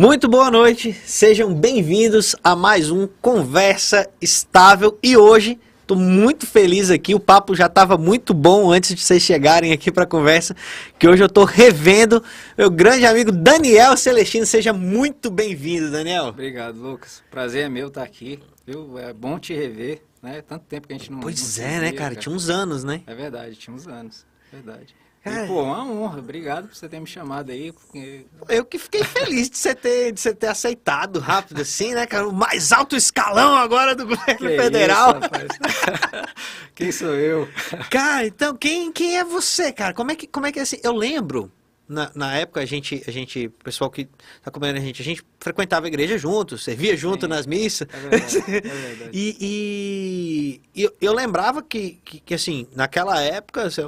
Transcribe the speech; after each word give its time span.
Muito 0.00 0.28
boa 0.28 0.50
noite, 0.50 0.94
sejam 0.94 1.52
bem-vindos 1.52 2.34
a 2.42 2.56
mais 2.56 2.90
um 2.90 3.06
Conversa 3.20 4.08
Estável 4.18 4.98
e 5.02 5.14
hoje 5.14 5.60
estou 5.82 5.94
muito 5.94 6.46
feliz 6.46 6.90
aqui, 6.90 7.14
o 7.14 7.20
papo 7.20 7.54
já 7.54 7.66
estava 7.66 7.98
muito 7.98 8.32
bom 8.32 8.72
antes 8.72 8.94
de 8.94 9.02
vocês 9.02 9.22
chegarem 9.22 9.72
aqui 9.72 9.92
para 9.92 10.04
a 10.04 10.06
conversa, 10.06 10.56
que 10.98 11.06
hoje 11.06 11.22
eu 11.22 11.26
estou 11.26 11.44
revendo 11.44 12.24
meu 12.56 12.70
grande 12.70 13.04
amigo 13.04 13.30
Daniel 13.30 13.94
Celestino, 13.94 14.46
seja 14.46 14.72
muito 14.72 15.30
bem-vindo 15.30 15.90
Daniel. 15.90 16.28
Obrigado 16.28 16.80
Lucas, 16.80 17.22
prazer 17.30 17.66
é 17.66 17.68
meu 17.68 17.88
estar 17.88 18.02
aqui, 18.02 18.40
viu? 18.66 18.98
é 18.98 19.12
bom 19.12 19.38
te 19.38 19.52
rever, 19.52 20.00
né? 20.22 20.40
Tanto 20.40 20.64
tempo 20.64 20.88
que 20.88 20.94
a 20.94 20.96
gente 20.96 21.12
não 21.12 21.20
Pois 21.20 21.58
não 21.58 21.66
é, 21.66 21.78
né 21.78 21.92
cara? 21.92 22.14
tinha 22.14 22.34
uns 22.34 22.48
anos, 22.48 22.82
né? 22.82 23.02
É 23.06 23.14
verdade, 23.14 23.54
tinha 23.54 23.76
uns 23.76 23.86
anos, 23.86 24.24
verdade. 24.50 24.94
Cara, 25.22 25.44
e, 25.44 25.48
pô, 25.48 25.62
uma 25.62 25.84
honra. 25.84 26.18
Obrigado 26.18 26.68
por 26.68 26.74
você 26.74 26.88
ter 26.88 26.98
me 26.98 27.06
chamado 27.06 27.50
aí. 27.52 27.72
Porque... 27.72 28.24
Eu 28.48 28.64
que 28.64 28.78
fiquei 28.78 29.04
feliz 29.04 29.50
de 29.50 29.58
você 29.58 29.74
ter, 29.74 30.12
de 30.12 30.20
você 30.20 30.34
ter 30.34 30.46
aceitado 30.46 31.18
rápido 31.20 31.60
assim, 31.60 31.92
né, 31.94 32.06
cara? 32.06 32.26
O 32.26 32.32
mais 32.32 32.72
alto 32.72 32.96
escalão 32.96 33.54
agora 33.54 33.94
do 33.94 34.06
governo 34.06 34.38
Que 34.38 34.56
federal. 34.56 35.18
isso, 35.20 36.30
quem 36.74 36.90
sou 36.92 37.14
eu? 37.14 37.48
Cara, 37.90 38.26
então, 38.26 38.56
quem, 38.56 38.90
quem 38.92 39.18
é 39.18 39.24
você, 39.24 39.72
cara? 39.72 39.92
Como 39.92 40.10
é 40.10 40.16
que, 40.16 40.26
como 40.26 40.46
é 40.46 40.52
que 40.52 40.58
é 40.58 40.62
assim? 40.62 40.78
Eu 40.82 40.94
lembro, 40.94 41.52
na, 41.86 42.10
na 42.14 42.34
época, 42.36 42.60
a 42.60 42.64
gente, 42.64 43.02
a 43.06 43.10
gente, 43.10 43.46
o 43.46 43.50
pessoal 43.50 43.90
que 43.90 44.04
tá 44.06 44.12
acompanhando 44.46 44.76
a 44.78 44.80
gente, 44.80 45.02
a 45.02 45.04
gente 45.04 45.22
frequentava 45.38 45.86
a 45.86 45.88
igreja 45.88 46.16
junto, 46.16 46.56
servia 46.56 46.96
junto 46.96 47.26
Sim. 47.26 47.30
nas 47.30 47.46
missas. 47.46 47.86
É 47.92 47.98
verdade, 48.08 48.36
é 48.38 48.40
verdade. 48.62 49.10
E, 49.12 49.36
e- 49.40 50.60
e 50.74 50.82
eu, 50.84 50.92
eu 51.00 51.12
lembrava 51.12 51.62
que, 51.62 52.00
que, 52.04 52.20
que, 52.20 52.32
assim, 52.34 52.66
naquela 52.74 53.20
época, 53.20 53.68
você, 53.68 53.82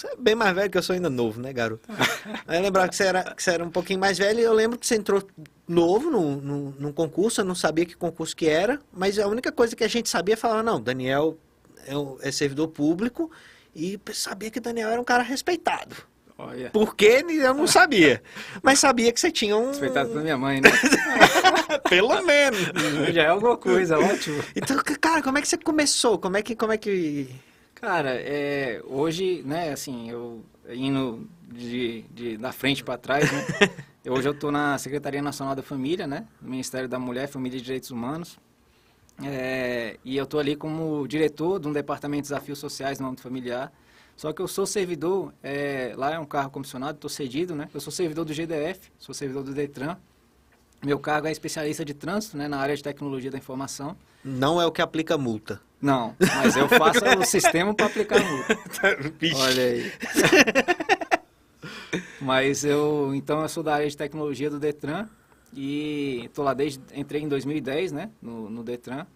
você 0.00 0.08
é 0.08 0.16
bem 0.18 0.34
mais 0.34 0.54
velho 0.54 0.70
que 0.70 0.78
eu 0.78 0.82
sou 0.82 0.94
ainda 0.94 1.10
novo, 1.10 1.40
né, 1.40 1.52
garoto? 1.52 1.88
Aí 2.46 2.58
eu 2.58 2.62
lembrava 2.62 2.88
que 2.88 2.96
você, 2.96 3.04
era, 3.04 3.22
que 3.34 3.42
você 3.42 3.50
era 3.50 3.64
um 3.64 3.70
pouquinho 3.70 3.98
mais 4.00 4.18
velho 4.18 4.40
e 4.40 4.42
eu 4.42 4.52
lembro 4.52 4.78
que 4.78 4.86
você 4.86 4.96
entrou 4.96 5.22
novo 5.68 6.10
num, 6.10 6.36
num, 6.36 6.74
num 6.78 6.92
concurso, 6.92 7.40
eu 7.40 7.44
não 7.44 7.54
sabia 7.54 7.84
que 7.86 7.94
concurso 7.96 8.34
que 8.34 8.48
era, 8.48 8.80
mas 8.92 9.18
a 9.18 9.26
única 9.26 9.52
coisa 9.52 9.76
que 9.76 9.84
a 9.84 9.88
gente 9.88 10.08
sabia 10.08 10.36
falava, 10.36 10.62
não, 10.62 10.80
Daniel 10.80 11.36
é, 11.86 11.96
um- 11.96 12.16
é 12.20 12.32
servidor 12.32 12.68
público 12.68 13.30
e 13.74 13.98
sabia 14.12 14.50
que 14.50 14.58
Daniel 14.60 14.90
era 14.90 15.00
um 15.00 15.04
cara 15.04 15.22
respeitado. 15.22 15.94
Olha, 16.42 16.70
Por 16.70 16.96
quê? 16.96 17.22
Eu 17.28 17.52
não 17.52 17.66
sabia. 17.66 18.22
Mas 18.62 18.78
sabia 18.78 19.12
que 19.12 19.20
você 19.20 19.30
tinha 19.30 19.54
um... 19.54 19.68
respeitado 19.68 20.08
pela 20.08 20.22
minha 20.22 20.38
mãe, 20.38 20.58
né? 20.62 20.70
Pelo 21.88 22.22
menos. 22.22 22.58
Já 23.12 23.24
é 23.24 23.26
alguma 23.26 23.58
coisa, 23.58 23.98
ótimo. 23.98 24.42
Então, 24.56 24.76
cara, 25.00 25.22
como 25.22 25.36
é 25.36 25.42
que 25.42 25.48
você 25.48 25.58
começou? 25.58 26.18
Como 26.18 26.38
é 26.38 26.42
que... 26.42 26.56
Como 26.56 26.72
é 26.72 26.78
que... 26.78 27.28
Cara, 27.80 28.10
é, 28.14 28.82
hoje, 28.84 29.42
né, 29.42 29.72
assim, 29.72 30.10
eu 30.10 30.44
indo 30.68 31.26
de, 31.50 32.02
de, 32.12 32.36
da 32.36 32.52
frente 32.52 32.84
para 32.84 32.98
trás, 32.98 33.32
né? 33.32 33.46
hoje 34.06 34.28
eu 34.28 34.32
estou 34.32 34.52
na 34.52 34.76
Secretaria 34.76 35.22
Nacional 35.22 35.54
da 35.54 35.62
Família, 35.62 36.06
né? 36.06 36.26
Ministério 36.42 36.86
da 36.86 36.98
Mulher, 36.98 37.26
Família 37.26 37.56
e 37.56 37.60
Direitos 37.62 37.90
Humanos. 37.90 38.38
É, 39.24 39.98
e 40.04 40.14
eu 40.14 40.24
estou 40.24 40.38
ali 40.38 40.56
como 40.56 41.08
diretor 41.08 41.58
de 41.58 41.68
um 41.68 41.72
departamento 41.72 42.24
de 42.24 42.28
desafios 42.28 42.58
sociais 42.58 43.00
no 43.00 43.06
âmbito 43.06 43.22
familiar. 43.22 43.72
Só 44.14 44.30
que 44.30 44.42
eu 44.42 44.48
sou 44.48 44.66
servidor, 44.66 45.32
é, 45.42 45.94
lá 45.96 46.12
é 46.12 46.18
um 46.18 46.26
cargo 46.26 46.50
comissionado, 46.50 46.96
estou 46.96 47.08
cedido, 47.08 47.54
né? 47.54 47.66
Eu 47.72 47.80
sou 47.80 47.90
servidor 47.90 48.26
do 48.26 48.34
GDF, 48.34 48.92
sou 48.98 49.14
servidor 49.14 49.42
do 49.42 49.54
DETRAN. 49.54 49.96
Meu 50.82 50.98
cargo 50.98 51.26
é 51.26 51.32
especialista 51.32 51.84
de 51.84 51.92
trânsito, 51.92 52.36
né, 52.36 52.48
na 52.48 52.58
área 52.58 52.74
de 52.74 52.82
tecnologia 52.82 53.30
da 53.30 53.38
informação. 53.38 53.96
Não 54.24 54.60
é 54.60 54.66
o 54.66 54.72
que 54.72 54.80
aplica 54.80 55.18
multa. 55.18 55.60
Não, 55.80 56.14
mas 56.18 56.56
eu 56.56 56.68
faço 56.68 57.00
o 57.18 57.24
sistema 57.24 57.74
para 57.74 57.86
aplicar 57.86 58.20
a 58.20 58.24
multa. 58.24 58.58
Olha 59.36 59.62
aí. 59.62 59.92
Mas 62.20 62.64
eu, 62.64 63.14
então 63.14 63.40
eu 63.40 63.48
sou 63.48 63.62
da 63.62 63.74
área 63.74 63.88
de 63.88 63.96
tecnologia 63.96 64.50
do 64.50 64.58
Detran 64.58 65.08
e 65.52 66.22
estou 66.24 66.44
lá 66.44 66.54
desde, 66.54 66.80
entrei 66.94 67.22
em 67.22 67.28
2010, 67.28 67.92
né, 67.92 68.10
no, 68.20 68.48
no 68.48 68.62
Detran. 68.62 69.06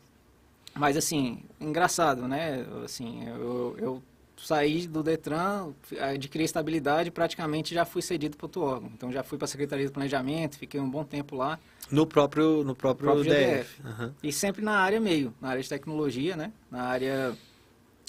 Mas 0.74 0.96
assim, 0.96 1.42
engraçado, 1.60 2.26
né, 2.26 2.66
assim, 2.84 3.28
eu, 3.28 3.76
eu 3.78 4.02
saí 4.36 4.86
do 4.86 5.02
Detran, 5.02 5.72
adquiri 6.00 6.44
estabilidade, 6.44 7.10
praticamente 7.10 7.74
já 7.74 7.84
fui 7.84 8.02
cedido 8.02 8.36
para 8.36 8.46
outro 8.46 8.62
órgão. 8.62 8.90
Então 8.94 9.12
já 9.12 9.22
fui 9.22 9.38
para 9.38 9.44
a 9.44 9.48
Secretaria 9.48 9.86
de 9.86 9.92
Planejamento, 9.92 10.58
fiquei 10.58 10.80
um 10.80 10.90
bom 10.90 11.04
tempo 11.04 11.36
lá. 11.36 11.58
No 11.90 12.06
próprio, 12.06 12.64
no 12.64 12.74
próprio, 12.74 13.12
próprio 13.12 13.32
DF. 13.32 13.82
Aham. 13.84 14.14
E 14.22 14.32
sempre 14.32 14.62
na 14.62 14.78
área 14.78 15.00
meio, 15.00 15.34
na 15.40 15.50
área 15.50 15.62
de 15.62 15.68
tecnologia, 15.68 16.36
né? 16.36 16.52
Na 16.70 16.84
área. 16.84 17.36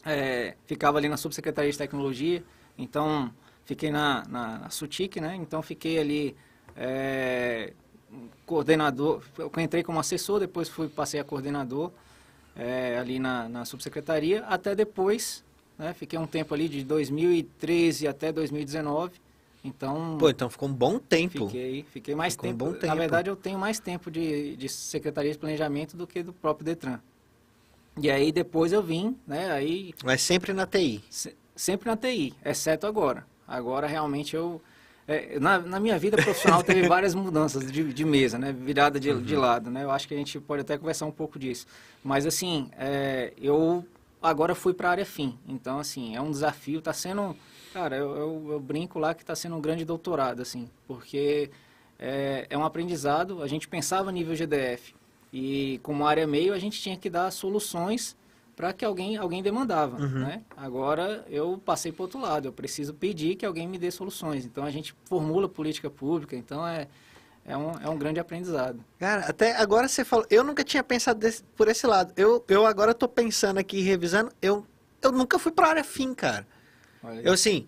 é, 0.05 0.55
ficava 0.65 0.97
ali 0.97 1.09
na 1.09 1.17
subsecretaria 1.17 1.71
de 1.71 1.77
tecnologia, 1.77 2.43
então 2.77 3.31
fiquei 3.65 3.91
na, 3.91 4.23
na, 4.27 4.59
na 4.59 4.69
SUTIC, 4.69 5.19
né? 5.19 5.35
Então 5.35 5.61
fiquei 5.61 5.99
ali 5.99 6.35
é, 6.75 7.73
coordenador. 8.45 9.21
Eu 9.37 9.51
entrei 9.57 9.83
como 9.83 9.99
assessor, 9.99 10.39
depois 10.39 10.69
fui, 10.69 10.87
passei 10.87 11.19
a 11.19 11.23
coordenador 11.23 11.91
é, 12.55 12.97
ali 12.97 13.19
na, 13.19 13.47
na 13.49 13.65
subsecretaria, 13.65 14.43
até 14.45 14.73
depois, 14.73 15.43
né? 15.77 15.93
Fiquei 15.93 16.17
um 16.19 16.27
tempo 16.27 16.53
ali 16.53 16.67
de 16.69 16.83
2013 16.83 18.07
até 18.07 18.31
2019. 18.31 19.13
Então. 19.63 20.17
Pô, 20.19 20.29
então 20.29 20.49
ficou 20.49 20.69
um 20.69 20.73
bom 20.73 20.99
tempo. 20.99 21.47
Fiquei, 21.47 21.83
fiquei 21.91 22.13
mais 22.15 22.33
Ficou 22.33 22.49
um 22.49 22.53
tempo. 22.53 22.65
bom 22.65 22.71
Na 22.73 22.77
tempo. 22.79 22.95
verdade, 22.95 23.29
eu 23.29 23.35
tenho 23.35 23.57
mais 23.57 23.79
tempo 23.79 24.11
de, 24.11 24.55
de 24.55 24.69
Secretaria 24.69 25.31
de 25.31 25.37
Planejamento 25.37 25.97
do 25.97 26.05
que 26.05 26.21
do 26.21 26.31
próprio 26.31 26.65
Detran. 26.65 26.99
E 27.97 28.11
aí 28.11 28.31
depois 28.31 28.71
eu 28.73 28.83
vim, 28.83 29.17
né? 29.25 29.51
Aí 29.51 29.93
Mas 30.03 30.21
sempre 30.21 30.53
na 30.53 30.67
TI. 30.67 31.03
se- 31.09 31.35
sempre 31.55 31.89
na 31.89 31.95
TI, 31.97 32.33
exceto 32.43 32.85
agora. 32.85 33.25
Agora 33.47 33.87
realmente 33.87 34.35
eu. 34.35 34.61
é, 35.07 35.39
na, 35.39 35.57
na 35.59 35.79
minha 35.79 35.97
vida 35.97 36.17
profissional 36.17 36.61
teve 36.61 36.85
várias 36.89 37.15
mudanças 37.15 37.71
de, 37.71 37.91
de 37.93 38.05
mesa, 38.05 38.37
né? 38.37 38.51
Virada 38.51 38.99
de, 38.99 39.13
de 39.21 39.35
lado, 39.35 39.71
né? 39.71 39.83
Eu 39.83 39.91
acho 39.91 40.07
que 40.07 40.13
a 40.13 40.17
gente 40.17 40.39
pode 40.39 40.61
até 40.61 40.77
conversar 40.77 41.05
um 41.05 41.11
pouco 41.11 41.39
disso. 41.39 41.65
Mas 42.03 42.25
assim, 42.27 42.69
é, 42.77 43.33
eu 43.41 43.83
agora 44.25 44.55
fui 44.55 44.73
para 44.73 44.89
a 44.89 44.91
área 44.91 45.05
fim. 45.05 45.37
Então, 45.47 45.79
assim, 45.79 46.15
é 46.15 46.21
um 46.21 46.31
desafio, 46.31 46.81
tá 46.81 46.93
sendo. 46.93 47.35
Cara, 47.73 47.95
eu, 47.95 48.15
eu, 48.15 48.51
eu 48.53 48.59
brinco 48.59 48.99
lá 48.99 49.13
que 49.13 49.23
está 49.23 49.35
sendo 49.35 49.55
um 49.55 49.61
grande 49.61 49.85
doutorado, 49.85 50.41
assim, 50.41 50.69
porque 50.87 51.49
é, 51.99 52.47
é 52.49 52.57
um 52.57 52.63
aprendizado. 52.63 53.41
A 53.41 53.47
gente 53.47 53.67
pensava 53.67 54.11
nível 54.11 54.35
GDF 54.35 54.95
e 55.31 55.79
como 55.83 56.05
área 56.05 56.25
meio 56.25 56.53
a 56.53 56.59
gente 56.59 56.81
tinha 56.81 56.95
que 56.95 57.09
dar 57.09 57.29
soluções 57.31 58.15
para 58.55 58.71
que 58.71 58.85
alguém 58.85 59.17
alguém 59.17 59.43
demandava, 59.43 59.97
né? 60.19 60.41
Agora 60.55 61.25
eu 61.29 61.61
passei 61.63 61.91
para 61.91 62.03
outro 62.03 62.21
lado. 62.21 62.47
Eu 62.47 62.53
preciso 62.53 62.93
pedir 62.93 63.35
que 63.35 63.45
alguém 63.45 63.67
me 63.67 63.77
dê 63.77 63.91
soluções. 63.91 64.45
Então 64.45 64.63
a 64.63 64.71
gente 64.71 64.95
formula 65.03 65.49
política 65.49 65.89
pública. 65.89 66.37
Então 66.37 66.65
é 66.65 66.87
é 67.45 67.55
um, 67.55 67.71
é 67.79 67.89
um 67.89 67.97
grande 67.97 68.19
aprendizado. 68.19 68.83
Cara, 68.99 69.25
até 69.25 69.55
agora 69.55 69.87
você 69.87 70.03
falou. 70.03 70.25
Eu 70.29 70.43
nunca 70.43 70.63
tinha 70.63 70.83
pensado 70.83 71.19
desse- 71.19 71.43
por 71.55 71.67
esse 71.67 71.85
lado. 71.85 72.11
Eu, 72.17 72.43
eu 72.47 72.65
agora 72.65 72.93
tô 72.93 73.07
pensando 73.07 73.57
aqui, 73.59 73.81
revisando. 73.81 74.31
Eu, 74.41 74.65
eu 75.01 75.11
nunca 75.11 75.37
fui 75.37 75.51
pra 75.51 75.67
área 75.67 75.83
fim, 75.83 76.13
cara. 76.13 76.47
Eu 77.23 77.33
assim. 77.33 77.67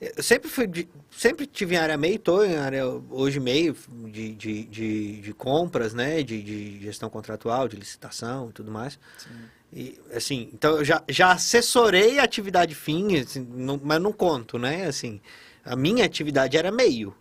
Eu 0.00 0.22
sempre 0.22 0.48
fui. 0.48 0.66
de- 0.66 0.88
sempre 1.10 1.46
tive 1.46 1.74
em 1.74 1.78
área 1.78 1.96
meio, 1.96 2.18
tô 2.18 2.44
em 2.44 2.56
área 2.56 2.86
hoje 3.10 3.40
meio 3.40 3.74
de, 4.10 4.32
de, 4.34 4.64
de, 4.66 5.20
de 5.22 5.32
compras, 5.32 5.92
né? 5.94 6.22
De, 6.22 6.42
de 6.42 6.80
gestão 6.82 7.08
contratual, 7.10 7.66
de 7.66 7.76
licitação 7.76 8.50
e 8.50 8.52
tudo 8.52 8.70
mais. 8.70 8.98
Sim. 9.18 9.30
E, 9.72 9.98
assim, 10.14 10.50
então 10.52 10.76
eu 10.76 10.84
já, 10.84 11.02
já 11.08 11.32
assessorei 11.32 12.18
a 12.18 12.22
atividade 12.24 12.74
fim, 12.74 13.16
assim, 13.18 13.40
não- 13.50 13.80
mas 13.82 14.00
não 14.00 14.12
conto, 14.12 14.58
né? 14.58 14.86
Assim, 14.86 15.20
a 15.64 15.74
minha 15.74 16.04
atividade 16.04 16.56
era 16.56 16.70
meio. 16.70 17.12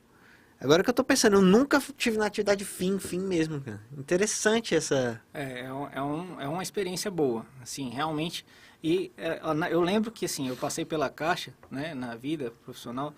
Agora 0.60 0.84
que 0.84 0.90
eu 0.90 0.94
tô 0.94 1.04
pensando, 1.04 1.36
eu 1.36 1.42
nunca 1.42 1.82
tive 1.98 2.18
na 2.18 2.26
atividade 2.26 2.64
fim, 2.66 2.98
fim 2.98 3.20
mesmo, 3.20 3.60
cara. 3.62 3.82
Interessante 3.98 4.74
essa. 4.76 5.22
É, 5.34 5.62
é, 5.66 5.74
um- 5.74 6.40
é, 6.40 6.46
é 6.46 6.48
uma 6.48 6.64
experiência 6.64 7.12
boa, 7.12 7.46
assim, 7.62 7.90
realmente. 7.90 8.46
E 8.84 9.12
é, 9.18 9.42
eu 9.70 9.82
lembro 9.82 10.12
que, 10.12 10.26
assim, 10.26 10.48
eu 10.48 10.56
passei 10.56 10.86
pela 10.86 11.10
Caixa, 11.10 11.54
né, 11.70 11.94
na 11.94 12.16
vida 12.16 12.52
profissional, 12.64 13.14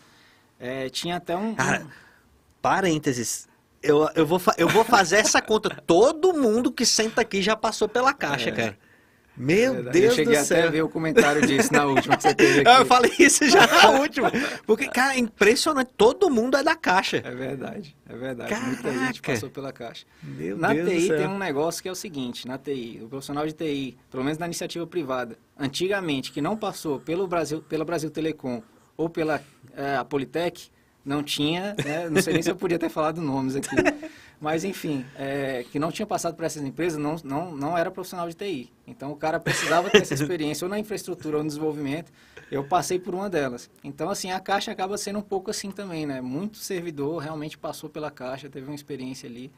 é, 0.59 0.89
tinha 0.89 1.17
até 1.17 1.35
um... 1.35 1.53
Cara, 1.55 1.83
um- 1.83 1.89
Parênteses. 2.61 3.47
Eu, 3.81 4.09
eu, 4.15 4.25
vou, 4.25 4.41
eu 4.57 4.67
vou 4.67 4.83
fazer 4.83 5.17
essa 5.17 5.41
conta. 5.41 5.69
Todo 5.85 6.33
mundo 6.33 6.71
que 6.71 6.85
senta 6.85 7.21
aqui 7.21 7.41
já 7.41 7.55
passou 7.55 7.87
pela 7.87 8.13
caixa, 8.13 8.49
É. 8.49 8.51
cara. 8.51 8.77
Meu 9.37 9.73
Verdade. 9.75 9.99
Deus 9.99 10.11
Eu 10.11 10.15
cheguei 10.15 10.33
do 10.33 10.39
até 10.39 10.55
a 10.55 10.61
céu. 10.63 10.71
ver 10.71 10.81
o 10.81 10.89
comentário 10.89 11.45
disso 11.45 11.71
na 11.71 11.85
última 11.85 12.17
que 12.17 12.23
você 12.23 12.33
teve 12.33 12.61
aqui. 12.61 12.67
Ah, 12.69 12.79
Eu 12.79 12.85
falei 12.85 13.11
isso 13.19 13.47
já 13.47 13.67
na 13.67 13.89
última. 14.01 14.31
Porque, 14.65 14.87
cara, 14.87 15.13
é 15.15 15.19
impressionante. 15.19 15.91
Todo 15.95 16.29
mundo 16.29 16.57
é 16.57 16.63
da 16.63 16.75
caixa. 16.75 17.17
É 17.23 17.31
verdade, 17.35 17.95
é 18.09 18.15
verdade. 18.15 18.55
Muita 18.55 18.91
gente 18.91 19.21
Caraca. 19.21 19.33
passou 19.33 19.49
pela 19.49 19.71
Caixa. 19.71 20.05
Meu 20.23 20.57
na 20.57 20.73
Deus 20.73 20.85
do 20.85 20.91
TI 20.91 21.07
céu. 21.07 21.17
tem 21.17 21.27
um 21.27 21.37
negócio 21.37 21.81
que 21.83 21.87
é 21.87 21.91
o 21.91 21.95
seguinte, 21.95 22.47
na 22.47 22.57
TI, 22.57 22.99
o 23.03 23.07
profissional 23.07 23.45
de 23.45 23.53
TI, 23.53 23.97
pelo 24.09 24.23
menos 24.23 24.37
na 24.39 24.45
iniciativa 24.47 24.87
privada, 24.87 25.37
antigamente, 25.57 26.31
que 26.31 26.41
não 26.41 26.57
passou 26.57 26.99
pelo 26.99 27.27
Brasil, 27.27 27.61
pela 27.61 27.85
Brasil 27.85 28.09
Telecom 28.09 28.61
ou 28.97 29.07
pela 29.09 29.41
a 29.99 30.03
Politec, 30.03 30.69
não 31.05 31.21
tinha, 31.21 31.75
né, 31.85 32.09
não 32.09 32.21
sei 32.21 32.33
nem 32.33 32.41
se 32.41 32.49
eu 32.49 32.55
podia 32.55 32.79
ter 32.79 32.89
falado 32.89 33.21
nomes 33.21 33.55
aqui, 33.55 33.69
Mas, 34.39 34.63
enfim, 34.63 35.03
é, 35.15 35.65
que 35.71 35.79
não 35.79 35.91
tinha 35.91 36.05
passado 36.05 36.35
por 36.35 36.45
essas 36.45 36.63
empresas, 36.63 36.99
não, 36.99 37.15
não, 37.23 37.55
não 37.55 37.77
era 37.77 37.89
profissional 37.89 38.29
de 38.29 38.35
TI. 38.35 38.71
Então, 38.85 39.11
o 39.11 39.15
cara 39.15 39.39
precisava 39.39 39.89
ter 39.89 40.01
essa 40.03 40.13
experiência 40.15 40.65
ou 40.65 40.69
na 40.69 40.77
infraestrutura 40.77 41.37
ou 41.37 41.43
no 41.43 41.49
desenvolvimento. 41.49 42.11
Eu 42.51 42.63
passei 42.63 42.99
por 42.99 43.15
uma 43.15 43.29
delas. 43.29 43.69
Então, 43.83 44.09
assim, 44.09 44.31
a 44.31 44.39
Caixa 44.39 44.71
acaba 44.71 44.97
sendo 44.97 45.19
um 45.19 45.23
pouco 45.23 45.49
assim 45.49 45.71
também, 45.71 46.05
né? 46.05 46.21
Muito 46.21 46.57
servidor 46.57 47.17
realmente 47.17 47.57
passou 47.57 47.89
pela 47.89 48.11
Caixa, 48.11 48.47
teve 48.47 48.67
uma 48.67 48.75
experiência 48.75 49.27
ali. 49.27 49.51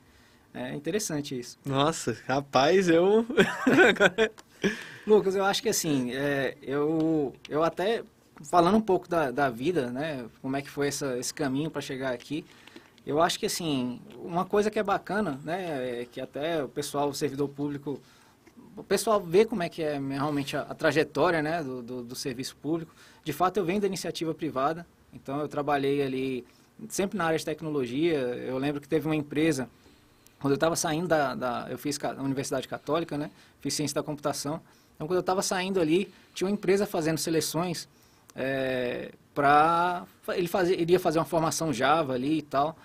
É 0.53 0.73
interessante 0.73 1.37
isso. 1.37 1.59
Nossa, 1.65 2.17
rapaz, 2.25 2.87
eu... 2.87 3.25
Lucas, 5.05 5.35
eu 5.35 5.43
acho 5.43 5.61
que 5.61 5.69
assim, 5.69 6.11
é, 6.13 6.55
eu, 6.61 7.33
eu 7.47 7.63
até, 7.63 8.03
falando 8.49 8.77
um 8.77 8.81
pouco 8.81 9.07
da, 9.07 9.29
da 9.29 9.49
vida, 9.49 9.91
né? 9.91 10.25
Como 10.41 10.55
é 10.55 10.61
que 10.61 10.69
foi 10.69 10.87
essa, 10.87 11.17
esse 11.17 11.33
caminho 11.33 11.69
para 11.69 11.81
chegar 11.81 12.13
aqui... 12.13 12.45
Eu 13.05 13.21
acho 13.21 13.39
que, 13.39 13.45
assim, 13.45 13.99
uma 14.17 14.45
coisa 14.45 14.69
que 14.69 14.77
é 14.77 14.83
bacana, 14.83 15.39
né, 15.43 16.01
é 16.01 16.05
que 16.05 16.19
até 16.19 16.63
o 16.63 16.67
pessoal, 16.67 17.09
o 17.09 17.13
servidor 17.13 17.49
público, 17.49 17.99
o 18.75 18.83
pessoal 18.83 19.19
vê 19.21 19.45
como 19.45 19.63
é 19.63 19.69
que 19.69 19.81
é 19.81 19.99
realmente 19.99 20.55
a, 20.55 20.61
a 20.61 20.73
trajetória, 20.73 21.41
né, 21.41 21.63
do, 21.63 21.81
do, 21.81 22.03
do, 22.03 22.15
serviço 22.15 22.55
público. 22.57 22.93
De 23.23 23.33
fato, 23.33 23.57
eu 23.57 23.65
venho 23.65 23.81
da 23.81 23.87
iniciativa 23.87 24.33
privada, 24.33 24.85
então 25.13 25.39
eu 25.39 25.47
trabalhei 25.47 26.01
ali 26.01 26.45
sempre 26.87 27.17
na 27.17 27.25
área 27.25 27.37
de 27.37 27.45
tecnologia. 27.45 28.17
Eu 28.17 28.57
lembro 28.57 28.79
que 28.79 28.87
teve 28.87 29.07
uma 29.07 29.15
empresa, 29.15 29.69
quando 30.39 30.51
eu 30.51 30.55
estava 30.55 30.75
saindo 30.75 31.07
da, 31.07 31.35
da, 31.35 31.67
eu 31.69 31.77
fiz 31.77 31.97
a 32.03 32.21
Universidade 32.21 32.67
Católica, 32.67 33.17
né, 33.17 33.31
fiz 33.59 33.73
ciência 33.73 33.95
da 33.95 34.03
computação. 34.03 34.61
Então, 34.95 35.07
quando 35.07 35.17
eu 35.17 35.21
estava 35.21 35.41
saindo 35.41 35.79
ali, 35.79 36.11
tinha 36.33 36.47
uma 36.47 36.53
empresa 36.53 36.85
fazendo 36.85 37.17
seleções 37.17 37.87
é, 38.39 39.11
para 39.35 40.05
ele 40.29 40.47
fazer, 40.47 40.79
iria 40.79 40.97
fazer 40.97 41.19
uma 41.19 41.25
formação 41.25 41.73
Java 41.73 42.13
ali 42.13 42.37
e 42.37 42.41
tal. 42.41 42.77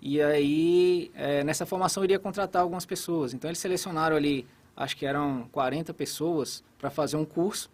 E 0.00 0.20
aí, 0.20 1.10
é, 1.14 1.44
nessa 1.44 1.66
formação, 1.66 2.02
iria 2.02 2.18
contratar 2.18 2.62
algumas 2.62 2.86
pessoas. 2.86 3.34
Então, 3.34 3.48
eles 3.50 3.58
selecionaram 3.58 4.16
ali, 4.16 4.46
acho 4.74 4.96
que 4.96 5.04
eram 5.04 5.46
40 5.52 5.92
pessoas 5.92 6.64
para 6.78 6.90
fazer 6.90 7.16
um 7.16 7.24
curso. 7.24 7.70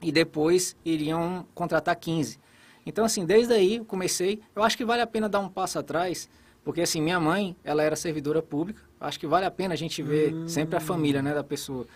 E 0.00 0.10
depois 0.10 0.74
iriam 0.84 1.44
contratar 1.54 1.94
15. 1.96 2.38
Então, 2.86 3.04
assim, 3.04 3.26
desde 3.26 3.52
aí 3.52 3.76
eu 3.76 3.84
comecei. 3.84 4.40
Eu 4.54 4.62
acho 4.62 4.76
que 4.76 4.84
vale 4.84 5.02
a 5.02 5.06
pena 5.06 5.28
dar 5.28 5.40
um 5.40 5.48
passo 5.48 5.78
atrás, 5.78 6.30
porque, 6.64 6.80
assim, 6.80 7.02
minha 7.02 7.20
mãe, 7.20 7.54
ela 7.62 7.82
era 7.82 7.96
servidora 7.96 8.40
pública. 8.40 8.82
Acho 9.00 9.18
que 9.18 9.26
vale 9.26 9.44
a 9.44 9.50
pena 9.50 9.74
a 9.74 9.76
gente 9.76 10.02
ver 10.02 10.32
hum. 10.32 10.48
sempre 10.48 10.76
a 10.76 10.80
família, 10.80 11.20
né, 11.20 11.34
da 11.34 11.44
pessoa. 11.44 11.86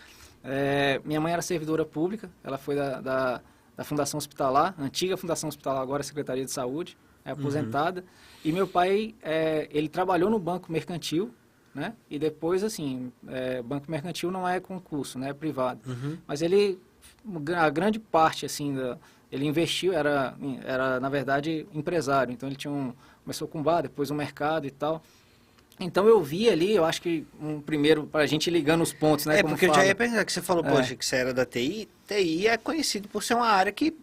É, 0.45 1.01
minha 1.05 1.21
mãe 1.21 1.33
era 1.33 1.41
servidora 1.41 1.85
pública, 1.85 2.29
ela 2.43 2.59
foi 2.59 2.75
da, 2.75 3.01
da, 3.01 3.41
da 3.77 3.85
Fundação 3.85 4.19
Hospitalar, 4.19 4.75
antiga 4.79 5.17
Fundação 5.17 5.49
Hospitalar, 5.49 5.83
agora 5.83 6.03
Secretaria 6.03 6.45
de 6.45 6.51
Saúde, 6.51 6.97
é 7.25 7.31
aposentada. 7.31 8.01
Uhum. 8.01 8.07
E 8.45 8.53
meu 8.53 8.67
pai, 8.67 9.15
é, 9.23 9.69
ele 9.71 9.89
trabalhou 9.89 10.29
no 10.29 10.39
banco 10.39 10.71
mercantil, 10.71 11.33
né? 11.75 11.95
E 12.11 12.19
depois, 12.19 12.63
assim, 12.63 13.13
é, 13.29 13.63
banco 13.63 13.91
mercantil 13.91 14.31
não 14.31 14.47
é 14.47 14.61
concurso, 14.61 15.19
né? 15.19 15.31
É 15.31 15.33
privado. 15.33 15.81
Uhum. 15.87 16.19
Mas 16.27 16.43
ele, 16.43 16.79
a 17.57 17.71
grande 17.71 17.99
parte, 17.99 18.45
assim, 18.45 18.75
da, 18.75 18.99
ele 19.31 19.47
investiu, 19.47 19.95
era, 19.95 20.35
era, 20.65 21.01
na 21.01 21.09
verdade, 21.09 21.67
empresário. 21.73 22.33
Então, 22.33 22.49
ele 22.49 22.57
tinha 22.57 22.73
um, 22.73 22.93
começou 23.25 23.49
com 23.49 23.63
bar, 23.63 23.83
depois 23.83 24.11
um 24.11 24.15
mercado 24.15 24.67
e 24.67 24.71
tal. 24.71 25.03
Então, 25.81 26.07
eu 26.07 26.23
vi 26.23 26.49
ali, 26.49 26.75
eu 26.75 26.85
acho 26.85 27.03
que 27.03 27.27
um 27.41 27.61
primeiro, 27.61 28.05
para 28.05 28.23
a 28.23 28.27
gente 28.27 28.51
ligando 28.51 28.83
os 28.83 28.93
pontos, 28.93 29.27
né? 29.27 29.41
É, 29.41 29.43
porque 29.43 29.67
fala. 29.67 29.79
eu 29.79 29.83
já 29.83 29.87
ia 29.89 29.95
pensar 29.95 30.25
que 30.25 30.33
você 30.33 30.43
falou, 30.43 30.65
é. 30.65 30.71
poxa, 30.71 30.95
que 30.95 31.05
você 31.05 31.17
era 31.17 31.35
da 31.35 31.45
TI. 31.45 31.89
TI 32.07 32.47
é 32.47 32.57
conhecido 32.57 33.09
por 33.09 33.23
ser 33.23 33.35
uma 33.35 33.49
área 33.49 33.73
que 33.73 33.95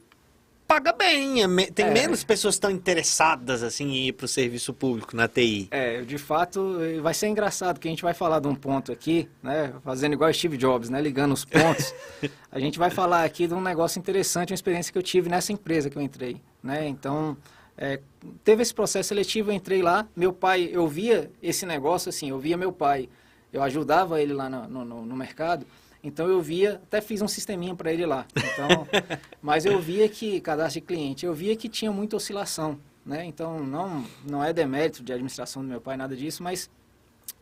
paga 0.70 0.94
bem. 0.94 1.42
É 1.42 1.48
tem 1.72 1.88
é. 1.88 1.90
menos 1.90 2.24
pessoas 2.24 2.60
tão 2.60 2.70
interessadas 2.70 3.64
assim 3.64 3.86
em 3.86 4.08
ir 4.10 4.14
para 4.14 4.26
o 4.26 4.28
serviço 4.28 4.72
público 4.72 5.16
na 5.16 5.28
TI. 5.28 5.68
É, 5.72 6.02
de 6.02 6.20
fato, 6.20 6.78
vai 7.02 7.14
ser 7.16 7.28
engraçado 7.28 7.80
que 7.80 7.88
a 7.88 7.92
gente 7.92 8.04
vai 8.04 8.14
falar 8.14 8.40
de 8.40 8.48
um 8.48 8.54
ponto 8.54 8.92
aqui, 8.92 9.28
né? 9.42 9.74
Fazendo 9.84 10.14
igual 10.14 10.32
Steve 10.32 10.58
Jobs, 10.58 10.90
né? 10.90 11.02
Ligando 11.02 11.34
os 11.34 11.44
pontos. 11.44 11.94
a 12.52 12.60
gente 12.60 12.78
vai 12.78 12.92
falar 12.92 13.24
aqui 13.24 13.48
de 13.48 13.54
um 13.56 13.62
negócio 13.62 13.98
interessante, 13.98 14.52
uma 14.52 14.56
experiência 14.56 14.94
que 14.94 14.98
eu 14.98 15.04
tive 15.04 15.28
nessa 15.28 15.52
empresa 15.52 15.90
que 15.90 15.98
eu 15.98 16.02
entrei, 16.04 16.40
né? 16.62 16.88
Então, 16.88 17.36
é, 17.82 18.02
teve 18.44 18.62
esse 18.62 18.74
processo 18.74 19.08
seletivo, 19.08 19.52
eu 19.52 19.56
entrei 19.56 19.82
lá. 19.82 20.06
Meu 20.14 20.34
pai, 20.34 20.70
eu 20.70 20.86
via 20.86 21.32
esse 21.42 21.66
negócio 21.66 22.10
assim, 22.10 22.30
eu 22.30 22.38
via 22.38 22.58
meu 22.58 22.74
pai, 22.74 23.08
eu 23.54 23.64
ajudava 23.64 24.22
ele 24.22 24.34
lá 24.34 24.50
no, 24.50 24.84
no, 24.84 25.06
no 25.06 25.16
mercado. 25.16 25.66
Então 26.04 26.28
eu 26.28 26.42
via, 26.42 26.82
até 26.84 27.00
fiz 27.00 27.22
um 27.22 27.28
sisteminha 27.28 27.74
para 27.74 27.94
ele 27.94 28.06
lá. 28.06 28.26
Então, 28.36 28.86
mas 29.42 29.66
eu 29.66 29.80
via 29.80 30.10
que 30.10 30.42
cadastro 30.42 30.82
de 30.82 30.88
cliente, 30.88 31.26
eu 31.26 31.34
via 31.34 31.56
que 31.56 31.70
tinha 31.70 31.90
muita 31.90 32.18
oscilação, 32.18 32.78
né? 33.06 33.24
Então 33.24 33.64
não 33.64 34.06
não 34.26 34.44
é 34.44 34.52
demérito 34.52 35.02
de 35.02 35.14
administração 35.14 35.62
do 35.62 35.70
meu 35.70 35.80
pai 35.80 35.96
nada 35.96 36.18
disso, 36.18 36.44
mas 36.44 36.70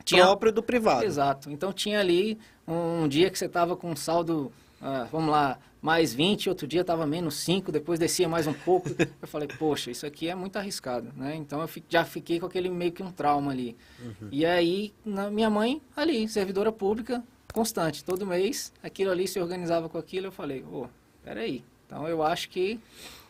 tinha 0.06 0.24
próprio 0.24 0.52
do 0.52 0.62
privado. 0.62 1.04
Exato. 1.04 1.50
Então 1.50 1.74
tinha 1.74 2.00
ali 2.00 2.38
um, 2.68 3.04
um 3.04 3.08
dia 3.08 3.32
que 3.32 3.40
você 3.40 3.46
estava 3.46 3.76
com 3.76 3.90
um 3.90 3.96
saldo, 3.96 4.52
ah, 4.80 5.08
vamos 5.12 5.32
lá, 5.32 5.58
mais 5.82 6.14
20, 6.14 6.50
outro 6.50 6.68
dia 6.68 6.82
estava 6.82 7.06
menos 7.06 7.36
5, 7.36 7.72
depois 7.72 8.00
descia 8.00 8.28
mais 8.28 8.48
um 8.48 8.54
pouco. 8.54 8.90
Eu 9.22 9.28
falei, 9.28 9.48
poxa, 9.48 9.92
isso 9.92 10.06
aqui 10.06 10.28
é 10.28 10.36
muito 10.36 10.58
arriscado, 10.58 11.12
né? 11.16 11.36
Então 11.36 11.62
eu 11.62 11.70
já 11.88 12.04
fiquei 12.04 12.40
com 12.40 12.46
aquele 12.46 12.70
meio 12.70 12.92
que 12.92 13.04
um 13.04 13.12
trauma 13.12 13.52
ali. 13.52 13.76
Uhum. 14.00 14.30
E 14.32 14.46
aí, 14.46 14.94
na, 15.06 15.30
minha 15.30 15.50
mãe, 15.50 15.82
ali, 15.96 16.28
servidora 16.28 16.72
pública, 16.72 17.24
constante, 17.54 18.04
todo 18.04 18.26
mês, 18.26 18.72
aquilo 18.84 19.12
ali 19.12 19.28
se 19.28 19.40
organizava 19.40 19.90
com 19.90 19.98
aquilo, 19.98 20.28
eu 20.28 20.32
falei, 20.32 20.64
ô, 20.64 20.84
oh, 20.84 20.88
peraí, 21.24 21.64
então 21.86 22.08
eu 22.08 22.22
acho 22.22 22.50
que, 22.50 22.80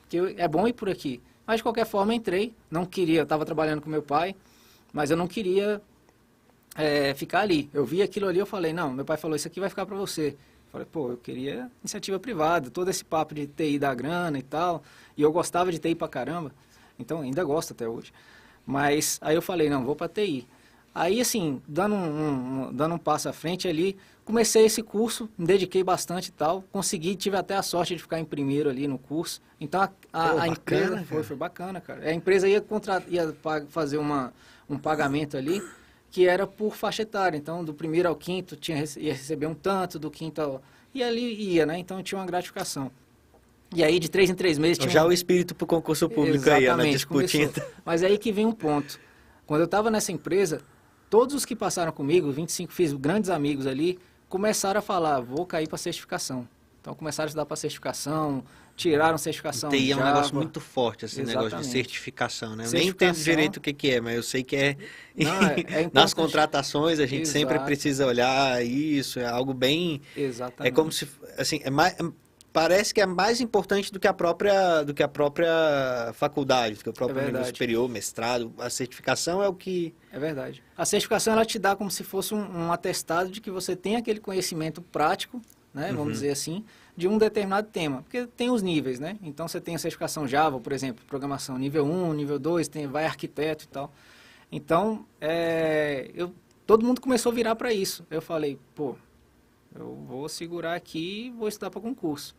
que 0.09 0.17
eu, 0.17 0.27
é 0.37 0.47
bom 0.47 0.67
ir 0.67 0.73
por 0.73 0.89
aqui. 0.89 1.21
Mas 1.45 1.57
de 1.57 1.63
qualquer 1.63 1.85
forma 1.85 2.13
entrei, 2.13 2.53
não 2.69 2.85
queria, 2.85 3.21
estava 3.21 3.45
trabalhando 3.45 3.81
com 3.81 3.89
meu 3.89 4.01
pai, 4.01 4.35
mas 4.91 5.11
eu 5.11 5.17
não 5.17 5.27
queria 5.27 5.81
é, 6.75 7.13
ficar 7.13 7.41
ali. 7.41 7.69
Eu 7.73 7.85
vi 7.85 8.01
aquilo 8.01 8.27
ali, 8.27 8.39
eu 8.39 8.45
falei, 8.45 8.73
não, 8.73 8.91
meu 8.91 9.05
pai 9.05 9.17
falou, 9.17 9.35
isso 9.35 9.47
aqui 9.47 9.59
vai 9.59 9.69
ficar 9.69 9.85
para 9.85 9.95
você. 9.95 10.35
Falei, 10.71 10.87
pô, 10.91 11.11
eu 11.11 11.17
queria 11.17 11.71
iniciativa 11.81 12.19
privada, 12.19 12.69
todo 12.69 12.89
esse 12.89 13.03
papo 13.03 13.33
de 13.33 13.47
TI 13.47 13.79
da 13.79 13.93
grana 13.93 14.37
e 14.37 14.43
tal, 14.43 14.83
e 15.15 15.21
eu 15.21 15.31
gostava 15.31 15.71
de 15.71 15.79
TI 15.79 15.95
pra 15.95 16.07
caramba, 16.07 16.51
então 16.99 17.21
ainda 17.21 17.43
gosto 17.43 17.71
até 17.71 17.87
hoje. 17.87 18.13
Mas 18.65 19.17
aí 19.21 19.35
eu 19.35 19.41
falei, 19.41 19.69
não, 19.69 19.85
vou 19.85 19.95
para 19.95 20.09
TI. 20.09 20.47
Aí, 20.93 21.21
assim, 21.21 21.61
dando 21.67 21.93
um, 21.93 22.67
um, 22.69 22.73
dando 22.73 22.95
um 22.95 22.97
passo 22.97 23.29
à 23.29 23.33
frente 23.33 23.67
ali, 23.67 23.95
comecei 24.25 24.65
esse 24.65 24.81
curso, 24.81 25.29
me 25.37 25.45
dediquei 25.45 25.83
bastante 25.83 26.29
e 26.29 26.31
tal, 26.31 26.63
consegui, 26.71 27.15
tive 27.15 27.37
até 27.37 27.55
a 27.55 27.61
sorte 27.61 27.95
de 27.95 28.01
ficar 28.01 28.19
em 28.19 28.25
primeiro 28.25 28.67
ali 28.67 28.87
no 28.87 28.97
curso. 28.97 29.39
Então, 29.61 29.79
a, 29.79 29.85
a, 30.11 30.29
Pô, 30.29 30.39
a 30.39 30.47
empresa... 30.47 31.03
Foi, 31.05 31.23
foi 31.23 31.35
bacana, 31.37 31.79
cara. 31.79 32.03
A 32.09 32.13
empresa 32.13 32.47
ia, 32.49 32.59
contra, 32.59 33.03
ia 33.07 33.33
fazer 33.69 33.97
uma, 33.97 34.33
um 34.67 34.77
pagamento 34.77 35.37
ali 35.37 35.61
que 36.09 36.27
era 36.27 36.47
por 36.47 36.75
faixa 36.75 37.01
etária. 37.01 37.37
Então, 37.37 37.63
do 37.63 37.73
primeiro 37.73 38.09
ao 38.09 38.15
quinto, 38.15 38.55
tinha, 38.55 38.83
ia 38.97 39.13
receber 39.13 39.47
um 39.47 39.53
tanto, 39.53 39.99
do 39.99 40.09
quinto 40.09 40.41
ao... 40.41 40.61
E 40.93 41.03
ali 41.03 41.33
ia, 41.33 41.65
né? 41.65 41.77
Então, 41.77 42.01
tinha 42.01 42.19
uma 42.19 42.25
gratificação. 42.25 42.91
E 43.75 43.83
aí, 43.83 43.99
de 43.99 44.09
três 44.09 44.29
em 44.29 44.35
três 44.35 44.57
meses... 44.57 44.77
Tinha 44.77 44.89
Já 44.89 45.05
um... 45.05 45.09
o 45.09 45.11
espírito 45.11 45.53
para 45.53 45.65
o 45.65 45.67
concurso 45.67 46.09
público 46.09 46.37
Exatamente, 46.37 46.69
aí, 46.69 46.77
na 46.77 46.83
disputinha. 46.85 47.51
Mas 47.83 48.03
aí 48.03 48.17
que 48.17 48.31
vem 48.31 48.45
um 48.45 48.51
ponto. 48.51 48.99
Quando 49.45 49.61
eu 49.61 49.65
estava 49.65 49.91
nessa 49.91 50.11
empresa, 50.11 50.61
todos 51.09 51.35
os 51.35 51.45
que 51.45 51.55
passaram 51.55 51.91
comigo, 51.91 52.31
25 52.31 52.71
fiz 52.71 52.93
grandes 52.93 53.29
amigos 53.29 53.67
ali, 53.67 53.99
começaram 54.29 54.79
a 54.79 54.81
falar, 54.81 55.21
vou 55.21 55.45
cair 55.45 55.67
para 55.67 55.77
certificação. 55.77 56.47
Então 56.81 56.93
começaram 56.93 57.27
a 57.27 57.29
estudar 57.29 57.45
para 57.45 57.55
certificação, 57.55 58.43
tiraram 58.77 59.17
certificação. 59.17 59.69
TI 59.69 59.91
é 59.91 59.95
um 59.95 60.03
negócio 60.03 60.35
muito 60.35 60.61
forte, 60.61 61.05
esse 61.05 61.19
Exatamente. 61.19 61.51
negócio 61.51 61.67
de 61.67 61.73
certificação, 61.73 62.55
né? 62.55 62.65
Eu 62.67 62.71
nem 62.71 62.87
entendo 62.89 63.17
direito 63.17 63.57
o 63.57 63.61
que, 63.61 63.73
que 63.73 63.91
é, 63.91 63.99
mas 63.99 64.15
eu 64.15 64.23
sei 64.23 64.43
que 64.43 64.55
é. 64.55 64.77
Não, 65.15 65.33
é, 65.43 65.83
é 65.83 65.89
Nas 65.91 66.13
contratações 66.13 66.99
a 66.99 67.05
gente 67.07 67.23
Exato. 67.23 67.39
sempre 67.39 67.59
precisa 67.59 68.05
olhar 68.05 68.63
isso, 68.63 69.19
é 69.19 69.25
algo 69.25 69.53
bem. 69.53 70.01
Exatamente. 70.15 70.71
É 70.71 70.73
como 70.73 70.91
se. 70.91 71.07
Assim, 71.37 71.59
é 71.63 71.71
mais, 71.71 71.95
parece 72.53 72.93
que 72.93 73.01
é 73.01 73.05
mais 73.05 73.41
importante 73.41 73.91
do 73.91 73.99
que 73.99 74.07
a 74.07 74.13
própria, 74.13 74.83
do 74.83 74.93
que 74.93 75.03
a 75.03 75.07
própria 75.07 76.11
faculdade, 76.13 76.75
do 76.75 76.83
que 76.83 76.89
o 76.89 76.93
próprio 76.93 77.19
é 77.19 77.25
nível 77.25 77.45
superior, 77.45 77.89
mestrado. 77.89 78.53
A 78.57 78.69
certificação 78.69 79.43
é 79.43 79.47
o 79.47 79.53
que... 79.53 79.93
É 80.11 80.17
verdade. 80.17 80.63
A 80.75 80.83
certificação, 80.83 81.33
ela 81.33 81.45
te 81.45 81.59
dá 81.59 81.75
como 81.75 81.91
se 81.91 82.03
fosse 82.03 82.33
um, 82.33 82.39
um 82.39 82.71
atestado 82.71 83.29
de 83.29 83.41
que 83.41 83.51
você 83.51 83.75
tem 83.75 83.95
aquele 83.95 84.19
conhecimento 84.19 84.81
prático, 84.81 85.39
né, 85.71 85.89
vamos 85.89 86.05
uhum. 86.05 86.11
dizer 86.13 86.29
assim, 86.31 86.65
de 86.97 87.07
um 87.07 87.17
determinado 87.17 87.69
tema. 87.69 88.01
Porque 88.01 88.25
tem 88.25 88.49
os 88.49 88.61
níveis, 88.61 88.99
né? 88.99 89.17
Então, 89.21 89.47
você 89.47 89.61
tem 89.61 89.75
a 89.75 89.79
certificação 89.79 90.27
Java, 90.27 90.59
por 90.59 90.73
exemplo, 90.73 91.05
programação 91.05 91.57
nível 91.57 91.85
1, 91.85 92.13
nível 92.13 92.39
2, 92.39 92.67
tem, 92.67 92.87
vai 92.87 93.05
arquiteto 93.05 93.63
e 93.63 93.67
tal. 93.67 93.93
Então, 94.51 95.05
é, 95.21 96.11
eu, 96.13 96.33
todo 96.65 96.85
mundo 96.85 96.99
começou 96.99 97.31
a 97.31 97.35
virar 97.35 97.55
para 97.55 97.71
isso. 97.71 98.05
Eu 98.11 98.21
falei, 98.21 98.59
pô, 98.75 98.95
eu 99.73 99.95
vou 100.07 100.27
segurar 100.27 100.73
aqui 100.73 101.27
e 101.27 101.31
vou 101.31 101.47
estudar 101.47 101.69
para 101.69 101.79
concurso 101.79 102.35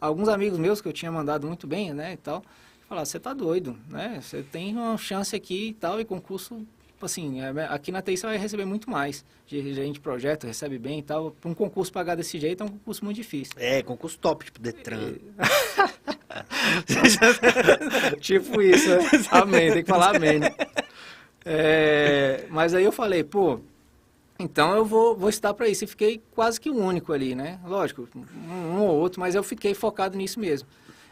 alguns 0.00 0.28
amigos 0.28 0.58
meus 0.58 0.80
que 0.80 0.88
eu 0.88 0.92
tinha 0.92 1.10
mandado 1.10 1.46
muito 1.46 1.66
bem, 1.66 1.92
né, 1.92 2.12
e 2.12 2.16
tal, 2.16 2.42
falaram, 2.88 3.04
você 3.04 3.18
tá 3.18 3.34
doido, 3.34 3.76
né, 3.88 4.20
você 4.22 4.42
tem 4.42 4.74
uma 4.76 4.96
chance 4.96 5.34
aqui 5.34 5.68
e 5.68 5.74
tal, 5.74 6.00
e 6.00 6.04
concurso, 6.04 6.66
assim, 7.04 7.40
é, 7.40 7.48
aqui 7.68 7.92
na 7.92 8.02
TI 8.02 8.16
você 8.16 8.26
vai 8.26 8.36
receber 8.36 8.64
muito 8.64 8.90
mais, 8.90 9.24
gerente 9.46 9.94
de 9.94 10.00
projeto, 10.00 10.46
recebe 10.46 10.78
bem 10.78 10.98
e 10.98 11.02
tal, 11.02 11.32
para 11.32 11.50
um 11.50 11.54
concurso 11.54 11.92
pagar 11.92 12.14
desse 12.14 12.38
jeito 12.38 12.62
é 12.62 12.66
um 12.66 12.70
concurso 12.70 13.04
muito 13.04 13.16
difícil. 13.16 13.54
É, 13.56 13.82
concurso 13.82 14.18
top, 14.18 14.44
tipo 14.44 14.60
Detran. 14.60 15.14
tipo 18.20 18.60
isso, 18.60 18.88
né? 18.88 18.98
amém, 19.30 19.72
tem 19.72 19.82
que 19.82 19.90
falar 19.90 20.16
amém, 20.16 20.38
né? 20.38 20.54
É, 21.44 22.44
mas 22.50 22.74
aí 22.74 22.84
eu 22.84 22.92
falei, 22.92 23.24
pô, 23.24 23.60
então 24.38 24.76
eu 24.76 24.84
vou, 24.84 25.16
vou 25.16 25.28
estudar 25.28 25.54
para 25.54 25.68
isso. 25.68 25.84
E 25.84 25.86
fiquei 25.86 26.22
quase 26.34 26.60
que 26.60 26.70
o 26.70 26.76
único 26.76 27.12
ali, 27.12 27.34
né? 27.34 27.58
Lógico, 27.64 28.08
um, 28.14 28.52
um, 28.52 28.82
ou 28.82 28.96
outro, 28.96 29.20
mas 29.20 29.34
eu 29.34 29.42
fiquei 29.42 29.74
focado 29.74 30.16
nisso 30.16 30.38
mesmo. 30.38 30.68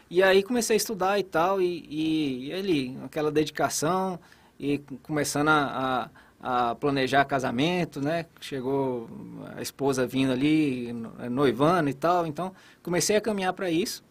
E 0.09 0.23
aí 0.23 0.41
comecei 0.41 0.75
a 0.75 0.77
estudar 0.77 1.19
e 1.19 1.23
tal, 1.23 1.61
e, 1.61 1.85
e, 1.89 2.47
e 2.47 2.53
ali, 2.53 2.97
aquela 3.03 3.29
dedicação, 3.29 4.17
e 4.59 4.79
começando 5.03 5.49
a, 5.49 6.09
a, 6.41 6.69
a, 6.69 6.75
planejar 6.75 7.25
casamento, 7.25 8.01
né? 8.01 8.25
Chegou 8.39 9.09
a 9.55 9.61
esposa 9.61 10.05
vindo 10.07 10.31
ali, 10.31 10.93
noivando 11.29 11.89
e 11.89 11.93
tal, 11.93 12.25
então 12.25 12.53
comecei 12.81 13.15
a 13.15 13.21
caminhar 13.21 13.53
para 13.53 13.69
isso. 13.69 14.03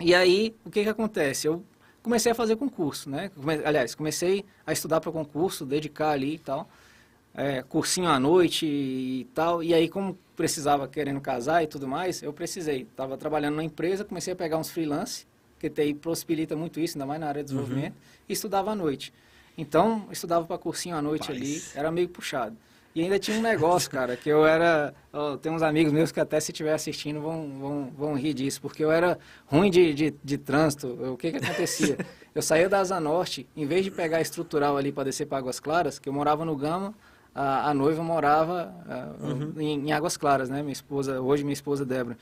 E 0.00 0.14
aí, 0.14 0.54
o 0.64 0.70
que 0.70 0.82
que 0.82 0.88
acontece? 0.88 1.46
Eu 1.46 1.62
comecei 2.02 2.32
a 2.32 2.34
fazer 2.34 2.56
concurso, 2.56 3.10
né? 3.10 3.30
Aliás, 3.64 3.94
comecei 3.94 4.44
a 4.66 4.72
estudar 4.72 5.00
para 5.00 5.12
concurso, 5.12 5.66
dedicar 5.66 6.10
ali 6.10 6.34
e 6.34 6.38
tal 6.38 6.68
é, 7.34 7.62
cursinho 7.62 8.08
à 8.08 8.18
noite 8.18 8.66
e 8.66 9.26
tal. 9.34 9.62
E 9.62 9.72
aí, 9.74 9.88
como 9.88 10.18
precisava 10.36 10.88
querendo 10.88 11.20
casar 11.20 11.62
e 11.62 11.66
tudo 11.66 11.86
mais, 11.86 12.22
eu 12.22 12.32
precisei. 12.32 12.82
Estava 12.82 13.16
trabalhando 13.16 13.56
na 13.56 13.64
empresa, 13.64 14.04
comecei 14.04 14.32
a 14.32 14.36
pegar 14.36 14.58
uns 14.58 14.70
freelance, 14.70 15.26
que 15.58 15.68
TI 15.68 15.94
possibilita 15.94 16.56
muito 16.56 16.80
isso, 16.80 16.96
ainda 16.96 17.06
mais 17.06 17.20
na 17.20 17.28
área 17.28 17.44
de 17.44 17.52
uhum. 17.52 17.60
desenvolvimento, 17.60 17.94
uhum. 17.94 18.24
e 18.28 18.32
estudava 18.32 18.72
à 18.72 18.74
noite. 18.74 19.12
Então, 19.60 20.06
estudava 20.10 20.46
para 20.46 20.56
cursinho 20.56 20.96
à 20.96 21.02
noite 21.02 21.26
Paz. 21.26 21.36
ali, 21.36 21.62
era 21.74 21.90
meio 21.90 22.08
puxado. 22.08 22.56
E 22.94 23.02
ainda 23.02 23.18
tinha 23.18 23.38
um 23.38 23.42
negócio, 23.42 23.90
cara, 23.90 24.16
que 24.16 24.28
eu 24.28 24.44
era. 24.46 24.94
Oh, 25.12 25.36
tem 25.36 25.52
uns 25.52 25.62
amigos 25.62 25.92
meus 25.92 26.10
que 26.10 26.18
até 26.18 26.40
se 26.40 26.50
estiver 26.50 26.72
assistindo 26.72 27.20
vão, 27.20 27.58
vão, 27.60 27.92
vão 27.96 28.14
rir 28.14 28.32
disso, 28.32 28.60
porque 28.60 28.82
eu 28.82 28.90
era 28.90 29.18
ruim 29.46 29.70
de, 29.70 29.92
de, 29.92 30.14
de 30.24 30.38
trânsito. 30.38 30.88
O 31.12 31.16
que 31.16 31.30
que 31.30 31.36
acontecia? 31.36 31.98
Eu 32.32 32.42
saía 32.42 32.68
da 32.68 32.78
Asa 32.78 33.00
Norte, 33.00 33.44
em 33.56 33.66
vez 33.66 33.82
de 33.82 33.90
pegar 33.90 34.18
a 34.18 34.20
estrutural 34.20 34.76
ali 34.76 34.92
para 34.92 35.02
descer 35.02 35.26
para 35.26 35.38
Águas 35.38 35.58
Claras, 35.58 35.98
que 35.98 36.08
eu 36.08 36.12
morava 36.12 36.44
no 36.44 36.54
Gama, 36.54 36.94
a, 37.34 37.70
a 37.70 37.74
noiva 37.74 38.04
morava 38.04 38.72
uh, 38.86 39.26
uhum. 39.26 39.52
em, 39.58 39.88
em, 39.88 39.92
Águas 39.92 40.16
Claras, 40.16 40.48
né? 40.48 40.62
Minha 40.62 40.72
esposa, 40.72 41.20
hoje 41.20 41.42
minha 41.42 41.52
esposa 41.52 41.84
Débora. 41.84 42.16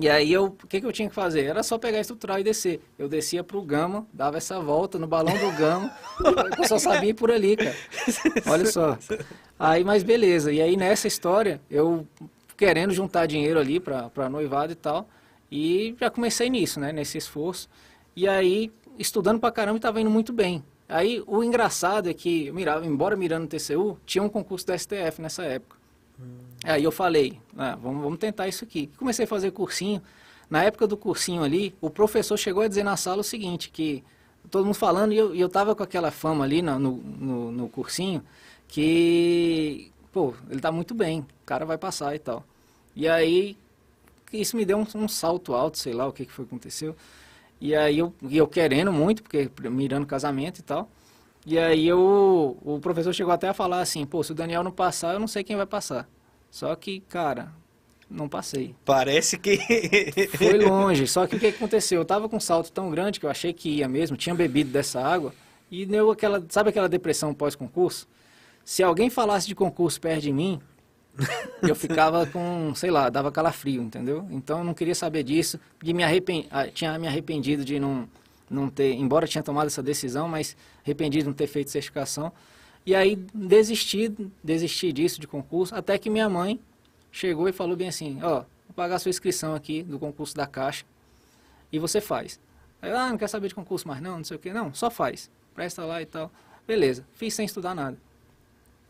E 0.00 0.08
aí 0.08 0.32
eu, 0.32 0.46
o 0.46 0.66
que, 0.66 0.80
que 0.80 0.86
eu 0.86 0.92
tinha 0.92 1.08
que 1.08 1.14
fazer? 1.14 1.44
Era 1.44 1.62
só 1.62 1.78
pegar 1.78 1.98
a 1.98 2.00
estrutural 2.00 2.38
e 2.40 2.42
descer. 2.42 2.80
Eu 2.98 3.08
descia 3.08 3.44
pro 3.44 3.62
Gama, 3.62 4.06
dava 4.12 4.38
essa 4.38 4.58
volta 4.60 4.98
no 4.98 5.06
balão 5.06 5.36
do 5.38 5.56
Gama, 5.56 5.94
eu 6.58 6.66
só 6.66 6.78
sabia 6.78 7.10
ir 7.10 7.14
por 7.14 7.30
ali, 7.30 7.56
cara. 7.56 7.76
Olha 8.46 8.66
só. 8.66 8.98
Aí, 9.58 9.84
mas 9.84 10.02
beleza. 10.02 10.52
E 10.52 10.60
aí 10.60 10.76
nessa 10.76 11.06
história, 11.06 11.60
eu 11.70 12.06
querendo 12.56 12.92
juntar 12.92 13.26
dinheiro 13.26 13.58
ali 13.58 13.78
para 13.78 14.28
noivado 14.28 14.72
e 14.72 14.76
tal, 14.76 15.08
e 15.50 15.94
já 16.00 16.10
comecei 16.10 16.50
nisso, 16.50 16.80
né? 16.80 16.92
Nesse 16.92 17.16
esforço. 17.16 17.68
E 18.16 18.26
aí, 18.28 18.72
estudando 18.98 19.38
pra 19.38 19.52
caramba, 19.52 19.76
estava 19.76 20.00
indo 20.00 20.10
muito 20.10 20.32
bem. 20.32 20.64
Aí 20.88 21.22
o 21.26 21.42
engraçado 21.42 22.10
é 22.10 22.14
que, 22.14 22.50
mirava, 22.52 22.84
embora 22.84 23.16
mirando 23.16 23.42
no 23.42 23.48
TCU, 23.48 23.98
tinha 24.04 24.22
um 24.22 24.28
concurso 24.28 24.66
da 24.66 24.76
STF 24.76 25.22
nessa 25.22 25.44
época. 25.44 25.76
Aí 26.64 26.82
eu 26.82 26.90
falei, 26.90 27.38
ah, 27.56 27.76
vamos, 27.76 28.02
vamos 28.02 28.18
tentar 28.18 28.48
isso 28.48 28.64
aqui. 28.64 28.90
Comecei 28.98 29.26
a 29.26 29.28
fazer 29.28 29.50
cursinho. 29.50 30.02
Na 30.48 30.62
época 30.64 30.86
do 30.86 30.96
cursinho 30.96 31.42
ali, 31.42 31.74
o 31.80 31.90
professor 31.90 32.36
chegou 32.36 32.62
a 32.62 32.68
dizer 32.68 32.82
na 32.82 32.96
sala 32.96 33.20
o 33.20 33.24
seguinte, 33.24 33.70
que 33.70 34.02
todo 34.50 34.64
mundo 34.64 34.74
falando, 34.74 35.12
e 35.12 35.16
eu, 35.16 35.34
eu 35.34 35.48
tava 35.48 35.74
com 35.74 35.82
aquela 35.82 36.10
fama 36.10 36.44
ali 36.44 36.62
no, 36.62 36.78
no, 36.78 37.52
no 37.52 37.68
cursinho, 37.68 38.22
que, 38.68 39.90
pô, 40.12 40.34
ele 40.50 40.60
tá 40.60 40.72
muito 40.72 40.94
bem, 40.94 41.20
o 41.20 41.26
cara 41.46 41.64
vai 41.64 41.78
passar 41.78 42.14
e 42.14 42.18
tal. 42.18 42.44
E 42.96 43.08
aí, 43.08 43.56
isso 44.32 44.56
me 44.56 44.64
deu 44.64 44.78
um, 44.78 44.86
um 44.96 45.08
salto 45.08 45.54
alto, 45.54 45.78
sei 45.78 45.92
lá 45.92 46.06
o 46.06 46.12
que, 46.12 46.24
que 46.24 46.32
foi 46.32 46.44
que 46.44 46.50
aconteceu. 46.50 46.96
E 47.60 47.74
aí 47.74 47.98
eu, 47.98 48.12
eu 48.30 48.46
querendo 48.46 48.92
muito, 48.92 49.22
porque 49.22 49.50
mirando 49.70 50.06
casamento 50.06 50.58
e 50.58 50.62
tal. 50.62 50.88
E 51.46 51.58
aí 51.58 51.86
eu, 51.86 52.56
o 52.64 52.78
professor 52.80 53.12
chegou 53.12 53.32
até 53.32 53.48
a 53.48 53.54
falar 53.54 53.80
assim, 53.80 54.06
pô, 54.06 54.22
se 54.22 54.32
o 54.32 54.34
Daniel 54.34 54.62
não 54.62 54.72
passar, 54.72 55.14
eu 55.14 55.20
não 55.20 55.28
sei 55.28 55.44
quem 55.44 55.56
vai 55.56 55.66
passar. 55.66 56.08
Só 56.54 56.72
que, 56.76 57.00
cara, 57.00 57.48
não 58.08 58.28
passei. 58.28 58.76
Parece 58.84 59.36
que. 59.36 59.58
Foi 60.38 60.56
longe. 60.56 61.04
Só 61.04 61.26
que 61.26 61.34
o 61.34 61.40
que 61.40 61.48
aconteceu? 61.48 62.00
Eu 62.00 62.04
tava 62.04 62.28
com 62.28 62.36
um 62.36 62.40
salto 62.40 62.70
tão 62.70 62.92
grande 62.92 63.18
que 63.18 63.26
eu 63.26 63.30
achei 63.30 63.52
que 63.52 63.78
ia 63.78 63.88
mesmo, 63.88 64.16
tinha 64.16 64.36
bebido 64.36 64.70
dessa 64.70 65.00
água, 65.00 65.34
e 65.68 65.84
deu 65.84 66.12
aquela. 66.12 66.40
Sabe 66.48 66.70
aquela 66.70 66.88
depressão 66.88 67.34
pós-concurso? 67.34 68.06
Se 68.64 68.84
alguém 68.84 69.10
falasse 69.10 69.48
de 69.48 69.54
concurso 69.56 70.00
perto 70.00 70.22
de 70.22 70.32
mim, 70.32 70.60
eu 71.60 71.74
ficava 71.74 72.24
com, 72.24 72.72
sei 72.76 72.92
lá, 72.92 73.10
dava 73.10 73.32
calafrio, 73.32 73.82
entendeu? 73.82 74.24
Então 74.30 74.58
eu 74.58 74.64
não 74.64 74.74
queria 74.74 74.94
saber 74.94 75.24
disso, 75.24 75.58
de 75.82 75.92
me 75.92 76.04
arrepend... 76.04 76.46
Ah, 76.52 76.68
tinha 76.68 76.96
me 77.00 77.08
arrependido 77.08 77.64
de 77.64 77.80
não, 77.80 78.08
não 78.48 78.70
ter, 78.70 78.94
embora 78.94 79.26
tinha 79.26 79.42
tomado 79.42 79.66
essa 79.66 79.82
decisão, 79.82 80.28
mas 80.28 80.56
arrependido 80.84 81.24
de 81.24 81.28
não 81.30 81.34
ter 81.34 81.48
feito 81.48 81.72
certificação. 81.72 82.32
E 82.86 82.94
aí 82.94 83.16
desisti, 83.32 84.14
desisti 84.42 84.92
disso 84.92 85.20
de 85.20 85.26
concurso, 85.26 85.74
até 85.74 85.96
que 85.96 86.10
minha 86.10 86.28
mãe 86.28 86.60
chegou 87.10 87.48
e 87.48 87.52
falou 87.52 87.76
bem 87.76 87.88
assim, 87.88 88.18
ó, 88.22 88.40
vou 88.40 88.74
pagar 88.76 88.96
a 88.96 88.98
sua 88.98 89.08
inscrição 89.08 89.54
aqui 89.54 89.82
do 89.82 89.98
concurso 89.98 90.34
da 90.34 90.46
Caixa 90.46 90.84
e 91.72 91.78
você 91.78 92.00
faz. 92.00 92.38
Aí 92.82 92.90
ah, 92.92 93.08
não 93.08 93.16
quer 93.16 93.28
saber 93.28 93.48
de 93.48 93.54
concurso 93.54 93.88
mais 93.88 94.02
não, 94.02 94.18
não 94.18 94.24
sei 94.24 94.36
o 94.36 94.40
que, 94.40 94.52
não, 94.52 94.74
só 94.74 94.90
faz, 94.90 95.30
presta 95.54 95.84
lá 95.84 96.02
e 96.02 96.06
tal. 96.06 96.30
Beleza, 96.66 97.06
fiz 97.14 97.32
sem 97.34 97.46
estudar 97.46 97.74
nada. 97.74 97.96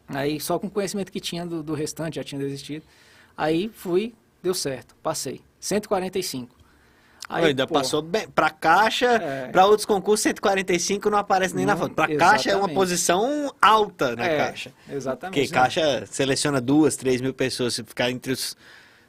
Aí 0.09 0.41
só 0.41 0.59
com 0.59 0.67
o 0.67 0.71
conhecimento 0.71 1.13
que 1.13 1.21
tinha 1.21 1.47
do, 1.47 1.63
do 1.63 1.75
restante, 1.75 2.17
já 2.17 2.25
tinha 2.25 2.41
desistido. 2.41 2.85
Aí 3.37 3.69
fui, 3.69 4.15
deu 4.43 4.55
certo, 4.55 4.95
passei. 5.03 5.41
145. 5.61 6.54
Aí, 7.29 7.47
ainda 7.47 7.67
pô, 7.67 7.75
passou 7.75 8.03
bem. 8.03 8.29
Para 8.29 8.51
caixa, 8.51 9.07
é, 9.07 9.49
para 9.49 9.65
outros 9.67 9.87
concursos, 9.87 10.23
145 10.25 11.09
não 11.09 11.19
aparece 11.19 11.57
nem 11.57 11.65
não, 11.65 11.75
na 11.75 11.81
foto. 11.81 11.95
Para 11.95 12.15
caixa 12.17 12.51
é 12.51 12.57
uma 12.57 12.69
posição 12.69 13.53
alta 13.61 14.15
na 14.15 14.27
é, 14.27 14.37
caixa. 14.37 14.73
Exatamente. 14.91 15.41
Porque 15.41 15.53
caixa 15.53 16.07
seleciona 16.07 16.61
duas, 16.61 16.97
três 16.97 17.21
mil 17.21 17.33
pessoas. 17.33 17.75
Se 17.75 17.83
ficar 17.83 18.11
entre 18.11 18.33
os, 18.33 18.57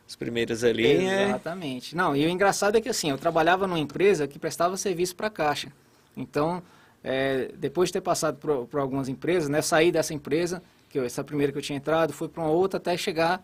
os 0.08 0.16
primeiros 0.16 0.64
ali. 0.64 0.86
É 0.86 1.24
exatamente. 1.26 1.94
É... 1.94 1.98
Não, 1.98 2.16
e 2.16 2.26
o 2.26 2.30
engraçado 2.30 2.78
é 2.78 2.82
que 2.82 2.90
assim, 2.90 3.10
eu 3.10 3.18
trabalhava 3.18 3.68
numa 3.68 3.80
empresa 3.80 4.28
que 4.28 4.40
prestava 4.40 4.78
serviço 4.78 5.16
para 5.16 5.30
caixa. 5.30 5.72
Então, 6.16 6.64
é, 7.04 7.52
depois 7.58 7.90
de 7.90 7.94
ter 7.94 8.02
passado 8.02 8.38
por, 8.38 8.66
por 8.68 8.80
algumas 8.80 9.10
empresas, 9.10 9.50
né, 9.50 9.62
saí 9.62 9.92
dessa 9.92 10.14
empresa, 10.14 10.64
que 10.90 10.98
eu, 10.98 11.04
essa 11.04 11.24
primeira 11.24 11.52
que 11.52 11.58
eu 11.58 11.62
tinha 11.62 11.78
entrado, 11.78 12.14
fui 12.14 12.30
para 12.30 12.42
uma 12.42 12.52
outra 12.52 12.78
até 12.78 12.96
chegar 12.96 13.44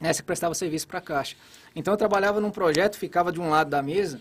nessa 0.00 0.22
que 0.22 0.26
prestava 0.26 0.54
serviço 0.54 0.86
para 0.86 0.98
a 0.98 1.02
Caixa. 1.02 1.36
Então 1.74 1.92
eu 1.94 1.98
trabalhava 1.98 2.40
num 2.40 2.50
projeto, 2.50 2.96
ficava 2.96 3.32
de 3.32 3.40
um 3.40 3.50
lado 3.50 3.70
da 3.70 3.82
mesa 3.82 4.20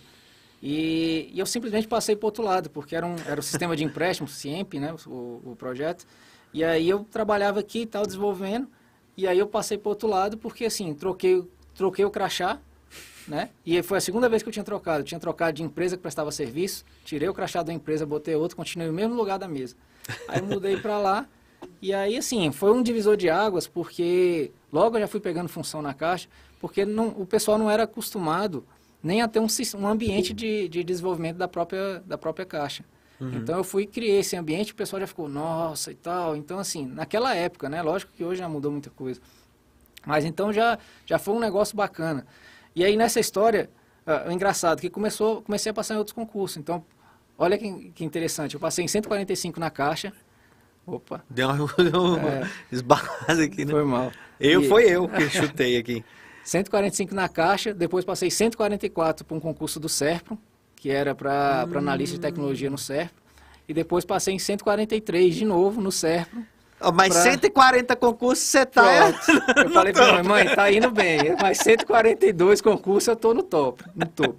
e, 0.61 1.29
e 1.33 1.39
eu 1.39 1.45
simplesmente 1.45 1.87
passei 1.87 2.15
para 2.15 2.25
outro 2.25 2.43
lado, 2.43 2.69
porque 2.69 2.95
era, 2.95 3.05
um, 3.05 3.15
era 3.25 3.39
o 3.39 3.43
sistema 3.43 3.75
de 3.75 3.83
empréstimo, 3.83 4.27
CIEMP, 4.27 4.79
né, 4.79 4.95
o, 5.05 5.41
o 5.45 5.55
projeto. 5.57 6.05
E 6.53 6.63
aí 6.63 6.89
eu 6.89 7.05
trabalhava 7.11 7.59
aqui 7.59 7.81
e 7.81 7.85
tal, 7.85 8.05
desenvolvendo, 8.05 8.67
e 9.15 9.27
aí 9.27 9.37
eu 9.37 9.47
passei 9.47 9.77
para 9.77 9.89
outro 9.89 10.07
lado 10.07 10.37
porque 10.37 10.65
assim, 10.65 10.93
troquei, 10.93 11.43
troquei 11.75 12.05
o 12.05 12.09
crachá, 12.09 12.59
né? 13.27 13.49
E 13.65 13.81
foi 13.83 13.97
a 13.97 14.01
segunda 14.01 14.29
vez 14.29 14.41
que 14.41 14.47
eu 14.47 14.53
tinha 14.53 14.63
trocado. 14.63 14.99
Eu 14.99 15.03
tinha 15.03 15.19
trocado 15.19 15.53
de 15.53 15.61
empresa 15.61 15.97
que 15.97 16.01
prestava 16.01 16.31
serviço, 16.31 16.85
tirei 17.03 17.27
o 17.27 17.33
crachá 17.33 17.61
da 17.61 17.73
empresa, 17.73 18.05
botei 18.05 18.35
outro, 18.35 18.55
continuei 18.55 18.87
no 18.87 18.93
mesmo 18.93 19.15
lugar 19.15 19.37
da 19.37 19.47
mesa. 19.47 19.75
Aí 20.29 20.41
mudei 20.41 20.77
para 20.77 20.97
lá 20.97 21.27
e 21.81 21.93
aí, 21.93 22.17
assim, 22.17 22.51
foi 22.51 22.71
um 22.71 22.81
divisor 22.81 23.15
de 23.15 23.29
águas, 23.29 23.67
porque 23.67 24.51
logo 24.71 24.97
eu 24.97 25.01
já 25.01 25.07
fui 25.07 25.19
pegando 25.19 25.47
função 25.47 25.81
na 25.81 25.93
caixa, 25.93 26.27
porque 26.59 26.85
não, 26.85 27.07
o 27.09 27.25
pessoal 27.25 27.57
não 27.57 27.69
era 27.69 27.83
acostumado 27.83 28.65
nem 29.01 29.21
a 29.21 29.27
ter 29.27 29.39
um, 29.39 29.47
um 29.79 29.87
ambiente 29.87 30.33
de, 30.33 30.67
de 30.67 30.83
desenvolvimento 30.83 31.37
da 31.37 31.47
própria, 31.47 32.01
da 32.05 32.17
própria 32.17 32.45
caixa. 32.45 32.83
Uhum. 33.19 33.35
Então 33.35 33.57
eu 33.57 33.63
fui 33.63 33.85
criei 33.85 34.19
esse 34.19 34.35
ambiente, 34.35 34.73
o 34.73 34.75
pessoal 34.75 34.99
já 34.99 35.07
ficou, 35.07 35.27
nossa 35.27 35.91
e 35.91 35.95
tal. 35.95 36.35
Então, 36.35 36.59
assim, 36.59 36.85
naquela 36.85 37.35
época, 37.35 37.69
né? 37.69 37.81
Lógico 37.81 38.11
que 38.15 38.23
hoje 38.23 38.39
já 38.39 38.49
mudou 38.49 38.71
muita 38.71 38.89
coisa. 38.89 39.19
Mas 40.05 40.25
então 40.25 40.53
já, 40.53 40.77
já 41.05 41.17
foi 41.17 41.33
um 41.33 41.39
negócio 41.39 41.75
bacana. 41.75 42.25
E 42.75 42.83
aí 42.83 42.95
nessa 42.95 43.19
história, 43.19 43.69
uh, 44.05 44.31
engraçado, 44.31 44.79
que 44.79 44.89
começou, 44.89 45.41
comecei 45.41 45.69
a 45.69 45.73
passar 45.73 45.95
em 45.95 45.97
outros 45.97 46.13
concursos. 46.13 46.57
Então, 46.57 46.83
olha 47.37 47.57
que, 47.57 47.91
que 47.91 48.05
interessante, 48.05 48.53
eu 48.53 48.59
passei 48.59 48.85
em 48.85 48.87
145 48.87 49.59
na 49.59 49.69
caixa, 49.69 50.13
Opa. 50.87 51.21
Deu 51.29 51.49
uma, 51.49 51.67
deu 51.83 52.01
uma 52.01 52.29
é, 52.29 52.49
esbarrada 52.71 53.43
aqui, 53.43 53.65
né? 53.65 53.71
Foi 53.71 53.83
mal. 53.83 54.11
Eu, 54.39 54.61
e... 54.63 54.69
foi 54.69 54.85
eu 54.85 55.07
que 55.09 55.29
chutei 55.29 55.77
aqui. 55.77 56.03
145 56.45 57.13
na 57.13 57.27
caixa, 57.27 57.73
depois 57.73 58.05
passei 58.05 58.31
144 58.31 59.25
para 59.25 59.35
um 59.35 59.39
concurso 59.39 59.81
do 59.81 59.89
SERPRO, 59.89 60.39
que 60.77 60.89
era 60.89 61.13
para 61.13 61.67
hum. 61.67 61.77
analista 61.77 62.15
de 62.15 62.21
tecnologia 62.21 62.69
no 62.69 62.77
SERPRO, 62.77 63.21
e 63.67 63.73
depois 63.73 64.05
passei 64.05 64.33
em 64.33 64.39
143 64.39 65.35
de 65.35 65.43
novo 65.43 65.81
no 65.81 65.91
SERPRO. 65.91 66.41
Oh, 66.79 66.91
mas 66.93 67.09
pra... 67.09 67.23
140 67.23 67.95
concursos 67.97 68.45
você 68.45 68.65
tá. 68.65 69.09
eu 69.57 69.69
falei 69.71 69.91
para 69.91 70.11
minha 70.11 70.23
mãe, 70.23 70.55
tá 70.55 70.71
indo 70.71 70.89
bem. 70.89 71.35
Mas 71.41 71.57
142 71.57 72.61
concursos 72.61 73.07
eu 73.09 73.15
tô 73.15 73.33
no 73.33 73.43
top, 73.43 73.83
no 73.93 74.05
topo. 74.05 74.37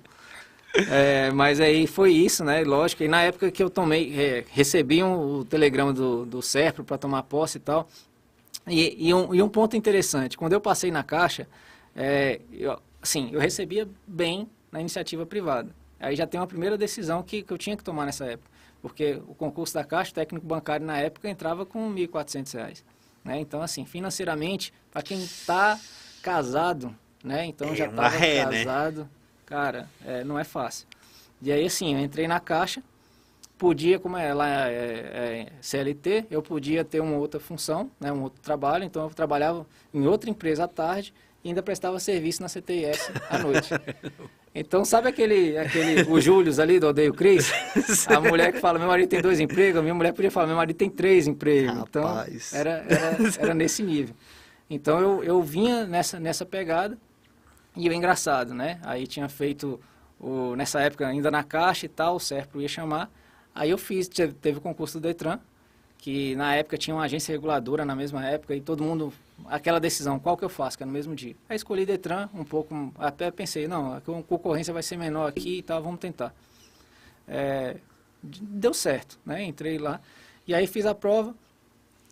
É, 0.74 1.30
mas 1.30 1.60
aí 1.60 1.86
foi 1.86 2.12
isso, 2.12 2.44
né? 2.44 2.62
Lógico. 2.62 3.02
E 3.02 3.08
na 3.08 3.22
época 3.22 3.50
que 3.50 3.62
eu 3.62 3.70
tomei, 3.70 4.14
é, 4.18 4.44
recebi 4.50 5.02
um, 5.02 5.38
o 5.38 5.44
telegrama 5.44 5.92
do, 5.92 6.26
do 6.26 6.42
SERPRO 6.42 6.84
para 6.84 6.98
tomar 6.98 7.22
posse 7.22 7.58
e 7.58 7.60
tal. 7.60 7.88
E, 8.66 9.08
e, 9.08 9.14
um, 9.14 9.34
e, 9.34 9.42
um, 9.42 9.48
ponto 9.48 9.76
interessante, 9.76 10.36
quando 10.36 10.52
eu 10.52 10.60
passei 10.60 10.90
na 10.90 11.02
caixa, 11.02 11.48
é, 11.96 12.40
eu, 12.52 12.78
assim, 13.00 13.30
eu 13.32 13.40
recebia 13.40 13.88
bem 14.06 14.48
na 14.70 14.80
iniciativa 14.80 15.24
privada. 15.24 15.74
Aí 15.98 16.14
já 16.14 16.26
tem 16.26 16.38
uma 16.38 16.46
primeira 16.46 16.76
decisão 16.76 17.22
que, 17.22 17.42
que 17.42 17.52
eu 17.52 17.58
tinha 17.58 17.76
que 17.76 17.82
tomar 17.82 18.04
nessa 18.04 18.26
época. 18.26 18.50
Porque 18.80 19.20
o 19.26 19.34
concurso 19.34 19.74
da 19.74 19.82
Caixa, 19.82 20.12
o 20.12 20.14
técnico 20.14 20.46
bancário 20.46 20.86
na 20.86 20.98
época 20.98 21.28
entrava 21.28 21.66
com 21.66 21.92
R$ 21.92 22.06
1.400. 22.06 22.84
Né? 23.24 23.40
Então, 23.40 23.60
assim, 23.60 23.84
financeiramente, 23.84 24.72
para 24.92 25.02
quem 25.02 25.18
está 25.18 25.78
casado, 26.22 26.94
né? 27.24 27.46
Então 27.46 27.68
É 27.70 27.74
já 27.74 27.86
estava 27.86 28.08
ré, 28.08 28.46
né? 28.46 28.64
Cara, 29.48 29.88
é, 30.04 30.22
não 30.22 30.38
é 30.38 30.44
fácil. 30.44 30.86
E 31.40 31.50
aí, 31.50 31.64
assim, 31.64 31.94
eu 31.94 32.00
entrei 32.00 32.28
na 32.28 32.38
Caixa, 32.38 32.82
podia, 33.56 33.98
como 33.98 34.16
ela 34.16 34.68
é, 34.68 34.72
é 34.72 35.46
CLT, 35.62 36.26
eu 36.30 36.42
podia 36.42 36.84
ter 36.84 37.00
uma 37.00 37.16
outra 37.16 37.40
função, 37.40 37.90
né, 37.98 38.12
um 38.12 38.22
outro 38.22 38.42
trabalho, 38.42 38.84
então 38.84 39.04
eu 39.04 39.10
trabalhava 39.10 39.66
em 39.92 40.06
outra 40.06 40.28
empresa 40.28 40.64
à 40.64 40.68
tarde 40.68 41.14
e 41.42 41.48
ainda 41.48 41.62
prestava 41.62 41.98
serviço 41.98 42.42
na 42.42 42.48
CTIS 42.48 43.10
à 43.30 43.38
noite. 43.38 43.70
Então, 44.54 44.84
sabe 44.84 45.08
aquele, 45.08 45.56
aquele 45.56 46.02
o 46.10 46.20
Július 46.20 46.58
ali 46.58 46.80
do 46.80 46.88
Odeio 46.88 47.14
Cris? 47.14 47.52
A 48.08 48.18
mulher 48.18 48.50
que 48.50 48.58
fala, 48.58 48.76
meu 48.76 48.88
marido 48.88 49.08
tem 49.08 49.20
dois 49.20 49.38
empregos, 49.38 49.78
a 49.78 49.82
minha 49.82 49.94
mulher 49.94 50.12
podia 50.12 50.32
falar, 50.32 50.48
meu 50.48 50.56
marido 50.56 50.74
tem 50.74 50.90
três 50.90 51.28
empregos. 51.28 51.76
Então, 51.88 52.02
Rapaz. 52.02 52.52
era, 52.52 52.84
era, 52.88 53.16
era 53.38 53.54
nesse 53.54 53.84
nível. 53.84 54.16
Então, 54.68 54.98
eu, 54.98 55.22
eu 55.22 55.42
vinha 55.42 55.86
nessa, 55.86 56.18
nessa 56.18 56.44
pegada 56.44 56.98
e 57.78 57.88
o 57.88 57.92
engraçado, 57.92 58.52
né? 58.52 58.80
Aí 58.82 59.06
tinha 59.06 59.28
feito, 59.28 59.80
o, 60.18 60.56
nessa 60.56 60.80
época 60.80 61.06
ainda 61.06 61.30
na 61.30 61.44
Caixa 61.44 61.86
e 61.86 61.88
tal, 61.88 62.16
o 62.16 62.20
Serpro 62.20 62.60
ia 62.60 62.66
chamar. 62.66 63.08
Aí 63.54 63.70
eu 63.70 63.78
fiz, 63.78 64.08
teve, 64.08 64.32
teve 64.32 64.58
o 64.58 64.60
concurso 64.60 64.98
do 64.98 65.02
Detran, 65.04 65.38
que 65.96 66.34
na 66.34 66.56
época 66.56 66.76
tinha 66.76 66.94
uma 66.94 67.04
agência 67.04 67.32
reguladora 67.32 67.84
na 67.84 67.94
mesma 67.94 68.26
época 68.26 68.54
e 68.54 68.60
todo 68.60 68.82
mundo, 68.82 69.12
aquela 69.46 69.78
decisão, 69.78 70.18
qual 70.18 70.36
que 70.36 70.44
eu 70.44 70.48
faço, 70.48 70.76
que 70.76 70.82
é 70.82 70.86
no 70.86 70.92
mesmo 70.92 71.14
dia. 71.14 71.36
Aí 71.48 71.54
escolhi 71.54 71.86
Detran, 71.86 72.28
um 72.34 72.44
pouco, 72.44 72.92
até 72.98 73.30
pensei, 73.30 73.68
não, 73.68 73.94
a 73.94 74.00
concorrência 74.00 74.74
vai 74.74 74.82
ser 74.82 74.96
menor 74.96 75.28
aqui 75.28 75.58
e 75.58 75.62
tal, 75.62 75.80
vamos 75.80 76.00
tentar. 76.00 76.34
É, 77.28 77.76
deu 78.20 78.74
certo, 78.74 79.20
né? 79.24 79.44
Entrei 79.44 79.78
lá 79.78 80.00
e 80.48 80.54
aí 80.54 80.66
fiz 80.66 80.84
a 80.84 80.94
prova. 80.96 81.32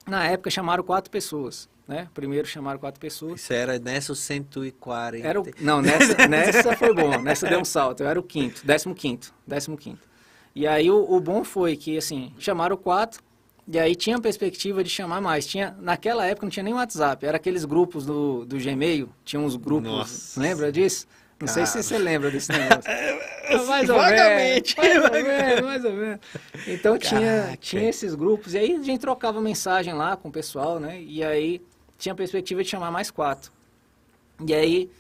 Na 0.06 0.24
época 0.26 0.48
chamaram 0.48 0.84
quatro 0.84 1.10
pessoas, 1.10 1.68
né? 1.86 2.08
Primeiro 2.12 2.46
chamaram 2.46 2.78
quatro 2.78 3.00
pessoas. 3.00 3.40
Isso 3.40 3.52
era 3.52 3.78
nessa 3.78 4.14
140. 4.14 5.26
Era 5.26 5.40
o, 5.40 5.44
não, 5.60 5.80
nessa, 5.80 6.26
nessa 6.26 6.76
foi 6.76 6.92
bom, 6.94 7.20
nessa 7.20 7.46
deu 7.46 7.60
um 7.60 7.64
salto. 7.64 8.02
Eu 8.02 8.08
era 8.08 8.18
o 8.18 8.22
quinto, 8.22 8.66
décimo 8.66 8.94
quinto, 8.94 9.32
décimo 9.46 9.76
quinto. 9.76 10.06
E 10.54 10.66
aí 10.66 10.90
o, 10.90 11.12
o 11.12 11.20
bom 11.20 11.44
foi 11.44 11.76
que, 11.76 11.96
assim, 11.96 12.32
chamaram 12.38 12.76
quatro, 12.76 13.22
e 13.68 13.78
aí 13.78 13.94
tinha 13.94 14.18
perspectiva 14.18 14.82
de 14.82 14.90
chamar 14.90 15.20
mais. 15.20 15.46
Tinha, 15.46 15.76
naquela 15.80 16.26
época 16.26 16.46
não 16.46 16.50
tinha 16.50 16.62
nem 16.62 16.74
WhatsApp, 16.74 17.24
era 17.24 17.36
aqueles 17.36 17.64
grupos 17.64 18.06
do, 18.06 18.44
do 18.44 18.56
Gmail, 18.56 19.08
tinha 19.24 19.40
uns 19.40 19.56
grupos, 19.56 19.90
Nossa. 19.90 20.40
lembra 20.40 20.72
disso? 20.72 21.06
Não 21.38 21.46
sei 21.46 21.66
se 21.66 21.72
Cara. 21.72 21.82
você 21.82 21.98
lembra 21.98 22.30
desse 22.30 22.50
negócio. 22.50 22.90
mais 23.68 23.90
ou 23.90 23.98
menos, 23.98 24.74
mais 24.74 25.04
ou 25.04 25.22
menos, 25.22 25.60
mais 25.60 25.84
ou 25.84 25.92
menos. 25.92 26.20
Então 26.66 26.98
tinha, 26.98 27.56
tinha 27.60 27.88
esses 27.88 28.14
grupos, 28.14 28.54
e 28.54 28.58
aí 28.58 28.74
a 28.74 28.82
gente 28.82 29.00
trocava 29.00 29.38
mensagem 29.40 29.92
lá 29.92 30.16
com 30.16 30.30
o 30.30 30.32
pessoal, 30.32 30.80
né? 30.80 30.98
E 31.02 31.22
aí 31.22 31.60
tinha 31.98 32.14
perspectiva 32.14 32.62
de 32.62 32.68
chamar 32.68 32.90
mais 32.90 33.10
quatro. 33.10 33.52
E 34.46 34.54
aí, 34.54 34.90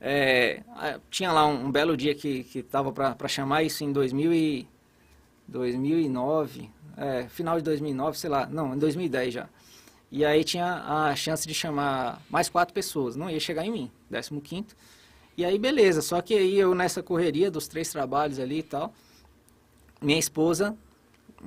é, 0.00 0.62
tinha 1.10 1.32
lá 1.32 1.46
um, 1.46 1.66
um 1.66 1.72
belo 1.72 1.96
dia 1.96 2.14
que, 2.14 2.44
que 2.44 2.62
tava 2.62 2.92
para 2.92 3.28
chamar 3.28 3.62
isso 3.62 3.82
em 3.84 3.92
2000 3.92 4.32
e, 4.32 4.68
2009, 5.48 6.70
é, 6.96 7.28
final 7.28 7.56
de 7.56 7.64
2009, 7.64 8.18
sei 8.18 8.30
lá, 8.30 8.46
não, 8.46 8.74
em 8.74 8.78
2010 8.78 9.34
já. 9.34 9.48
E 10.10 10.24
aí 10.24 10.44
tinha 10.44 10.74
a 10.84 11.16
chance 11.16 11.46
de 11.46 11.54
chamar 11.54 12.22
mais 12.30 12.48
quatro 12.48 12.72
pessoas, 12.72 13.16
não 13.16 13.28
ia 13.28 13.40
chegar 13.40 13.64
em 13.64 13.70
mim, 13.70 13.90
15 14.10 14.66
E 15.36 15.44
aí, 15.44 15.58
beleza, 15.58 16.00
só 16.00 16.20
que 16.20 16.34
aí 16.34 16.56
eu 16.56 16.74
nessa 16.74 17.02
correria 17.02 17.50
dos 17.50 17.66
três 17.66 17.90
trabalhos 17.90 18.38
ali 18.38 18.58
e 18.58 18.62
tal, 18.62 18.94
minha 20.00 20.18
esposa, 20.18 20.76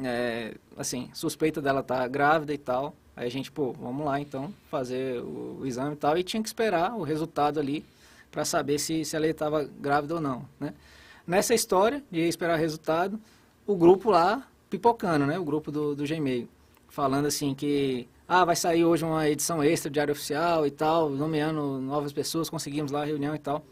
é, 0.04 0.54
assim, 0.76 1.10
suspeita 1.14 1.62
dela 1.62 1.80
estar 1.80 2.08
grávida 2.08 2.54
e 2.54 2.58
tal, 2.58 2.96
aí 3.18 3.26
a 3.26 3.32
gente, 3.32 3.52
pô, 3.52 3.74
vamos 3.74 4.06
lá 4.06 4.22
então 4.22 4.54
fazer 4.70 5.20
o, 5.20 5.58
o 5.62 5.66
exame 5.66 5.94
e 5.94 5.98
tal, 5.98 6.18
e 6.18 6.24
tinha 6.24 6.42
que 6.42 6.48
esperar 6.48 6.96
o 6.96 7.02
resultado 7.02 7.60
ali 7.60 7.84
para 8.32 8.46
saber 8.46 8.78
se, 8.78 9.04
se 9.04 9.16
ela 9.16 9.26
estava 9.26 9.64
grávida 9.64 10.14
ou 10.16 10.22
não, 10.22 10.46
né? 10.60 10.74
Nessa 11.26 11.54
história 11.54 12.02
de 12.12 12.22
esperar 12.22 12.56
o 12.56 12.62
resultado, 12.62 13.20
o 13.66 13.76
grupo 13.76 14.12
lá 14.12 14.48
pipocando, 14.70 15.26
né? 15.26 15.38
O 15.38 15.44
grupo 15.44 15.72
do, 15.72 15.96
do 15.96 16.06
Gmail, 16.06 16.48
falando 16.88 17.26
assim 17.26 17.56
que 17.56 18.08
ah, 18.28 18.46
vai 18.46 18.56
sair 18.56 18.86
hoje 18.86 19.04
uma 19.04 19.28
edição 19.28 19.64
extra 19.64 19.90
de 19.90 19.96
Diário 19.96 20.12
Oficial 20.12 20.68
e 20.68 20.72
tal, 20.72 21.10
nomeando 21.10 21.80
novas 21.80 22.14
pessoas, 22.14 22.50
conseguimos 22.50 22.92
lá 22.92 23.02
a 23.02 23.06
reunião 23.06 23.34
e 23.34 23.40
tal. 23.40 23.66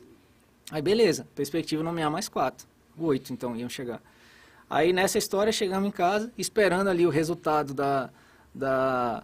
Aí 0.72 0.82
beleza, 0.82 1.28
perspectiva 1.36 1.84
nomear 1.84 2.10
mais 2.10 2.28
quatro, 2.28 2.68
oito 2.98 3.32
então 3.32 3.56
iam 3.56 3.70
chegar. 3.70 4.02
Aí 4.68 4.92
nessa 4.92 5.20
história 5.20 5.54
chegamos 5.54 5.88
em 5.88 5.92
casa, 5.92 6.34
esperando 6.36 6.90
ali 6.90 7.06
o 7.06 7.12
resultado 7.12 7.74
da 7.74 8.10
da 8.56 9.18
do, 9.20 9.22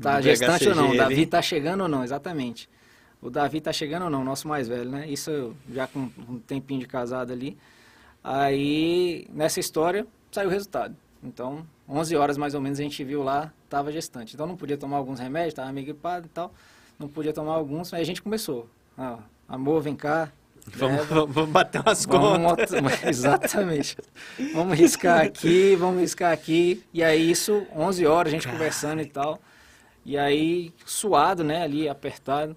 tá 0.00 0.18
do 0.18 0.22
gestante 0.22 0.68
ou 0.68 0.74
não, 0.74 0.96
Davi 0.96 1.26
tá 1.26 1.42
chegando 1.42 1.82
ou 1.82 1.88
não, 1.88 2.04
exatamente. 2.04 2.68
O 3.20 3.30
Davi 3.30 3.60
tá 3.60 3.72
chegando 3.72 4.04
ou 4.04 4.10
não, 4.10 4.22
nosso 4.22 4.46
mais 4.46 4.68
velho, 4.68 4.90
né? 4.90 5.08
Isso 5.08 5.54
já 5.72 5.86
com 5.86 6.10
um 6.28 6.38
tempinho 6.38 6.80
de 6.80 6.86
casado 6.86 7.32
ali. 7.32 7.56
Aí, 8.22 9.26
nessa 9.32 9.60
história, 9.60 10.06
saiu 10.30 10.48
o 10.48 10.50
resultado. 10.50 10.96
Então, 11.22 11.66
11 11.88 12.16
horas 12.16 12.36
mais 12.36 12.54
ou 12.54 12.60
menos 12.60 12.78
a 12.78 12.82
gente 12.82 13.02
viu 13.02 13.22
lá, 13.22 13.52
tava 13.68 13.90
gestante. 13.90 14.34
Então 14.34 14.46
não 14.46 14.56
podia 14.56 14.76
tomar 14.76 14.96
alguns 14.98 15.18
remédios, 15.18 15.54
tava 15.54 15.72
meio 15.72 15.86
gripado 15.86 16.26
e 16.26 16.28
tal. 16.28 16.52
Não 16.98 17.08
podia 17.08 17.32
tomar 17.32 17.54
alguns, 17.54 17.92
aí 17.92 18.02
a 18.02 18.04
gente 18.04 18.22
começou. 18.22 18.68
Ah, 18.96 19.18
amor, 19.48 19.82
vem 19.82 19.96
cá. 19.96 20.30
Vamos, 20.66 20.98
leva. 20.98 21.26
vamos- 21.26 21.50
bater 21.50 21.80
umas 21.80 22.04
Vamos 22.06 22.38
contas. 22.38 22.70
Exatamente. 23.04 23.96
Vamos 24.52 24.78
riscar 24.78 25.20
aqui, 25.24 25.76
vamos 25.76 26.00
riscar 26.00 26.32
aqui. 26.32 26.82
E 26.92 27.02
aí 27.02 27.30
isso, 27.30 27.66
11 27.74 28.06
horas, 28.06 28.32
a 28.32 28.36
gente 28.36 28.48
conversando 28.48 29.02
e 29.02 29.06
tal. 29.06 29.40
E 30.04 30.18
aí, 30.18 30.72
suado, 30.84 31.42
né, 31.44 31.62
ali, 31.62 31.88
apertado. 31.88 32.56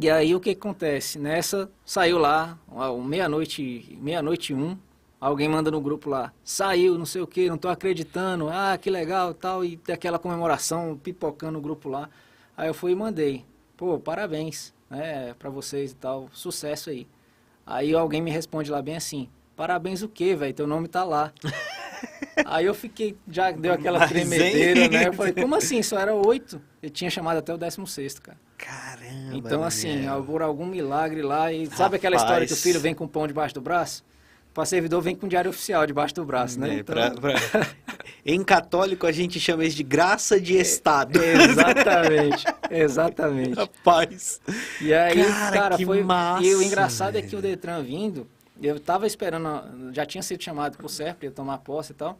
E 0.00 0.10
aí 0.10 0.34
o 0.34 0.40
que 0.40 0.50
acontece? 0.50 1.18
Nessa, 1.18 1.70
saiu 1.86 2.18
lá, 2.18 2.58
meia-noite, 3.04 3.96
meia-noite 4.00 4.52
um, 4.52 4.76
alguém 5.20 5.48
manda 5.48 5.70
no 5.70 5.80
grupo 5.80 6.10
lá, 6.10 6.32
saiu, 6.42 6.98
não 6.98 7.06
sei 7.06 7.22
o 7.22 7.26
que, 7.28 7.48
não 7.48 7.56
tô 7.56 7.68
acreditando, 7.68 8.48
ah, 8.50 8.76
que 8.76 8.90
legal 8.90 9.30
e 9.30 9.34
tal, 9.34 9.64
e 9.64 9.76
daquela 9.76 10.18
comemoração, 10.18 10.98
pipocando 11.00 11.58
o 11.58 11.62
grupo 11.62 11.88
lá. 11.88 12.10
Aí 12.56 12.66
eu 12.68 12.74
fui 12.74 12.90
e 12.90 12.94
mandei, 12.96 13.44
pô, 13.76 13.96
parabéns, 14.00 14.73
né, 14.90 15.34
pra 15.38 15.50
vocês 15.50 15.92
e 15.92 15.96
tal, 15.96 16.28
sucesso 16.32 16.90
aí. 16.90 17.06
Aí 17.66 17.94
alguém 17.94 18.20
me 18.20 18.30
responde 18.30 18.70
lá 18.70 18.80
bem 18.82 18.96
assim, 18.96 19.28
parabéns 19.56 20.02
o 20.02 20.08
quê, 20.08 20.34
velho, 20.34 20.52
teu 20.54 20.66
nome 20.66 20.88
tá 20.88 21.04
lá. 21.04 21.32
Aí 22.46 22.66
eu 22.66 22.74
fiquei, 22.74 23.16
já 23.28 23.52
deu 23.52 23.72
aquela 23.72 24.00
Mas, 24.00 24.08
tremedeira, 24.10 24.80
hein? 24.80 24.88
né? 24.90 25.06
Eu 25.08 25.12
falei, 25.12 25.32
como 25.32 25.54
assim? 25.54 25.82
Só 25.82 25.98
era 25.98 26.12
oito? 26.14 26.60
Eu 26.82 26.90
tinha 26.90 27.08
chamado 27.08 27.38
até 27.38 27.54
o 27.54 27.56
décimo 27.56 27.86
sexto, 27.86 28.20
cara. 28.20 28.36
Caramba. 28.58 29.36
Então, 29.36 29.62
assim, 29.62 29.94
Daniel. 29.94 30.24
por 30.24 30.42
algum 30.42 30.66
milagre 30.66 31.22
lá, 31.22 31.52
e 31.52 31.66
sabe 31.66 31.96
aquela 31.96 32.16
história 32.16 32.46
que 32.46 32.52
o 32.52 32.56
filho 32.56 32.80
vem 32.80 32.92
com 32.94 33.06
pão 33.06 33.26
debaixo 33.28 33.54
do 33.54 33.60
braço? 33.60 34.04
O 34.56 34.64
servidor 34.64 35.00
vem 35.00 35.14
com 35.14 35.28
diário 35.28 35.48
oficial 35.50 35.86
debaixo 35.86 36.14
do 36.14 36.24
braço, 36.24 36.58
né? 36.58 36.70
É, 36.76 36.78
Então, 36.80 36.94
pra- 36.94 37.10
pra- 37.12 37.34
Em 38.26 38.42
católico 38.42 39.06
a 39.06 39.12
gente 39.12 39.38
chama 39.38 39.64
isso 39.64 39.76
de 39.76 39.82
graça 39.82 40.40
de 40.40 40.56
Estado. 40.56 41.22
Exatamente, 41.22 42.44
exatamente. 42.70 43.54
Rapaz. 43.54 44.40
E 44.80 44.94
aí, 44.94 45.24
Cara, 45.26 45.56
cara, 45.56 45.76
que 45.76 45.84
foi. 45.84 46.02
massa, 46.02 46.42
e 46.46 46.54
o 46.54 46.62
engraçado 46.62 47.16
é 47.16 47.20
que 47.20 47.28
velho. 47.28 47.38
o 47.38 47.42
Detran 47.42 47.82
vindo, 47.82 48.26
eu 48.62 48.80
tava 48.80 49.06
esperando, 49.06 49.92
já 49.92 50.06
tinha 50.06 50.22
sido 50.22 50.42
chamado 50.42 50.76
pro 50.78 50.88
CERP, 50.88 51.24
ia 51.24 51.30
tomar 51.30 51.58
posse 51.58 51.92
e 51.92 51.94
tal. 51.94 52.18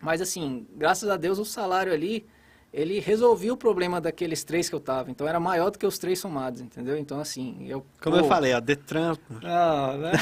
Mas 0.00 0.20
assim, 0.22 0.66
graças 0.74 1.08
a 1.08 1.16
Deus 1.16 1.38
o 1.38 1.44
salário 1.44 1.92
ali, 1.92 2.24
ele 2.72 3.00
resolvia 3.00 3.52
o 3.52 3.56
problema 3.56 4.00
daqueles 4.00 4.44
três 4.44 4.68
que 4.68 4.74
eu 4.74 4.80
tava. 4.80 5.10
Então 5.10 5.26
era 5.26 5.40
maior 5.40 5.70
do 5.70 5.78
que 5.78 5.86
os 5.86 5.98
três 5.98 6.18
somados, 6.18 6.60
entendeu? 6.60 6.96
Então 6.98 7.18
assim, 7.20 7.64
eu. 7.68 7.86
Como 8.02 8.16
pô, 8.16 8.22
eu 8.22 8.28
falei, 8.28 8.52
ó, 8.54 8.60
Detran. 8.60 9.16
Não, 9.42 9.98
né? 9.98 10.12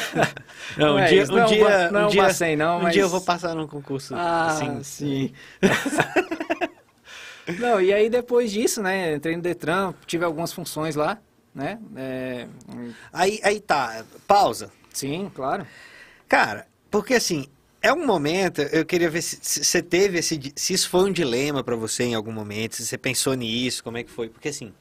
Não, 0.76 0.87
Não 0.88 0.94
um 0.94 0.98
é 0.98 1.07
dia, 1.09 1.22
isso, 1.22 1.33
um 1.33 1.37
não 1.37 1.42
é 1.44 1.46
dia, 1.48 1.90
não 1.90 2.00
é 2.00 2.07
um 2.07 2.09
dia, 2.09 2.22
bacen, 2.22 2.57
não, 2.57 2.78
um 2.78 2.83
mas- 2.83 2.92
dia 2.92 3.02
eu 3.02 3.09
vou 3.09 3.20
passar 3.20 3.54
num 3.54 3.66
concurso 3.66 4.14
Ah, 4.14 4.46
assim. 4.46 4.83
sim. 4.83 5.33
Não, 7.59 7.78
e 7.80 7.92
aí 7.92 8.09
depois 8.09 8.50
disso, 8.50 8.83
né, 8.83 9.14
entrei 9.16 9.37
no 9.37 9.42
Detran, 9.42 9.92
tive 10.07 10.24
algumas 10.24 10.50
funções 10.52 10.94
lá, 10.96 11.18
né? 11.54 11.78
é, 11.94 12.46
Aí, 13.12 13.38
aí 13.44 13.61
tá, 13.61 14.02
pausa. 14.26 14.70
sim, 14.90 15.30
claro. 15.35 15.66
Cara, 16.26 16.66
porque 16.90 17.12
assim, 17.14 17.46
é 17.85 17.92
um 17.92 18.07
momento, 18.07 18.62
eu 18.62 18.83
queria 18.87 19.11
ver 19.11 19.20
se 19.20 19.37
você 19.62 19.83
teve 19.83 20.18
esse, 20.18 20.40
se 20.57 20.73
isso 20.73 20.88
foi 20.88 21.05
um 21.05 21.12
dilema 21.12 21.62
pra 21.62 21.77
você 21.77 22.05
em 22.05 22.14
algum 22.14 22.33
momento, 22.33 22.77
se 22.77 22.87
você 22.87 22.97
pensou 22.97 23.35
nisso, 23.35 23.85
como 23.85 23.99
é 23.99 24.03
que 24.03 24.11
foi? 24.11 24.31
Porque 24.31 24.49
assim, 24.49 24.73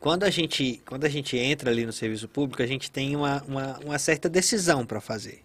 quando 0.00 0.24
a 0.24 0.30
gente, 0.30 0.80
quando 0.86 1.04
a 1.04 1.08
gente 1.10 1.36
entra 1.36 1.70
ali 1.70 1.84
no 1.84 1.92
serviço 1.92 2.26
público, 2.26 2.62
a 2.62 2.66
gente 2.66 2.90
tem 2.90 3.14
uma, 3.14 3.42
uma, 3.42 3.78
uma 3.80 3.98
certa 3.98 4.26
decisão 4.26 4.86
pra 4.86 5.02
fazer. 5.02 5.42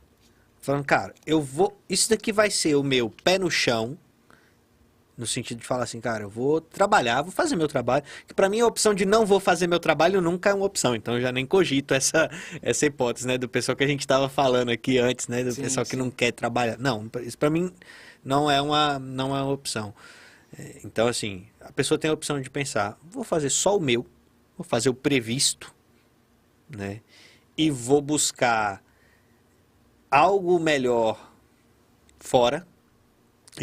Falando, 0.62 0.86
cara, 0.86 1.14
eu 1.26 1.42
vou, 1.42 1.78
isso 1.90 2.10
daqui 2.10 2.32
vai 2.32 2.50
ser 2.50 2.76
o 2.76 2.84
meu 2.84 3.10
pé 3.10 3.38
no 3.38 3.52
chão, 3.52 3.98
No 5.18 5.26
sentido 5.26 5.60
de 5.60 5.66
falar 5.66 5.84
assim, 5.84 6.00
cara, 6.00 6.24
eu 6.24 6.30
vou 6.30 6.62
trabalhar, 6.62 7.24
vou 7.24 7.32
fazer 7.32 7.56
meu 7.56 7.68
trabalho. 7.68 8.04
Que 8.28 8.34
para 8.34 8.48
mim 8.48 8.60
a 8.60 8.68
opção 8.68 8.94
de 8.94 9.04
não 9.04 9.26
vou 9.26 9.40
fazer 9.40 9.66
meu 9.66 9.80
trabalho 9.80 10.22
nunca 10.22 10.52
é 10.52 10.54
uma 10.54 10.66
opção. 10.66 10.96
Então 10.96 11.16
eu 11.16 11.22
já 11.22 11.32
nem 11.32 11.46
cogito 11.46 11.94
essa, 11.96 12.30
essa 12.62 12.86
hipótese, 12.86 13.26
né? 13.26 13.38
Do 13.38 13.50
pessoal 13.50 13.76
que 13.76 13.84
a 13.84 13.88
gente 13.88 14.02
estava 14.02 14.30
falando 14.30 14.70
aqui 14.70 15.00
antes, 15.00 15.28
né? 15.28 15.44
Do 15.44 15.52
sim, 15.52 15.64
pessoal 15.64 15.86
sim. 15.86 15.90
que 15.90 15.96
não 15.96 16.12
quer 16.12 16.32
trabalhar. 16.32 16.78
Não, 16.78 17.10
isso 17.24 17.38
para 17.38 17.50
mim 17.50 17.74
não 18.24 18.52
é 18.52 18.62
uma, 18.62 19.00
não 19.00 19.36
é 19.36 19.42
uma 19.42 19.52
opção. 19.52 19.94
É, 20.58 20.82
então, 20.84 21.08
assim, 21.08 21.48
a 21.60 21.72
pessoa 21.72 21.98
tem 21.98 22.10
a 22.10 22.14
opção 22.14 22.40
de 22.40 22.50
pensar, 22.50 22.98
vou 23.04 23.24
fazer 23.24 23.50
só 23.50 23.76
o 23.76 23.80
meu, 23.80 24.06
vou 24.58 24.66
fazer 24.66 24.90
o 24.90 24.94
previsto, 24.94 25.74
né? 26.70 27.02
E 27.58 27.72
vou 27.72 28.02
buscar 28.02 28.84
algo 30.12 30.60
melhor 30.60 31.34
fora 32.20 32.68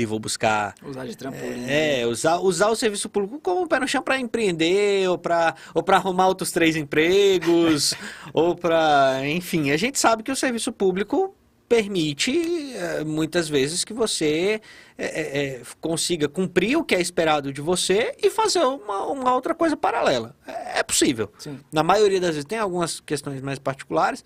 e 0.00 0.06
vou 0.06 0.18
buscar 0.18 0.74
usar 0.84 1.06
de 1.06 1.16
trampolim. 1.16 1.64
É, 1.66 2.00
é, 2.00 2.06
usar, 2.06 2.38
usar 2.38 2.68
o 2.68 2.76
serviço 2.76 3.08
público 3.08 3.40
como 3.40 3.68
pé 3.68 3.80
no 3.80 3.88
chão 3.88 4.02
para 4.02 4.18
empreender 4.18 5.08
ou 5.08 5.18
para 5.18 5.54
ou 5.72 5.82
para 5.82 5.96
arrumar 5.96 6.28
outros 6.28 6.50
três 6.50 6.76
empregos 6.76 7.94
ou 8.32 8.54
para, 8.54 9.20
enfim, 9.26 9.70
a 9.70 9.76
gente 9.76 9.98
sabe 9.98 10.22
que 10.22 10.32
o 10.32 10.36
serviço 10.36 10.72
público 10.72 11.34
permite 11.68 12.74
eh, 12.74 13.04
muitas 13.04 13.48
vezes 13.48 13.84
que 13.84 13.92
você 13.92 14.60
é, 14.96 15.56
é, 15.56 15.62
consiga 15.80 16.28
cumprir 16.28 16.76
o 16.76 16.84
que 16.84 16.94
é 16.94 17.00
esperado 17.00 17.52
de 17.52 17.60
você 17.60 18.14
e 18.22 18.30
fazer 18.30 18.60
uma, 18.60 19.06
uma 19.06 19.34
outra 19.34 19.54
coisa 19.54 19.76
paralela. 19.76 20.36
É, 20.46 20.82
possível. 20.82 21.32
Sim. 21.38 21.58
Na 21.72 21.82
maioria 21.82 22.20
das 22.20 22.30
vezes 22.30 22.44
tem 22.44 22.58
algumas 22.58 23.00
questões 23.00 23.40
mais 23.40 23.58
particulares, 23.58 24.24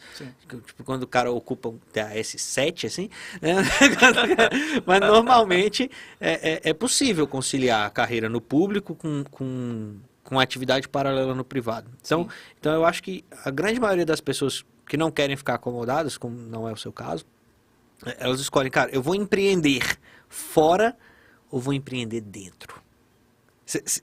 tipo 0.49 0.85
quando 0.85 1.05
o 1.05 1.07
cara 1.07 1.31
ocupa 1.31 1.69
um 1.69 1.79
TAS-7, 1.93 2.87
assim, 2.87 3.09
né? 3.41 3.57
mas 4.85 5.01
normalmente 5.01 5.91
é, 6.21 6.73
possível 6.75 7.27
conciliar 7.27 7.87
a 7.87 7.91
carreira 7.91 8.29
no 8.29 8.41
público 8.41 8.95
com, 8.95 9.25
com, 9.31 9.97
com 10.25 10.41
atividade 10.41 10.89
paralela 10.89 11.35
no 11.35 11.45
privado. 11.45 11.91
Então, 12.05 12.29
então 12.59 12.73
eu 12.75 12.85
acho 12.85 13.03
que 13.03 13.25
a 13.45 13.51
grande 13.51 13.81
maioria 13.81 14.05
das 14.05 14.21
pessoas 14.21 14.65
que 14.89 14.97
não 14.97 15.11
querem 15.11 15.37
ficar 15.37 15.55
acomodadas, 15.55 16.17
como 16.17 16.37
não 16.37 16.69
é 16.69 16.73
o 16.73 16.77
seu 16.77 16.93
caso, 16.93 17.25
elas 18.19 18.41
escolhem, 18.41 18.71
cara, 18.71 18.91
eu 18.91 19.03
vou 19.03 19.15
empreender 19.15 19.99
fora 20.29 20.97
ou 21.51 21.61
vou 21.61 21.75
empreender 21.75 22.21
dentro? 22.21 22.81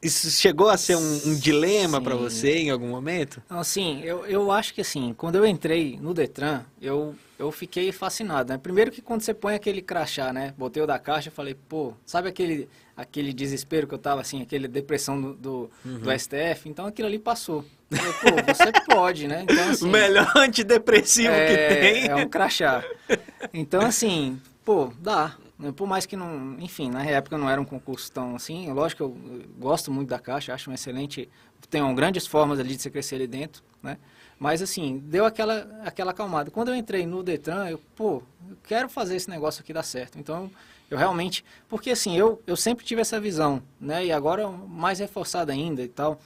Isso 0.02 0.30
chegou 0.30 0.70
a 0.70 0.78
ser 0.78 0.96
um, 0.96 1.22
um 1.26 1.36
dilema 1.40 2.00
para 2.00 2.16
você 2.16 2.58
em 2.58 2.70
algum 2.70 2.88
momento? 2.88 3.42
Assim, 3.50 4.00
eu, 4.02 4.24
eu 4.26 4.52
acho 4.52 4.74
que 4.76 4.82
assim, 4.82 5.14
quando 5.18 5.36
eu 5.36 5.46
entrei 5.46 5.98
no 6.00 6.14
Detran, 6.14 6.64
eu, 6.80 7.16
eu 7.38 7.52
fiquei 7.52 7.92
fascinado, 7.92 8.54
né? 8.54 8.58
Primeiro 8.58 8.92
que 8.92 9.02
quando 9.02 9.22
você 9.22 9.34
põe 9.34 9.56
aquele 9.56 9.82
crachá, 9.82 10.32
né? 10.32 10.54
Botei 10.58 10.82
o 10.82 10.88
da 10.88 10.98
caixa 10.98 11.30
e 11.30 11.32
falei, 11.32 11.54
pô, 11.54 11.94
sabe 12.06 12.30
aquele, 12.30 12.70
aquele 12.96 13.34
desespero 13.34 13.88
que 13.88 13.94
eu 13.94 13.98
tava, 14.00 14.22
assim, 14.22 14.42
aquele 14.42 14.68
depressão 14.68 15.22
do, 15.22 15.34
do, 15.34 15.72
uhum. 15.84 16.00
do 16.00 16.20
STF? 16.20 16.68
Então 16.68 16.86
aquilo 16.86 17.08
ali 17.08 17.20
passou. 17.20 17.66
Falei, 17.90 18.14
pô, 18.14 18.54
você 18.54 18.72
pode, 18.88 19.28
né? 19.28 19.44
Então, 19.44 19.70
assim, 19.70 19.86
o 19.86 19.90
melhor 19.90 20.32
antidepressivo 20.36 21.34
é, 21.34 21.48
que 21.48 21.76
tem. 21.76 22.08
É 22.08 22.16
um 22.16 22.28
crachá. 22.28 22.84
Então, 23.54 23.82
assim, 23.82 24.42
pô, 24.66 24.92
dá. 25.00 25.38
Né? 25.58 25.72
Por 25.72 25.88
mais 25.88 26.06
que 26.06 26.18
não, 26.18 26.58
enfim, 26.60 26.90
na 26.90 27.06
época 27.06 27.38
não 27.38 27.50
era 27.50 27.62
um 27.62 27.66
concurso 27.66 28.12
tão 28.12 28.36
assim. 28.36 28.72
Lógico 28.72 28.98
que 28.98 29.04
eu 29.04 29.46
gosto 29.58 29.92
muito 29.92 30.10
da 30.10 30.20
Caixa, 30.20 30.54
acho 30.54 30.70
um 30.70 30.74
excelente, 30.74 31.30
tem 31.70 31.96
grandes 31.96 32.28
formas 32.28 32.60
ali 32.60 32.76
de 32.76 32.82
você 32.82 32.90
crescer 32.90 33.16
ali 33.16 33.28
dentro, 33.28 33.64
né? 33.82 33.98
Mas 34.40 34.62
assim, 34.62 34.98
deu 35.06 35.26
aquela 35.26 35.68
aquela 35.84 36.12
acalmada. 36.12 36.52
Quando 36.52 36.70
eu 36.70 36.76
entrei 36.76 37.06
no 37.06 37.24
Detran, 37.24 37.70
eu, 37.70 37.80
pô, 37.96 38.22
eu 38.50 38.58
quero 38.64 38.90
fazer 38.90 39.16
esse 39.16 39.30
negócio 39.30 39.62
aqui 39.62 39.72
dar 39.72 39.84
certo. 39.84 40.20
Então, 40.20 40.52
eu 40.90 40.98
realmente, 40.98 41.44
porque 41.68 41.92
assim, 41.92 42.18
eu, 42.18 42.42
eu 42.46 42.56
sempre 42.56 42.86
tive 42.86 43.02
essa 43.02 43.20
visão, 43.20 43.62
né? 43.80 44.06
E 44.06 44.12
agora 44.12 44.48
mais 44.50 45.00
reforçada 45.00 45.52
ainda 45.52 45.82
e 45.82 45.88
tal. 45.88 46.20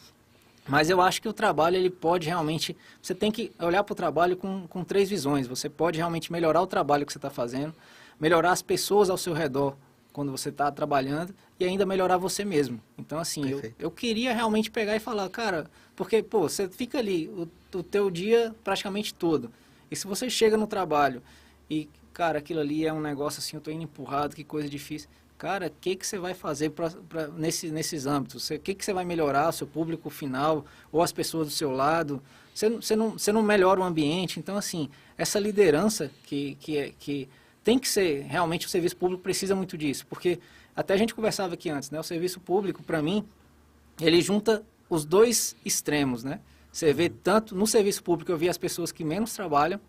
Mas 0.67 0.87
eu 0.89 1.01
acho 1.01 1.19
que 1.19 1.27
o 1.27 1.33
trabalho, 1.33 1.77
ele 1.77 1.89
pode 1.89 2.27
realmente... 2.27 2.77
Você 3.01 3.15
tem 3.15 3.31
que 3.31 3.51
olhar 3.59 3.83
para 3.83 3.93
o 3.93 3.95
trabalho 3.95 4.37
com, 4.37 4.67
com 4.67 4.83
três 4.83 5.09
visões. 5.09 5.47
Você 5.47 5.67
pode 5.67 5.97
realmente 5.97 6.31
melhorar 6.31 6.61
o 6.61 6.67
trabalho 6.67 7.07
que 7.07 7.11
você 7.11 7.17
está 7.17 7.31
fazendo, 7.31 7.73
melhorar 8.19 8.51
as 8.51 8.61
pessoas 8.61 9.09
ao 9.09 9.17
seu 9.17 9.33
redor 9.33 9.75
quando 10.13 10.31
você 10.31 10.49
está 10.49 10.71
trabalhando 10.71 11.33
e 11.59 11.65
ainda 11.65 11.87
melhorar 11.87 12.17
você 12.17 12.45
mesmo. 12.45 12.79
Então, 12.99 13.17
assim, 13.17 13.49
eu, 13.49 13.73
eu 13.79 13.89
queria 13.89 14.31
realmente 14.31 14.69
pegar 14.69 14.95
e 14.95 14.99
falar, 14.99 15.27
cara, 15.29 15.65
porque, 15.99 16.23
pô, 16.23 16.43
você 16.43 16.69
fica 16.69 16.97
ali 16.97 17.27
o, 17.27 17.45
o 17.77 17.83
teu 17.83 18.09
dia 18.09 18.55
praticamente 18.63 19.13
todo. 19.13 19.51
E 19.91 19.97
se 19.97 20.07
você 20.07 20.29
chega 20.29 20.55
no 20.55 20.65
trabalho 20.65 21.21
e, 21.69 21.89
cara, 22.13 22.37
aquilo 22.37 22.61
ali 22.61 22.85
é 22.85 22.93
um 22.93 23.01
negócio 23.01 23.39
assim, 23.39 23.57
eu 23.57 23.59
estou 23.59 23.73
indo 23.73 23.83
empurrado, 23.83 24.33
que 24.33 24.45
coisa 24.45 24.69
difícil. 24.69 25.09
Cara, 25.37 25.67
o 25.67 25.71
que, 25.81 25.97
que 25.97 26.07
você 26.07 26.17
vai 26.17 26.33
fazer 26.33 26.69
pra, 26.69 26.89
pra, 26.89 27.27
nesse, 27.27 27.69
nesses 27.69 28.05
âmbitos? 28.05 28.49
O 28.49 28.59
que, 28.59 28.75
que 28.75 28.85
você 28.85 28.93
vai 28.93 29.03
melhorar 29.03 29.49
o 29.49 29.51
seu 29.51 29.67
público 29.67 30.09
final 30.09 30.65
ou 30.89 31.01
as 31.01 31.11
pessoas 31.11 31.49
do 31.49 31.53
seu 31.53 31.69
lado? 31.69 32.23
Você, 32.55 32.69
você, 32.69 32.95
não, 32.95 33.11
você 33.11 33.33
não 33.33 33.43
melhora 33.43 33.81
o 33.81 33.83
ambiente. 33.83 34.39
Então, 34.39 34.55
assim, 34.55 34.89
essa 35.17 35.37
liderança 35.37 36.09
que, 36.23 36.55
que, 36.61 36.77
é, 36.77 36.93
que 36.97 37.27
tem 37.61 37.77
que 37.77 37.89
ser, 37.89 38.21
realmente 38.21 38.67
o 38.67 38.69
serviço 38.69 38.95
público 38.95 39.21
precisa 39.21 39.53
muito 39.53 39.77
disso, 39.77 40.07
porque 40.07 40.39
até 40.73 40.93
a 40.93 40.97
gente 40.97 41.13
conversava 41.13 41.55
aqui 41.55 41.69
antes, 41.69 41.91
né? 41.91 41.99
O 41.99 42.03
serviço 42.03 42.39
público, 42.39 42.81
para 42.83 43.01
mim, 43.01 43.25
ele 43.99 44.21
junta 44.21 44.63
os 44.89 45.05
dois 45.05 45.55
extremos, 45.63 46.23
né? 46.23 46.39
Você 46.71 46.91
vê 46.93 47.09
tanto 47.09 47.55
no 47.55 47.67
serviço 47.67 48.03
público, 48.03 48.31
eu 48.31 48.37
vi 48.37 48.49
as 48.49 48.57
pessoas 48.57 48.91
que 48.91 49.03
menos 49.03 49.33
trabalham, 49.33 49.79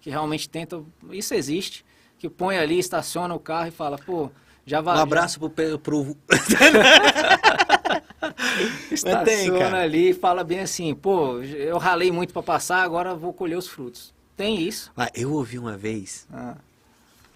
que 0.00 0.10
realmente 0.10 0.48
tentam, 0.48 0.86
isso 1.10 1.34
existe, 1.34 1.84
que 2.18 2.28
põe 2.28 2.58
ali, 2.58 2.78
estaciona 2.78 3.34
o 3.34 3.40
carro 3.40 3.68
e 3.68 3.72
fala, 3.72 3.98
pô, 3.98 4.30
já 4.64 4.80
vai. 4.80 4.96
Um 4.96 5.00
abraço 5.00 5.40
pro, 5.40 5.78
pro... 5.78 6.16
estaciona 8.90 9.24
tem, 9.24 9.62
ali 9.62 10.10
e 10.10 10.14
fala 10.14 10.44
bem 10.44 10.60
assim, 10.60 10.94
pô, 10.94 11.42
eu 11.42 11.78
ralei 11.78 12.10
muito 12.10 12.32
para 12.32 12.42
passar, 12.42 12.82
agora 12.82 13.14
vou 13.14 13.32
colher 13.32 13.56
os 13.56 13.68
frutos. 13.68 14.14
Tem 14.36 14.62
isso. 14.62 14.90
Ah, 14.96 15.10
eu 15.14 15.32
ouvi 15.32 15.58
uma 15.58 15.76
vez. 15.76 16.26
Ah 16.32 16.56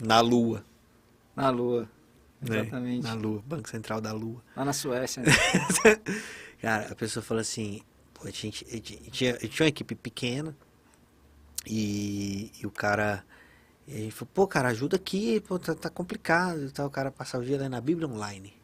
na 0.02 0.20
Lua. 0.20 0.64
Na 1.34 1.50
Lua. 1.50 1.88
Né? 2.40 2.60
Exatamente. 2.60 3.02
Na 3.02 3.14
Lua, 3.14 3.42
Banco 3.46 3.68
Central 3.68 4.00
da 4.00 4.12
Lua. 4.12 4.42
Lá 4.56 4.64
na 4.64 4.72
Suécia, 4.72 5.22
né? 5.22 5.32
Cara, 6.64 6.88
a 6.90 6.94
pessoa 6.94 7.22
falou 7.22 7.42
assim, 7.42 7.82
pô, 8.14 8.26
a 8.26 8.30
gente, 8.30 8.64
a 8.70 8.72
gente, 8.72 8.96
tinha, 9.10 9.34
tinha 9.34 9.64
uma 9.64 9.68
equipe 9.68 9.94
pequena 9.94 10.56
e, 11.66 12.50
e 12.58 12.66
o 12.66 12.70
cara... 12.70 13.22
Ele 13.86 14.10
falou, 14.10 14.30
pô, 14.32 14.46
cara, 14.46 14.68
ajuda 14.68 14.96
aqui, 14.96 15.40
pô, 15.40 15.58
tá, 15.58 15.74
tá 15.74 15.90
complicado. 15.90 16.70
Tá, 16.70 16.86
o 16.86 16.90
cara 16.90 17.10
passar 17.10 17.38
o 17.38 17.44
dia 17.44 17.58
lendo 17.58 17.76
a 17.76 17.82
Bíblia 17.82 18.08
online. 18.08 18.54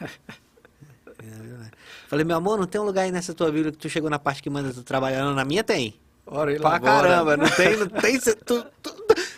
Falei, 2.08 2.24
meu 2.24 2.36
amor, 2.36 2.58
não 2.58 2.66
tem 2.66 2.80
um 2.80 2.84
lugar 2.84 3.02
aí 3.02 3.12
nessa 3.12 3.32
tua 3.32 3.52
Bíblia 3.52 3.70
que 3.70 3.78
tu 3.78 3.88
chegou 3.88 4.10
na 4.10 4.18
parte 4.18 4.42
que 4.42 4.50
manda 4.50 4.74
tu 4.74 4.82
trabalhando? 4.82 5.36
Na 5.36 5.44
minha 5.44 5.62
tem. 5.62 6.00
Ora, 6.26 6.52
pra 6.56 6.70
lá, 6.70 6.80
caramba, 6.80 7.36
não 7.36 7.48
tem, 7.48 7.76
não 7.76 7.86
tem. 7.88 8.18
Tu, 8.18 8.34
tu, 8.34 8.66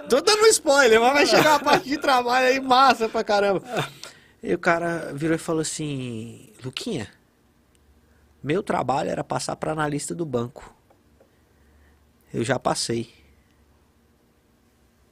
Tô 0.09 0.23
dando 0.23 0.47
spoiler, 0.47 0.99
mas 0.99 1.13
vai 1.13 1.27
chegar 1.27 1.57
a 1.57 1.59
parte 1.59 1.87
de 1.87 1.99
trabalho 1.99 2.47
aí 2.47 2.59
massa 2.59 3.09
pra 3.09 3.23
caramba. 3.23 3.63
E 4.41 4.55
o 4.55 4.59
cara 4.59 5.11
virou 5.15 5.35
e 5.35 5.39
falou 5.39 5.63
assim: 5.63 6.53
Luquinha, 6.65 7.09
meu 8.43 8.63
trabalho 8.63 9.11
era 9.11 9.25
passar 9.25 9.57
para 9.57 9.73
analista 9.73 10.15
do 10.15 10.25
banco. 10.25 10.75
Eu 12.33 12.45
já 12.45 12.59
passei. 12.59 13.13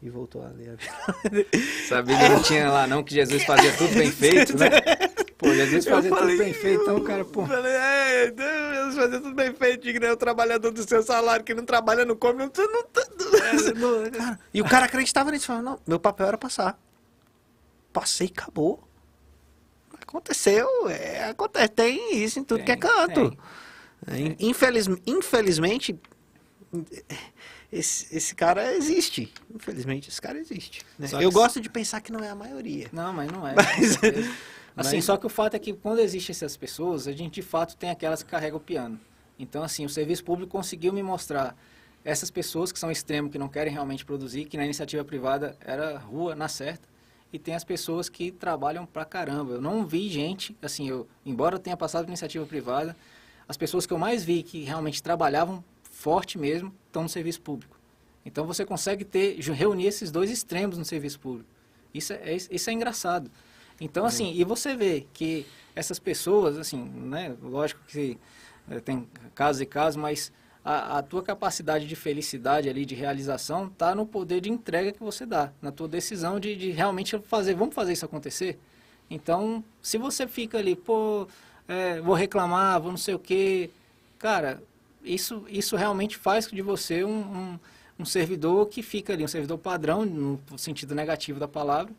E 0.03 0.11
voltou 0.11 0.43
a 0.43 0.49
ler. 0.49 0.79
Sabia 1.89 2.19
que 2.19 2.29
não 2.29 2.43
tinha 2.43 2.71
lá 2.71 2.87
não 2.87 3.03
que 3.03 3.15
Jesus 3.15 3.43
fazia 3.45 3.77
tudo 3.77 3.95
bem 3.95 4.11
feito, 4.11 4.57
né? 4.57 4.69
Pô, 5.39 5.53
Jesus 5.53 5.85
fazia 5.85 6.11
tudo 6.11 6.39
bem 6.39 6.53
feito, 6.55 6.83
então, 6.83 7.05
cara, 7.05 7.23
pô. 7.23 7.45
Falei, 7.45 7.73
é, 7.73 8.35
Jesus 8.75 8.95
fazia 8.95 9.21
tudo 9.21 9.35
bem 9.35 9.53
feito, 9.53 9.83
digno 9.83 10.07
é 10.07 10.12
o 10.12 10.17
trabalhador 10.17 10.71
do 10.71 10.83
seu 10.89 11.03
salário 11.03 11.45
que 11.45 11.53
não 11.53 11.65
trabalha, 11.65 12.07
não 12.07 12.17
come, 12.17 12.39
não, 12.39 12.51
não, 12.57 13.75
não, 14.01 14.07
é, 14.07 14.11
cara, 14.11 14.41
E 14.55 14.62
o 14.62 14.65
cara 14.65 14.87
acreditava 14.87 15.31
nisso, 15.31 15.47
falou, 15.47 15.62
não, 15.62 15.79
meu 15.87 16.01
papel 16.01 16.29
era 16.29 16.39
passar. 16.39 16.79
Passei, 17.93 18.29
acabou. 18.35 18.83
Aconteceu, 20.07 20.69
é, 20.88 21.31
acontece, 21.31 21.69
tem 21.69 22.16
isso 22.23 22.38
em 22.38 22.45
tudo 22.45 22.59
tem, 22.59 22.66
que 22.66 22.73
é 22.73 22.77
canto. 22.77 23.37
Tem, 24.07 24.37
é, 24.38 24.45
Infeliz, 24.45 24.88
infelizmente, 25.05 25.99
esse, 27.73 28.16
esse 28.16 28.35
cara 28.35 28.75
existe. 28.75 29.33
Infelizmente, 29.53 30.09
esse 30.09 30.21
cara 30.21 30.38
existe. 30.38 30.83
Né? 30.99 31.09
Eu 31.21 31.33
gosto 31.33 31.61
de 31.61 31.69
pensar 31.69 32.01
que 32.01 32.12
não 32.12 32.21
é 32.21 32.31
a 32.31 32.35
maioria. 32.35 32.88
Não, 32.92 33.12
mas 33.12 33.31
não 33.31 33.47
é. 33.47 33.55
Mas, 34.77 34.87
Assim, 34.88 34.97
Mas... 34.97 35.07
só 35.07 35.16
que 35.16 35.25
o 35.25 35.31
fato 35.31 35.55
é 35.55 35.59
que 35.59 35.73
quando 35.73 36.01
existem 36.01 36.35
essas 36.35 36.55
pessoas, 36.55 37.09
a 37.09 37.12
gente 37.12 37.37
de 37.37 37.42
fato 37.42 37.75
tem 37.79 37.88
aquelas 37.88 38.23
que 38.23 38.31
carregam 38.31 38.59
o 38.59 38.61
piano. 38.61 39.01
Então, 39.38 39.62
assim, 39.62 39.87
o 39.87 39.88
serviço 39.88 40.23
público 40.23 40.53
conseguiu 40.53 40.92
me 40.92 41.03
mostrar 41.03 41.57
essas 42.05 42.31
pessoas 42.31 42.71
que 42.71 42.79
são 42.79 42.90
extremo, 42.90 43.31
que 43.31 43.38
não 43.38 43.49
querem 43.49 43.73
realmente 43.73 44.05
produzir, 44.05 44.45
que 44.45 44.57
na 44.57 44.64
iniciativa 44.64 45.03
privada 45.03 45.57
era 45.61 45.99
rua 45.99 46.35
na 46.37 46.47
certa, 46.47 46.87
e 47.33 47.39
tem 47.39 47.55
as 47.55 47.65
pessoas 47.65 48.09
que 48.09 48.31
trabalham 48.31 48.87
pra 48.87 49.05
caramba. 49.05 49.55
Eu 49.55 49.61
não 49.61 49.85
vi 49.87 50.09
gente, 50.09 50.57
assim, 50.62 50.89
eu, 50.89 51.07
embora 51.25 51.57
eu 51.57 51.59
tenha 51.59 51.77
passado 51.77 52.05
por 52.05 52.11
iniciativa 52.11 52.45
privada, 52.47 52.97
as 53.49 53.57
pessoas 53.57 53.87
que 53.87 53.93
eu 53.93 53.99
mais 53.99 54.25
vi 54.25 54.43
que 54.43 54.65
realmente 54.65 55.03
trabalhavam 55.03 55.62
forte 55.83 56.39
mesmo 56.39 56.73
estão 56.87 57.03
no 57.03 57.09
serviço 57.09 57.41
público. 57.41 57.77
Então 58.25 58.45
você 58.47 58.65
consegue 58.65 59.05
ter 59.05 59.39
reunir 59.41 59.87
esses 59.87 60.11
dois 60.11 60.31
extremos 60.31 60.77
no 60.77 60.85
serviço 60.85 61.21
público. 61.21 61.49
Isso 61.95 62.12
é, 62.12 62.35
isso 62.35 62.71
é 62.71 62.73
engraçado. 62.73 63.31
Então, 63.81 64.07
assim, 64.07 64.33
e 64.35 64.43
você 64.43 64.75
vê 64.75 65.07
que 65.12 65.47
essas 65.75 65.99
pessoas, 65.99 66.57
assim, 66.57 66.83
né, 66.83 67.37
lógico 67.43 67.81
que 67.87 68.19
é, 68.71 68.81
tem 68.81 69.07
casos 69.35 69.61
e 69.61 69.67
casos, 69.67 69.97
mas 69.97 70.33
a, 70.67 70.99
a, 70.99 71.03
tua 71.03 71.23
capacidade 71.23 71.87
de 71.87 71.95
felicidade 71.95 72.69
ali, 72.69 72.85
de 72.85 72.97
realização, 72.97 73.69
está 73.69 73.95
no 73.95 74.05
poder 74.05 74.41
de 74.41 74.51
entrega 74.51 74.91
que 74.91 74.99
você 74.99 75.25
dá, 75.25 75.53
na 75.63 75.71
tua 75.71 75.87
decisão 75.87 76.41
de, 76.41 76.57
de 76.57 76.73
realmente 76.73 77.17
fazer, 77.21 77.55
vamos 77.55 77.73
fazer 77.73 77.93
isso 77.93 78.05
acontecer? 78.05 78.59
Então, 79.09 79.63
se 79.81 79.97
você 79.97 80.27
fica 80.27 80.59
ali, 80.59 80.75
pô, 80.75 81.29
é, 81.69 82.01
vou 82.01 82.17
reclamar, 82.17 82.81
vou 82.81 82.91
não 82.91 82.99
sei 82.99 83.15
o 83.15 83.19
quê, 83.19 83.71
cara, 84.19 84.61
isso, 85.05 85.47
isso 85.49 85.77
realmente 85.77 86.17
faz 86.17 86.49
de 86.49 86.63
você 86.63 87.05
um, 87.05 87.21
um, 87.21 87.59
um 88.01 88.05
servidor 88.05 88.67
que 88.67 88.83
fica 88.83 89.13
ali, 89.13 89.23
um 89.23 89.29
servidor 89.29 89.59
padrão, 89.59 90.05
no 90.05 90.41
sentido 90.59 90.97
negativo 90.97 91.39
da 91.39 91.47
palavra, 91.47 91.95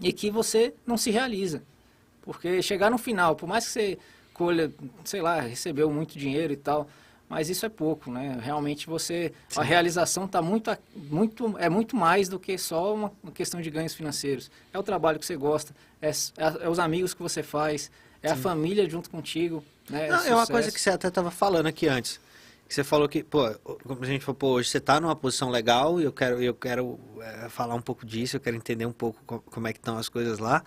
e 0.00 0.14
que 0.14 0.30
você 0.30 0.72
não 0.86 0.96
se 0.96 1.10
realiza. 1.10 1.62
Porque 2.22 2.62
chegar 2.62 2.90
no 2.90 2.96
final, 2.96 3.36
por 3.36 3.46
mais 3.46 3.66
que 3.66 3.72
você 3.72 3.98
colha, 4.32 4.72
sei 5.04 5.20
lá, 5.20 5.40
recebeu 5.40 5.90
muito 5.90 6.18
dinheiro 6.18 6.54
e 6.54 6.56
tal, 6.56 6.88
mas 7.32 7.48
isso 7.48 7.64
é 7.64 7.68
pouco, 7.70 8.10
né? 8.10 8.38
Realmente 8.42 8.86
você, 8.86 9.32
Sim. 9.48 9.60
a 9.60 9.62
realização 9.62 10.26
está 10.26 10.42
muito, 10.42 10.70
muito, 10.94 11.56
é 11.56 11.70
muito 11.70 11.96
mais 11.96 12.28
do 12.28 12.38
que 12.38 12.58
só 12.58 12.94
uma 12.94 13.10
questão 13.32 13.62
de 13.62 13.70
ganhos 13.70 13.94
financeiros. 13.94 14.50
É 14.70 14.78
o 14.78 14.82
trabalho 14.82 15.18
que 15.18 15.24
você 15.24 15.34
gosta, 15.34 15.74
é, 16.02 16.10
é, 16.10 16.64
é 16.64 16.68
os 16.68 16.78
amigos 16.78 17.14
que 17.14 17.22
você 17.22 17.42
faz, 17.42 17.90
é 18.22 18.28
Sim. 18.28 18.34
a 18.34 18.36
família 18.36 18.86
junto 18.86 19.08
contigo, 19.08 19.64
né? 19.88 20.08
Não, 20.08 20.22
é 20.26 20.34
uma 20.34 20.46
coisa 20.46 20.70
que 20.70 20.78
você 20.78 20.90
até 20.90 21.08
estava 21.08 21.30
falando 21.30 21.68
aqui 21.68 21.88
antes. 21.88 22.20
Que 22.68 22.74
você 22.74 22.84
falou 22.84 23.08
que, 23.08 23.22
pô, 23.22 23.50
como 23.82 24.04
a 24.04 24.06
gente 24.06 24.22
falou, 24.22 24.36
pô, 24.36 24.48
hoje 24.48 24.68
você 24.68 24.76
está 24.76 25.00
numa 25.00 25.16
posição 25.16 25.48
legal 25.48 25.98
e 26.02 26.04
eu 26.04 26.12
quero, 26.12 26.42
eu 26.42 26.52
quero 26.52 27.00
é, 27.18 27.48
falar 27.48 27.74
um 27.74 27.80
pouco 27.80 28.04
disso, 28.04 28.36
eu 28.36 28.40
quero 28.40 28.56
entender 28.58 28.84
um 28.84 28.92
pouco 28.92 29.42
como 29.46 29.66
é 29.66 29.72
que 29.72 29.78
estão 29.78 29.96
as 29.96 30.10
coisas 30.10 30.38
lá. 30.38 30.62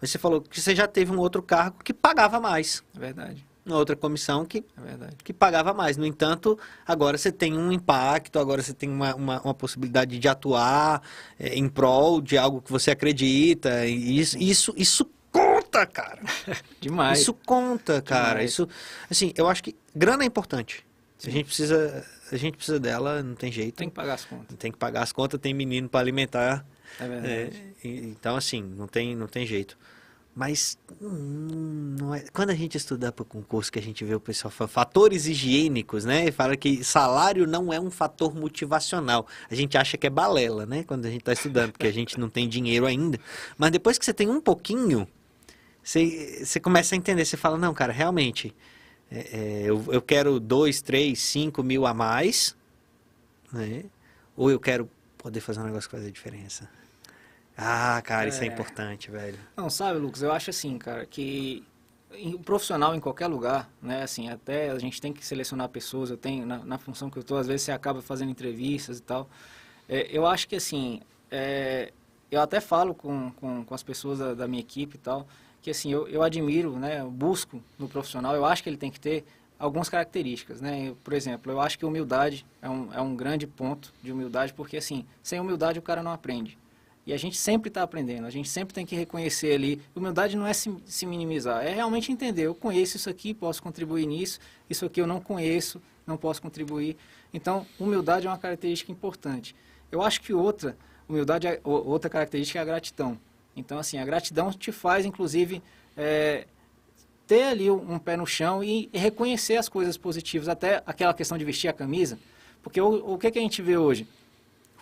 Mas 0.00 0.10
você 0.10 0.18
falou 0.18 0.40
que 0.40 0.60
você 0.60 0.74
já 0.74 0.88
teve 0.88 1.12
um 1.12 1.18
outro 1.18 1.44
cargo 1.44 1.76
que 1.84 1.94
pagava 1.94 2.40
mais. 2.40 2.82
É 2.96 2.98
verdade. 2.98 3.47
Uma 3.68 3.76
outra 3.76 3.94
comissão 3.94 4.46
que, 4.46 4.58
é 4.58 5.08
que 5.22 5.32
pagava 5.32 5.74
mais. 5.74 5.98
No 5.98 6.06
entanto, 6.06 6.58
agora 6.86 7.18
você 7.18 7.30
tem 7.30 7.54
um 7.54 7.70
impacto, 7.70 8.38
agora 8.38 8.62
você 8.62 8.72
tem 8.72 8.88
uma, 8.88 9.14
uma, 9.14 9.40
uma 9.42 9.54
possibilidade 9.54 10.18
de 10.18 10.26
atuar 10.26 11.02
é, 11.38 11.54
em 11.54 11.68
prol 11.68 12.22
de 12.22 12.38
algo 12.38 12.62
que 12.62 12.72
você 12.72 12.90
acredita. 12.90 13.84
E 13.84 14.18
isso, 14.18 14.38
isso, 14.38 14.74
isso 14.74 15.10
conta, 15.30 15.84
cara. 15.86 16.22
Demais. 16.80 17.20
Isso 17.20 17.34
conta, 17.34 18.00
cara. 18.00 18.28
Demais. 18.30 18.52
Isso, 18.52 18.66
assim, 19.10 19.34
eu 19.36 19.46
acho 19.46 19.62
que 19.62 19.76
grana 19.94 20.24
é 20.24 20.26
importante. 20.26 20.86
Sim. 21.18 21.28
A 21.28 21.32
gente 21.32 21.46
precisa, 21.46 22.06
a 22.32 22.36
gente 22.36 22.56
precisa 22.56 22.80
dela, 22.80 23.22
não 23.22 23.34
tem 23.34 23.52
jeito. 23.52 23.74
Tem 23.74 23.88
que 23.90 23.94
pagar 23.94 24.14
as 24.14 24.24
contas. 24.24 24.56
Tem 24.56 24.72
que 24.72 24.78
pagar 24.78 25.02
as 25.02 25.12
contas, 25.12 25.38
tem 25.38 25.52
menino 25.52 25.90
para 25.90 26.00
alimentar. 26.00 26.64
É 26.98 27.06
verdade. 27.06 27.74
É, 27.84 27.88
então, 27.88 28.34
assim, 28.34 28.62
não 28.62 28.86
tem, 28.86 29.14
não 29.14 29.26
tem 29.26 29.46
jeito. 29.46 29.76
Mas 30.38 30.78
hum, 31.02 32.14
é... 32.14 32.24
quando 32.32 32.50
a 32.50 32.54
gente 32.54 32.76
estuda 32.76 33.10
para 33.10 33.24
o 33.24 33.26
concurso, 33.26 33.72
que 33.72 33.78
a 33.80 33.82
gente 33.82 34.04
vê 34.04 34.14
o 34.14 34.20
pessoal 34.20 34.52
falar 34.52 34.68
fatores 34.68 35.26
higiênicos, 35.26 36.04
né? 36.04 36.30
Fala 36.30 36.56
que 36.56 36.84
salário 36.84 37.44
não 37.44 37.72
é 37.72 37.80
um 37.80 37.90
fator 37.90 38.32
motivacional. 38.32 39.26
A 39.50 39.54
gente 39.56 39.76
acha 39.76 39.98
que 39.98 40.06
é 40.06 40.10
balela, 40.10 40.64
né? 40.64 40.84
Quando 40.84 41.06
a 41.06 41.10
gente 41.10 41.22
está 41.22 41.32
estudando, 41.32 41.72
porque 41.72 41.88
a 41.88 41.92
gente 41.92 42.20
não 42.20 42.30
tem 42.30 42.48
dinheiro 42.48 42.86
ainda. 42.86 43.18
Mas 43.56 43.72
depois 43.72 43.98
que 43.98 44.04
você 44.04 44.14
tem 44.14 44.30
um 44.30 44.40
pouquinho, 44.40 45.08
você, 45.82 46.44
você 46.44 46.60
começa 46.60 46.94
a 46.94 46.96
entender. 46.96 47.24
Você 47.24 47.36
fala, 47.36 47.58
não, 47.58 47.74
cara, 47.74 47.92
realmente, 47.92 48.54
é, 49.10 49.18
é, 49.32 49.62
eu, 49.64 49.84
eu 49.88 50.00
quero 50.00 50.38
dois, 50.38 50.80
três, 50.80 51.18
cinco 51.18 51.64
mil 51.64 51.84
a 51.84 51.92
mais, 51.92 52.56
né? 53.52 53.86
Ou 54.36 54.52
eu 54.52 54.60
quero 54.60 54.88
poder 55.16 55.40
fazer 55.40 55.58
um 55.58 55.64
negócio 55.64 55.90
que 55.90 55.96
faz 55.96 56.06
a 56.06 56.10
diferença. 56.12 56.77
Ah, 57.60 58.00
cara, 58.04 58.26
é... 58.26 58.28
isso 58.28 58.40
é 58.40 58.46
importante, 58.46 59.10
velho. 59.10 59.36
Não, 59.56 59.68
sabe, 59.68 59.98
Lucas, 59.98 60.22
eu 60.22 60.30
acho 60.30 60.48
assim, 60.50 60.78
cara, 60.78 61.04
que 61.04 61.64
o 62.32 62.38
profissional 62.38 62.94
em 62.94 63.00
qualquer 63.00 63.26
lugar, 63.26 63.68
né, 63.82 64.02
assim, 64.02 64.30
até 64.30 64.70
a 64.70 64.78
gente 64.78 65.00
tem 65.00 65.12
que 65.12 65.26
selecionar 65.26 65.68
pessoas, 65.68 66.08
eu 66.08 66.16
tenho, 66.16 66.46
na, 66.46 66.58
na 66.58 66.78
função 66.78 67.10
que 67.10 67.18
eu 67.18 67.20
estou, 67.20 67.36
às 67.36 67.48
vezes 67.48 67.62
você 67.62 67.72
acaba 67.72 68.00
fazendo 68.00 68.30
entrevistas 68.30 68.98
e 68.98 69.02
tal, 69.02 69.28
é, 69.88 70.08
eu 70.10 70.24
acho 70.24 70.48
que, 70.48 70.54
assim, 70.54 71.00
é, 71.30 71.92
eu 72.30 72.40
até 72.40 72.60
falo 72.60 72.94
com, 72.94 73.30
com, 73.32 73.64
com 73.64 73.74
as 73.74 73.82
pessoas 73.82 74.20
da, 74.20 74.34
da, 74.34 74.48
minha 74.48 74.60
equipe 74.60 74.96
e 74.96 74.98
tal, 74.98 75.26
que, 75.60 75.70
assim, 75.70 75.92
eu, 75.92 76.08
eu 76.08 76.22
admiro, 76.22 76.78
né, 76.78 77.00
eu 77.00 77.10
busco 77.10 77.60
no 77.78 77.88
profissional, 77.88 78.34
eu 78.36 78.44
acho 78.44 78.62
que 78.62 78.68
ele 78.68 78.76
tem 78.76 78.90
que 78.90 79.00
ter 79.00 79.24
algumas 79.58 79.88
características, 79.88 80.60
né, 80.60 80.94
por 81.02 81.12
exemplo, 81.12 81.50
eu 81.50 81.60
acho 81.60 81.76
que 81.76 81.84
humildade 81.84 82.46
é 82.62 82.70
um, 82.70 82.94
é 82.94 83.00
um 83.00 83.16
grande 83.16 83.46
ponto 83.46 83.92
de 84.00 84.12
humildade, 84.12 84.54
porque, 84.54 84.76
assim, 84.76 85.04
sem 85.22 85.40
humildade 85.40 85.78
o 85.78 85.82
cara 85.82 86.02
não 86.02 86.12
aprende, 86.12 86.56
e 87.08 87.12
a 87.14 87.16
gente 87.16 87.38
sempre 87.38 87.68
está 87.68 87.82
aprendendo, 87.82 88.26
a 88.26 88.30
gente 88.30 88.50
sempre 88.50 88.74
tem 88.74 88.84
que 88.84 88.94
reconhecer 88.94 89.54
ali. 89.54 89.80
Humildade 89.96 90.36
não 90.36 90.46
é 90.46 90.52
se, 90.52 90.70
se, 90.84 91.06
minimizar, 91.06 91.64
é 91.64 91.72
realmente 91.72 92.12
entender. 92.12 92.42
Eu 92.42 92.54
conheço 92.54 92.98
isso 92.98 93.08
aqui, 93.08 93.32
posso 93.32 93.62
contribuir 93.62 94.04
nisso, 94.04 94.38
isso 94.68 94.84
aqui 94.84 95.00
eu 95.00 95.06
não 95.06 95.18
conheço, 95.18 95.80
não 96.06 96.18
posso 96.18 96.42
contribuir. 96.42 96.98
Então, 97.32 97.66
humildade 97.80 98.26
é 98.26 98.30
uma 98.30 98.36
característica 98.36 98.92
importante. 98.92 99.56
Eu 99.90 100.02
acho 100.02 100.20
que 100.20 100.34
outra, 100.34 100.76
humildade, 101.08 101.46
é, 101.46 101.58
outra 101.64 102.10
característica 102.10 102.58
é 102.58 102.62
a 102.62 102.64
gratidão. 102.66 103.18
Então, 103.56 103.78
assim, 103.78 103.96
a 103.96 104.04
gratidão 104.04 104.52
te 104.52 104.70
faz, 104.70 105.06
inclusive, 105.06 105.62
é, 105.96 106.46
ter 107.26 107.44
ali 107.44 107.70
um 107.70 107.98
pé 107.98 108.18
no 108.18 108.26
chão 108.26 108.62
e, 108.62 108.90
reconhecer 108.92 109.56
as 109.56 109.66
coisas 109.66 109.96
positivas, 109.96 110.46
até 110.46 110.82
aquela 110.84 111.14
questão 111.14 111.38
de 111.38 111.44
vestir 111.46 111.68
a 111.68 111.72
camisa. 111.72 112.18
Porque 112.62 112.78
o, 112.82 113.14
o 113.14 113.16
que, 113.16 113.30
que 113.30 113.38
a 113.38 113.42
gente 113.42 113.62
vê 113.62 113.78
hoje? 113.78 114.06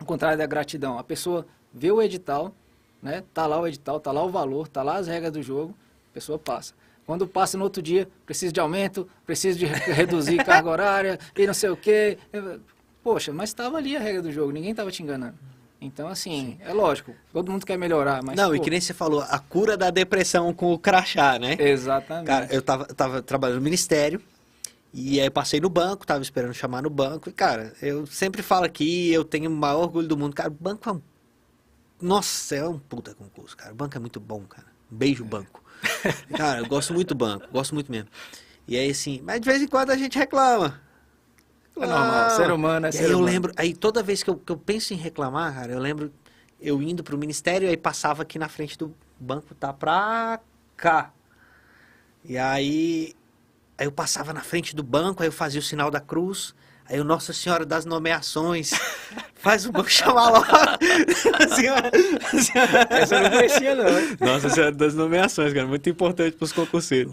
Ao 0.00 0.04
contrário 0.04 0.36
da 0.36 0.44
gratidão, 0.44 0.98
a 0.98 1.04
pessoa 1.04 1.46
vê 1.76 1.92
o 1.92 2.00
edital, 2.00 2.54
né? 3.02 3.22
Tá 3.34 3.46
lá 3.46 3.60
o 3.60 3.66
edital, 3.66 4.00
tá 4.00 4.10
lá 4.10 4.24
o 4.24 4.30
valor, 4.30 4.66
tá 4.66 4.82
lá 4.82 4.96
as 4.96 5.06
regras 5.06 5.30
do 5.30 5.42
jogo, 5.42 5.74
a 6.10 6.14
pessoa 6.14 6.38
passa. 6.38 6.72
Quando 7.04 7.26
passa 7.26 7.56
no 7.56 7.64
outro 7.64 7.82
dia, 7.82 8.08
precisa 8.24 8.52
de 8.52 8.58
aumento, 8.58 9.08
precisa 9.24 9.56
de 9.56 9.66
reduzir 9.66 10.42
carga 10.44 10.68
horária 10.68 11.18
e 11.36 11.46
não 11.46 11.54
sei 11.54 11.70
o 11.70 11.76
quê. 11.76 12.18
Poxa, 13.04 13.32
mas 13.32 13.50
estava 13.50 13.76
ali 13.76 13.96
a 13.96 14.00
regra 14.00 14.22
do 14.22 14.32
jogo, 14.32 14.50
ninguém 14.50 14.70
estava 14.70 14.90
te 14.90 15.02
enganando. 15.02 15.36
Então, 15.80 16.08
assim, 16.08 16.30
Sim. 16.30 16.58
é 16.60 16.72
lógico, 16.72 17.12
todo 17.32 17.52
mundo 17.52 17.66
quer 17.66 17.76
melhorar, 17.76 18.22
mas... 18.24 18.34
Não, 18.34 18.48
pô... 18.48 18.54
e 18.54 18.60
que 18.60 18.70
nem 18.70 18.80
você 18.80 18.94
falou, 18.94 19.20
a 19.20 19.38
cura 19.38 19.76
da 19.76 19.90
depressão 19.90 20.52
com 20.52 20.72
o 20.72 20.78
crachá, 20.78 21.38
né? 21.38 21.54
Exatamente. 21.60 22.26
Cara, 22.26 22.48
eu 22.50 22.62
tava, 22.62 22.86
tava 22.86 23.22
trabalhando 23.22 23.58
no 23.58 23.62
ministério, 23.62 24.20
e 24.92 25.20
aí 25.20 25.28
passei 25.28 25.60
no 25.60 25.68
banco, 25.68 26.06
tava 26.06 26.22
esperando 26.22 26.54
chamar 26.54 26.82
no 26.82 26.88
banco, 26.88 27.28
e 27.28 27.32
cara, 27.32 27.74
eu 27.82 28.06
sempre 28.06 28.42
falo 28.42 28.64
aqui, 28.64 29.12
eu 29.12 29.22
tenho 29.22 29.50
o 29.50 29.54
maior 29.54 29.82
orgulho 29.82 30.08
do 30.08 30.16
mundo, 30.16 30.34
cara, 30.34 30.48
o 30.48 30.52
banco 30.52 30.88
é 30.88 30.92
um 30.92 31.02
nossa, 32.00 32.56
é 32.56 32.68
um 32.68 32.78
puta 32.78 33.14
concurso, 33.14 33.56
cara. 33.56 33.72
O 33.72 33.76
banco 33.76 33.96
é 33.96 34.00
muito 34.00 34.20
bom, 34.20 34.42
cara. 34.42 34.66
Beijo, 34.90 35.24
é. 35.24 35.26
banco. 35.26 35.62
Cara, 36.36 36.60
eu 36.60 36.66
gosto 36.66 36.94
muito 36.94 37.08
do 37.08 37.14
banco, 37.14 37.46
gosto 37.52 37.74
muito 37.74 37.90
mesmo. 37.90 38.08
E 38.66 38.76
aí, 38.76 38.90
assim, 38.90 39.20
mas 39.22 39.40
de 39.40 39.48
vez 39.48 39.62
em 39.62 39.68
quando 39.68 39.90
a 39.90 39.96
gente 39.96 40.18
reclama. 40.18 40.80
É 41.76 41.86
normal, 41.86 42.30
ser 42.30 42.50
humano 42.50 42.86
é 42.86 42.92
ser 42.92 43.04
aí 43.04 43.04
humano. 43.06 43.20
eu 43.20 43.24
lembro, 43.24 43.52
aí 43.56 43.74
toda 43.74 44.02
vez 44.02 44.22
que 44.22 44.30
eu, 44.30 44.36
que 44.36 44.50
eu 44.50 44.56
penso 44.56 44.94
em 44.94 44.96
reclamar, 44.96 45.54
cara, 45.54 45.72
eu 45.72 45.78
lembro 45.78 46.10
eu 46.60 46.82
indo 46.82 47.04
pro 47.04 47.18
ministério, 47.18 47.68
aí 47.68 47.76
passava 47.76 48.22
aqui 48.22 48.38
na 48.38 48.48
frente 48.48 48.78
do 48.78 48.94
banco, 49.18 49.54
tá 49.54 49.72
pra 49.72 50.40
cá. 50.76 51.12
E 52.24 52.36
aí, 52.36 53.14
aí 53.78 53.86
eu 53.86 53.92
passava 53.92 54.32
na 54.32 54.40
frente 54.40 54.74
do 54.74 54.82
banco, 54.82 55.22
aí 55.22 55.28
eu 55.28 55.32
fazia 55.32 55.60
o 55.60 55.62
sinal 55.62 55.90
da 55.90 56.00
cruz, 56.00 56.54
Aí 56.88 57.00
o 57.00 57.04
Nossa 57.04 57.32
Senhora 57.32 57.64
das 57.64 57.84
Nomeações 57.84 58.72
faz 59.46 59.64
o 59.64 59.70
banco 59.70 59.88
chamar 59.88 60.30
logo. 60.30 60.46
senhora, 61.54 61.90
senhora... 62.42 62.88
Essa 62.90 63.14
eu 63.14 63.22
não 63.22 63.30
conhecia, 63.30 63.74
não. 63.74 64.26
Nossa 64.26 64.50
Senhora 64.50 64.72
das 64.72 64.94
Nomeações, 64.94 65.52
cara. 65.52 65.66
Muito 65.66 65.88
importante 65.88 66.36
para 66.36 66.44
os 66.44 66.52
concurseiros. 66.52 67.12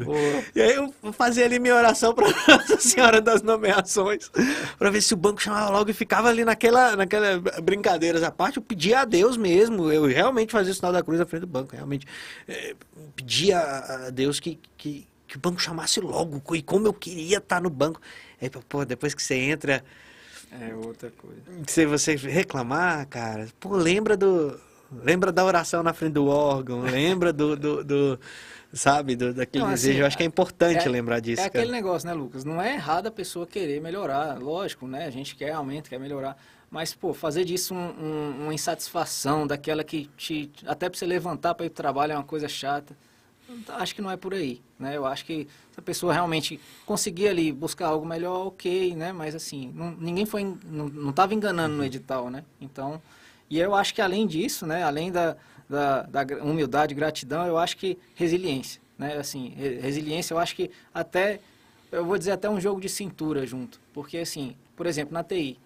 E 0.55 0.61
aí 0.61 0.73
eu 0.73 0.91
fazia 1.13 1.45
ali 1.45 1.59
minha 1.59 1.75
oração 1.75 2.13
para 2.13 2.27
Nossa 2.47 2.79
Senhora 2.79 3.21
das 3.21 3.43
Nomeações, 3.43 4.31
para 4.79 4.89
ver 4.89 5.01
se 5.01 5.13
o 5.13 5.17
banco 5.17 5.41
chamava 5.41 5.69
logo 5.69 5.91
e 5.91 5.93
ficava 5.93 6.29
ali 6.29 6.43
naquela, 6.43 6.95
naquela 6.95 7.39
brincadeiras 7.61 8.23
à 8.23 8.31
parte. 8.31 8.57
Eu 8.57 8.63
pedia 8.63 9.01
a 9.01 9.05
Deus 9.05 9.37
mesmo. 9.37 9.91
Eu 9.91 10.05
realmente 10.05 10.51
fazia 10.51 10.71
o 10.71 10.75
sinal 10.75 10.91
da 10.91 11.03
cruz 11.03 11.21
à 11.21 11.25
frente 11.25 11.41
do 11.41 11.47
banco. 11.47 11.75
Realmente 11.75 12.07
é, 12.47 12.75
pedia 13.15 13.59
a 13.59 14.09
Deus 14.09 14.39
que, 14.39 14.59
que, 14.75 15.07
que 15.27 15.37
o 15.37 15.39
banco 15.39 15.61
chamasse 15.61 15.99
logo. 15.99 16.41
E 16.55 16.63
como 16.63 16.87
eu 16.87 16.93
queria 16.93 17.37
estar 17.37 17.61
no 17.61 17.69
banco. 17.69 18.01
Aí, 18.43 18.49
pô, 18.49 18.83
depois 18.83 19.15
que 19.15 19.23
você 19.23 19.35
entra. 19.35 19.81
É 20.51 20.75
outra 20.75 21.09
coisa. 21.11 21.41
Se 21.65 21.85
você 21.85 22.15
reclamar, 22.15 23.07
cara, 23.07 23.47
pô, 23.59 23.75
lembra 23.75 24.17
do. 24.17 24.59
Lembra 25.01 25.31
da 25.31 25.43
oração 25.43 25.81
na 25.81 25.91
frente 25.91 26.13
do 26.13 26.27
órgão, 26.27 26.81
lembra 26.81 27.33
do, 27.33 27.55
do, 27.55 27.83
do 27.83 28.19
sabe, 28.71 29.15
do, 29.15 29.33
daquele 29.33 29.63
Não, 29.63 29.71
assim, 29.71 29.87
desejo. 29.87 30.01
Eu 30.01 30.05
acho 30.05 30.15
que 30.15 30.21
é 30.21 30.25
importante 30.25 30.85
é, 30.85 30.89
lembrar 30.89 31.19
disso. 31.19 31.41
É 31.41 31.49
cara. 31.49 31.63
aquele 31.63 31.71
negócio, 31.71 32.07
né, 32.07 32.13
Lucas? 32.13 32.43
Não 32.43 32.61
é 32.61 32.75
errado 32.75 33.07
a 33.07 33.11
pessoa 33.11 33.47
querer 33.47 33.81
melhorar, 33.81 34.37
lógico, 34.37 34.85
né? 34.85 35.07
A 35.07 35.09
gente 35.09 35.35
quer 35.35 35.53
aumento, 35.53 35.89
quer 35.89 35.99
melhorar. 35.99 36.37
Mas, 36.69 36.93
pô, 36.93 37.11
fazer 37.11 37.43
disso 37.43 37.73
um, 37.73 37.77
um, 37.77 38.43
uma 38.43 38.53
insatisfação, 38.53 39.47
daquela 39.47 39.83
que 39.83 40.07
te. 40.15 40.51
Até 40.67 40.89
pra 40.89 40.99
você 40.99 41.07
levantar 41.07 41.55
para 41.55 41.65
ir 41.65 41.69
pro 41.69 41.77
trabalho 41.77 42.11
é 42.11 42.15
uma 42.15 42.23
coisa 42.23 42.47
chata 42.47 42.95
acho 43.69 43.95
que 43.95 44.01
não 44.01 44.11
é 44.11 44.17
por 44.17 44.33
aí, 44.33 44.61
né? 44.79 44.95
Eu 44.95 45.05
acho 45.05 45.25
que 45.25 45.47
se 45.71 45.79
a 45.79 45.81
pessoa 45.81 46.13
realmente 46.13 46.59
conseguir 46.85 47.27
ali 47.27 47.51
buscar 47.51 47.87
algo 47.87 48.05
melhor, 48.05 48.47
ok, 48.47 48.95
né? 48.95 49.11
Mas 49.11 49.35
assim, 49.35 49.71
não, 49.73 49.91
ninguém 49.91 50.25
foi, 50.25 50.43
não 50.65 51.09
estava 51.09 51.33
enganando 51.33 51.75
no 51.75 51.83
edital, 51.83 52.29
né? 52.29 52.43
Então, 52.59 53.01
E 53.49 53.59
eu 53.59 53.75
acho 53.75 53.93
que 53.93 54.01
além 54.01 54.25
disso, 54.25 54.65
né, 54.65 54.83
além 54.83 55.11
da, 55.11 55.35
da, 55.69 56.03
da 56.03 56.43
humildade 56.43 56.93
e 56.93 56.95
gratidão, 56.95 57.45
eu 57.45 57.57
acho 57.57 57.77
que 57.77 57.97
resiliência. 58.15 58.81
Né? 58.97 59.17
Assim, 59.17 59.53
resiliência, 59.81 60.33
eu 60.33 60.39
acho 60.39 60.55
que 60.55 60.71
até, 60.93 61.39
eu 61.91 62.05
vou 62.05 62.17
dizer 62.17 62.31
até 62.31 62.49
um 62.49 62.59
jogo 62.59 62.79
de 62.81 62.89
cintura 62.89 63.45
junto. 63.45 63.79
Porque, 63.93 64.17
assim, 64.17 64.55
por 64.75 64.85
exemplo, 64.85 65.13
na 65.13 65.23
TI, 65.23 65.59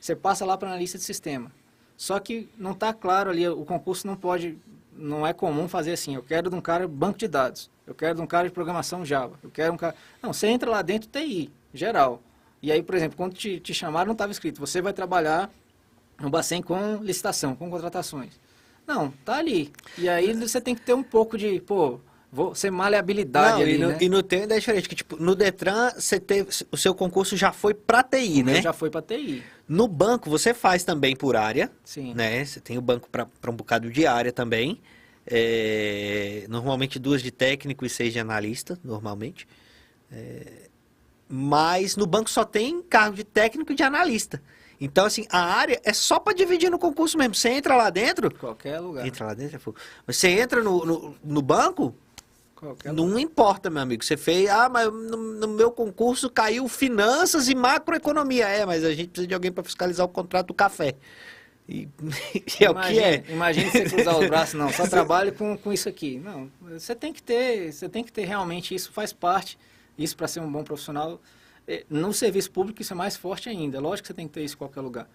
você 0.00 0.14
passa 0.14 0.44
lá 0.44 0.56
para 0.56 0.68
analista 0.68 0.98
de 0.98 1.04
sistema. 1.04 1.50
Só 1.96 2.18
que 2.18 2.48
não 2.58 2.72
está 2.72 2.92
claro 2.92 3.30
ali, 3.30 3.46
o 3.48 3.64
concurso 3.64 4.06
não 4.06 4.16
pode, 4.16 4.58
não 4.96 5.26
é 5.26 5.32
comum 5.32 5.68
fazer 5.68 5.92
assim, 5.92 6.14
eu 6.14 6.22
quero 6.22 6.50
de 6.50 6.56
um 6.56 6.60
cara 6.60 6.86
banco 6.86 7.18
de 7.18 7.28
dados, 7.28 7.70
eu 7.86 7.94
quero 7.94 8.16
de 8.16 8.22
um 8.22 8.26
cara 8.26 8.48
de 8.48 8.54
programação 8.54 9.04
Java, 9.04 9.38
eu 9.42 9.50
quero 9.50 9.72
um 9.72 9.76
cara... 9.76 9.94
Não, 10.22 10.32
você 10.32 10.46
entra 10.46 10.70
lá 10.70 10.82
dentro 10.82 11.08
TI, 11.08 11.50
geral. 11.72 12.22
E 12.62 12.72
aí, 12.72 12.82
por 12.82 12.94
exemplo, 12.94 13.16
quando 13.16 13.34
te, 13.34 13.60
te 13.60 13.74
chamaram, 13.74 14.06
não 14.06 14.12
estava 14.12 14.32
escrito, 14.32 14.58
você 14.58 14.80
vai 14.80 14.92
trabalhar 14.92 15.50
no 16.18 16.30
Bacen 16.30 16.62
com 16.62 16.96
licitação, 17.02 17.54
com 17.54 17.68
contratações. 17.70 18.32
Não, 18.86 19.10
tá 19.24 19.36
ali. 19.36 19.72
E 19.98 20.08
aí 20.08 20.32
você 20.32 20.60
tem 20.60 20.74
que 20.74 20.82
ter 20.82 20.94
um 20.94 21.02
pouco 21.02 21.36
de, 21.36 21.60
pô, 21.60 22.00
vou 22.30 22.54
ser 22.54 22.70
maleabilidade 22.70 23.56
Não, 23.56 23.62
ali, 23.62 23.74
e 23.74 23.78
no, 23.78 23.88
né? 23.88 23.98
e 24.00 24.08
no 24.08 24.16
ainda 24.16 24.56
é 24.56 24.58
diferente, 24.58 24.88
que 24.88 24.94
tipo, 24.94 25.16
no 25.16 25.34
Detran 25.34 25.90
você 25.90 26.18
teve, 26.18 26.48
o 26.70 26.76
seu 26.76 26.94
concurso 26.94 27.36
já 27.36 27.52
foi 27.52 27.72
pra 27.74 28.02
TI, 28.02 28.42
né? 28.42 28.60
Já 28.60 28.72
foi 28.72 28.90
para 28.90 29.02
TI. 29.02 29.42
No 29.66 29.88
banco 29.88 30.28
você 30.28 30.52
faz 30.52 30.84
também 30.84 31.16
por 31.16 31.36
área, 31.36 31.70
Sim. 31.84 32.12
né? 32.14 32.44
Você 32.44 32.60
tem 32.60 32.76
o 32.76 32.82
banco 32.82 33.08
para 33.10 33.50
um 33.50 33.56
bocado 33.56 33.90
de 33.90 34.06
área 34.06 34.32
também. 34.32 34.80
É, 35.26 36.44
normalmente 36.50 36.98
duas 36.98 37.22
de 37.22 37.30
técnico 37.30 37.84
e 37.84 37.88
seis 37.88 38.12
de 38.12 38.18
analista, 38.18 38.78
normalmente. 38.84 39.48
É, 40.12 40.68
mas 41.28 41.96
no 41.96 42.06
banco 42.06 42.28
só 42.28 42.44
tem 42.44 42.82
cargo 42.82 43.16
de 43.16 43.24
técnico 43.24 43.72
e 43.72 43.74
de 43.74 43.82
analista. 43.82 44.42
Então, 44.80 45.06
assim, 45.06 45.24
a 45.30 45.38
área 45.40 45.80
é 45.82 45.92
só 45.92 46.18
para 46.18 46.34
dividir 46.34 46.70
no 46.70 46.78
concurso 46.78 47.16
mesmo. 47.16 47.34
Você 47.34 47.48
entra 47.48 47.74
lá 47.74 47.88
dentro, 47.88 48.30
Qualquer 48.34 48.80
lugar. 48.80 49.06
entra 49.06 49.26
lá 49.26 49.34
dentro, 49.34 49.56
é 49.56 49.58
fogo. 49.58 49.78
Mas 50.06 50.16
você 50.16 50.28
entra 50.28 50.62
no, 50.62 50.84
no, 50.84 51.16
no 51.24 51.40
banco, 51.40 51.94
Qualquer 52.64 52.92
lugar. 52.92 53.10
não 53.10 53.18
importa, 53.18 53.70
meu 53.70 53.82
amigo. 53.82 54.04
Você 54.04 54.16
fez, 54.16 54.48
ah, 54.48 54.68
mas 54.68 54.86
no, 54.92 55.16
no 55.16 55.48
meu 55.48 55.70
concurso 55.70 56.30
caiu 56.30 56.68
finanças 56.68 57.48
e 57.48 57.54
macroeconomia. 57.54 58.46
É, 58.48 58.64
mas 58.66 58.84
a 58.84 58.92
gente 58.92 59.08
precisa 59.08 59.26
de 59.26 59.34
alguém 59.34 59.52
para 59.52 59.64
fiscalizar 59.64 60.06
o 60.06 60.08
contrato 60.08 60.48
do 60.48 60.54
café. 60.54 60.94
E, 61.68 61.88
e 62.60 62.64
é 62.64 62.70
o 62.70 62.74
que 62.74 62.98
é. 62.98 63.24
Imagine 63.28 63.70
você 63.70 63.84
cruzar 63.84 64.18
os 64.18 64.26
braços, 64.28 64.54
não, 64.54 64.70
só 64.70 64.86
trabalho 64.88 65.32
com, 65.34 65.56
com 65.56 65.72
isso 65.72 65.88
aqui. 65.88 66.18
Não, 66.18 66.50
você 66.60 66.94
tem 66.94 67.12
que 67.12 67.22
ter, 67.22 67.72
você 67.72 67.88
tem 67.88 68.04
que 68.04 68.12
ter 68.12 68.24
realmente, 68.24 68.74
isso 68.74 68.92
faz 68.92 69.12
parte, 69.12 69.58
isso 69.96 70.16
para 70.16 70.28
ser 70.28 70.40
um 70.40 70.50
bom 70.50 70.62
profissional. 70.62 71.20
Eh, 71.66 71.84
No 71.88 72.12
serviço 72.12 72.50
público 72.50 72.82
isso 72.82 72.92
é 72.92 72.96
mais 72.96 73.16
forte 73.16 73.48
ainda, 73.48 73.80
lógico 73.80 74.02
que 74.04 74.08
você 74.08 74.14
tem 74.14 74.26
que 74.28 74.34
ter 74.34 74.44
isso 74.44 74.54
em 74.54 74.58
qualquer 74.58 74.80
lugar. 74.82 75.08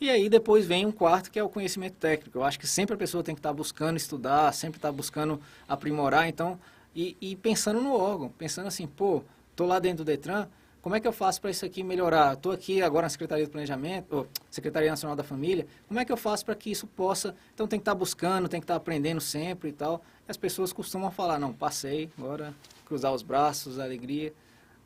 E 0.00 0.10
aí 0.10 0.28
depois 0.28 0.66
vem 0.66 0.84
um 0.86 0.92
quarto 0.92 1.30
que 1.30 1.38
é 1.38 1.42
o 1.42 1.48
conhecimento 1.48 1.94
técnico. 1.94 2.38
Eu 2.38 2.44
acho 2.44 2.58
que 2.60 2.66
sempre 2.66 2.94
a 2.94 2.98
pessoa 2.98 3.24
tem 3.24 3.34
que 3.34 3.38
estar 3.38 3.52
buscando 3.52 3.96
estudar, 3.96 4.52
sempre 4.52 4.78
estar 4.78 4.92
buscando 4.92 5.40
aprimorar, 5.66 6.28
então, 6.28 6.58
e, 6.96 7.16
e 7.20 7.36
pensando 7.36 7.80
no 7.80 7.92
órgão, 7.94 8.30
pensando 8.30 8.66
assim, 8.68 8.86
pô, 8.86 9.22
tô 9.54 9.66
lá 9.66 9.78
dentro 9.78 9.98
do 9.98 10.06
Detran, 10.06 10.48
como 10.80 10.94
é 10.94 11.00
que 11.00 11.06
eu 11.06 11.12
faço 11.12 11.40
para 11.40 11.50
isso 11.50 11.64
aqui 11.66 11.82
melhorar? 11.82 12.34
Estou 12.34 12.52
aqui 12.52 12.80
agora 12.80 13.02
na 13.06 13.08
Secretaria 13.10 13.44
do 13.44 13.50
Planejamento, 13.50 14.12
ou 14.16 14.28
Secretaria 14.50 14.88
Nacional 14.88 15.14
da 15.16 15.22
Família, 15.24 15.66
como 15.88 16.00
é 16.00 16.04
que 16.04 16.12
eu 16.12 16.16
faço 16.16 16.44
para 16.44 16.54
que 16.54 16.70
isso 16.70 16.86
possa... 16.86 17.34
Então 17.52 17.66
tem 17.66 17.78
que 17.78 17.82
estar 17.82 17.94
buscando, 17.94 18.48
tem 18.48 18.60
que 18.60 18.64
estar 18.64 18.76
aprendendo 18.76 19.20
sempre 19.20 19.70
e 19.70 19.72
tal. 19.72 20.02
E 20.26 20.30
as 20.30 20.36
pessoas 20.36 20.72
costumam 20.72 21.10
falar, 21.10 21.38
não, 21.38 21.52
passei, 21.52 22.08
agora 22.16 22.54
cruzar 22.86 23.12
os 23.12 23.22
braços, 23.22 23.78
alegria. 23.80 24.32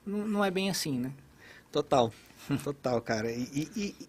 Não, 0.05 0.27
não 0.27 0.45
é 0.45 0.51
bem 0.51 0.71
assim, 0.71 0.99
né? 0.99 1.13
Total, 1.71 2.11
total, 2.65 3.01
cara. 3.03 3.31
E, 3.31 3.43
e- 3.55 3.71
e- 3.77 4.09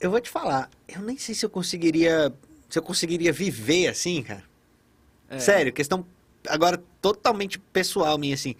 eu 0.00 0.10
vou 0.10 0.20
te 0.20 0.28
falar, 0.28 0.68
eu 0.88 1.00
nem 1.00 1.16
sei 1.16 1.34
se 1.34 1.46
eu 1.46 1.50
conseguiria, 1.50 2.34
se 2.68 2.76
eu 2.78 2.82
conseguiria 2.82 3.32
viver 3.32 3.86
assim, 3.86 4.20
cara. 4.22 4.42
É. 5.30 5.38
Sério, 5.38 5.72
questão 5.72 6.04
agora 6.48 6.82
totalmente 7.00 7.58
pessoal 7.58 8.18
minha, 8.18 8.34
assim. 8.34 8.54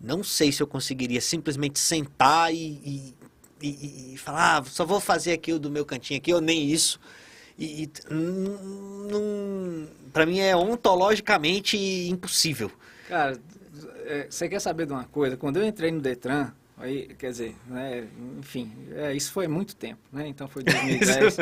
Não 0.00 0.22
sei 0.22 0.52
se 0.52 0.62
eu 0.62 0.66
conseguiria 0.66 1.20
simplesmente 1.20 1.78
sentar 1.78 2.52
e, 2.52 2.56
e, 2.58 3.66
e- 3.66 4.14
e 4.14 4.18
falar, 4.18 4.58
ah, 4.58 4.64
só 4.64 4.84
vou 4.84 5.00
fazer 5.00 5.32
aquilo 5.32 5.58
do 5.58 5.70
meu 5.70 5.84
cantinho 5.86 6.18
aqui, 6.18 6.32
ou 6.34 6.40
nem 6.40 6.70
isso. 6.70 7.00
E, 7.58 7.84
e 7.84 7.90
para 10.12 10.26
mim 10.26 10.40
é 10.40 10.54
ontologicamente 10.56 11.76
impossível. 12.08 12.70
Cara, 13.08 13.38
é, 14.04 14.26
você 14.28 14.48
quer 14.48 14.60
saber 14.60 14.86
de 14.86 14.92
uma 14.92 15.04
coisa? 15.04 15.36
Quando 15.36 15.56
eu 15.58 15.64
entrei 15.66 15.90
no 15.90 16.00
Detran, 16.00 16.52
aí, 16.78 17.08
quer 17.18 17.30
dizer, 17.30 17.56
né, 17.66 18.06
enfim, 18.38 18.70
é, 18.94 19.14
isso 19.14 19.32
foi 19.32 19.48
muito 19.48 19.74
tempo, 19.76 20.00
né? 20.12 20.26
Então 20.28 20.46
foi 20.48 20.62
2010. 20.64 21.36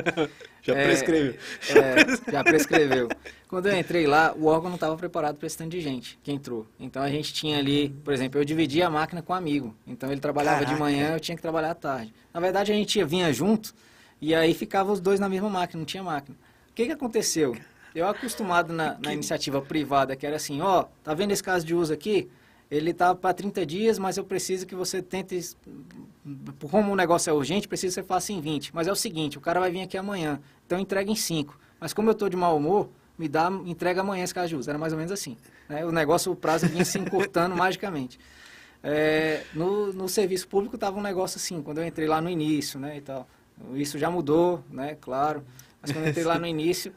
Já 0.63 0.75
É, 0.75 0.85
prescreveu. 0.87 1.35
É, 1.71 2.33
já 2.33 2.45
prescreveu. 2.45 3.09
Quando 3.49 3.67
eu 3.69 3.79
entrei 3.79 4.07
lá, 4.07 4.33
o 4.37 4.47
órgão 4.47 4.71
não 4.71 4.77
estava 4.77 4.97
preparado 4.97 5.37
para 5.37 5.47
esse 5.47 5.57
tanto 5.59 5.71
de 5.71 5.81
gente 5.81 6.19
que 6.23 6.33
entrou. 6.33 6.67
Então 6.81 7.03
a 7.03 7.09
gente 7.11 7.33
tinha 7.33 7.59
ali, 7.59 7.91
por 8.05 8.13
exemplo, 8.15 8.41
eu 8.41 8.45
dividia 8.45 8.87
a 8.87 8.91
máquina 8.91 9.23
com 9.23 9.33
um 9.33 9.37
amigo. 9.37 9.75
Então 9.87 10.11
ele 10.11 10.21
trabalhava 10.21 10.61
de 10.61 10.67
Caraca. 10.67 10.81
manhã, 10.83 11.13
eu 11.15 11.21
tinha 11.21 11.37
que 11.37 11.43
trabalhar 11.43 11.71
à 11.73 11.75
tarde. 11.75 12.15
Na 12.33 12.41
verdade 12.41 12.73
a 12.73 12.75
gente 12.75 13.03
vinha 13.05 13.33
junto 13.33 13.75
e 14.21 14.35
aí 14.35 14.55
ficava 14.55 14.91
os 14.93 15.01
dois 15.01 15.21
na 15.21 15.29
mesma 15.29 15.51
máquina, 15.51 15.79
não 15.79 15.87
tinha 15.87 16.03
máquina. 16.03 16.37
O 16.71 16.73
que, 16.75 16.87
que 16.87 16.93
aconteceu? 16.93 17.57
Eu 17.95 18.09
acostumado 18.09 18.73
na, 18.73 18.99
na 18.99 19.13
iniciativa 19.13 19.63
privada, 19.63 20.17
que 20.17 20.27
era 20.27 20.35
assim, 20.37 20.61
ó, 20.61 20.87
tá 21.05 21.15
vendo 21.15 21.31
esse 21.31 21.43
caso 21.43 21.65
de 21.65 21.75
uso 21.75 21.93
aqui? 21.93 22.29
Ele 22.71 22.93
tá 22.93 23.15
para 23.15 23.35
30 23.35 23.65
dias, 23.67 23.99
mas 23.99 24.17
eu 24.17 24.25
preciso 24.25 24.67
que 24.67 24.75
você 24.75 25.03
tente 25.03 25.57
como 26.71 26.93
o 26.93 26.97
negócio 26.97 27.31
é 27.31 27.33
urgente, 27.33 27.69
precisa 27.69 28.01
que 28.01 28.03
você 28.03 28.07
faça 28.07 28.33
em 28.33 28.41
20. 28.41 28.75
Mas 28.75 28.89
é 28.89 28.93
o 28.93 28.97
seguinte, 28.97 29.37
o 29.39 29.41
cara 29.41 29.61
vai 29.61 29.71
vir 29.71 29.83
aqui 29.83 29.97
amanhã, 29.97 30.41
então 30.67 30.79
entrega 30.79 31.11
em 31.11 31.17
5. 31.17 31.59
Mas 31.79 31.93
como 31.93 32.09
eu 32.09 32.13
estou 32.13 32.29
de 32.29 32.37
mau 32.37 32.57
humor, 32.57 32.89
me 33.19 33.29
dá, 33.29 33.51
entrega 33.65 34.01
amanhã 34.01 34.25
esse 34.25 34.55
uso. 34.55 34.69
Era 34.69 34.79
mais 34.79 34.93
ou 34.93 34.99
menos 34.99 35.13
assim. 35.13 35.37
né? 35.69 35.85
O 35.85 35.93
negócio, 35.93 36.33
o 36.33 36.37
prazo 36.37 36.67
vinha 36.67 36.85
se 36.85 36.99
encurtando 36.99 37.55
magicamente. 37.57 38.19
É, 38.83 39.45
no, 39.55 39.93
no 39.93 40.09
serviço 40.09 40.47
público 40.49 40.75
estava 40.75 40.99
um 40.99 41.03
negócio 41.03 41.39
assim, 41.39 41.63
quando 41.63 41.79
eu 41.79 41.87
entrei 41.87 42.07
lá 42.07 42.21
no 42.21 42.29
início, 42.29 42.79
né, 42.79 42.99
e 42.99 43.01
tal. 43.01 43.27
Isso 43.75 43.99
já 43.99 44.11
mudou, 44.11 44.63
né, 44.71 44.97
claro. 45.01 45.45
Mas 45.81 45.93
quando 45.93 46.05
eu 46.05 46.11
entrei 46.11 46.25
lá 46.25 46.39
no 46.39 46.47
início, 46.47 46.93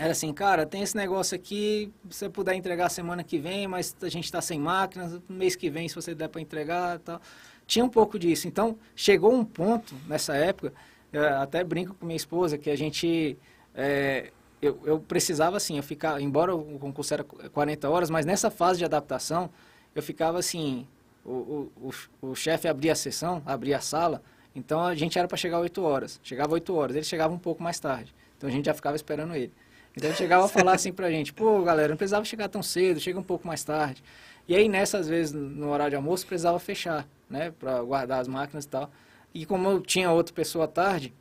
era 0.00 0.12
assim, 0.12 0.32
cara, 0.32 0.64
tem 0.64 0.82
esse 0.82 0.96
negócio 0.96 1.36
aqui, 1.36 1.92
se 2.08 2.16
você 2.16 2.28
puder 2.30 2.54
entregar 2.54 2.88
semana 2.88 3.22
que 3.22 3.38
vem, 3.38 3.68
mas 3.68 3.94
a 4.00 4.08
gente 4.08 4.24
está 4.24 4.40
sem 4.40 4.58
máquinas, 4.58 5.20
mês 5.28 5.54
que 5.54 5.68
vem, 5.68 5.88
se 5.90 5.94
você 5.94 6.14
der 6.14 6.28
para 6.28 6.40
entregar 6.40 6.98
tal. 7.00 7.20
Tinha 7.66 7.84
um 7.84 7.88
pouco 7.88 8.18
disso. 8.18 8.48
Então, 8.48 8.78
chegou 8.96 9.30
um 9.30 9.44
ponto 9.44 9.94
nessa 10.08 10.34
época, 10.34 10.72
até 11.38 11.62
brinco 11.62 11.94
com 11.94 12.06
minha 12.06 12.16
esposa, 12.16 12.56
que 12.56 12.70
a 12.70 12.76
gente. 12.76 13.36
é, 13.74 14.32
eu, 14.62 14.78
eu 14.84 15.00
precisava 15.00 15.58
assim, 15.58 15.76
eu 15.76 15.82
ficava, 15.82 16.20
embora 16.20 16.54
o 16.54 16.78
concurso 16.78 17.12
era 17.14 17.24
40 17.24 17.88
horas, 17.88 18.10
mas 18.10 18.24
nessa 18.24 18.50
fase 18.50 18.78
de 18.78 18.84
adaptação, 18.84 19.50
eu 19.94 20.02
ficava 20.02 20.38
assim, 20.38 20.86
o, 21.24 21.30
o, 21.30 21.92
o, 22.22 22.28
o 22.30 22.34
chefe 22.34 22.68
abria 22.68 22.92
a 22.92 22.96
sessão, 22.96 23.42
abria 23.44 23.76
a 23.78 23.80
sala, 23.80 24.22
então 24.54 24.80
a 24.80 24.94
gente 24.94 25.18
era 25.18 25.28
para 25.28 25.36
chegar 25.36 25.60
8 25.60 25.82
horas. 25.82 26.20
Chegava 26.22 26.54
8 26.54 26.74
horas, 26.74 26.96
ele 26.96 27.04
chegava 27.04 27.32
um 27.32 27.38
pouco 27.38 27.62
mais 27.62 27.78
tarde. 27.78 28.14
Então 28.36 28.48
a 28.48 28.52
gente 28.52 28.66
já 28.66 28.74
ficava 28.74 28.96
esperando 28.96 29.34
ele. 29.34 29.52
Então 29.96 30.12
chegava 30.14 30.44
a 30.44 30.48
falar 30.48 30.74
assim 30.74 30.92
pra 30.92 31.10
gente, 31.10 31.32
pô, 31.32 31.62
galera, 31.62 31.88
não 31.88 31.96
precisava 31.96 32.24
chegar 32.24 32.48
tão 32.48 32.62
cedo, 32.62 33.00
chega 33.00 33.18
um 33.18 33.24
pouco 33.24 33.46
mais 33.46 33.64
tarde. 33.64 34.02
E 34.46 34.54
aí 34.54 34.68
nessas 34.68 35.08
vezes, 35.08 35.32
no 35.32 35.70
horário 35.70 35.90
de 35.90 35.96
almoço, 35.96 36.26
precisava 36.26 36.58
fechar, 36.58 37.06
né, 37.28 37.52
para 37.58 37.82
guardar 37.82 38.20
as 38.20 38.28
máquinas 38.28 38.64
e 38.64 38.68
tal. 38.68 38.90
E 39.34 39.46
como 39.46 39.68
eu 39.68 39.80
tinha 39.80 40.10
outra 40.10 40.34
pessoa 40.34 40.64
à 40.64 40.68
tarde, 40.68 41.12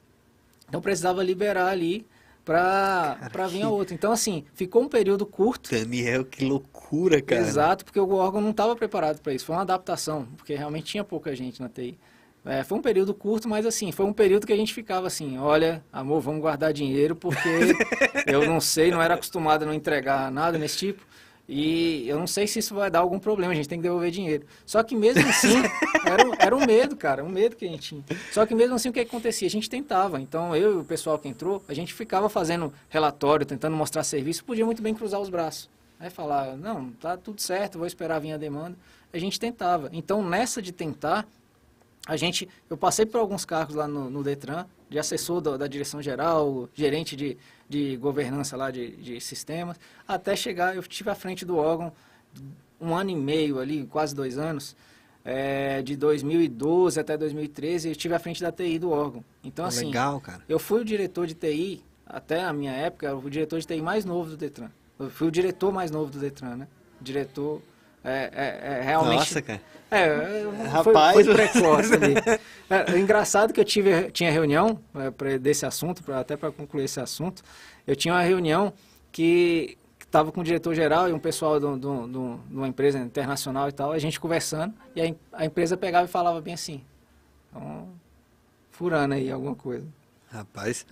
então 0.67 0.81
precisava 0.81 1.23
liberar 1.23 1.67
ali 1.67 2.05
para 2.45 3.29
para 3.31 3.47
vir 3.47 3.63
a 3.63 3.69
outra. 3.69 3.93
Então 3.93 4.11
assim, 4.11 4.43
ficou 4.53 4.83
um 4.83 4.87
período 4.87 5.25
curto, 5.25 5.71
Daniel, 5.71 6.25
que 6.25 6.43
loucura, 6.45 7.21
cara. 7.21 7.41
Exato, 7.41 7.85
porque 7.85 7.99
o 7.99 8.15
órgão 8.15 8.41
não 8.41 8.51
estava 8.51 8.75
preparado 8.75 9.19
para 9.21 9.33
isso. 9.33 9.45
Foi 9.45 9.55
uma 9.55 9.61
adaptação, 9.61 10.25
porque 10.37 10.55
realmente 10.55 10.85
tinha 10.85 11.03
pouca 11.03 11.35
gente 11.35 11.61
na 11.61 11.69
TI. 11.69 11.97
É, 12.49 12.63
foi 12.63 12.77
um 12.77 12.81
período 12.81 13.13
curto, 13.13 13.47
mas 13.47 13.65
assim, 13.65 13.91
foi 13.91 14.05
um 14.05 14.13
período 14.13 14.47
que 14.47 14.53
a 14.53 14.57
gente 14.57 14.73
ficava 14.73 15.05
assim, 15.05 15.37
olha, 15.37 15.83
amor, 15.93 16.19
vamos 16.19 16.41
guardar 16.41 16.73
dinheiro, 16.73 17.15
porque 17.15 17.47
eu 18.25 18.45
não 18.47 18.59
sei, 18.59 18.89
não 18.89 19.01
era 19.01 19.13
acostumado 19.13 19.63
a 19.63 19.65
não 19.67 19.73
entregar 19.73 20.31
nada 20.31 20.57
nesse 20.57 20.77
tipo. 20.77 21.07
E 21.51 22.07
eu 22.07 22.19
não 22.19 22.27
sei 22.27 22.45
se 22.45 22.59
isso 22.59 22.75
vai 22.75 22.91
dar 22.91 22.99
algum 22.99 23.17
problema, 23.17 23.51
a 23.53 23.55
gente 23.55 23.67
tem 23.67 23.79
que 23.79 23.83
devolver 23.83 24.11
dinheiro. 24.11 24.45
Só 24.67 24.83
que 24.83 24.95
mesmo 24.95 25.27
assim, 25.27 25.55
era, 26.05 26.27
um- 26.27 26.33
era 26.37 26.55
um 26.55 26.63
medo, 26.65 26.95
cara, 26.95 27.23
um 27.23 27.29
medo 27.29 27.55
que 27.55 27.65
a 27.65 27.67
gente 27.67 27.81
tinha. 27.81 28.03
Só 28.31 28.45
que 28.45 28.53
mesmo 28.53 28.75
assim, 28.75 28.89
o 28.89 28.93
que 28.93 28.99
acontecia? 28.99 29.47
A 29.47 29.51
gente 29.51 29.67
tentava. 29.67 30.21
Então, 30.21 30.55
eu 30.55 30.73
e 30.73 30.77
o 30.77 30.83
pessoal 30.83 31.17
que 31.17 31.27
entrou, 31.27 31.63
a 31.67 31.73
gente 31.73 31.91
ficava 31.91 32.29
fazendo 32.29 32.71
relatório, 32.87 33.47
tentando 33.47 33.75
mostrar 33.75 34.03
serviço, 34.03 34.45
podia 34.45 34.63
muito 34.65 34.81
bem 34.81 34.93
cruzar 34.93 35.19
os 35.19 35.29
braços. 35.29 35.67
Aí 35.99 36.09
falar, 36.11 36.55
não, 36.55 36.91
tá 36.91 37.17
tudo 37.17 37.41
certo, 37.41 37.79
vou 37.79 37.87
esperar 37.87 38.19
vir 38.19 38.33
a 38.33 38.37
demanda. 38.37 38.75
A 39.11 39.17
gente 39.17 39.39
tentava. 39.39 39.89
Então, 39.91 40.21
nessa 40.23 40.61
de 40.61 40.71
tentar, 40.71 41.27
a 42.09 42.17
gente, 42.17 42.49
eu 42.67 42.75
passei 42.75 43.05
por 43.05 43.19
alguns 43.19 43.45
cargos 43.45 43.75
lá 43.75 43.87
no, 43.87 44.09
no 44.09 44.23
Detran, 44.23 44.65
de 44.89 44.97
assessor 44.97 45.39
da, 45.39 45.57
da 45.57 45.67
direção 45.67 46.01
geral, 46.01 46.67
gerente 46.73 47.15
de, 47.15 47.37
de 47.69 47.95
governança 47.97 48.57
lá 48.57 48.71
de, 48.71 48.95
de 48.95 49.21
sistemas, 49.21 49.79
até 50.07 50.35
chegar, 50.35 50.75
eu 50.75 50.81
estive 50.81 51.11
à 51.11 51.13
frente 51.13 51.45
do 51.45 51.55
órgão 51.55 51.93
um 52.81 52.95
ano 52.95 53.11
e 53.11 53.15
meio 53.15 53.59
ali, 53.59 53.85
quase 53.85 54.15
dois 54.15 54.39
anos, 54.39 54.75
é, 55.23 55.83
de 55.83 55.95
2012 55.95 56.99
até 56.99 57.15
2013, 57.15 57.89
eu 57.89 57.91
estive 57.91 58.15
à 58.15 58.19
frente 58.19 58.41
da 58.41 58.51
TI 58.51 58.79
do 58.79 58.89
órgão. 58.89 59.23
Então, 59.43 59.63
assim, 59.63 59.85
Legal, 59.85 60.19
cara. 60.19 60.41
eu 60.49 60.57
fui 60.57 60.81
o 60.81 60.85
diretor 60.85 61.27
de 61.27 61.35
TI 61.35 61.83
até 62.07 62.43
a 62.43 62.51
minha 62.51 62.71
época, 62.71 63.05
era 63.05 63.15
o 63.15 63.29
diretor 63.29 63.59
de 63.59 63.67
TI 63.67 63.83
mais 63.83 64.03
novo 64.03 64.31
do 64.31 64.37
Detran. 64.37 64.71
Eu 64.97 65.11
fui 65.11 65.27
o 65.27 65.31
diretor 65.31 65.71
mais 65.71 65.91
novo 65.91 66.09
do 66.09 66.17
Detran, 66.17 66.55
né? 66.55 66.67
Diretor 66.99 67.61
é, 68.03 68.29
é, 68.33 68.79
é 68.79 68.81
realmente. 68.81 69.19
Nossa, 69.19 69.41
cara. 69.41 69.61
É, 69.91 70.67
Rapaz, 70.67 71.13
foi, 71.13 71.23
foi 71.23 71.33
precoce 71.33 71.93
ali. 71.95 72.13
É, 72.69 72.93
é, 72.93 72.99
engraçado 72.99 73.51
que 73.51 73.59
eu 73.59 73.65
tive, 73.65 74.11
tinha 74.11 74.31
reunião 74.31 74.79
é, 74.93 75.09
pra, 75.09 75.37
desse 75.37 75.65
assunto, 75.65 76.03
pra, 76.03 76.19
até 76.19 76.37
para 76.37 76.51
concluir 76.51 76.83
esse 76.83 76.99
assunto. 76.99 77.41
Eu 77.87 77.95
tinha 77.95 78.13
uma 78.13 78.21
reunião 78.21 78.71
que 79.11 79.75
estava 79.99 80.31
com 80.31 80.41
o 80.41 80.43
diretor-geral 80.43 81.09
e 81.09 81.13
um 81.13 81.19
pessoal 81.19 81.59
de 81.59 81.65
uma 81.65 82.67
empresa 82.67 82.99
internacional 82.99 83.69
e 83.69 83.71
tal, 83.71 83.91
a 83.91 83.99
gente 83.99 84.19
conversando, 84.19 84.73
e 84.95 85.01
a, 85.01 85.15
a 85.33 85.45
empresa 85.45 85.75
pegava 85.75 86.05
e 86.05 86.07
falava 86.07 86.41
bem 86.41 86.53
assim, 86.53 86.83
então, 87.49 87.89
furando 88.71 89.13
aí 89.13 89.31
alguma 89.31 89.55
coisa. 89.55 89.87
Rapaz. 90.31 90.85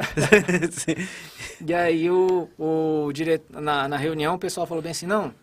e 1.66 1.74
aí 1.74 2.10
o, 2.10 2.50
o 2.58 3.12
diretor, 3.14 3.62
na, 3.62 3.88
na 3.88 3.98
reunião 3.98 4.36
o 4.36 4.40
pessoal 4.40 4.66
falou 4.66 4.82
bem 4.82 4.92
assim, 4.92 5.06
não, 5.06 5.34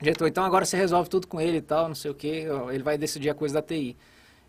diretor, 0.00 0.28
então 0.28 0.44
agora 0.44 0.64
você 0.64 0.76
resolve 0.76 1.08
tudo 1.08 1.26
com 1.26 1.40
ele 1.40 1.58
e 1.58 1.62
tal, 1.62 1.88
não 1.88 1.94
sei 1.94 2.10
o 2.10 2.14
que, 2.14 2.46
ele 2.72 2.82
vai 2.82 2.96
decidir 2.96 3.30
a 3.30 3.34
coisa 3.34 3.54
da 3.54 3.62
TI. 3.62 3.96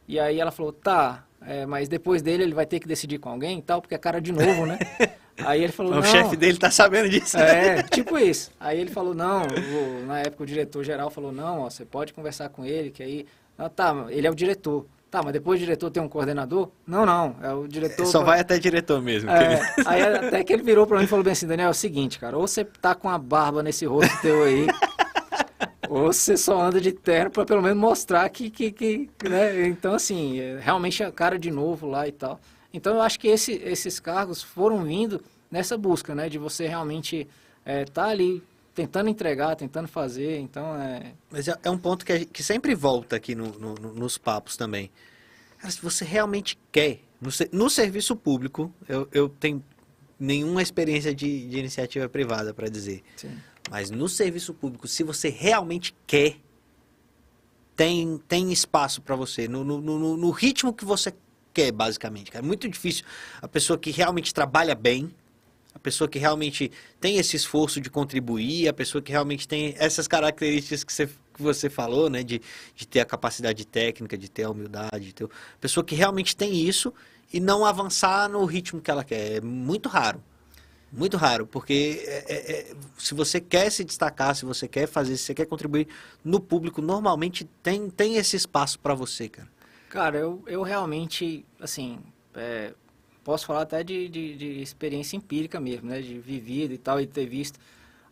E 0.08 0.20
aí 0.20 0.40
ela 0.40 0.52
falou, 0.52 0.72
tá, 0.72 1.24
é, 1.46 1.66
mas 1.66 1.88
depois 1.88 2.22
dele 2.22 2.44
ele 2.44 2.54
vai 2.54 2.66
ter 2.66 2.80
que 2.80 2.88
decidir 2.88 3.20
com 3.20 3.30
alguém 3.30 3.60
e 3.60 3.62
tal, 3.62 3.82
porque 3.82 3.96
é 3.96 3.98
cara 3.98 4.20
de 4.20 4.32
novo, 4.32 4.66
né? 4.66 4.80
Aí 5.46 5.64
ele 5.64 5.72
falou, 5.72 5.98
o 5.98 6.04
chefe 6.04 6.36
dele 6.36 6.58
tá 6.58 6.70
sabendo 6.70 7.08
disso. 7.08 7.38
É, 7.38 7.82
tipo 7.84 8.18
isso. 8.18 8.52
Aí 8.60 8.78
ele 8.78 8.90
falou, 8.90 9.14
não, 9.14 9.44
o, 9.44 10.06
na 10.06 10.20
época 10.20 10.44
o 10.44 10.46
diretor-geral 10.46 11.10
falou, 11.10 11.32
não, 11.32 11.62
ó, 11.62 11.70
você 11.70 11.86
pode 11.86 12.14
conversar 12.14 12.50
com 12.50 12.66
ele, 12.66 12.92
que 12.92 13.02
aí... 13.02 13.26
Ah, 13.58 13.70
tá, 13.70 14.08
ele 14.10 14.28
é 14.28 14.30
o 14.30 14.36
diretor. 14.36 14.86
Tá, 15.10 15.24
mas 15.24 15.34
depois 15.34 15.60
o 15.60 15.64
diretor 15.64 15.90
tem 15.90 16.04
um 16.04 16.10
coordenador? 16.10 16.70
Não, 16.86 17.06
não, 17.06 17.36
é 17.42 17.54
o 17.54 17.68
diretor... 17.68 18.06
Só 18.06 18.22
vai 18.22 18.40
até 18.40 18.60
diretor 18.60 19.02
mesmo. 19.02 19.30
É, 19.30 19.60
aí 19.86 20.02
até 20.28 20.44
que 20.44 20.52
ele 20.52 20.62
virou 20.62 20.86
pra 20.86 20.98
mim 20.98 21.06
e 21.06 21.08
falou 21.08 21.24
bem 21.24 21.32
assim, 21.32 21.48
Daniel, 21.48 21.70
é 21.70 21.72
o 21.72 21.74
seguinte, 21.74 22.20
cara, 22.20 22.38
ou 22.38 22.48
você 22.48 22.64
tá 22.66 22.94
com 22.94 23.10
a 23.10 23.18
barba 23.18 23.64
nesse 23.64 23.86
rosto 23.86 24.22
teu 24.22 24.44
aí, 24.44 24.68
ou 25.90 26.14
você 26.14 26.38
só 26.38 26.62
anda 26.62 26.80
de 26.80 26.92
terno 26.92 27.32
para 27.32 27.46
pelo 27.46 27.62
menos 27.62 27.78
mostrar 27.78 28.30
que, 28.30 28.50
que, 28.50 28.72
que 28.72 29.10
né? 29.28 29.68
Então, 29.68 29.94
assim, 29.94 30.40
é, 30.40 30.60
realmente 30.60 31.04
a 31.04 31.12
cara 31.12 31.38
de 31.38 31.50
novo 31.50 31.88
lá 31.88 32.08
e 32.08 32.12
tal. 32.12 32.40
Então, 32.72 32.94
eu 32.96 33.02
acho 33.02 33.20
que 33.20 33.28
esse, 33.28 33.54
esses 33.54 34.00
cargos 34.00 34.44
foram 34.44 34.84
vindo 34.84 35.22
nessa 35.50 35.76
busca, 35.76 36.14
né? 36.14 36.30
De 36.30 36.38
você 36.38 36.68
realmente 36.68 37.28
estar 37.66 37.72
é, 37.72 37.86
tá 37.86 38.06
ali 38.06 38.44
tentando 38.76 39.10
entregar, 39.10 39.56
tentando 39.56 39.88
fazer, 39.88 40.40
então 40.40 40.76
é... 40.76 41.12
Mas 41.30 41.48
é, 41.48 41.58
é 41.64 41.70
um 41.70 41.78
ponto 41.78 42.06
que, 42.06 42.26
que 42.26 42.42
sempre 42.42 42.74
volta 42.74 43.16
aqui 43.16 43.36
no, 43.36 43.48
no, 43.60 43.74
nos 43.76 44.18
papos 44.18 44.56
também. 44.56 44.90
Cara, 45.58 45.72
se 45.72 45.82
você 45.82 46.06
realmente 46.06 46.58
quer, 46.72 47.00
no, 47.20 47.30
no 47.52 47.70
serviço 47.70 48.16
público, 48.16 48.72
eu, 48.88 49.06
eu 49.12 49.28
tenho 49.28 49.62
nenhuma 50.20 50.62
experiência 50.62 51.14
de, 51.14 51.48
de 51.48 51.58
iniciativa 51.58 52.08
privada 52.08 52.54
para 52.54 52.70
dizer. 52.70 53.04
Sim. 53.18 53.36
Mas 53.70 53.92
no 53.92 54.10
serviço 54.10 54.54
público, 54.54 54.88
se 54.88 55.04
você 55.04 55.30
realmente 55.30 55.94
quer, 56.08 56.38
tem, 57.76 58.20
tem 58.28 58.52
espaço 58.52 59.02
para 59.02 59.16
você, 59.16 59.48
no, 59.48 59.64
no, 59.64 59.80
no, 59.80 60.18
no, 60.18 60.32
ritmo 60.32 60.74
que 60.74 60.84
você 60.84 61.14
quer, 61.54 61.72
basicamente. 61.72 62.36
É 62.36 62.42
muito 62.42 62.68
difícil 62.68 63.06
a 63.42 63.48
pessoa 63.48 63.78
que 63.78 63.92
realmente 63.92 64.34
trabalha 64.34 64.76
bem, 64.76 65.14
a 65.74 65.80
pessoa 65.80 66.08
que 66.08 66.20
realmente 66.20 66.72
tem 67.00 67.18
esse 67.18 67.38
esforço 67.38 67.80
de 67.80 67.90
contribuir, 67.90 68.68
a 68.68 68.74
pessoa 68.74 69.02
que 69.02 69.12
realmente 69.12 69.48
tem 69.48 69.76
essas 69.78 70.08
características 70.08 70.84
que 70.84 70.92
você, 70.92 71.08
que 71.08 71.42
você 71.42 71.70
falou, 71.70 72.10
né? 72.10 72.24
De, 72.24 72.42
de 72.76 72.88
ter 72.88 73.00
a 73.00 73.06
capacidade 73.06 73.66
técnica, 73.66 74.18
de 74.18 74.30
ter 74.30 74.44
a 74.44 74.50
humildade, 74.50 75.06
de 75.06 75.14
ter... 75.14 75.26
a 75.26 75.58
pessoa 75.62 75.84
que 75.84 75.96
realmente 75.96 76.36
tem 76.36 76.54
isso 76.54 76.94
e 77.32 77.40
não 77.40 77.64
avançar 77.64 78.28
no 78.28 78.44
ritmo 78.46 78.82
que 78.82 78.92
ela 78.92 79.04
quer. 79.04 79.38
É 79.38 79.42
muito 79.42 79.88
raro. 79.88 80.22
Muito 80.92 81.18
raro, 81.18 81.46
porque 81.46 82.04
é, 82.06 82.26
é, 82.28 82.52
é, 82.52 82.76
se 82.98 83.14
você 83.14 83.40
quer 83.40 83.72
se 83.72 83.84
destacar, 83.84 84.36
se 84.36 84.44
você 84.44 84.68
quer 84.68 84.88
fazer, 84.88 85.18
se 85.18 85.24
você 85.24 85.36
quer 85.36 85.46
contribuir 85.46 85.88
no 86.24 86.40
público, 86.40 86.82
normalmente 86.82 87.46
tem, 87.62 87.90
tem 87.90 88.16
esse 88.16 88.36
espaço 88.36 88.80
para 88.80 88.96
você, 88.96 89.30
cara. 89.30 89.48
Cara, 89.90 90.18
eu, 90.18 90.44
eu 90.48 90.64
realmente, 90.64 91.46
assim, 91.60 92.00
é, 92.34 92.74
posso 93.24 93.46
falar 93.46 93.62
até 93.62 93.84
de, 93.84 94.08
de, 94.10 94.36
de, 94.36 94.62
experiência 94.62 95.16
empírica 95.16 95.60
mesmo, 95.60 95.90
né? 95.90 96.02
De 96.02 96.20
vivido 96.20 96.74
e 96.74 96.78
tal, 96.78 97.00
e 97.00 97.06
ter 97.06 97.28
visto. 97.28 97.60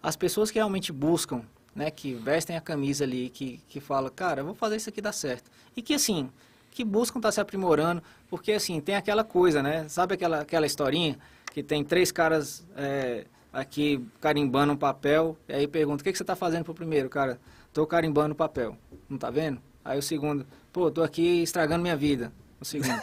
As 0.02 0.16
pessoas 0.16 0.52
que 0.52 0.60
realmente 0.60 0.92
buscam, 0.92 1.42
né? 1.76 1.90
Que 1.90 2.14
vestem 2.14 2.56
a 2.56 2.62
camisa 2.62 3.04
ali, 3.04 3.30
que, 3.30 3.60
que 3.68 3.80
falam, 3.80 4.12
cara, 4.16 4.42
eu 4.42 4.46
vou 4.46 4.56
fazer 4.56 4.76
isso 4.76 4.90
aqui 4.90 5.02
dar 5.02 5.12
certo. 5.12 5.50
E 5.76 5.82
que, 5.82 5.96
assim, 5.96 6.30
que 6.72 6.84
buscam 6.84 7.18
estar 7.18 7.30
tá 7.30 7.32
se 7.32 7.42
aprimorando, 7.42 8.04
porque, 8.30 8.52
assim, 8.52 8.80
tem 8.80 8.96
aquela 8.96 9.24
coisa, 9.24 9.64
né? 9.64 9.88
Sabe 9.90 10.14
aquela, 10.14 10.42
aquela 10.42 10.66
historinha 10.66 11.18
que 11.52 11.64
tem 11.64 11.84
três 11.84 12.12
caras 12.12 12.66
é, 12.76 13.26
aqui 13.52 14.06
carimbando 14.22 14.74
um 14.74 14.78
papel, 14.78 15.38
e 15.48 15.54
aí 15.54 15.68
pergunta, 15.68 16.02
o 16.02 16.04
que, 16.04 16.12
que 16.12 16.18
você 16.18 16.24
está 16.24 16.36
fazendo 16.36 16.64
pro 16.64 16.74
primeiro, 16.74 17.10
cara? 17.10 17.40
Tô 17.74 17.86
carimbando 17.86 18.34
o 18.34 18.36
papel, 18.36 18.78
não 19.10 19.18
tá 19.18 19.30
vendo? 19.30 19.62
Aí 19.84 19.98
o 19.98 20.02
segundo, 20.02 20.46
pô, 20.72 20.92
tô 20.92 21.04
aqui 21.04 21.42
estragando 21.42 21.82
minha 21.82 21.96
vida, 21.96 22.32
o 22.60 22.66
segundo. 22.66 23.02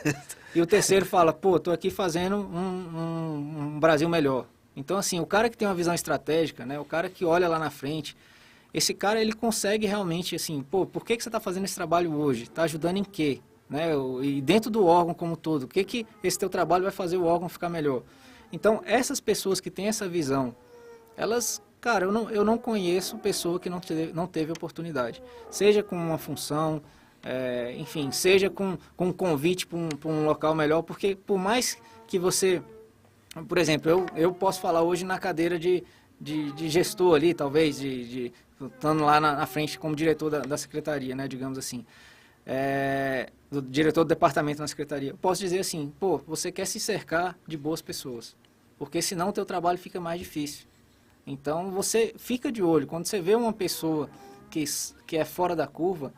e 0.54 0.60
o 0.60 0.66
terceiro 0.66 1.06
fala, 1.06 1.32
pô, 1.32 1.58
tô 1.58 1.70
aqui 1.70 1.90
fazendo 1.90 2.36
um, 2.36 2.98
um, 2.98 3.74
um 3.74 3.80
Brasil 3.80 4.08
melhor. 4.08 4.46
Então, 4.76 4.96
assim, 4.96 5.20
o 5.20 5.26
cara 5.26 5.48
que 5.48 5.56
tem 5.56 5.66
uma 5.66 5.74
visão 5.74 5.94
estratégica, 5.94 6.66
né, 6.66 6.78
o 6.78 6.84
cara 6.84 7.08
que 7.08 7.24
olha 7.24 7.48
lá 7.48 7.58
na 7.58 7.70
frente, 7.70 8.16
esse 8.72 8.92
cara, 8.92 9.20
ele 9.20 9.32
consegue 9.32 9.86
realmente, 9.86 10.34
assim, 10.34 10.60
pô, 10.68 10.84
por 10.84 11.04
que, 11.04 11.16
que 11.16 11.22
você 11.22 11.28
está 11.28 11.38
fazendo 11.38 11.64
esse 11.64 11.76
trabalho 11.76 12.12
hoje? 12.12 12.42
Está 12.42 12.64
ajudando 12.64 12.96
em 12.96 13.04
quê? 13.04 13.40
Né? 13.70 13.90
E 14.22 14.40
dentro 14.40 14.68
do 14.68 14.84
órgão 14.84 15.14
como 15.14 15.36
todo, 15.36 15.62
o 15.62 15.68
que, 15.68 15.84
que 15.84 16.06
esse 16.22 16.38
teu 16.38 16.50
trabalho 16.50 16.82
vai 16.82 16.92
fazer 16.92 17.16
o 17.16 17.24
órgão 17.24 17.48
ficar 17.48 17.68
melhor? 17.68 18.02
Então, 18.54 18.80
essas 18.86 19.18
pessoas 19.18 19.58
que 19.58 19.68
têm 19.68 19.88
essa 19.88 20.08
visão, 20.08 20.54
elas, 21.16 21.60
cara, 21.80 22.04
eu 22.04 22.12
não, 22.12 22.30
eu 22.30 22.44
não 22.44 22.56
conheço 22.56 23.18
pessoa 23.18 23.58
que 23.58 23.68
não 23.68 23.80
teve, 23.80 24.12
não 24.12 24.28
teve 24.28 24.52
oportunidade. 24.52 25.20
Seja 25.50 25.82
com 25.82 25.96
uma 25.96 26.18
função, 26.18 26.80
é, 27.24 27.74
enfim, 27.76 28.12
seja 28.12 28.48
com, 28.48 28.78
com 28.96 29.08
um 29.08 29.12
convite 29.12 29.66
para 29.66 29.76
um, 29.76 29.88
um 30.04 30.24
local 30.24 30.54
melhor, 30.54 30.82
porque 30.82 31.16
por 31.16 31.36
mais 31.36 31.76
que 32.06 32.16
você. 32.16 32.62
Por 33.48 33.58
exemplo, 33.58 33.90
eu, 33.90 34.06
eu 34.14 34.32
posso 34.32 34.60
falar 34.60 34.82
hoje 34.82 35.04
na 35.04 35.18
cadeira 35.18 35.58
de, 35.58 35.82
de, 36.20 36.52
de 36.52 36.68
gestor 36.68 37.16
ali, 37.16 37.34
talvez, 37.34 37.80
de, 37.80 38.08
de 38.08 38.32
estando 38.66 39.02
lá 39.02 39.18
na, 39.18 39.34
na, 39.34 39.46
frente 39.46 39.76
como 39.76 39.96
diretor 39.96 40.30
da, 40.30 40.38
da 40.42 40.56
secretaria, 40.56 41.16
né, 41.16 41.26
digamos 41.26 41.58
assim. 41.58 41.84
É, 42.46 43.30
do 43.50 43.60
diretor 43.60 44.04
do 44.04 44.08
departamento 44.08 44.60
na 44.60 44.68
secretaria. 44.68 45.12
Posso 45.14 45.40
dizer 45.40 45.58
assim, 45.58 45.92
pô, 45.98 46.18
você 46.18 46.52
quer 46.52 46.66
se 46.66 46.78
cercar 46.78 47.36
de 47.48 47.56
boas 47.56 47.82
pessoas 47.82 48.36
porque 48.78 49.00
senão 49.00 49.28
o 49.28 49.32
teu 49.32 49.44
trabalho 49.44 49.78
fica 49.78 50.00
mais 50.00 50.18
difícil. 50.18 50.66
Então 51.26 51.70
você 51.70 52.14
fica 52.18 52.52
de 52.52 52.62
olho, 52.62 52.86
quando 52.86 53.06
você 53.06 53.20
vê 53.20 53.34
uma 53.34 53.52
pessoa 53.52 54.08
que, 54.50 54.64
que 55.06 55.16
é 55.16 55.24
fora 55.24 55.56
da 55.56 55.66
curva, 55.66 56.12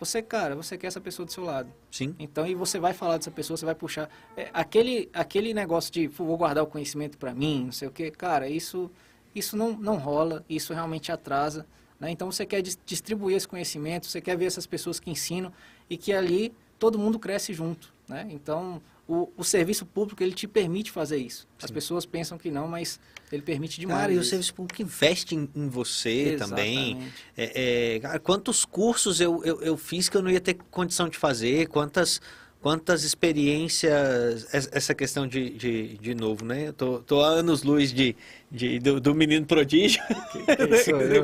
você, 0.00 0.22
cara, 0.22 0.56
você 0.56 0.78
quer 0.78 0.86
essa 0.86 1.00
pessoa 1.00 1.26
do 1.26 1.32
seu 1.32 1.44
lado. 1.44 1.70
Sim. 1.90 2.14
Então, 2.18 2.46
e 2.46 2.54
você 2.54 2.80
vai 2.80 2.94
falar 2.94 3.18
dessa 3.18 3.30
pessoa, 3.30 3.54
você 3.58 3.66
vai 3.66 3.74
puxar. 3.74 4.08
É, 4.34 4.48
aquele, 4.50 5.10
aquele 5.12 5.52
negócio 5.52 5.92
de 5.92 6.06
vou 6.06 6.38
guardar 6.38 6.64
o 6.64 6.66
conhecimento 6.66 7.18
para 7.18 7.34
mim, 7.34 7.64
não 7.66 7.72
sei 7.72 7.86
o 7.86 7.90
quê, 7.90 8.10
cara, 8.10 8.48
isso, 8.48 8.90
isso 9.34 9.58
não, 9.58 9.76
não 9.76 9.98
rola, 9.98 10.42
isso 10.48 10.72
realmente 10.72 11.12
atrasa. 11.12 11.66
Né? 12.00 12.10
Então, 12.10 12.32
você 12.32 12.46
quer 12.46 12.62
distribuir 12.62 13.36
esse 13.36 13.46
conhecimento, 13.46 14.06
você 14.06 14.22
quer 14.22 14.38
ver 14.38 14.46
essas 14.46 14.66
pessoas 14.66 14.98
que 14.98 15.10
ensinam 15.10 15.52
e 15.88 15.98
que 15.98 16.14
ali 16.14 16.54
todo 16.78 16.98
mundo 16.98 17.18
cresce 17.18 17.52
junto. 17.52 17.92
Né? 18.08 18.26
Então, 18.30 18.80
o, 19.10 19.32
o, 19.36 19.42
serviço 19.42 19.84
público 19.84 20.22
ele 20.22 20.32
te 20.32 20.46
permite 20.46 20.92
fazer 20.92 21.16
isso. 21.16 21.40
Sim. 21.40 21.64
As 21.64 21.70
pessoas 21.70 22.06
pensam 22.06 22.38
que 22.38 22.48
não, 22.48 22.68
mas 22.68 23.00
ele 23.32 23.42
permite 23.42 23.80
demais. 23.80 24.02
Cara, 24.02 24.12
e 24.12 24.18
o 24.18 24.22
serviço 24.22 24.54
público 24.54 24.80
investe 24.80 25.34
em, 25.34 25.48
em 25.52 25.68
você 25.68 26.34
Exatamente. 26.34 26.94
também. 26.94 27.12
É, 27.36 27.96
é, 27.96 28.18
quantos 28.20 28.64
cursos 28.64 29.20
eu, 29.20 29.44
eu, 29.44 29.60
eu, 29.62 29.76
fiz 29.76 30.08
que 30.08 30.16
eu 30.16 30.22
não 30.22 30.30
ia 30.30 30.40
ter 30.40 30.54
condição 30.70 31.08
de 31.08 31.18
fazer? 31.18 31.66
Quantas, 31.66 32.20
quantas 32.60 33.02
experiências. 33.02 34.46
Essa 34.52 34.94
questão 34.94 35.26
de, 35.26 35.50
de, 35.50 35.98
de 35.98 36.14
novo, 36.14 36.44
né? 36.44 36.68
Eu 36.68 36.72
tô, 36.72 37.00
tô 37.00 37.20
há 37.20 37.30
anos 37.30 37.64
luz 37.64 37.92
de, 37.92 38.14
de, 38.48 38.78
do, 38.78 39.00
do 39.00 39.12
menino 39.12 39.44
prodígio. 39.44 40.00
Que, 40.30 40.56
que 40.56 40.74
isso, 40.76 40.90
eu, 40.94 41.22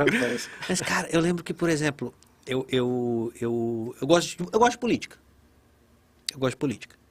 mas, 0.68 0.80
cara, 0.80 1.08
eu 1.12 1.20
lembro 1.20 1.44
que, 1.44 1.54
por 1.54 1.68
exemplo, 1.68 2.12
eu, 2.44 2.66
eu, 2.68 3.32
eu, 3.40 3.96
eu, 4.00 4.06
gosto, 4.08 4.36
de, 4.36 4.42
eu 4.52 4.58
gosto 4.58 4.72
de 4.72 4.78
política. 4.78 5.16
Eu 6.32 6.40
gosto 6.40 6.54
de 6.54 6.58
política. 6.58 7.05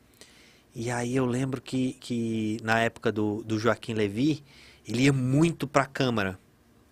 E 0.76 0.92
aí 0.92 1.16
eu 1.16 1.26
lembro 1.26 1.62
que, 1.62 1.94
que 1.94 2.58
na 2.62 2.82
época 2.82 3.10
do, 3.10 3.42
do 3.44 3.58
Joaquim 3.58 3.94
Levi, 3.94 4.44
ele 4.86 5.04
ia 5.04 5.14
muito 5.14 5.66
para 5.66 5.84
a 5.84 5.86
Câmara. 5.86 6.38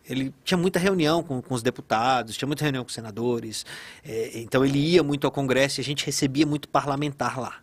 Ele 0.09 0.33
tinha 0.43 0.57
muita 0.57 0.79
reunião 0.79 1.21
com, 1.21 1.41
com 1.41 1.53
os 1.53 1.61
deputados, 1.61 2.37
tinha 2.37 2.47
muita 2.47 2.63
reunião 2.63 2.83
com 2.85 2.87
os 2.87 2.93
senadores. 2.93 3.65
É, 4.03 4.39
então 4.39 4.63
ele 4.63 4.79
ia 4.79 5.03
muito 5.03 5.27
ao 5.27 5.31
Congresso 5.31 5.79
e 5.79 5.81
a 5.81 5.83
gente 5.83 6.05
recebia 6.05 6.45
muito 6.45 6.69
parlamentar 6.69 7.37
lá. 7.37 7.59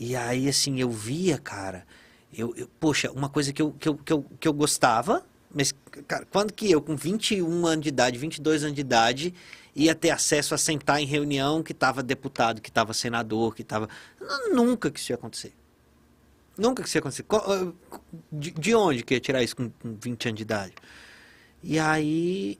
E 0.00 0.16
aí, 0.16 0.48
assim, 0.48 0.80
eu 0.80 0.90
via, 0.90 1.38
cara, 1.38 1.86
eu, 2.36 2.54
eu 2.56 2.68
poxa, 2.80 3.10
uma 3.12 3.28
coisa 3.28 3.52
que 3.52 3.62
eu, 3.62 3.72
que, 3.72 3.88
eu, 3.88 3.94
que, 3.96 4.12
eu, 4.12 4.26
que 4.40 4.48
eu 4.48 4.52
gostava, 4.52 5.24
mas, 5.52 5.74
cara, 6.06 6.26
quando 6.30 6.52
que 6.52 6.70
eu, 6.70 6.82
com 6.82 6.94
21 6.94 7.66
anos 7.66 7.82
de 7.82 7.88
idade, 7.88 8.18
22 8.18 8.64
anos 8.64 8.74
de 8.74 8.80
idade, 8.80 9.34
ia 9.74 9.94
ter 9.94 10.10
acesso 10.10 10.54
a 10.54 10.58
sentar 10.58 11.00
em 11.00 11.06
reunião 11.06 11.62
que 11.62 11.72
estava 11.72 12.02
deputado, 12.02 12.60
que 12.60 12.68
estava 12.68 12.92
senador, 12.92 13.54
que 13.54 13.62
estava. 13.62 13.88
Nunca 14.52 14.90
que 14.90 14.98
isso 15.00 15.12
ia 15.12 15.16
acontecer. 15.16 15.54
Nunca 16.56 16.82
que 16.82 16.88
isso 16.88 16.96
ia 16.98 17.00
acontecer. 17.00 17.22
Co- 17.22 17.36
ah, 17.36 17.72
De, 18.32 18.50
de 18.50 18.74
onde 18.74 19.02
que 19.04 19.14
ia 19.14 19.20
tirar 19.20 19.42
isso 19.42 19.56
com, 19.56 19.70
com 19.70 19.96
20 20.00 20.28
anos 20.28 20.36
de 20.38 20.42
idade? 20.42 20.74
E 21.62 21.78
aí, 21.78 22.58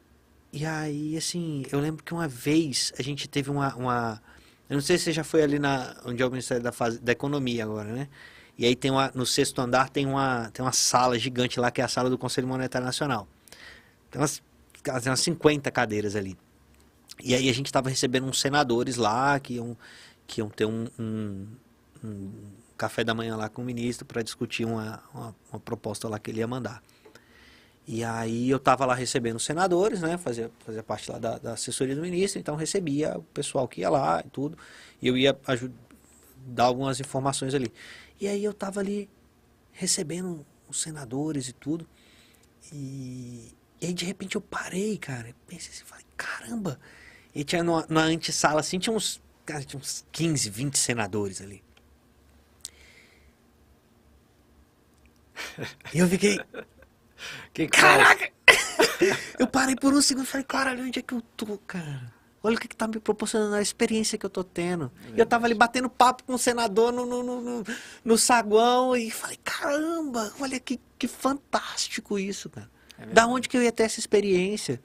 e 0.52 0.66
aí, 0.66 1.16
assim, 1.16 1.64
eu 1.72 1.80
lembro 1.80 2.04
que 2.04 2.12
uma 2.14 2.28
vez 2.28 2.92
a 2.98 3.02
gente 3.02 3.28
teve 3.28 3.50
uma, 3.50 3.74
uma 3.76 4.22
eu 4.68 4.74
não 4.76 4.82
sei 4.82 4.98
se 4.98 5.04
você 5.04 5.12
já 5.12 5.24
foi 5.24 5.42
ali 5.42 5.58
na, 5.58 5.96
onde 6.04 6.22
é 6.22 6.26
o 6.26 6.30
Ministério 6.30 6.62
da, 6.62 6.72
da 7.02 7.12
Economia 7.12 7.64
agora, 7.64 7.92
né? 7.92 8.08
E 8.58 8.66
aí 8.66 8.76
tem 8.76 8.90
uma, 8.90 9.10
no 9.14 9.26
sexto 9.26 9.60
andar 9.60 9.88
tem 9.90 10.06
uma, 10.06 10.50
tem 10.52 10.64
uma 10.64 10.72
sala 10.72 11.18
gigante 11.18 11.60
lá, 11.60 11.70
que 11.70 11.80
é 11.80 11.84
a 11.84 11.88
sala 11.88 12.10
do 12.10 12.18
Conselho 12.18 12.48
Monetário 12.48 12.86
Nacional. 12.86 13.28
Tem 14.10 14.20
umas, 14.20 14.42
tem 14.82 15.10
umas 15.10 15.20
50 15.20 15.70
cadeiras 15.70 16.16
ali. 16.16 16.36
E 17.22 17.34
aí 17.34 17.48
a 17.48 17.52
gente 17.54 17.66
estava 17.66 17.88
recebendo 17.88 18.26
uns 18.26 18.40
senadores 18.40 18.96
lá, 18.96 19.38
que 19.40 19.54
iam, 19.54 19.76
que 20.28 20.40
iam 20.40 20.50
ter 20.50 20.66
um, 20.66 20.86
um, 20.98 21.48
um 22.04 22.32
café 22.76 23.02
da 23.02 23.14
manhã 23.14 23.34
lá 23.34 23.48
com 23.48 23.62
o 23.62 23.64
ministro 23.64 24.06
para 24.06 24.22
discutir 24.22 24.64
uma, 24.64 25.02
uma, 25.12 25.36
uma 25.50 25.58
proposta 25.58 26.06
lá 26.08 26.18
que 26.18 26.30
ele 26.30 26.38
ia 26.38 26.46
mandar. 26.46 26.82
E 27.86 28.04
aí 28.04 28.50
eu 28.50 28.58
tava 28.58 28.84
lá 28.84 28.94
recebendo 28.94 29.36
os 29.36 29.44
senadores, 29.44 30.02
né? 30.02 30.18
Fazia, 30.18 30.50
fazia 30.60 30.82
parte 30.82 31.10
lá 31.10 31.18
da, 31.18 31.38
da 31.38 31.52
assessoria 31.54 31.96
do 31.96 32.02
ministro, 32.02 32.38
então 32.38 32.54
recebia 32.54 33.16
o 33.16 33.22
pessoal 33.22 33.66
que 33.66 33.80
ia 33.80 33.88
lá 33.88 34.22
e 34.24 34.28
tudo. 34.28 34.58
E 35.00 35.08
eu 35.08 35.16
ia 35.16 35.36
dar 36.46 36.64
algumas 36.64 37.00
informações 37.00 37.54
ali. 37.54 37.72
E 38.20 38.28
aí 38.28 38.44
eu 38.44 38.52
tava 38.52 38.80
ali 38.80 39.08
recebendo 39.72 40.44
os 40.68 40.82
senadores 40.82 41.48
e 41.48 41.54
tudo. 41.54 41.88
E, 42.70 43.54
e 43.80 43.86
aí 43.86 43.94
de 43.94 44.04
repente 44.04 44.36
eu 44.36 44.42
parei, 44.42 44.98
cara. 44.98 45.34
Pensei 45.46 45.72
assim, 45.72 45.84
falei, 45.86 46.04
caramba! 46.14 46.78
E 47.34 47.42
tinha 47.42 47.64
numa, 47.64 47.86
numa 47.88 48.02
antessala 48.02 48.60
assim, 48.60 48.78
tinha 48.78 48.94
uns, 48.94 49.18
cara, 49.48 49.64
tinha 49.64 49.80
uns 49.80 50.04
15, 50.12 50.50
20 50.50 50.76
senadores 50.76 51.40
ali. 51.40 51.62
E 55.94 55.98
eu 55.98 56.06
fiquei, 56.08 56.38
Que 57.54 57.66
Caraca! 57.66 58.30
eu 59.38 59.46
parei 59.46 59.74
por 59.74 59.92
um 59.94 60.02
segundo 60.02 60.24
e 60.24 60.28
falei, 60.28 60.44
caralho, 60.44 60.84
onde 60.84 60.98
é 60.98 61.02
que 61.02 61.14
eu 61.14 61.22
tô, 61.36 61.56
cara? 61.58 62.12
Olha 62.42 62.56
o 62.56 62.60
que, 62.60 62.68
que 62.68 62.76
tá 62.76 62.86
me 62.86 63.00
proporcionando 63.00 63.54
a 63.54 63.62
experiência 63.62 64.16
que 64.18 64.24
eu 64.24 64.30
tô 64.30 64.44
tendo. 64.44 64.92
E 65.14 65.18
eu 65.18 65.26
tava 65.26 65.46
ali 65.46 65.54
batendo 65.54 65.88
papo 65.90 66.22
com 66.24 66.34
o 66.34 66.38
senador 66.38 66.92
no, 66.92 67.04
no, 67.04 67.22
no, 67.22 67.40
no- 67.40 67.64
no 68.04 68.18
saguão 68.18 68.94
e 68.96 69.10
falei, 69.10 69.38
caramba, 69.42 70.32
olha 70.40 70.60
que, 70.60 70.78
que 70.98 71.08
fantástico 71.08 72.18
isso, 72.18 72.48
cara. 72.48 72.70
da 73.12 73.26
onde 73.26 73.48
que 73.48 73.56
eu 73.56 73.62
ia 73.62 73.72
ter 73.72 73.84
essa 73.84 73.98
experiência? 73.98 74.80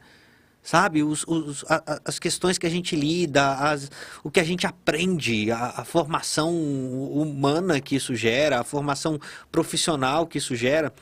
Sabe, 0.65 1.03
os, 1.03 1.25
os- 1.27 1.65
a- 1.69 1.99
as 2.05 2.17
questões 2.19 2.57
que 2.57 2.65
a 2.65 2.69
gente 2.69 2.95
lida, 2.95 3.53
as- 3.55 3.91
o 4.23 4.31
que 4.31 4.39
a 4.39 4.43
gente 4.45 4.65
aprende, 4.65 5.51
a, 5.51 5.73
a 5.81 5.83
formação 5.85 6.53
humana 6.55 7.81
que 7.81 7.95
isso 7.97 8.15
gera, 8.15 8.61
a 8.61 8.63
formação 8.63 9.19
profissional 9.51 10.25
que 10.25 10.37
isso 10.37 10.55
gera. 10.55 10.93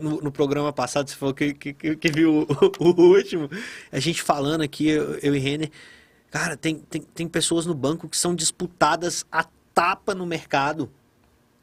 No, 0.00 0.20
no 0.22 0.32
programa 0.32 0.72
passado, 0.72 1.08
você 1.10 1.16
falou 1.16 1.34
que, 1.34 1.52
que, 1.54 1.72
que- 1.74 1.96
que 1.96 2.10
viu 2.12 2.46
o, 2.80 2.84
o 2.88 3.02
último, 3.14 3.50
a 3.90 3.98
gente 3.98 4.22
falando 4.22 4.62
aqui, 4.62 4.88
eu, 4.88 5.14
eu 5.18 5.34
e 5.34 5.38
Renner, 5.38 5.70
cara, 6.30 6.56
tem, 6.56 6.76
tem, 6.76 7.02
tem 7.02 7.28
pessoas 7.28 7.66
no 7.66 7.74
banco 7.74 8.08
que 8.08 8.16
são 8.16 8.34
disputadas 8.34 9.26
a 9.30 9.44
tapa 9.74 10.14
no 10.14 10.24
mercado. 10.26 10.90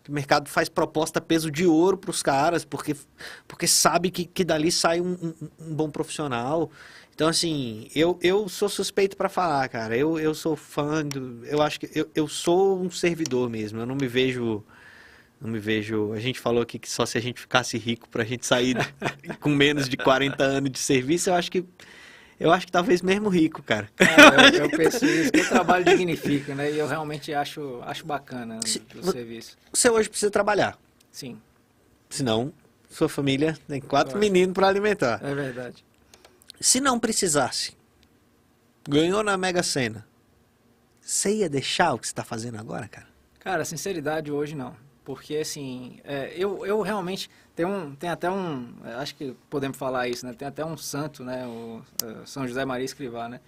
O 0.07 0.11
mercado 0.11 0.49
faz 0.49 0.67
proposta 0.69 1.21
peso 1.21 1.51
de 1.51 1.67
ouro 1.67 1.95
para 1.97 2.09
os 2.09 2.23
caras, 2.23 2.65
porque, 2.65 2.95
porque 3.47 3.67
sabe 3.67 4.09
que, 4.09 4.25
que 4.25 4.43
dali 4.43 4.71
sai 4.71 4.99
um, 5.01 5.11
um- 5.13 5.49
um 5.67 5.75
bom 5.75 5.89
profissional. 5.89 6.71
Então, 7.19 7.27
assim, 7.27 7.89
eu, 7.93 8.17
eu 8.23 8.47
sou 8.47 8.69
suspeito 8.69 9.17
para 9.17 9.27
falar, 9.27 9.67
cara. 9.67 9.93
Eu, 9.97 10.17
eu 10.17 10.33
sou 10.33 10.55
fã 10.55 11.05
do. 11.05 11.45
Eu 11.45 11.61
acho 11.61 11.77
que 11.77 11.89
eu, 11.93 12.09
eu 12.15 12.29
sou 12.29 12.81
um 12.81 12.89
servidor 12.89 13.49
mesmo. 13.49 13.81
Eu 13.81 13.85
não 13.85 13.93
me 13.93 14.07
vejo. 14.07 14.63
Não 15.41 15.49
me 15.49 15.59
vejo. 15.59 16.13
A 16.13 16.19
gente 16.21 16.39
falou 16.39 16.61
aqui 16.63 16.79
que 16.79 16.89
só 16.89 17.05
se 17.05 17.17
a 17.17 17.21
gente 17.21 17.41
ficasse 17.41 17.77
rico 17.77 18.07
pra 18.07 18.23
gente 18.23 18.45
sair 18.45 18.73
com 19.41 19.49
menos 19.49 19.89
de 19.89 19.97
40 19.97 20.41
anos 20.41 20.71
de 20.71 20.79
serviço, 20.79 21.29
eu 21.29 21.33
acho 21.33 21.51
que. 21.51 21.65
Eu 22.39 22.53
acho 22.53 22.65
que 22.67 22.71
talvez 22.71 23.01
mesmo 23.01 23.27
rico, 23.27 23.61
cara. 23.61 23.89
Cara, 23.97 24.55
eu, 24.55 24.63
eu 24.63 24.69
penso 24.71 25.03
isso, 25.05 25.33
que 25.33 25.41
o 25.41 25.49
trabalho 25.49 25.83
dignifica, 25.83 26.55
né? 26.55 26.71
E 26.71 26.77
eu 26.79 26.87
realmente 26.87 27.33
acho, 27.33 27.81
acho 27.83 28.05
bacana 28.05 28.61
Se- 28.65 28.81
o 28.95 29.11
serviço. 29.11 29.57
Você 29.73 29.89
hoje 29.89 30.07
precisa 30.07 30.31
trabalhar. 30.31 30.79
Sim, 31.11 31.37
Senão, 32.09 32.53
sua 32.89 33.09
família 33.09 33.57
tem 33.67 33.81
quatro 33.81 34.17
meninos 34.17 34.53
para 34.53 34.69
alimentar. 34.69 35.19
é 35.21 35.35
verdade. 35.35 35.88
Se 36.59 36.81
não 36.81 36.99
precisasse, 36.99 37.73
ganhou 38.87 39.23
na 39.23 39.37
Mega 39.37 39.63
Sena, 39.63 40.05
você 40.99 41.37
ia 41.37 41.49
deixar 41.49 41.93
o 41.93 41.99
que 41.99 42.05
você 42.05 42.11
está 42.11 42.23
fazendo 42.23 42.59
agora, 42.59 42.87
cara? 42.87 43.07
Cara, 43.39 43.63
sinceridade 43.63 44.29
hoje 44.29 44.55
não. 44.55 44.75
Porque 45.05 45.37
assim, 45.37 45.99
é, 46.03 46.33
eu, 46.35 46.65
eu 46.65 46.81
realmente 46.81 47.29
tem 47.55 47.65
um, 47.65 47.95
tem 47.95 48.09
até 48.09 48.29
um, 48.29 48.73
acho 48.97 49.15
que 49.15 49.35
podemos 49.49 49.77
falar 49.77 50.07
isso, 50.09 50.25
né? 50.25 50.33
Tem 50.33 50.47
até 50.47 50.63
um 50.63 50.75
santo, 50.75 51.23
né? 51.23 51.47
O 51.47 51.81
é, 52.03 52.25
São 52.25 52.45
José 52.45 52.65
Maria 52.65 52.85
Escrivá, 52.85 53.29
né? 53.29 53.39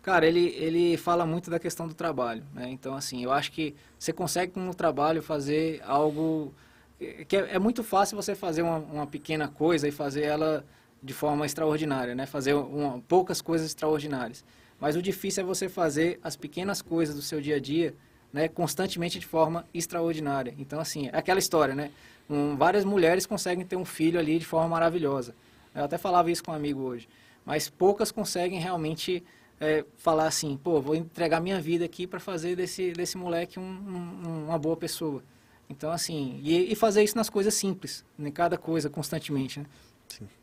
Cara, 0.00 0.24
ele, 0.26 0.46
ele 0.56 0.96
fala 0.96 1.26
muito 1.26 1.50
da 1.50 1.58
questão 1.58 1.86
do 1.86 1.92
trabalho, 1.92 2.42
né? 2.54 2.70
Então, 2.70 2.94
assim, 2.94 3.22
eu 3.22 3.32
acho 3.32 3.52
que 3.52 3.74
você 3.98 4.12
consegue 4.12 4.52
com 4.52 4.70
o 4.70 4.74
trabalho 4.74 5.20
fazer 5.20 5.82
algo 5.84 6.54
é, 7.00 7.24
que 7.24 7.36
é, 7.36 7.56
é 7.56 7.58
muito 7.58 7.82
fácil 7.82 8.16
você 8.16 8.34
fazer 8.34 8.62
uma, 8.62 8.78
uma 8.78 9.06
pequena 9.06 9.48
coisa 9.48 9.88
e 9.88 9.90
fazer 9.90 10.22
ela 10.22 10.64
de 11.02 11.12
forma 11.14 11.46
extraordinária, 11.46 12.14
né? 12.14 12.26
Fazer 12.26 12.54
uma, 12.54 13.00
poucas 13.08 13.40
coisas 13.40 13.66
extraordinárias. 13.68 14.44
Mas 14.78 14.96
o 14.96 15.02
difícil 15.02 15.42
é 15.42 15.46
você 15.46 15.68
fazer 15.68 16.18
as 16.22 16.36
pequenas 16.36 16.80
coisas 16.82 17.14
do 17.14 17.22
seu 17.22 17.40
dia 17.40 17.56
a 17.56 17.60
dia, 17.60 17.94
né? 18.32 18.48
Constantemente 18.48 19.18
de 19.18 19.26
forma 19.26 19.66
extraordinária. 19.72 20.54
Então, 20.58 20.80
assim, 20.80 21.08
é 21.08 21.16
aquela 21.16 21.38
história, 21.38 21.74
né? 21.74 21.90
Um, 22.28 22.56
várias 22.56 22.84
mulheres 22.84 23.26
conseguem 23.26 23.64
ter 23.64 23.76
um 23.76 23.84
filho 23.84 24.18
ali 24.18 24.38
de 24.38 24.46
forma 24.46 24.68
maravilhosa. 24.68 25.34
Eu 25.74 25.84
até 25.84 25.98
falava 25.98 26.30
isso 26.30 26.42
com 26.44 26.50
um 26.52 26.54
amigo 26.54 26.80
hoje. 26.80 27.08
Mas 27.44 27.68
poucas 27.68 28.10
conseguem 28.12 28.60
realmente 28.60 29.22
é, 29.62 29.84
falar 29.98 30.26
assim, 30.26 30.56
pô, 30.56 30.80
vou 30.80 30.94
entregar 30.94 31.38
minha 31.40 31.60
vida 31.60 31.84
aqui 31.84 32.06
para 32.06 32.18
fazer 32.18 32.56
desse, 32.56 32.92
desse 32.92 33.18
moleque 33.18 33.58
um- 33.60 33.62
um- 33.62 34.44
uma 34.48 34.58
boa 34.58 34.76
pessoa. 34.76 35.22
Então, 35.68 35.90
assim, 35.92 36.40
e, 36.42 36.72
e 36.72 36.74
fazer 36.74 37.02
isso 37.02 37.14
nas 37.16 37.28
coisas 37.28 37.52
simples, 37.54 38.04
em 38.18 38.30
cada 38.30 38.56
coisa, 38.56 38.88
constantemente, 38.88 39.60
né? 39.60 39.66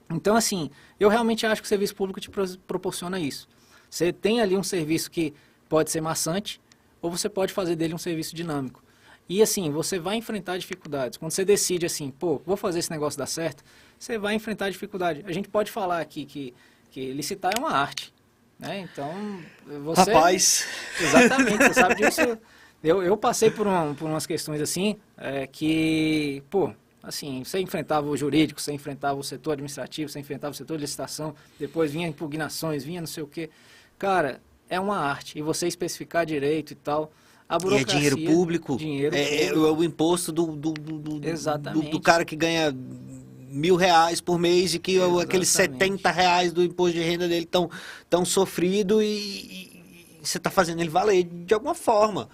Então, 0.09 0.35
assim, 0.35 0.69
eu 0.99 1.09
realmente 1.09 1.45
acho 1.45 1.61
que 1.61 1.65
o 1.65 1.69
serviço 1.69 1.95
público 1.95 2.19
te 2.21 2.29
pro- 2.29 2.57
proporciona 2.59 3.19
isso. 3.19 3.47
Você 3.89 4.11
tem 4.13 4.39
ali 4.41 4.55
um 4.57 4.63
serviço 4.63 5.11
que 5.11 5.33
pode 5.67 5.91
ser 5.91 6.01
maçante, 6.01 6.61
ou 7.01 7.11
você 7.11 7.27
pode 7.29 7.51
fazer 7.53 7.75
dele 7.75 7.93
um 7.93 7.97
serviço 7.97 8.35
dinâmico. 8.35 8.81
E 9.29 9.41
assim, 9.41 9.69
você 9.69 9.99
vai 9.99 10.15
enfrentar 10.15 10.57
dificuldades. 10.57 11.17
Quando 11.17 11.31
você 11.31 11.43
decide 11.43 11.85
assim, 11.85 12.09
pô, 12.09 12.41
vou 12.45 12.55
fazer 12.55 12.79
esse 12.79 12.89
negócio 12.89 13.19
dar 13.19 13.25
certo, 13.27 13.63
você 13.99 14.17
vai 14.17 14.33
enfrentar 14.35 14.69
dificuldade. 14.69 15.23
A 15.25 15.31
gente 15.33 15.49
pode 15.49 15.69
falar 15.69 15.99
aqui 15.99 16.25
que, 16.25 16.53
que 16.89 17.11
licitar 17.11 17.51
é 17.55 17.59
uma 17.59 17.71
arte. 17.71 18.13
Né? 18.57 18.87
Então, 18.91 19.13
você. 19.83 20.11
Rapaz, 20.13 20.65
Exatamente, 20.99 21.57
você 21.65 21.73
sabe 21.73 21.95
disso. 21.95 22.21
Eu, 22.83 23.03
eu 23.03 23.17
passei 23.17 23.51
por, 23.51 23.67
uma- 23.67 23.93
por 23.93 24.05
umas 24.09 24.25
questões 24.25 24.61
assim, 24.61 24.95
é, 25.17 25.45
que, 25.45 26.41
pô, 26.49 26.71
assim, 27.07 27.43
você 27.43 27.59
enfrentava 27.59 28.05
o 28.07 28.17
jurídico, 28.17 28.59
você 28.61 28.73
enfrentava 28.73 29.17
o 29.17 29.23
setor 29.23 29.53
administrativo, 29.53 30.09
você 30.09 30.19
enfrentava 30.19 30.51
o 30.51 30.55
setor 30.55 30.75
de 30.77 30.81
licitação, 30.81 31.33
depois 31.57 31.91
vinha 31.91 32.07
impugnações, 32.07 32.83
vinha 32.83 32.99
não 32.99 33.07
sei 33.07 33.23
o 33.23 33.27
quê. 33.27 33.49
Cara, 33.97 34.41
é 34.69 34.77
uma 34.79 34.97
arte, 34.97 35.39
e 35.39 35.41
você 35.41 35.67
especificar 35.67 36.25
direito 36.25 36.71
e 36.71 36.75
tal. 36.75 37.11
A 37.47 37.53
e 37.53 37.55
é 37.55 37.59
burocracia, 37.59 38.09
dinheiro 38.11 38.17
público. 38.35 38.75
Dinheiro 38.77 39.15
é, 39.15 39.43
é 39.45 39.47
público. 39.53 39.75
o 39.79 39.83
imposto 39.85 40.31
do, 40.33 40.47
do, 40.47 40.73
do, 40.73 40.99
do- 40.99 41.19
do- 41.19 42.01
cara 42.01 42.25
que 42.25 42.35
ganha 42.35 42.75
mil 43.49 43.77
reais 43.77 44.19
por 44.19 44.37
mês 44.37 44.73
e 44.73 44.79
que 44.79 44.99
aqueles 45.21 45.47
Exatamente. 45.47 45.79
70 45.79 46.11
reais 46.11 46.51
do 46.51 46.61
imposto 46.61 46.97
de 46.97 47.03
renda 47.03 47.25
dele 47.27 47.45
tão, 47.45 47.69
tão 48.09 48.25
sofrido 48.25 49.01
e, 49.01 49.05
e- 49.07 50.17
e 50.21 50.27
você 50.27 50.37
está 50.37 50.51
fazendo 50.51 50.81
ele 50.81 50.89
valer 50.89 51.23
de 51.23 51.53
alguma 51.53 51.73
forma. 51.73 52.27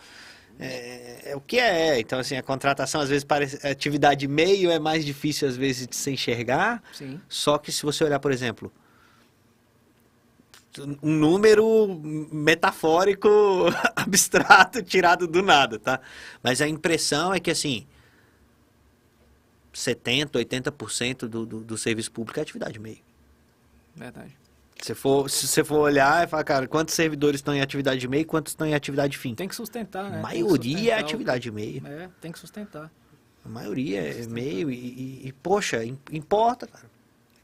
É, 0.60 1.32
é 1.32 1.36
o 1.36 1.42
que 1.42 1.58
é. 1.58 2.00
Então, 2.00 2.20
assim, 2.20 2.36
a 2.36 2.44
contratação, 2.44 3.02
às 3.02 3.10
vezes, 3.10 3.24
parece. 3.24 3.66
a 3.66 3.72
Atividade 3.72 4.28
meio 4.28 4.72
é 4.72 4.80
mais 4.80 5.06
difícil, 5.06 5.48
às 5.48 5.56
vezes, 5.56 5.88
de 5.88 5.96
se 5.96 6.12
enxergar. 6.12 6.82
Sim, 6.94 7.20
Só 7.28 7.58
que 7.58 7.72
se 7.72 7.84
você 7.84 8.04
olhar, 8.04 8.20
por 8.20 8.32
exemplo, 8.32 8.72
um 11.02 11.12
número 11.12 12.00
metafórico, 12.32 13.30
abstrato, 13.96 14.82
tirado 14.82 15.28
do 15.28 15.42
nada, 15.42 15.80
tá? 15.80 16.00
Mas 16.42 16.62
a 16.62 16.68
impressão 16.68 17.34
é 17.34 17.40
que, 17.40 17.52
assim, 17.52 17.86
70%, 19.74 20.32
80% 20.32 21.28
do, 21.28 21.46
do, 21.46 21.60
do 21.62 21.78
serviço 21.78 22.12
público 22.12 22.40
é 22.40 22.44
atividade 22.44 22.80
meio. 22.80 23.00
verdade. 23.96 24.43
Se, 24.84 24.94
for, 24.94 25.30
se 25.30 25.48
você 25.48 25.64
for 25.64 25.78
olhar 25.80 26.26
e 26.26 26.28
falar, 26.28 26.44
cara, 26.44 26.68
quantos 26.68 26.94
servidores 26.94 27.40
estão 27.40 27.54
em 27.56 27.62
atividade 27.62 28.06
meio 28.08 28.22
e 28.22 28.26
quantos 28.26 28.52
estão 28.52 28.68
em 28.68 28.74
atividade 28.74 29.18
fim? 29.18 29.34
Tem 29.34 29.48
que 29.48 29.56
sustentar, 29.56 30.10
né? 30.10 30.20
A 30.20 30.22
maioria 30.22 30.74
é 30.76 30.80
sustentar 30.82 30.98
o- 30.98 31.06
atividade 31.06 31.52
meio. 31.52 31.88
É, 31.88 32.10
tem 32.20 32.32
que 32.34 32.40
sustentar. 32.40 32.92
A 33.46 33.50
maioria 33.50 34.02
é 34.02 34.26
meio 34.28 34.70
e, 34.70 34.76
e- 34.76 35.28
e, 35.28 35.32
poxa, 35.32 35.86
im- 35.86 35.98
importa, 36.12 36.68
cara. 36.68 36.92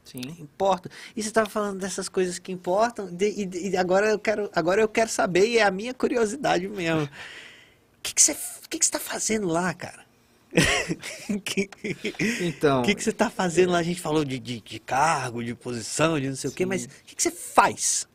Sim. 0.04 0.20
Importa. 0.38 0.90
E 1.16 1.22
você 1.22 1.28
estava 1.28 1.48
falando 1.48 1.78
dessas 1.78 2.08
coisas 2.10 2.38
que 2.38 2.52
importam, 2.52 3.06
de- 3.06 3.30
e, 3.30 3.70
e 3.70 3.76
agora 3.76 4.10
eu 4.10 4.18
quero, 4.18 4.50
agora 4.54 4.82
eu 4.82 4.88
quero 4.88 5.08
saber, 5.08 5.46
e 5.46 5.58
é 5.58 5.62
a 5.62 5.70
minha 5.70 5.94
curiosidade 5.94 6.68
mesmo. 6.68 7.04
O 7.04 7.08
que, 8.02 8.14
que 8.14 8.20
você 8.20 8.32
o 8.32 8.68
que, 8.68 8.78
que 8.78 8.84
você 8.84 8.88
está 8.88 8.98
fazendo 9.00 9.46
lá, 9.48 9.72
cara? 9.72 10.04
então. 12.40 12.80
O 12.80 12.84
que, 12.84 12.94
que 12.94 13.02
você 13.02 13.10
está 13.10 13.30
fazendo 13.30 13.72
lá? 13.72 13.78
A 13.78 13.82
gente 13.82 14.00
falou 14.00 14.24
de, 14.24 14.38
de, 14.38 14.60
de, 14.60 14.78
cargo, 14.80 15.44
de 15.44 15.54
posição, 15.54 16.18
de 16.18 16.28
não 16.28 16.36
sei 16.36 16.50
sim. 16.50 16.54
o 16.54 16.56
quê, 16.56 16.66
mas 16.66 16.84
o 16.84 16.88
que, 17.04 17.14
que 17.14 17.22
você 17.22 17.30
faz? 17.30 18.08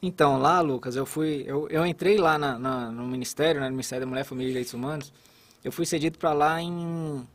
Então, 0.00 0.38
lá, 0.38 0.60
Lucas, 0.60 0.94
eu 0.94 1.04
fui. 1.04 1.44
Eu, 1.46 1.68
eu 1.68 1.84
entrei 1.84 2.16
lá 2.16 2.38
na, 2.38 2.58
na, 2.58 2.92
no 2.92 3.06
Ministério, 3.06 3.60
né, 3.60 3.66
no 3.66 3.72
Ministério 3.72 4.06
da 4.06 4.10
Mulher, 4.10 4.24
Família 4.24 4.48
e 4.48 4.52
Direitos 4.52 4.74
Humanos. 4.74 5.12
Eu 5.64 5.72
fui 5.72 5.84
cedido 5.84 6.18
para 6.18 6.32
lá 6.32 6.62
em 6.62 7.26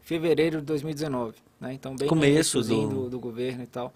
fevereiro 0.00 0.60
de 0.60 0.64
2019. 0.64 1.36
Né? 1.60 1.74
Então, 1.74 1.94
bem 1.96 2.08
começo 2.08 2.62
do... 2.62 2.88
do... 2.88 3.10
do 3.10 3.20
governo 3.20 3.62
e 3.62 3.66
tal. 3.66 3.92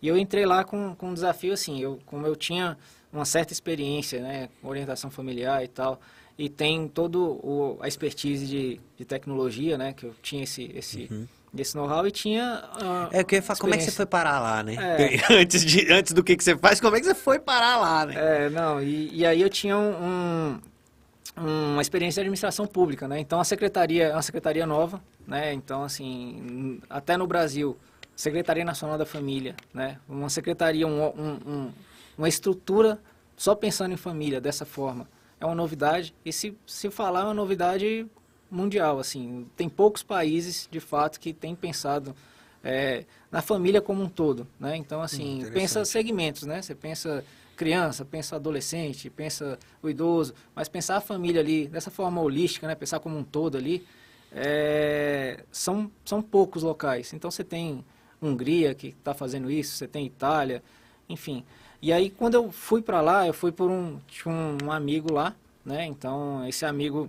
E 0.00 0.08
eu 0.08 0.16
entrei 0.16 0.46
lá 0.46 0.64
com, 0.64 0.94
com 0.94 1.10
um 1.10 1.14
desafio 1.14 1.52
assim, 1.52 1.80
eu, 1.80 1.98
como 2.06 2.26
eu 2.26 2.36
tinha 2.36 2.76
uma 3.12 3.24
certa 3.24 3.52
experiência, 3.52 4.20
né, 4.20 4.48
orientação 4.62 5.10
familiar 5.10 5.64
e 5.64 5.68
tal, 5.68 6.00
e 6.38 6.48
tem 6.48 6.86
todo 6.86 7.76
a 7.80 7.88
expertise 7.88 8.46
de, 8.46 8.80
de 8.96 9.04
tecnologia, 9.04 9.76
né, 9.76 9.92
que 9.92 10.06
eu 10.06 10.14
tinha 10.22 10.44
esse 10.44 10.70
esse 10.72 11.08
uhum. 11.10 11.26
esse 11.58 11.76
know-how 11.76 12.06
e 12.06 12.12
tinha 12.12 12.62
uh, 12.76 13.08
É 13.10 13.24
que 13.24 13.34
eu 13.34 13.38
ia 13.38 13.42
falar, 13.42 13.58
como 13.58 13.74
é 13.74 13.76
que 13.76 13.82
você 13.82 13.90
foi 13.90 14.06
parar 14.06 14.38
lá, 14.38 14.62
né? 14.62 14.76
É. 14.78 15.18
antes 15.34 15.64
de 15.64 15.92
antes 15.92 16.12
do 16.12 16.22
que 16.22 16.36
que 16.36 16.44
você 16.44 16.56
faz, 16.56 16.80
como 16.80 16.96
é 16.96 17.00
que 17.00 17.06
você 17.06 17.14
foi 17.14 17.40
parar 17.40 17.78
lá, 17.78 18.06
né? 18.06 18.14
É, 18.16 18.50
não, 18.50 18.80
e, 18.80 19.10
e 19.12 19.26
aí 19.26 19.42
eu 19.42 19.48
tinha 19.50 19.76
um, 19.76 20.60
um, 21.36 21.72
uma 21.72 21.82
experiência 21.82 22.20
de 22.20 22.26
administração 22.26 22.68
pública, 22.68 23.08
né? 23.08 23.18
Então 23.18 23.40
a 23.40 23.44
secretaria 23.44 24.06
é 24.06 24.12
uma 24.12 24.22
secretaria 24.22 24.64
nova, 24.64 25.02
né? 25.26 25.52
Então 25.52 25.82
assim, 25.82 26.80
até 26.88 27.16
no 27.16 27.26
Brasil, 27.26 27.76
Secretaria 28.14 28.64
Nacional 28.64 28.96
da 28.96 29.04
Família, 29.04 29.56
né? 29.74 29.98
Uma 30.08 30.30
secretaria, 30.30 30.86
um, 30.86 31.04
um, 31.04 31.72
uma 32.16 32.28
estrutura 32.28 33.00
só 33.36 33.56
pensando 33.56 33.92
em 33.92 33.96
família 33.96 34.40
dessa 34.40 34.64
forma 34.64 35.08
é 35.40 35.46
uma 35.46 35.54
novidade. 35.54 36.14
E 36.24 36.32
se, 36.32 36.56
se 36.66 36.90
falar, 36.90 37.20
é 37.20 37.24
uma 37.24 37.34
novidade 37.34 38.06
mundial. 38.50 38.98
Assim, 38.98 39.46
tem 39.56 39.68
poucos 39.68 40.02
países, 40.02 40.68
de 40.70 40.80
fato, 40.80 41.20
que 41.20 41.32
têm 41.32 41.54
pensado 41.54 42.14
é, 42.62 43.04
na 43.30 43.42
família 43.42 43.80
como 43.80 44.02
um 44.02 44.08
todo. 44.08 44.46
Né? 44.58 44.76
Então, 44.76 45.00
assim, 45.00 45.44
hum, 45.44 45.50
pensa 45.52 45.84
segmentos, 45.84 46.42
né? 46.42 46.62
Você 46.62 46.74
pensa 46.74 47.24
criança, 47.56 48.04
pensa 48.04 48.36
adolescente, 48.36 49.10
pensa 49.10 49.58
o 49.82 49.88
idoso, 49.88 50.32
mas 50.54 50.68
pensar 50.68 50.96
a 50.96 51.00
família 51.00 51.40
ali 51.40 51.66
dessa 51.66 51.90
forma 51.90 52.20
holística, 52.20 52.66
né? 52.66 52.74
Pensar 52.74 53.00
como 53.00 53.18
um 53.18 53.24
todo 53.24 53.56
ali, 53.56 53.84
é, 54.32 55.42
são, 55.50 55.90
são 56.04 56.22
poucos 56.22 56.62
locais. 56.62 57.12
Então, 57.12 57.30
você 57.30 57.42
tem 57.42 57.84
Hungria 58.20 58.74
que 58.74 58.88
está 58.88 59.14
fazendo 59.14 59.50
isso, 59.50 59.76
você 59.76 59.88
tem 59.88 60.06
Itália, 60.06 60.62
enfim. 61.08 61.44
E 61.80 61.92
aí, 61.92 62.10
quando 62.10 62.34
eu 62.34 62.50
fui 62.50 62.82
para 62.82 63.00
lá, 63.00 63.26
eu 63.26 63.32
fui 63.32 63.52
por 63.52 63.70
um, 63.70 63.98
tinha 64.08 64.34
um 64.64 64.72
amigo 64.72 65.12
lá, 65.12 65.34
né? 65.64 65.86
Então, 65.86 66.46
esse 66.48 66.64
amigo 66.64 67.08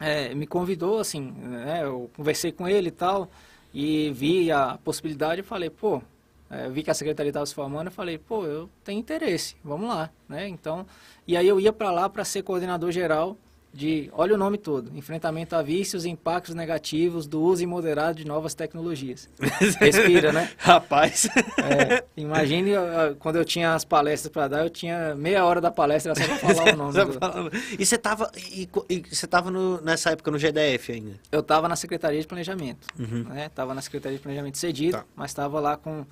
é, 0.00 0.34
me 0.34 0.46
convidou, 0.46 0.98
assim, 0.98 1.20
né? 1.20 1.80
Eu 1.82 2.10
conversei 2.16 2.52
com 2.52 2.66
ele 2.66 2.88
e 2.88 2.92
tal, 2.92 3.28
e 3.74 4.10
vi 4.12 4.50
a 4.50 4.78
possibilidade 4.82 5.40
e 5.42 5.44
falei, 5.44 5.68
pô, 5.68 6.02
é, 6.50 6.68
vi 6.70 6.82
que 6.82 6.90
a 6.90 6.94
secretaria 6.94 7.30
estava 7.30 7.46
se 7.46 7.54
formando, 7.54 7.86
eu 7.88 7.92
falei, 7.92 8.18
pô, 8.18 8.44
eu 8.44 8.68
tenho 8.84 8.98
interesse, 8.98 9.56
vamos 9.62 9.88
lá, 9.88 10.10
né? 10.28 10.48
Então, 10.48 10.86
e 11.26 11.36
aí 11.36 11.46
eu 11.46 11.60
ia 11.60 11.72
para 11.72 11.90
lá 11.90 12.08
para 12.08 12.24
ser 12.24 12.42
coordenador 12.42 12.92
geral 12.92 13.36
de, 13.72 14.10
olha 14.12 14.34
o 14.34 14.38
nome 14.38 14.58
todo, 14.58 14.94
enfrentamento 14.94 15.56
a 15.56 15.62
vícios 15.62 16.04
e 16.04 16.10
impactos 16.10 16.54
negativos 16.54 17.26
do 17.26 17.40
uso 17.40 17.62
imoderado 17.62 18.16
de 18.16 18.26
novas 18.26 18.54
tecnologias. 18.54 19.30
Respira, 19.80 20.30
né? 20.30 20.50
Rapaz. 20.58 21.26
É, 21.56 22.04
imagine 22.14 22.72
quando 23.18 23.36
eu 23.36 23.44
tinha 23.44 23.74
as 23.74 23.84
palestras 23.84 24.30
para 24.30 24.48
dar, 24.48 24.64
eu 24.64 24.70
tinha 24.70 25.14
meia 25.14 25.44
hora 25.46 25.60
da 25.60 25.70
palestra 25.70 26.14
só 26.14 26.22
para 26.22 26.36
falar 26.54 26.74
o 26.74 26.76
nome. 26.76 26.92
do... 26.92 27.56
E 27.78 27.86
você 27.86 27.94
estava 27.94 28.30
e, 28.36 28.68
e 28.90 29.02
você 29.10 29.26
tava 29.26 29.50
nessa 29.80 30.10
época 30.10 30.30
no 30.30 30.38
GDF 30.38 30.92
ainda? 30.92 31.14
Eu 31.30 31.40
estava 31.40 31.66
na 31.66 31.76
Secretaria 31.76 32.20
de 32.20 32.26
Planejamento. 32.26 32.86
Uhum. 32.98 33.24
Né? 33.24 33.48
Tava 33.48 33.72
na 33.72 33.80
Secretaria 33.80 34.18
de 34.18 34.22
Planejamento 34.22 34.58
cedido, 34.58 34.98
tá. 34.98 35.04
mas 35.16 35.30
estava 35.30 35.58
lá 35.60 35.78
com, 35.78 36.04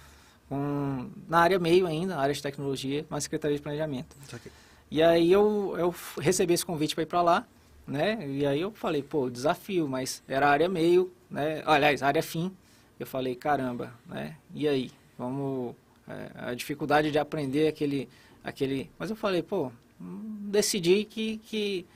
com, 0.49 1.11
na 1.29 1.41
área 1.41 1.59
meio 1.59 1.87
ainda, 1.87 2.17
área 2.17 2.35
de 2.35 2.43
tecnologia, 2.43 3.05
mas 3.11 3.25
Secretaria 3.25 3.57
de 3.59 3.63
Planejamento. 3.63 4.17
Okay. 4.33 4.51
E 4.91 5.03
aí 5.03 5.31
eu, 5.31 5.77
eu 5.79 5.95
recebi 6.19 6.53
esse 6.53 6.67
convite 6.67 6.95
para 6.95 7.03
ir 7.03 7.07
para 7.07 7.23
lá, 7.23 7.47
né? 7.87 8.27
E 8.29 8.45
aí 8.45 8.61
eu 8.61 8.73
falei, 8.73 9.03
pô, 9.03 9.31
desafio, 9.31 9.87
mas 9.89 10.23
era 10.27 10.49
área 10.49 10.69
meio, 10.69 11.13
né? 11.31 11.63
Aliás, 11.65 12.03
área 12.03 12.23
fim. 12.23 12.53
Eu 12.99 13.07
falei, 13.07 13.37
caramba, 13.37 13.95
né? 14.07 14.37
E 14.55 14.67
aí? 14.67 14.91
Vamos... 15.17 15.77
É, 16.09 16.51
a 16.51 16.55
dificuldade 16.55 17.13
de 17.13 17.19
aprender 17.19 17.69
aquele... 17.69 18.09
aquele... 18.43 18.91
Mas 18.99 19.11
eu 19.11 19.17
falei, 19.17 19.43
pô, 19.43 19.71
decidi 19.99 21.05
que, 21.05 21.39
que 21.39 21.87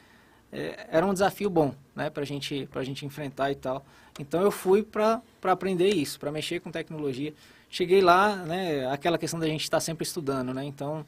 é, 0.52 0.86
era 0.88 1.04
um 1.04 1.12
desafio 1.12 1.50
bom, 1.50 1.74
né? 1.96 2.10
Pra 2.10 2.24
gente, 2.24 2.68
pra 2.70 2.84
gente 2.84 3.04
enfrentar 3.04 3.50
e 3.50 3.56
tal. 3.56 3.84
Então 4.20 4.40
eu 4.40 4.52
fui 4.52 4.84
para 4.84 5.20
aprender 5.42 5.88
isso, 5.88 6.20
para 6.20 6.30
mexer 6.30 6.60
com 6.60 6.70
tecnologia. 6.70 7.34
Cheguei 7.68 8.00
lá, 8.00 8.36
né? 8.36 8.86
Aquela 8.86 9.18
questão 9.18 9.40
da 9.40 9.48
gente 9.48 9.62
estar 9.62 9.78
tá 9.78 9.80
sempre 9.80 10.04
estudando, 10.04 10.54
né? 10.54 10.64
Então... 10.64 11.04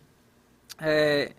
É, 0.81 1.33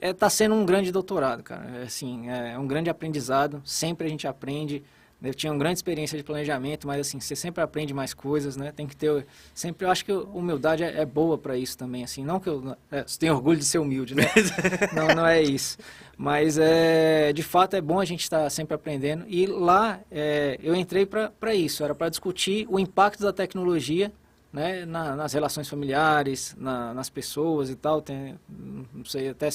está 0.00 0.08
é, 0.08 0.12
tá 0.12 0.30
sendo 0.30 0.54
um 0.54 0.64
grande 0.64 0.90
doutorado, 0.90 1.42
cara. 1.42 1.78
É, 1.78 1.82
assim, 1.82 2.28
é 2.28 2.58
um 2.58 2.66
grande 2.66 2.88
aprendizado. 2.88 3.60
Sempre 3.64 4.06
a 4.06 4.10
gente 4.10 4.26
aprende. 4.26 4.82
Eu 5.22 5.34
tinha 5.34 5.52
uma 5.52 5.58
grande 5.58 5.76
experiência 5.76 6.16
de 6.16 6.24
planejamento, 6.24 6.86
mas 6.86 7.00
assim, 7.00 7.20
você 7.20 7.36
sempre 7.36 7.62
aprende 7.62 7.92
mais 7.92 8.14
coisas, 8.14 8.56
né? 8.56 8.72
Tem 8.72 8.86
que 8.86 8.96
ter 8.96 9.26
sempre, 9.52 9.84
eu 9.84 9.90
acho 9.90 10.02
que 10.02 10.10
humildade 10.10 10.82
é, 10.82 11.02
é 11.02 11.04
boa 11.04 11.36
para 11.36 11.58
isso 11.58 11.76
também, 11.76 12.02
assim, 12.02 12.24
não 12.24 12.40
que 12.40 12.48
eu 12.48 12.74
é, 12.90 13.04
tenho 13.18 13.34
orgulho 13.34 13.58
de 13.58 13.66
ser 13.66 13.80
humilde, 13.80 14.14
né? 14.14 14.24
não, 14.96 15.08
não 15.08 15.26
é 15.26 15.42
isso. 15.42 15.76
Mas 16.16 16.56
é, 16.56 17.34
de 17.34 17.42
fato 17.42 17.76
é 17.76 17.82
bom 17.82 18.00
a 18.00 18.04
gente 18.06 18.22
estar 18.22 18.44
tá 18.44 18.50
sempre 18.50 18.74
aprendendo. 18.74 19.26
E 19.28 19.44
lá 19.44 20.00
é, 20.10 20.58
eu 20.62 20.74
entrei 20.74 21.04
para 21.04 21.54
isso, 21.54 21.84
era 21.84 21.94
para 21.94 22.08
discutir 22.08 22.66
o 22.70 22.78
impacto 22.78 23.22
da 23.22 23.32
tecnologia 23.32 24.10
né, 24.52 24.84
na, 24.84 25.14
nas 25.14 25.32
relações 25.32 25.68
familiares, 25.68 26.54
na, 26.58 26.92
nas 26.92 27.08
pessoas 27.08 27.70
e 27.70 27.76
tal. 27.76 28.02
Tem, 28.02 28.38
não 28.48 29.04
sei, 29.04 29.28
até 29.28 29.48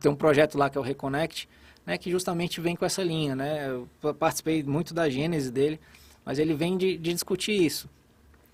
tem 0.00 0.10
um 0.10 0.16
projeto 0.16 0.58
lá 0.58 0.68
que 0.68 0.76
é 0.76 0.80
o 0.80 0.84
Reconnect, 0.84 1.48
né, 1.86 1.98
que 1.98 2.10
justamente 2.10 2.60
vem 2.60 2.76
com 2.76 2.84
essa 2.84 3.02
linha. 3.02 3.34
Né? 3.34 3.68
Eu 3.68 4.14
participei 4.14 4.62
muito 4.62 4.92
da 4.92 5.08
gênese 5.08 5.50
dele, 5.50 5.80
mas 6.24 6.38
ele 6.38 6.54
vem 6.54 6.76
de, 6.76 6.96
de 6.96 7.12
discutir 7.12 7.52
isso. 7.52 7.88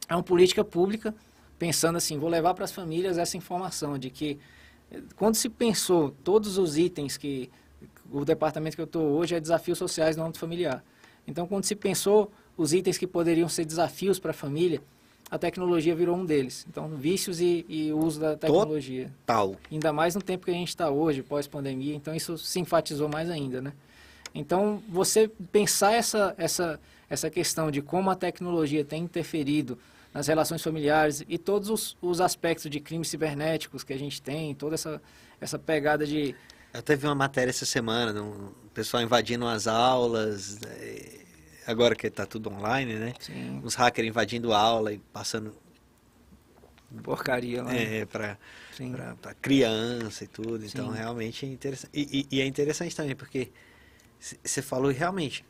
É 0.09 0.15
uma 0.15 0.23
política 0.23 0.65
pública 0.65 1.15
pensando 1.59 1.97
assim, 1.97 2.19
vou 2.19 2.29
levar 2.29 2.55
para 2.55 2.65
as 2.65 2.73
famílias 2.73 3.19
essa 3.19 3.37
informação 3.37 3.99
de 3.99 4.11
que 4.11 4.39
quando 5.15 5.35
se 5.35 5.49
pensou 5.49 6.11
todos 6.25 6.59
os 6.59 6.77
itens 6.77 7.17
que 7.17 7.51
o 8.11 8.25
departamento 8.25 8.75
que 8.75 8.83
eu 8.83 8.87
estou 8.87 9.07
hoje 9.11 9.35
é 9.35 9.41
desafios 9.41 9.79
sociais 9.79 10.17
no 10.17 10.25
âmbito 10.25 10.39
familiar. 10.39 10.83
Então, 11.27 11.47
quando 11.47 11.65
se 11.65 11.77
pensou 11.77 12.33
os 12.57 12.73
itens 12.73 12.99
que 12.99 13.07
poderiam 13.07 13.49
ser 13.49 13.65
desafios 13.65 14.19
para 14.19 14.33
a 14.33 14.35
família, 14.35 14.83
a 15.31 15.39
tecnologia 15.39 15.95
virou 15.95 16.17
um 16.17 16.27
deles. 16.27 16.67
Então, 16.69 16.89
vícios 16.89 17.41
e, 17.41 17.65
e 17.69 17.93
uso 17.93 18.21
da 18.21 18.37
tecnologia. 18.37 19.13
Total. 19.25 19.55
Ainda 19.71 19.93
mais 19.93 20.15
no 20.15 20.21
tempo 20.21 20.45
que 20.45 20.51
a 20.51 20.55
gente 20.55 20.69
está 20.69 20.91
hoje, 20.91 21.23
pós-pandemia, 21.23 21.95
então 21.95 22.15
isso 22.15 22.37
se 22.37 22.59
enfatizou 22.59 23.09
mais 23.09 23.31
ainda, 23.31 23.61
né? 23.63 23.73
Então, 24.35 24.83
você 24.89 25.29
pensar 25.53 25.93
essa, 25.93 26.35
essa, 26.37 26.81
essa 27.09 27.31
questão 27.31 27.71
de 27.71 27.81
como 27.81 28.11
a 28.11 28.17
tecnologia 28.17 28.85
tem 28.85 29.05
interferido 29.05 29.79
nas 30.13 30.27
relações 30.27 30.63
familiares 30.63 31.25
e 31.29 31.39
todos 31.39 31.71
os, 31.71 31.97
os 32.03 32.21
aspectos 32.21 32.69
de 32.69 32.81
crimes 32.81 33.09
cibernéticos 33.09 33.85
que 33.85 33.93
a 33.93 33.99
gente 33.99 34.21
tem, 34.21 34.55
toda 34.55 34.75
essa, 34.75 35.01
essa 35.41 35.59
pegada 35.59 36.05
de... 36.05 36.35
Eu 36.73 36.83
teve 36.83 37.07
uma 37.07 37.15
matéria 37.15 37.51
essa 37.51 37.67
semana, 37.67 38.21
um 38.21 38.53
pessoal 38.75 39.03
invadindo 39.03 39.47
as 39.47 39.67
aulas, 39.67 40.61
né? 40.61 41.21
Agora 41.71 41.95
que 41.95 42.07
está 42.07 42.27
tudo 42.27 42.51
online, 42.51 42.95
né? 42.95 43.15
Sim. 43.21 43.61
Os 43.63 43.75
hackers 43.75 44.09
invadindo 44.09 44.53
aula 44.53 44.93
e 44.93 44.99
passando 44.99 45.55
porcaria 47.03 47.63
lá. 47.63 47.73
É, 47.73 48.05
para 48.05 48.37
criança 49.41 50.25
e 50.25 50.27
tudo. 50.27 50.65
Então, 50.65 50.91
Sim. 50.91 50.99
realmente 50.99 51.47
é 51.47 51.49
interessante. 51.49 51.91
E, 51.95 52.27
e, 52.31 52.37
e, 52.37 52.41
é 52.41 52.47
interessante 52.47 52.95
também, 52.95 53.15
porque 53.15 53.51
você 54.19 54.61
falou 54.61 54.91
realmente 54.91 55.45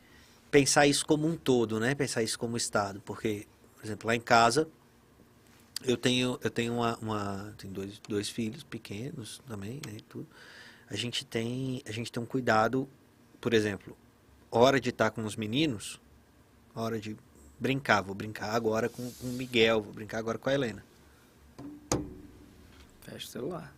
pensar 0.50 0.86
isso 0.86 1.06
como 1.06 1.26
um 1.26 1.36
todo, 1.36 1.80
né? 1.80 1.94
Pensar 1.94 2.22
isso 2.22 2.38
como 2.38 2.56
Estado. 2.56 3.00
Porque, 3.04 3.46
por 3.76 3.84
exemplo, 3.84 4.06
lá 4.06 4.14
em 4.14 4.20
casa, 4.20 4.68
eu 5.82 5.96
tenho, 5.96 6.38
eu 6.42 6.50
tenho 6.50 6.74
uma, 6.74 6.96
uma 6.98 7.54
tenho 7.56 7.72
dois, 7.72 8.00
dois 8.08 8.28
filhos 8.28 8.62
pequenos 8.62 9.40
também, 9.48 9.80
né? 9.86 9.98
Tudo. 10.08 10.26
A 10.88 10.96
gente 10.96 11.24
tem, 11.24 11.82
a 11.86 11.92
gente 11.92 12.10
tem 12.10 12.22
um 12.22 12.26
cuidado, 12.26 12.88
por 13.40 13.54
exemplo, 13.54 13.96
hora 14.50 14.80
de 14.80 14.90
estar 14.90 15.10
com 15.10 15.24
os 15.24 15.36
meninos, 15.36 15.99
hora 16.80 16.98
de 16.98 17.16
brincar. 17.58 18.02
Vou 18.02 18.14
brincar 18.14 18.54
agora 18.54 18.88
com, 18.88 19.02
o 19.02 19.26
Miguel, 19.26 19.82
vou 19.82 19.92
brincar 19.92 20.18
agora 20.18 20.38
com 20.38 20.48
a 20.48 20.54
Helena. 20.54 20.84
Fecha 23.02 23.26
o 23.26 23.28
celular. 23.28 23.74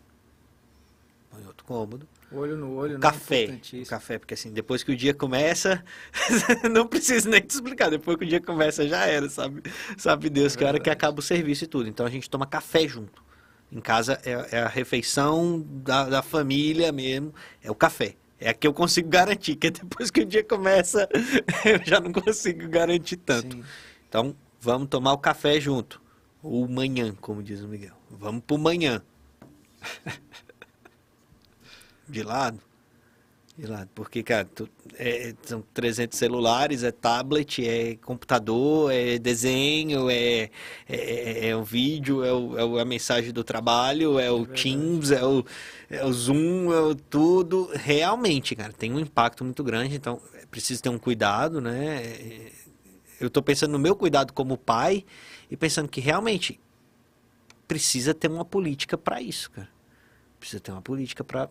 Põe 1.30 1.46
outro 1.46 1.64
cômodo. 1.64 2.06
Olho 2.30 2.56
no 2.56 2.74
olho, 2.74 2.98
café. 2.98 3.58
É 3.72 3.84
café, 3.84 4.18
porque 4.18 4.34
assim, 4.34 4.52
depois 4.52 4.82
que 4.82 4.92
o 4.92 4.96
dia 4.96 5.12
começa, 5.12 5.84
não 6.70 6.86
preciso 6.86 7.28
nem 7.28 7.40
te 7.40 7.50
explicar. 7.50 7.90
Depois 7.90 8.16
que 8.16 8.24
o 8.24 8.28
dia 8.28 8.40
começa, 8.40 8.86
já 8.88 9.06
era, 9.06 9.28
sabe? 9.28 9.62
Sabe 9.98 10.30
Deus 10.30 10.54
é 10.54 10.58
que 10.58 10.64
hora 10.64 10.80
que 10.80 10.90
acaba 10.90 11.18
o 11.18 11.22
serviço 11.22 11.64
e 11.64 11.66
tudo. 11.66 11.88
Então 11.88 12.06
a 12.06 12.10
gente 12.10 12.28
toma 12.28 12.46
café 12.46 12.86
junto. 12.88 13.22
Em 13.70 13.80
casa 13.80 14.20
é, 14.24 14.56
é 14.56 14.60
a 14.60 14.68
refeição 14.68 15.64
da, 15.66 16.08
da 16.08 16.22
família 16.22 16.92
mesmo, 16.92 17.34
é 17.62 17.70
o 17.70 17.74
café. 17.74 18.16
É 18.44 18.50
a 18.50 18.54
que 18.54 18.66
eu 18.66 18.74
consigo 18.74 19.08
garantir, 19.08 19.54
que 19.54 19.70
depois 19.72 20.10
que 20.10 20.22
o 20.22 20.26
dia 20.26 20.42
começa, 20.42 21.08
eu 21.64 21.80
já 21.84 22.00
não 22.00 22.12
consigo 22.12 22.68
garantir 22.68 23.16
tanto. 23.16 23.56
Sim. 23.56 23.64
Então, 24.08 24.36
vamos 24.60 24.88
tomar 24.88 25.12
o 25.12 25.18
café 25.18 25.60
junto. 25.60 26.02
Ou 26.42 26.66
manhã, 26.66 27.14
como 27.20 27.40
diz 27.40 27.60
o 27.60 27.68
Miguel. 27.68 27.94
Vamos 28.10 28.42
pro 28.44 28.58
manhã. 28.58 29.00
De 32.08 32.24
lado. 32.24 32.60
De 33.56 33.66
lado. 33.66 33.90
Porque, 33.94 34.22
cara, 34.22 34.46
tu, 34.46 34.66
é, 34.98 35.34
são 35.42 35.62
300 35.74 36.18
celulares, 36.18 36.82
é 36.82 36.90
tablet, 36.90 37.66
é 37.66 37.96
computador, 37.96 38.90
é 38.90 39.18
desenho, 39.18 40.08
é, 40.08 40.50
é, 40.88 41.48
é 41.48 41.56
o 41.56 41.62
vídeo, 41.62 42.24
é, 42.24 42.32
o, 42.32 42.78
é 42.78 42.80
a 42.80 42.84
mensagem 42.84 43.30
do 43.30 43.44
trabalho, 43.44 44.18
é 44.18 44.30
o 44.30 44.44
é 44.44 44.46
Teams, 44.46 45.10
é 45.10 45.22
o, 45.22 45.44
é 45.90 46.02
o 46.02 46.12
Zoom, 46.12 46.72
é 46.72 46.80
o 46.80 46.94
tudo. 46.94 47.70
Realmente, 47.74 48.56
cara, 48.56 48.72
tem 48.72 48.90
um 48.90 48.98
impacto 48.98 49.44
muito 49.44 49.62
grande, 49.62 49.96
então 49.96 50.18
é 50.34 50.46
preciso 50.46 50.82
ter 50.82 50.88
um 50.88 50.98
cuidado, 50.98 51.60
né? 51.60 52.02
Eu 53.20 53.26
estou 53.26 53.42
pensando 53.42 53.72
no 53.72 53.78
meu 53.78 53.94
cuidado 53.94 54.32
como 54.32 54.56
pai 54.56 55.04
e 55.50 55.58
pensando 55.58 55.88
que 55.90 56.00
realmente 56.00 56.58
precisa 57.68 58.14
ter 58.14 58.30
uma 58.30 58.46
política 58.46 58.96
para 58.96 59.20
isso, 59.20 59.50
cara. 59.50 59.68
Precisa 60.40 60.58
ter 60.58 60.72
uma 60.72 60.82
política 60.82 61.22
para 61.22 61.48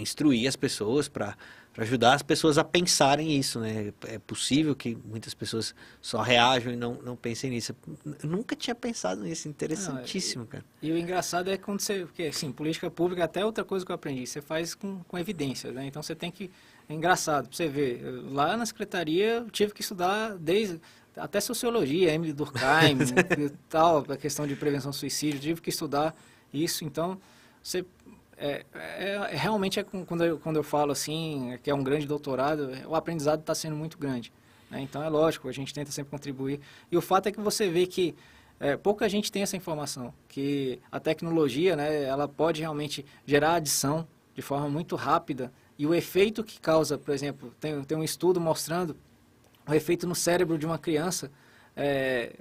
instruir 0.00 0.48
as 0.48 0.56
pessoas, 0.56 1.08
para 1.08 1.36
ajudar 1.78 2.14
as 2.14 2.22
pessoas 2.22 2.58
a 2.58 2.64
pensarem 2.64 3.36
isso, 3.36 3.58
né? 3.60 3.92
É 4.06 4.18
possível 4.18 4.74
que 4.74 4.96
muitas 5.04 5.32
pessoas 5.34 5.74
só 6.00 6.20
reajam 6.20 6.72
e 6.72 6.76
não, 6.76 6.94
não 7.02 7.16
pensem 7.16 7.50
nisso. 7.50 7.74
Eu 8.22 8.28
nunca 8.28 8.54
tinha 8.54 8.74
pensado 8.74 9.22
nisso, 9.22 9.48
interessantíssimo, 9.48 10.46
cara. 10.46 10.64
E, 10.82 10.88
e 10.88 10.92
o 10.92 10.98
engraçado 10.98 11.50
é 11.50 11.56
quando 11.56 11.80
você, 11.80 12.00
porque 12.04 12.24
assim, 12.24 12.52
política 12.52 12.90
pública, 12.90 13.24
até 13.24 13.44
outra 13.44 13.64
coisa 13.64 13.84
que 13.84 13.90
eu 13.90 13.96
aprendi, 13.96 14.26
você 14.26 14.40
faz 14.40 14.74
com, 14.74 15.00
com 15.04 15.18
evidências, 15.18 15.74
né? 15.74 15.86
Então 15.86 16.02
você 16.02 16.14
tem 16.14 16.30
que, 16.30 16.50
é 16.88 16.94
engraçado, 16.94 17.48
pra 17.48 17.56
você 17.56 17.68
ver, 17.68 18.02
lá 18.30 18.56
na 18.56 18.66
secretaria 18.66 19.36
eu 19.36 19.50
tive 19.50 19.72
que 19.72 19.80
estudar 19.80 20.36
desde 20.36 20.80
até 21.16 21.40
sociologia, 21.40 22.12
Emily 22.12 22.32
Durkheim 22.32 22.98
e 23.38 23.50
tal, 23.68 24.04
a 24.08 24.16
questão 24.16 24.46
de 24.46 24.56
prevenção 24.56 24.90
do 24.90 24.96
suicídio, 24.96 25.40
tive 25.40 25.60
que 25.60 25.70
estudar 25.70 26.14
isso, 26.52 26.84
então 26.84 27.18
você 27.62 27.84
é, 28.42 28.66
é, 28.74 29.08
é 29.30 29.36
realmente 29.36 29.78
é 29.78 29.84
quando 29.84 30.24
eu, 30.24 30.38
quando 30.38 30.56
eu 30.56 30.64
falo 30.64 30.90
assim 30.90 31.56
que 31.62 31.70
é 31.70 31.74
um 31.74 31.82
grande 31.82 32.06
doutorado, 32.06 32.72
o 32.88 32.96
aprendizado 32.96 33.40
está 33.40 33.54
sendo 33.54 33.76
muito 33.76 33.96
grande. 33.96 34.32
Né? 34.68 34.80
Então 34.80 35.02
é 35.02 35.08
lógico, 35.08 35.48
a 35.48 35.52
gente 35.52 35.72
tenta 35.72 35.92
sempre 35.92 36.10
contribuir. 36.10 36.60
E 36.90 36.96
o 36.96 37.00
fato 37.00 37.28
é 37.28 37.32
que 37.32 37.40
você 37.40 37.68
vê 37.68 37.86
que 37.86 38.16
é, 38.58 38.76
pouca 38.76 39.08
gente 39.08 39.30
tem 39.30 39.42
essa 39.42 39.56
informação, 39.56 40.12
que 40.28 40.80
a 40.90 40.98
tecnologia, 40.98 41.76
né, 41.76 42.02
ela 42.04 42.26
pode 42.26 42.60
realmente 42.60 43.04
gerar 43.24 43.54
adição 43.54 44.06
de 44.34 44.42
forma 44.42 44.68
muito 44.68 44.96
rápida 44.96 45.52
e 45.78 45.86
o 45.86 45.94
efeito 45.94 46.42
que 46.42 46.60
causa, 46.60 46.98
por 46.98 47.12
exemplo, 47.12 47.54
tem, 47.60 47.82
tem 47.84 47.98
um 47.98 48.04
estudo 48.04 48.40
mostrando 48.40 48.96
o 49.66 49.74
efeito 49.74 50.06
no 50.06 50.14
cérebro 50.14 50.58
de 50.58 50.66
uma 50.66 50.78
criança, 50.78 51.30
é, 51.76 52.32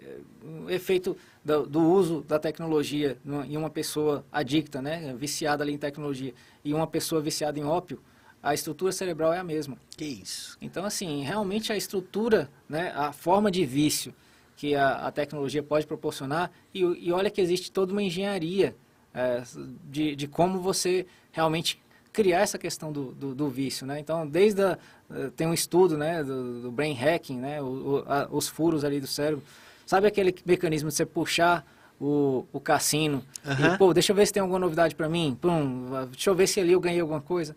o 0.43 0.69
efeito 0.69 1.15
do, 1.43 1.65
do, 1.65 1.81
uso 1.81 2.21
da 2.27 2.37
tecnologia 2.37 3.17
em 3.47 3.57
uma 3.57 3.69
pessoa 3.69 4.23
adicta, 4.31 4.81
né, 4.81 5.13
viciada 5.17 5.63
ali 5.63 5.73
em 5.73 5.77
tecnologia, 5.77 6.33
e 6.63 6.73
uma 6.73 6.87
pessoa 6.87 7.21
viciada 7.21 7.59
em 7.59 7.63
ópio, 7.63 7.99
a 8.43 8.53
estrutura 8.53 8.91
cerebral 8.91 9.33
é 9.33 9.39
a 9.39 9.43
mesma. 9.43 9.77
Que 9.95 10.05
isso? 10.05 10.57
Então, 10.61 10.83
assim, 10.85 11.23
realmente 11.23 11.71
a 11.71 11.77
estrutura, 11.77 12.49
né, 12.67 12.91
a 12.95 13.11
forma 13.11 13.51
de 13.51 13.65
vício 13.65 14.13
que 14.55 14.75
a, 14.75 15.07
a 15.07 15.11
tecnologia 15.11 15.63
pode 15.63 15.87
proporcionar, 15.87 16.51
e, 16.73 16.81
e, 16.81 17.11
olha 17.11 17.29
que 17.29 17.41
existe 17.41 17.71
toda 17.71 17.91
uma 17.91 18.03
engenharia 18.03 18.75
é, 19.13 19.43
de, 19.89 20.15
de 20.15 20.27
como 20.27 20.59
você 20.59 21.05
realmente 21.31 21.81
criar 22.13 22.41
essa 22.41 22.57
questão 22.57 22.91
do, 22.91 23.11
do, 23.13 23.33
do 23.33 23.49
vício, 23.49 23.87
né? 23.87 23.99
Então, 23.99 24.27
desde 24.27 24.61
a, 24.61 24.77
eh, 25.09 25.31
tem 25.35 25.47
um 25.47 25.53
estudo, 25.53 25.97
né, 25.97 26.23
do, 26.23 26.63
do 26.63 26.71
brain 26.71 26.93
hacking, 26.93 27.37
né, 27.37 27.61
o, 27.61 27.65
o, 27.65 28.03
a, 28.05 28.27
os 28.29 28.47
furos 28.47 28.83
ali 28.83 28.99
do 28.99 29.07
cérebro. 29.07 29.43
Sabe 29.91 30.07
aquele 30.07 30.33
mecanismo 30.45 30.87
de 30.87 30.95
você 30.95 31.05
puxar 31.05 31.65
o, 31.99 32.45
o 32.53 32.61
cassino 32.61 33.25
uhum. 33.45 33.73
e, 33.73 33.77
pô, 33.77 33.93
deixa 33.93 34.13
eu 34.13 34.15
ver 34.15 34.25
se 34.25 34.31
tem 34.31 34.39
alguma 34.39 34.57
novidade 34.57 34.95
para 34.95 35.09
mim, 35.09 35.37
pum, 35.41 35.85
deixa 36.09 36.29
eu 36.29 36.33
ver 36.33 36.47
se 36.47 36.61
ali 36.61 36.71
eu 36.71 36.79
ganhei 36.79 37.01
alguma 37.01 37.19
coisa. 37.19 37.53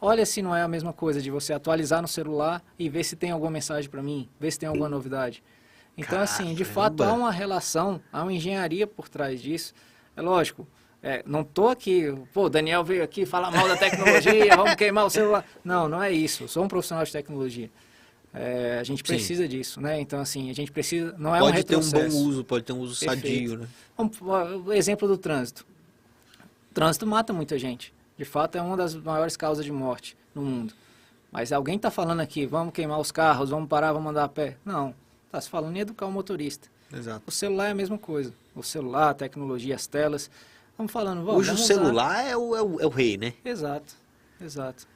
Olha 0.00 0.24
se 0.24 0.40
não 0.40 0.56
é 0.56 0.62
a 0.62 0.66
mesma 0.66 0.94
coisa 0.94 1.20
de 1.20 1.30
você 1.30 1.52
atualizar 1.52 2.00
no 2.00 2.08
celular 2.08 2.64
e 2.78 2.88
ver 2.88 3.04
se 3.04 3.16
tem 3.16 3.32
alguma 3.32 3.50
mensagem 3.50 3.90
para 3.90 4.02
mim, 4.02 4.30
ver 4.40 4.50
se 4.50 4.60
tem 4.60 4.66
alguma 4.66 4.88
novidade. 4.88 5.42
Então, 5.94 6.12
Caramba. 6.12 6.24
assim, 6.24 6.54
de 6.54 6.64
fato 6.64 7.02
há 7.02 7.12
uma 7.12 7.30
relação, 7.30 8.00
há 8.10 8.22
uma 8.22 8.32
engenharia 8.32 8.86
por 8.86 9.06
trás 9.06 9.42
disso. 9.42 9.74
É 10.16 10.22
lógico, 10.22 10.66
é, 11.02 11.22
não 11.26 11.42
estou 11.42 11.68
aqui, 11.68 12.14
pô, 12.32 12.48
Daniel 12.48 12.82
veio 12.82 13.04
aqui 13.04 13.26
falar 13.26 13.50
mal 13.50 13.68
da 13.68 13.76
tecnologia, 13.76 14.56
vamos 14.56 14.74
queimar 14.76 15.04
o 15.04 15.10
celular. 15.10 15.44
Não, 15.62 15.86
não 15.86 16.02
é 16.02 16.10
isso. 16.10 16.44
Eu 16.44 16.48
sou 16.48 16.64
um 16.64 16.68
profissional 16.68 17.04
de 17.04 17.12
tecnologia. 17.12 17.70
É, 18.34 18.78
a 18.80 18.82
gente 18.82 19.02
precisa 19.04 19.44
Sim. 19.44 19.48
disso, 19.48 19.80
né? 19.80 20.00
Então, 20.00 20.20
assim, 20.20 20.50
a 20.50 20.52
gente 20.52 20.72
precisa. 20.72 21.14
Não 21.16 21.34
é 21.34 21.38
pode 21.38 21.52
um 21.52 21.56
retrocesso. 21.56 21.94
ter 21.94 22.06
um 22.06 22.10
bom 22.10 22.28
uso, 22.28 22.44
pode 22.44 22.64
ter 22.64 22.72
um 22.72 22.80
uso 22.80 22.98
Perfeito. 22.98 23.22
sadio, 23.22 23.58
né? 23.58 23.68
O 24.66 24.72
exemplo 24.72 25.06
do 25.06 25.16
trânsito. 25.16 25.64
O 26.70 26.74
trânsito 26.74 27.06
mata 27.06 27.32
muita 27.32 27.56
gente. 27.58 27.94
De 28.18 28.24
fato, 28.24 28.58
é 28.58 28.62
uma 28.62 28.76
das 28.76 28.94
maiores 28.94 29.36
causas 29.36 29.64
de 29.64 29.70
morte 29.70 30.16
no 30.34 30.42
mundo. 30.42 30.74
Mas 31.30 31.52
alguém 31.52 31.76
está 31.76 31.90
falando 31.90 32.20
aqui, 32.20 32.44
vamos 32.44 32.72
queimar 32.72 32.98
os 32.98 33.12
carros, 33.12 33.50
vamos 33.50 33.68
parar, 33.68 33.92
vamos 33.92 34.10
andar 34.10 34.24
a 34.24 34.28
pé. 34.28 34.56
Não. 34.64 34.94
Está 35.26 35.40
se 35.40 35.48
falando 35.48 35.76
em 35.76 35.80
educar 35.80 36.06
o 36.06 36.12
motorista. 36.12 36.68
Exato. 36.92 37.22
O 37.26 37.30
celular 37.30 37.68
é 37.68 37.70
a 37.70 37.74
mesma 37.74 37.98
coisa. 37.98 38.32
O 38.54 38.62
celular, 38.62 39.10
a 39.10 39.14
tecnologia, 39.14 39.74
as 39.74 39.86
telas. 39.86 40.30
Vamos 40.76 40.92
falando, 40.92 41.24
vamos, 41.24 41.48
Hoje 41.48 41.52
o 41.52 41.58
celular 41.58 42.24
é 42.24 42.36
o, 42.36 42.54
é, 42.56 42.62
o, 42.62 42.80
é 42.80 42.86
o 42.86 42.88
rei, 42.88 43.16
né? 43.16 43.34
Exato, 43.44 43.94
exato. 44.40 44.86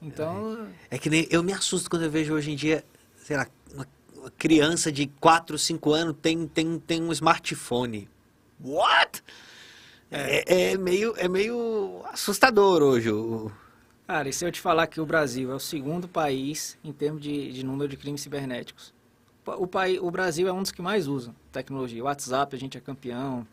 Então... 0.00 0.68
É, 0.90 0.96
é 0.96 0.98
que 0.98 1.10
nem, 1.10 1.26
eu 1.30 1.42
me 1.42 1.52
assusto 1.52 1.90
quando 1.90 2.04
eu 2.04 2.10
vejo 2.10 2.32
hoje 2.32 2.50
em 2.50 2.56
dia, 2.56 2.84
sei 3.16 3.36
lá, 3.36 3.46
uma, 3.72 3.86
criança 4.36 4.90
de 4.92 5.06
4, 5.20 5.58
5 5.58 5.92
anos 5.92 6.16
tem, 6.20 6.46
tem, 6.46 6.78
tem 6.78 7.02
um 7.02 7.12
smartphone. 7.12 8.08
What? 8.60 9.22
É, 10.10 10.44
é, 10.46 10.72
é 10.72 10.78
meio, 10.78 11.14
é 11.16 11.28
meio 11.28 12.02
assustador 12.06 12.82
hoje. 12.82 13.10
O... 13.10 13.50
Cara, 14.06 14.28
e 14.28 14.32
se 14.32 14.44
eu 14.44 14.50
te 14.50 14.60
falar 14.60 14.86
que 14.86 15.00
o 15.00 15.06
Brasil 15.06 15.52
é 15.52 15.54
o 15.54 15.60
segundo 15.60 16.08
país 16.08 16.78
em 16.82 16.92
termos 16.92 17.20
de, 17.20 17.52
de 17.52 17.64
número 17.64 17.88
de 17.88 17.96
crimes 17.96 18.20
cibernéticos? 18.20 18.94
O, 19.46 19.66
país, 19.66 19.98
o 20.00 20.10
Brasil 20.10 20.46
é 20.48 20.52
um 20.52 20.62
dos 20.62 20.70
que 20.70 20.82
mais 20.82 21.06
usa 21.06 21.34
tecnologia. 21.52 22.02
O 22.02 22.06
WhatsApp, 22.06 22.54
a 22.54 22.58
gente 22.58 22.76
é 22.76 22.80
campeão. 22.80 23.46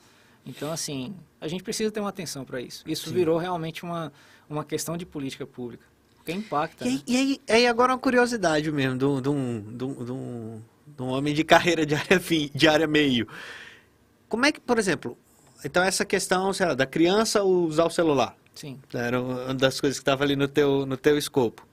Então, 0.45 0.71
assim, 0.71 1.15
a 1.39 1.47
gente 1.47 1.63
precisa 1.63 1.89
ter 1.91 1.99
uma 1.99 2.09
atenção 2.09 2.45
para 2.45 2.61
isso. 2.61 2.83
Isso 2.85 3.09
Sim. 3.09 3.15
virou 3.15 3.37
realmente 3.37 3.83
uma, 3.83 4.11
uma 4.49 4.63
questão 4.63 4.97
de 4.97 5.05
política 5.05 5.45
pública. 5.45 5.85
Porque 6.25 6.31
impacta. 6.31 6.87
E, 6.87 6.95
né? 6.95 7.01
e 7.05 7.17
aí, 7.17 7.41
aí, 7.47 7.67
agora 7.67 7.93
uma 7.93 7.99
curiosidade 7.99 8.71
mesmo, 8.71 8.97
de 8.97 9.05
um, 9.05 9.21
de 9.21 9.29
um, 9.29 10.61
de 10.87 11.03
um, 11.03 11.07
homem 11.07 11.35
de 11.35 11.43
carreira 11.43 11.85
de 11.85 11.93
área, 11.93 12.19
fim, 12.19 12.49
de 12.53 12.67
área 12.67 12.87
meio. 12.87 13.27
Como 14.27 14.43
é 14.43 14.51
que, 14.51 14.59
por 14.59 14.79
exemplo, 14.79 15.15
então 15.63 15.83
essa 15.83 16.03
questão 16.03 16.51
lá, 16.59 16.73
da 16.73 16.87
criança 16.87 17.43
usar 17.43 17.85
o 17.85 17.91
celular. 17.91 18.35
Sim. 18.55 18.79
Era 18.91 19.21
uma 19.21 19.53
das 19.53 19.79
coisas 19.79 19.99
que 19.99 20.01
estava 20.01 20.23
ali 20.23 20.35
no 20.35 20.47
teu, 20.47 20.87
no 20.87 20.97
teu 20.97 21.15
escopo. 21.15 21.67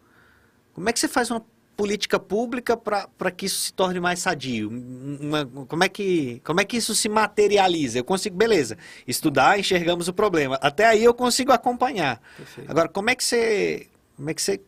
Como 0.75 0.87
é 0.87 0.93
que 0.93 1.01
você 1.01 1.09
faz 1.09 1.31
uma 1.31 1.43
política 1.75 2.21
pública 2.21 2.77
para 2.77 3.31
que 3.31 3.47
isso 3.47 3.59
se 3.59 3.73
torne 3.73 4.01
mais 4.01 4.19
sadio? 4.19 4.69
Uma, 4.69 5.47
como, 5.47 5.83
é 5.83 5.89
que, 5.89 6.43
como 6.45 6.61
é 6.61 6.65
que 6.65 6.77
isso 6.77 6.95
se 6.95 7.09
materializa? 7.09 7.99
Eu 7.99 8.05
consigo, 8.05 8.37
beleza, 8.37 8.77
estudar, 9.09 9.59
enxergamos 9.59 10.09
o 10.09 10.13
problema. 10.13 10.59
Até 10.61 10.85
aí 10.85 11.03
eu 11.03 11.15
consigo 11.15 11.53
acompanhar. 11.53 12.21
Perfeito. 12.37 12.71
Agora, 12.71 12.89
como 12.89 13.09
é 13.09 13.15
que 13.15 13.25
você. 13.25 13.89
Como 14.17 14.31
é 14.31 14.35
que 14.35 14.43
você. 14.43 14.61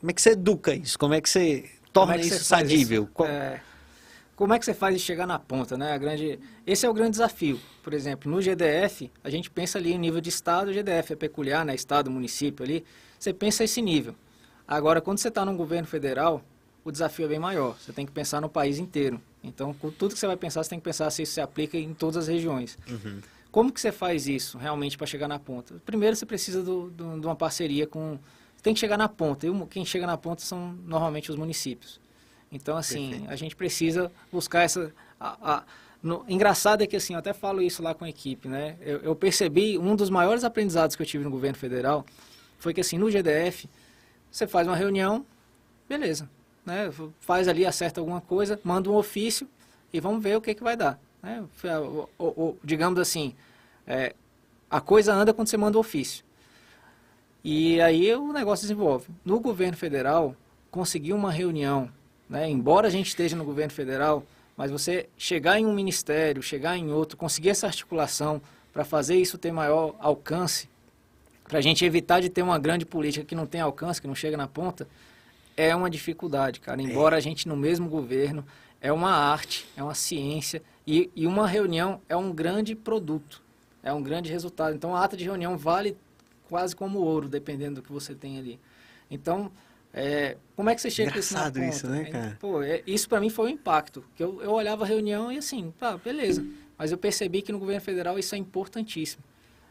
Como 0.00 0.10
é 0.10 0.14
que 0.14 0.22
você 0.22 0.30
educa 0.30 0.74
isso? 0.74 0.98
Como 0.98 1.14
é 1.14 1.20
que 1.20 1.28
você 1.28 1.70
torna 1.92 2.14
é 2.14 2.18
que 2.18 2.26
isso 2.26 2.38
você 2.38 2.44
sadível? 2.44 3.04
Isso? 3.04 3.24
É, 3.24 3.60
como 4.34 4.52
é 4.52 4.58
que 4.58 4.64
você 4.64 4.74
faz 4.74 4.96
de 4.96 5.00
chegar 5.00 5.26
na 5.26 5.38
ponta, 5.38 5.76
né? 5.76 5.92
A 5.92 5.98
grande, 5.98 6.38
esse 6.66 6.84
é 6.84 6.90
o 6.90 6.94
grande 6.94 7.12
desafio. 7.12 7.60
Por 7.82 7.94
exemplo, 7.94 8.30
no 8.30 8.40
GDF, 8.40 9.10
a 9.22 9.30
gente 9.30 9.50
pensa 9.50 9.78
ali 9.78 9.92
em 9.92 9.98
nível 9.98 10.20
de 10.20 10.30
estado, 10.30 10.70
o 10.70 10.72
GDF 10.72 11.12
é 11.12 11.16
peculiar, 11.16 11.64
né? 11.64 11.74
Estado, 11.74 12.10
município 12.10 12.64
ali. 12.64 12.84
Você 13.18 13.32
pensa 13.32 13.62
esse 13.62 13.80
nível. 13.80 14.14
Agora, 14.66 15.00
quando 15.00 15.18
você 15.18 15.28
está 15.28 15.44
num 15.44 15.56
governo 15.56 15.86
federal, 15.86 16.42
o 16.84 16.90
desafio 16.90 17.26
é 17.26 17.28
bem 17.28 17.38
maior. 17.38 17.76
Você 17.78 17.92
tem 17.92 18.04
que 18.04 18.12
pensar 18.12 18.40
no 18.40 18.48
país 18.48 18.78
inteiro. 18.78 19.20
Então, 19.44 19.72
com 19.74 19.90
tudo 19.90 20.14
que 20.14 20.18
você 20.18 20.26
vai 20.26 20.36
pensar, 20.36 20.62
você 20.62 20.70
tem 20.70 20.78
que 20.78 20.84
pensar 20.84 21.10
se 21.10 21.22
isso 21.22 21.34
se 21.34 21.40
aplica 21.40 21.76
em 21.76 21.94
todas 21.94 22.16
as 22.16 22.28
regiões. 22.28 22.78
Uhum. 22.88 23.20
Como 23.50 23.72
que 23.72 23.80
você 23.80 23.92
faz 23.92 24.26
isso 24.26 24.56
realmente 24.56 24.96
para 24.96 25.06
chegar 25.06 25.28
na 25.28 25.38
ponta? 25.38 25.74
Primeiro, 25.84 26.16
você 26.16 26.24
precisa 26.24 26.62
do, 26.62 26.90
do, 26.90 27.20
de 27.20 27.26
uma 27.26 27.36
parceria 27.36 27.86
com... 27.86 28.18
Tem 28.62 28.72
que 28.72 28.80
chegar 28.80 28.96
na 28.96 29.08
ponta. 29.08 29.46
E 29.46 29.66
quem 29.66 29.84
chega 29.84 30.06
na 30.06 30.16
ponta 30.16 30.42
são 30.42 30.72
normalmente 30.86 31.30
os 31.30 31.36
municípios. 31.36 32.00
Então, 32.50 32.76
assim, 32.76 33.10
Perfeito. 33.10 33.30
a 33.30 33.36
gente 33.36 33.56
precisa 33.56 34.12
buscar 34.30 34.62
essa... 34.62 34.92
A, 35.18 35.54
a, 35.54 35.62
no, 36.02 36.24
engraçado 36.28 36.82
é 36.82 36.86
que, 36.86 36.96
assim, 36.96 37.14
eu 37.14 37.18
até 37.18 37.32
falo 37.32 37.62
isso 37.62 37.82
lá 37.82 37.94
com 37.94 38.04
a 38.04 38.08
equipe, 38.08 38.48
né? 38.48 38.76
Eu, 38.80 38.98
eu 38.98 39.16
percebi, 39.16 39.78
um 39.78 39.96
dos 39.96 40.10
maiores 40.10 40.44
aprendizados 40.44 40.94
que 40.94 41.02
eu 41.02 41.06
tive 41.06 41.24
no 41.24 41.30
governo 41.30 41.56
federal 41.56 42.04
foi 42.58 42.74
que, 42.74 42.80
assim, 42.80 42.98
no 42.98 43.10
GDF, 43.10 43.68
você 44.30 44.46
faz 44.46 44.66
uma 44.66 44.76
reunião, 44.76 45.24
beleza, 45.88 46.28
né? 46.64 46.90
Faz 47.20 47.48
ali, 47.48 47.64
acerta 47.64 48.00
alguma 48.00 48.20
coisa, 48.20 48.60
manda 48.64 48.90
um 48.90 48.94
ofício 48.94 49.48
e 49.92 50.00
vamos 50.00 50.22
ver 50.22 50.36
o 50.36 50.40
que, 50.40 50.54
que 50.54 50.62
vai 50.62 50.76
dar. 50.76 50.98
Né? 51.22 51.44
O, 51.78 52.08
o, 52.18 52.24
o, 52.24 52.58
digamos 52.64 52.98
assim, 52.98 53.34
é, 53.86 54.14
a 54.70 54.80
coisa 54.80 55.12
anda 55.12 55.32
quando 55.32 55.48
você 55.48 55.56
manda 55.56 55.76
o 55.76 55.80
ofício. 55.80 56.24
E 57.44 57.80
aí 57.80 58.14
o 58.14 58.32
negócio 58.32 58.62
desenvolve. 58.62 59.08
No 59.24 59.40
governo 59.40 59.76
federal, 59.76 60.36
conseguir 60.70 61.12
uma 61.12 61.30
reunião, 61.30 61.90
né, 62.28 62.48
embora 62.48 62.86
a 62.86 62.90
gente 62.90 63.08
esteja 63.08 63.36
no 63.36 63.44
governo 63.44 63.72
federal, 63.72 64.24
mas 64.56 64.70
você 64.70 65.08
chegar 65.18 65.58
em 65.58 65.66
um 65.66 65.74
ministério, 65.74 66.42
chegar 66.42 66.76
em 66.76 66.90
outro, 66.92 67.16
conseguir 67.16 67.50
essa 67.50 67.66
articulação 67.66 68.40
para 68.72 68.84
fazer 68.84 69.16
isso 69.16 69.36
ter 69.36 69.52
maior 69.52 69.94
alcance, 69.98 70.68
para 71.48 71.58
a 71.58 71.62
gente 71.62 71.84
evitar 71.84 72.20
de 72.20 72.28
ter 72.28 72.42
uma 72.42 72.58
grande 72.58 72.86
política 72.86 73.24
que 73.24 73.34
não 73.34 73.46
tem 73.46 73.60
alcance, 73.60 74.00
que 74.00 74.06
não 74.06 74.14
chega 74.14 74.36
na 74.36 74.46
ponta, 74.46 74.88
é 75.56 75.74
uma 75.76 75.90
dificuldade, 75.90 76.60
cara. 76.60 76.80
É. 76.80 76.84
Embora 76.84 77.16
a 77.16 77.20
gente 77.20 77.46
no 77.46 77.56
mesmo 77.56 77.88
governo, 77.88 78.44
é 78.80 78.92
uma 78.92 79.10
arte, 79.10 79.66
é 79.76 79.82
uma 79.82 79.94
ciência 79.94 80.62
e, 80.86 81.10
e 81.14 81.26
uma 81.26 81.46
reunião 81.46 82.00
é 82.08 82.16
um 82.16 82.32
grande 82.32 82.74
produto, 82.74 83.42
é 83.82 83.92
um 83.92 84.02
grande 84.02 84.30
resultado. 84.30 84.74
Então 84.74 84.96
a 84.96 85.04
ata 85.04 85.16
de 85.16 85.24
reunião 85.24 85.56
vale 85.56 85.96
quase 86.52 86.76
como 86.76 86.98
ouro, 86.98 87.30
dependendo 87.30 87.76
do 87.76 87.82
que 87.82 87.90
você 87.90 88.14
tem 88.14 88.38
ali. 88.38 88.60
Então, 89.10 89.50
é, 89.90 90.36
como 90.54 90.68
é 90.68 90.74
que 90.74 90.82
você 90.82 90.90
chega 90.90 91.08
Engraçado 91.08 91.58
com 91.58 91.64
isso 91.66 91.78
isso, 91.78 91.88
né, 91.88 92.04
cara? 92.04 92.36
Pô, 92.38 92.62
é, 92.62 92.82
isso 92.86 93.08
para 93.08 93.20
mim 93.20 93.30
foi 93.30 93.46
um 93.46 93.54
impacto. 93.54 94.04
Que 94.14 94.22
eu, 94.22 94.42
eu 94.42 94.50
olhava 94.50 94.84
a 94.84 94.86
reunião 94.86 95.32
e 95.32 95.38
assim, 95.38 95.72
pá, 95.80 95.96
beleza. 95.96 96.44
Mas 96.76 96.92
eu 96.92 96.98
percebi 96.98 97.40
que 97.40 97.52
no 97.52 97.58
governo 97.58 97.80
federal 97.80 98.18
isso 98.18 98.34
é 98.34 98.38
importantíssimo. 98.38 99.24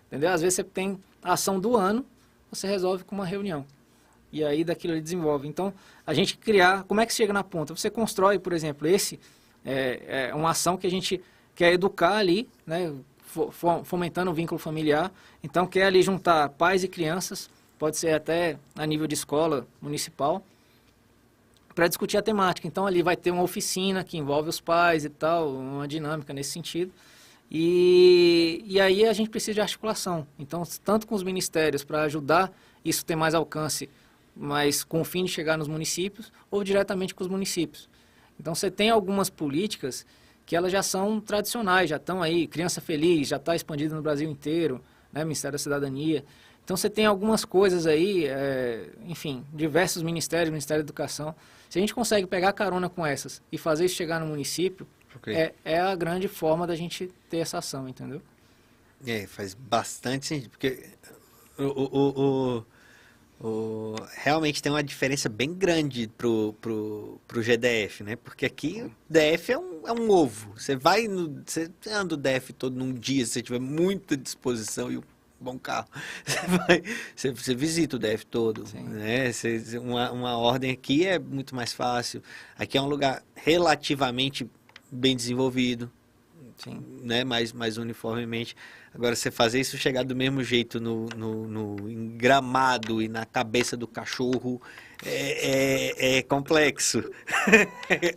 Entendeu? 0.07 0.31
Às 0.31 0.41
vezes 0.41 0.55
você 0.55 0.63
tem 0.63 0.99
a 1.21 1.33
ação 1.33 1.59
do 1.59 1.77
ano, 1.77 2.03
você 2.49 2.65
resolve 2.65 3.03
com 3.03 3.13
uma 3.13 3.27
reunião. 3.27 3.63
E 4.31 4.43
aí 4.43 4.63
daquilo 4.63 4.95
ele 4.95 5.01
desenvolve. 5.01 5.47
Então, 5.47 5.71
a 6.03 6.15
gente 6.15 6.35
criar, 6.35 6.83
como 6.85 6.99
é 6.99 7.05
que 7.05 7.13
chega 7.13 7.31
na 7.31 7.43
ponta? 7.43 7.75
Você 7.75 7.91
constrói, 7.91 8.39
por 8.39 8.53
exemplo, 8.53 8.87
esse 8.87 9.19
é, 9.63 10.29
é 10.29 10.33
uma 10.33 10.49
ação 10.49 10.77
que 10.77 10.87
a 10.87 10.91
gente 10.91 11.21
quer 11.53 11.73
educar 11.73 12.15
ali, 12.15 12.49
né, 12.65 12.91
fomentando 13.83 14.31
o 14.31 14.33
vínculo 14.33 14.59
familiar. 14.59 15.11
Então, 15.43 15.65
quer 15.65 15.85
ali 15.85 16.01
juntar 16.01 16.49
pais 16.49 16.83
e 16.83 16.87
crianças, 16.87 17.49
pode 17.79 17.97
ser 17.97 18.13
até 18.13 18.57
a 18.75 18.85
nível 18.85 19.07
de 19.07 19.13
escola 19.13 19.65
municipal, 19.81 20.43
para 21.73 21.87
discutir 21.87 22.17
a 22.17 22.21
temática. 22.21 22.67
Então, 22.67 22.85
ali 22.85 23.01
vai 23.01 23.15
ter 23.15 23.31
uma 23.31 23.43
oficina 23.43 24.03
que 24.03 24.17
envolve 24.17 24.49
os 24.49 24.59
pais 24.59 25.05
e 25.05 25.09
tal, 25.09 25.51
uma 25.51 25.87
dinâmica 25.87 26.33
nesse 26.33 26.51
sentido. 26.51 26.91
E, 27.49 28.63
e 28.65 28.79
aí 28.79 29.05
a 29.05 29.13
gente 29.13 29.29
precisa 29.29 29.55
de 29.55 29.61
articulação. 29.61 30.25
Então, 30.37 30.63
tanto 30.83 31.07
com 31.07 31.15
os 31.15 31.23
ministérios 31.23 31.83
para 31.83 32.03
ajudar 32.03 32.51
isso 32.83 33.05
ter 33.05 33.15
mais 33.15 33.33
alcance, 33.33 33.89
mas 34.35 34.83
com 34.83 35.01
o 35.01 35.03
fim 35.03 35.25
de 35.25 35.31
chegar 35.31 35.57
nos 35.57 35.67
municípios, 35.67 36.31
ou 36.49 36.63
diretamente 36.63 37.13
com 37.13 37.23
os 37.23 37.29
municípios. 37.29 37.89
Então, 38.39 38.55
você 38.55 38.71
tem 38.71 38.89
algumas 38.89 39.29
políticas 39.29 40.05
que 40.51 40.55
elas 40.57 40.69
já 40.69 40.83
são 40.83 41.21
tradicionais, 41.21 41.89
já 41.89 41.95
estão 41.95 42.21
aí, 42.21 42.45
Criança 42.45 42.81
Feliz, 42.81 43.29
já 43.29 43.37
está 43.37 43.55
expandida 43.55 43.95
no 43.95 44.01
Brasil 44.01 44.29
inteiro, 44.29 44.83
né, 45.09 45.23
Ministério 45.23 45.53
da 45.53 45.57
Cidadania. 45.57 46.25
Então, 46.61 46.75
você 46.75 46.89
tem 46.89 47.05
algumas 47.05 47.45
coisas 47.45 47.87
aí, 47.87 48.25
é, 48.25 48.89
enfim, 49.07 49.45
diversos 49.53 50.03
ministérios, 50.03 50.49
Ministério 50.49 50.83
da 50.83 50.87
Educação. 50.87 51.33
Se 51.69 51.79
a 51.79 51.81
gente 51.81 51.95
consegue 51.95 52.27
pegar 52.27 52.51
carona 52.51 52.89
com 52.89 53.05
essas 53.05 53.41
e 53.49 53.57
fazer 53.57 53.85
isso 53.85 53.95
chegar 53.95 54.19
no 54.19 54.25
município, 54.25 54.85
Okay. 55.17 55.35
É, 55.35 55.53
é 55.65 55.79
a 55.79 55.93
grande 55.93 56.29
forma 56.29 56.65
da 56.65 56.73
gente 56.73 57.11
ter 57.29 57.39
essa 57.39 57.57
ação, 57.57 57.87
entendeu? 57.87 58.21
É, 59.05 59.27
faz 59.27 59.53
bastante 59.53 60.25
sentido, 60.25 60.49
porque 60.51 60.85
o, 61.59 61.63
o, 61.63 62.57
o, 62.57 62.65
o, 63.43 63.95
realmente 64.17 64.61
tem 64.61 64.71
uma 64.71 64.83
diferença 64.83 65.27
bem 65.27 65.51
grande 65.51 66.07
pro, 66.15 66.53
pro, 66.61 67.19
pro 67.27 67.41
GDF, 67.41 68.03
né? 68.03 68.15
Porque 68.15 68.45
aqui 68.45 68.83
o 68.83 68.91
DF 69.09 69.51
é 69.51 69.57
um, 69.57 69.87
é 69.87 69.91
um 69.91 70.09
ovo. 70.11 70.53
Você 70.55 70.75
vai 70.75 71.07
no. 71.07 71.41
Você 71.43 71.71
anda 71.87 72.13
o 72.13 72.17
DF 72.17 72.53
todo 72.53 72.75
num 72.75 72.93
dia, 72.93 73.25
se 73.25 73.33
você 73.33 73.41
tiver 73.41 73.59
muita 73.59 74.15
disposição 74.15 74.91
e 74.91 74.97
um 74.97 75.03
bom 75.39 75.57
carro. 75.57 75.87
Você, 76.23 76.47
vai, 76.47 76.83
você, 77.15 77.31
você 77.31 77.55
visita 77.55 77.95
o 77.95 77.99
DF 77.99 78.27
todo. 78.27 78.63
Né? 78.75 79.31
Você, 79.31 79.79
uma, 79.79 80.11
uma 80.11 80.37
ordem 80.37 80.69
aqui 80.69 81.07
é 81.07 81.17
muito 81.17 81.55
mais 81.55 81.73
fácil. 81.73 82.21
Aqui 82.55 82.77
é 82.77 82.81
um 82.81 82.85
lugar 82.85 83.23
relativamente 83.33 84.47
bem 84.91 85.15
desenvolvido, 85.15 85.91
Sim. 86.63 86.83
né? 87.01 87.23
mais, 87.23 87.51
mais 87.51 87.77
uniformemente. 87.77 88.55
Agora, 88.93 89.15
você 89.15 89.31
fazer 89.31 89.59
isso 89.59 89.77
chegar 89.77 90.03
do 90.03 90.15
mesmo 90.15 90.43
jeito 90.43 90.79
no, 90.79 91.07
no, 91.15 91.47
no 91.47 91.89
engramado 91.89 93.01
e 93.01 93.07
na 93.07 93.25
cabeça 93.25 93.75
do 93.75 93.87
cachorro 93.87 94.61
é, 95.03 96.17
é, 96.17 96.17
é 96.17 96.21
complexo. 96.21 97.03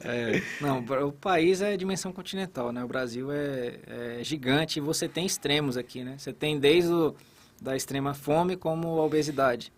É, 0.07 0.43
não, 0.61 0.85
o 1.07 1.13
país 1.13 1.61
é 1.61 1.77
dimensão 1.77 2.13
continental, 2.13 2.71
né? 2.71 2.85
O 2.85 2.87
Brasil 2.87 3.33
é, 3.33 3.79
é, 3.87 4.19
gigante 4.23 4.79
e 4.79 4.83
você 4.83 5.09
tem 5.09 5.25
extremos 5.25 5.77
aqui, 5.77 6.05
né? 6.05 6.17
Você 6.19 6.33
tem 6.33 6.59
desde 6.59 6.93
o, 6.93 7.15
da 7.61 7.75
extrema 7.75 8.15
fome 8.15 8.57
como 8.57 8.89
a 9.01 9.05
obesidade. 9.05 9.73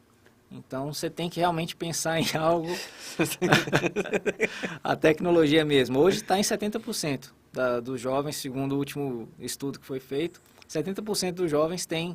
Então 0.50 0.92
você 0.92 1.08
tem 1.08 1.30
que 1.30 1.40
realmente 1.40 1.76
pensar 1.76 2.18
em 2.20 2.36
algo. 2.36 2.76
a 4.82 4.96
tecnologia 4.96 5.64
mesmo. 5.64 5.98
Hoje 5.98 6.18
está 6.18 6.38
em 6.38 6.42
70% 6.42 7.30
da, 7.56 7.80
dos 7.80 8.00
jovens, 8.00 8.36
segundo 8.36 8.72
o 8.72 8.78
último 8.78 9.28
estudo 9.40 9.80
que 9.80 9.86
foi 9.86 9.98
feito, 9.98 10.40
70% 10.68 11.32
dos 11.32 11.50
jovens 11.50 11.86
têm 11.86 12.14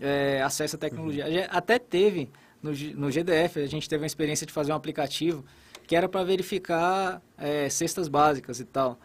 é, 0.00 0.42
acesso 0.42 0.76
à 0.76 0.78
tecnologia. 0.78 1.26
Uhum. 1.26 1.46
Até 1.50 1.78
teve 1.78 2.30
no, 2.62 2.70
no 2.70 3.10
GDF, 3.10 3.60
a 3.60 3.66
gente 3.66 3.88
teve 3.88 4.02
uma 4.02 4.06
experiência 4.06 4.46
de 4.46 4.52
fazer 4.52 4.72
um 4.72 4.74
aplicativo 4.74 5.44
que 5.86 5.94
era 5.94 6.08
para 6.08 6.24
verificar 6.24 7.22
é, 7.36 7.68
cestas 7.68 8.08
básicas 8.08 8.60
e 8.60 8.64
tal. 8.64 8.98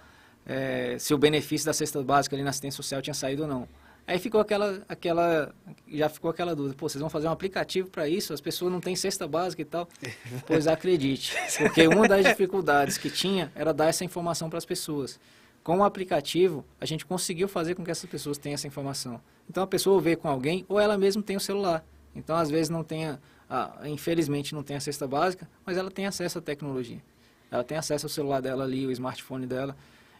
É, 0.45 0.97
se 0.99 1.13
o 1.13 1.17
benefício 1.17 1.65
da 1.65 1.73
cesta 1.73 2.01
básica 2.01 2.35
ali 2.35 2.43
na 2.43 2.49
assistência 2.49 2.77
social 2.77 3.01
tinha 3.01 3.13
saído 3.13 3.43
ou 3.43 3.47
não. 3.47 3.67
Aí 4.05 4.19
ficou 4.19 4.41
aquela, 4.41 4.83
aquela, 4.89 5.55
já 5.89 6.09
ficou 6.09 6.29
aquela 6.29 6.53
dúvida, 6.53 6.75
pô, 6.75 6.89
vocês 6.89 6.99
vão 6.99 7.09
fazer 7.09 7.27
um 7.27 7.31
aplicativo 7.31 7.89
para 7.89 8.07
isso? 8.07 8.33
As 8.33 8.41
pessoas 8.41 8.69
não 8.69 8.81
têm 8.81 8.97
cesta 8.97 9.25
básica 9.25 9.61
e 9.61 9.65
tal? 9.65 9.87
pois 10.45 10.67
acredite, 10.67 11.33
porque 11.57 11.87
uma 11.87 12.05
das 12.05 12.25
dificuldades 12.25 12.97
que 12.97 13.09
tinha 13.09 13.49
era 13.55 13.73
dar 13.73 13.87
essa 13.87 14.03
informação 14.03 14.49
para 14.49 14.57
as 14.57 14.65
pessoas. 14.65 15.17
Com 15.63 15.77
o 15.77 15.83
aplicativo, 15.83 16.65
a 16.79 16.85
gente 16.85 17.05
conseguiu 17.05 17.47
fazer 17.47 17.75
com 17.75 17.83
que 17.83 17.91
essas 17.91 18.09
pessoas 18.09 18.37
tenham 18.37 18.55
essa 18.55 18.67
informação. 18.67 19.21
Então 19.49 19.63
a 19.63 19.67
pessoa 19.67 19.99
vê 20.01 20.15
com 20.15 20.27
alguém 20.27 20.65
ou 20.67 20.79
ela 20.79 20.97
mesma 20.97 21.23
tem 21.23 21.37
o 21.37 21.39
celular. 21.39 21.85
Então 22.13 22.35
às 22.35 22.49
vezes 22.49 22.69
não 22.69 22.83
tem, 22.83 23.17
a, 23.49 23.71
infelizmente 23.85 24.53
não 24.53 24.61
tem 24.61 24.75
a 24.75 24.79
cesta 24.79 25.07
básica, 25.07 25.47
mas 25.65 25.77
ela 25.77 25.89
tem 25.89 26.05
acesso 26.05 26.39
à 26.39 26.41
tecnologia. 26.41 27.01
Ela 27.49 27.63
tem 27.63 27.77
acesso 27.77 28.07
ao 28.07 28.09
celular 28.09 28.41
dela 28.41 28.63
ali, 28.63 28.85
o 28.85 28.91
smartphone 28.91 29.45
dela. 29.45 29.75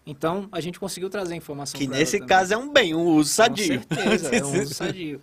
Então, 0.05 0.49
a 0.51 0.59
gente 0.59 0.79
conseguiu 0.79 1.09
trazer 1.09 1.33
informação 1.33 1.79
Que 1.79 1.87
nesse 1.87 2.19
caso 2.19 2.53
é 2.53 2.57
um 2.57 2.71
bem, 2.71 2.93
um 2.93 3.05
uso 3.05 3.29
sadio. 3.29 3.81
Com 3.87 3.95
certeza, 3.95 4.35
é 4.35 4.43
um 4.43 4.51
uso 4.61 4.73
sadio. 4.73 5.21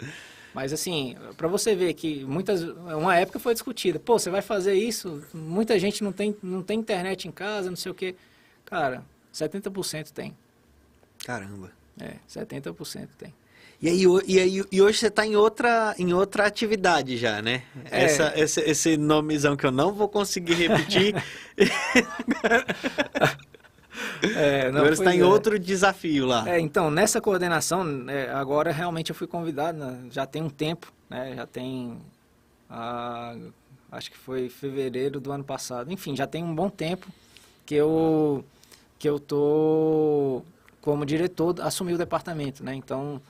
Mas 0.55 0.73
assim, 0.73 1.17
para 1.37 1.47
você 1.47 1.75
ver 1.77 1.95
que 1.95 2.25
muitas 2.25 2.63
uma 2.63 3.17
época 3.17 3.39
foi 3.39 3.53
discutida, 3.53 4.01
pô, 4.01 4.19
você 4.19 4.31
vai 4.31 4.43
fazer 4.43 4.75
isso, 4.75 5.23
muita 5.33 5.79
gente 5.79 6.03
não 6.03 6.13
tem 6.13 6.37
não 6.43 6.63
tem 6.63 6.79
internet 6.79 7.29
em 7.29 7.31
casa, 7.31 7.71
não 7.71 7.77
sei 7.77 7.93
o 7.93 7.95
quê. 7.95 8.17
Cara, 8.65 9.05
70% 9.33 10.11
tem. 10.11 10.37
Caramba. 11.25 11.71
É, 12.01 12.15
70% 12.29 13.09
tem. 13.19 13.35
E 13.83 13.89
aí, 13.89 14.05
e 14.27 14.39
aí 14.39 14.63
e 14.71 14.83
hoje 14.83 14.99
você 14.99 15.07
está 15.07 15.25
em 15.25 15.37
outra, 15.37 15.95
em 15.99 16.13
outra 16.13 16.47
atividade 16.47 17.17
já, 17.17 17.41
né? 17.41 17.63
É. 17.91 18.05
Essa, 18.05 18.33
esse, 18.39 18.61
esse 18.61 18.97
nomezão 18.97 19.57
que 19.57 19.65
eu 19.65 19.71
não 19.71 19.93
vou 19.93 20.09
conseguir 20.09 20.55
repetir. 20.55 21.15
É, 24.23 24.71
não, 24.71 24.81
agora 24.81 24.95
está 24.95 25.15
em 25.15 25.21
é. 25.21 25.25
outro 25.25 25.59
desafio 25.59 26.27
lá. 26.27 26.49
É, 26.49 26.61
então, 26.61 26.91
nessa 26.91 27.21
coordenação, 27.21 28.09
é, 28.09 28.31
agora 28.31 28.71
realmente 28.73 29.11
eu 29.11 29.15
fui 29.15 29.27
convidado, 29.27 29.79
né, 29.79 29.99
já 30.11 30.27
tem 30.27 30.43
um 30.43 30.51
tempo, 30.51 30.93
né, 31.09 31.35
já 31.35 31.47
tem, 31.47 31.99
ah, 32.69 33.37
acho 33.91 34.11
que 34.11 34.17
foi 34.17 34.49
fevereiro 34.49 35.21
do 35.21 35.33
ano 35.33 35.45
passado, 35.45 35.93
enfim, 35.93 36.15
já 36.15 36.27
tem 36.27 36.45
um 36.45 36.55
bom 36.55 36.69
tempo 36.69 37.09
que 37.67 37.75
eu 37.75 38.45
que 39.01 39.09
eu 39.09 39.19
tô 39.19 40.43
como 40.81 41.05
diretor, 41.05 41.61
assumi 41.61 41.93
o 41.93 41.99
departamento, 41.99 42.65
né, 42.65 42.75
então 42.77 43.21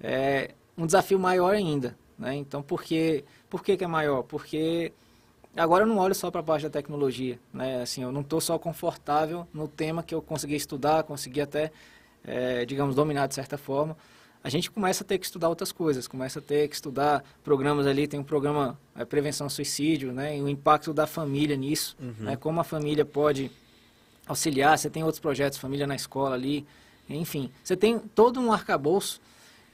é 0.00 0.52
um 0.76 0.86
desafio 0.86 1.18
maior 1.18 1.54
ainda, 1.54 1.94
né, 2.18 2.34
então 2.34 2.62
por 2.62 2.82
que, 2.82 3.22
por 3.50 3.62
que, 3.62 3.76
que 3.76 3.84
é 3.84 3.86
maior? 3.86 4.22
Porque 4.22 4.92
Agora 5.56 5.82
eu 5.82 5.88
não 5.88 5.98
olho 5.98 6.14
só 6.14 6.30
para 6.30 6.40
a 6.40 6.44
parte 6.44 6.62
da 6.62 6.70
tecnologia, 6.70 7.38
né? 7.52 7.82
Assim, 7.82 8.02
eu 8.02 8.12
não 8.12 8.20
estou 8.20 8.40
só 8.40 8.58
confortável 8.58 9.46
no 9.52 9.66
tema 9.66 10.04
que 10.04 10.14
eu 10.14 10.22
consegui 10.22 10.54
estudar, 10.54 11.02
consegui 11.02 11.40
até, 11.40 11.72
é, 12.24 12.64
digamos, 12.64 12.94
dominar 12.94 13.26
de 13.26 13.34
certa 13.34 13.58
forma. 13.58 13.96
A 14.42 14.48
gente 14.48 14.70
começa 14.70 15.02
a 15.02 15.06
ter 15.06 15.18
que 15.18 15.26
estudar 15.26 15.48
outras 15.48 15.72
coisas, 15.72 16.06
começa 16.06 16.38
a 16.38 16.42
ter 16.42 16.68
que 16.68 16.76
estudar 16.76 17.24
programas 17.42 17.88
ali, 17.88 18.06
tem 18.06 18.20
um 18.20 18.24
programa 18.24 18.78
é, 18.94 19.04
Prevenção 19.04 19.46
ao 19.46 19.50
Suicídio, 19.50 20.12
né? 20.12 20.38
E 20.38 20.40
o 20.40 20.48
impacto 20.48 20.94
da 20.94 21.08
família 21.08 21.56
nisso, 21.56 21.96
uhum. 22.00 22.14
né? 22.20 22.36
Como 22.36 22.60
a 22.60 22.64
família 22.64 23.04
pode 23.04 23.50
auxiliar, 24.28 24.78
você 24.78 24.88
tem 24.88 25.02
outros 25.02 25.20
projetos, 25.20 25.58
Família 25.58 25.86
na 25.86 25.96
Escola 25.96 26.36
ali, 26.36 26.64
enfim. 27.08 27.50
Você 27.64 27.76
tem 27.76 27.98
todo 27.98 28.38
um 28.38 28.52
arcabouço 28.52 29.20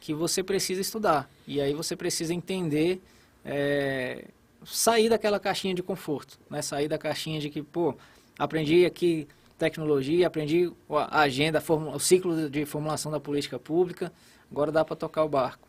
que 0.00 0.14
você 0.14 0.42
precisa 0.42 0.80
estudar. 0.80 1.28
E 1.46 1.60
aí 1.60 1.74
você 1.74 1.94
precisa 1.94 2.32
entender... 2.32 3.02
É, 3.44 4.24
sair 4.64 5.10
daquela 5.10 5.38
caixinha 5.38 5.74
de 5.74 5.82
conforto, 5.82 6.38
né? 6.48 6.62
Sair 6.62 6.88
da 6.88 6.96
caixinha 6.96 7.38
de 7.38 7.50
que, 7.50 7.62
pô, 7.62 7.94
aprendi 8.38 8.86
aqui 8.86 9.28
tecnologia, 9.58 10.26
aprendi 10.26 10.72
a 10.88 11.20
agenda, 11.20 11.62
o 11.68 11.98
ciclo 11.98 12.48
de 12.48 12.64
formulação 12.64 13.12
da 13.12 13.20
política 13.20 13.58
pública, 13.58 14.10
agora 14.50 14.72
dá 14.72 14.82
para 14.82 14.96
tocar 14.96 15.22
o 15.22 15.28
barco. 15.28 15.68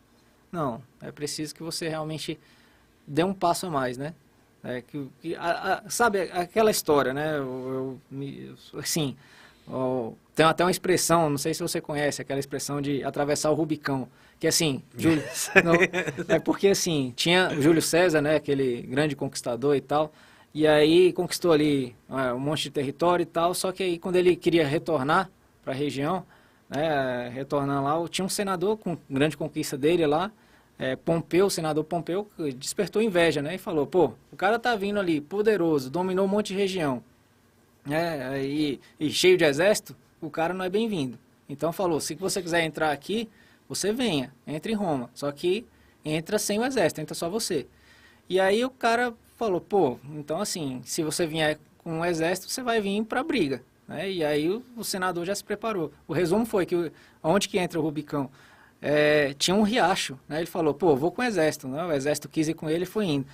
Não, 0.50 0.82
é 1.00 1.12
preciso 1.12 1.54
que 1.54 1.62
você 1.62 1.88
realmente 1.88 2.38
dê 3.06 3.22
um 3.22 3.34
passo 3.34 3.66
a 3.66 3.70
mais, 3.70 3.98
né? 3.98 4.14
É, 4.66 4.82
que, 4.82 5.08
que 5.20 5.36
a, 5.36 5.82
a, 5.84 5.90
sabe 5.90 6.22
aquela 6.32 6.70
história, 6.70 7.14
né? 7.14 7.38
Eu, 7.38 8.00
eu, 8.10 8.80
assim, 8.80 9.16
tem 10.34 10.44
até 10.44 10.64
uma 10.64 10.70
expressão, 10.70 11.30
não 11.30 11.38
sei 11.38 11.54
se 11.54 11.62
você 11.62 11.80
conhece, 11.80 12.20
aquela 12.20 12.40
expressão 12.40 12.80
de 12.80 13.04
atravessar 13.04 13.50
o 13.50 13.54
Rubicão. 13.54 14.08
Que 14.40 14.48
assim, 14.48 14.82
Júlio, 14.96 15.22
não, 15.64 15.74
é 16.28 16.38
porque 16.40 16.68
assim, 16.68 17.12
tinha 17.14 17.48
o 17.56 17.62
Júlio 17.62 17.80
César, 17.80 18.20
né? 18.20 18.36
Aquele 18.36 18.82
grande 18.82 19.14
conquistador 19.14 19.76
e 19.76 19.80
tal. 19.80 20.12
E 20.52 20.66
aí 20.66 21.12
conquistou 21.12 21.52
ali 21.52 21.94
é, 22.10 22.32
um 22.32 22.40
monte 22.40 22.64
de 22.64 22.70
território 22.70 23.22
e 23.22 23.26
tal, 23.26 23.54
só 23.54 23.70
que 23.70 23.82
aí 23.82 23.98
quando 23.98 24.16
ele 24.16 24.34
queria 24.34 24.66
retornar 24.66 25.30
para 25.62 25.72
a 25.74 25.76
região, 25.76 26.24
né, 26.68 27.28
retornar 27.28 27.82
lá, 27.82 28.08
tinha 28.08 28.24
um 28.24 28.28
senador 28.28 28.78
com 28.78 28.96
grande 29.08 29.36
conquista 29.36 29.76
dele 29.76 30.06
lá, 30.06 30.32
é, 30.78 30.96
Pompeu, 30.96 31.46
o 31.46 31.50
senador 31.50 31.84
Pompeu, 31.84 32.28
despertou 32.56 33.00
inveja, 33.02 33.42
né, 33.42 33.54
e 33.54 33.58
falou, 33.58 33.86
pô, 33.86 34.12
o 34.32 34.36
cara 34.36 34.58
tá 34.58 34.74
vindo 34.76 34.98
ali, 34.98 35.20
poderoso, 35.20 35.90
dominou 35.90 36.24
um 36.26 36.28
monte 36.28 36.48
de 36.48 36.54
região, 36.54 37.02
né, 37.84 38.44
e, 38.44 38.80
e 38.98 39.10
cheio 39.10 39.36
de 39.36 39.44
exército, 39.44 39.96
o 40.20 40.30
cara 40.30 40.52
não 40.52 40.64
é 40.64 40.70
bem-vindo. 40.70 41.18
Então 41.48 41.72
falou, 41.72 42.00
se 42.00 42.14
você 42.14 42.42
quiser 42.42 42.62
entrar 42.64 42.90
aqui, 42.90 43.28
você 43.68 43.92
venha, 43.92 44.32
entre 44.46 44.72
em 44.72 44.74
Roma, 44.74 45.10
só 45.14 45.30
que 45.30 45.64
entra 46.04 46.38
sem 46.38 46.58
o 46.58 46.64
exército, 46.64 47.00
entra 47.00 47.14
só 47.14 47.28
você. 47.28 47.66
E 48.28 48.40
aí 48.40 48.64
o 48.64 48.70
cara 48.70 49.14
falou, 49.36 49.60
pô, 49.60 49.98
então 50.14 50.40
assim, 50.40 50.80
se 50.84 51.02
você 51.02 51.26
vier 51.26 51.58
com 51.78 52.00
um 52.00 52.04
exército, 52.04 52.50
você 52.50 52.62
vai 52.62 52.80
vir 52.80 53.04
para 53.04 53.22
briga. 53.22 53.62
Né? 53.86 54.10
E 54.10 54.24
aí 54.24 54.50
o, 54.50 54.62
o, 54.76 54.84
senador 54.84 55.24
já 55.24 55.34
se 55.34 55.44
preparou. 55.44 55.92
O 56.08 56.12
resumo 56.12 56.44
foi 56.44 56.66
que 56.66 56.90
onde 57.22 57.48
que 57.48 57.58
entra 57.58 57.78
o 57.78 57.82
Rubicão? 57.82 58.30
É, 58.80 59.34
tinha 59.34 59.54
um 59.54 59.62
riacho. 59.62 60.18
Né? 60.28 60.38
Ele 60.38 60.46
falou, 60.46 60.74
pô, 60.74 60.94
vou 60.96 61.10
com 61.10 61.22
o 61.22 61.24
exército. 61.24 61.68
Né? 61.68 61.84
O 61.84 61.92
exército 61.92 62.28
quis 62.28 62.48
ir 62.48 62.54
com 62.54 62.68
ele 62.68 62.84
e 62.84 62.86
foi 62.86 63.06
indo. 63.06 63.26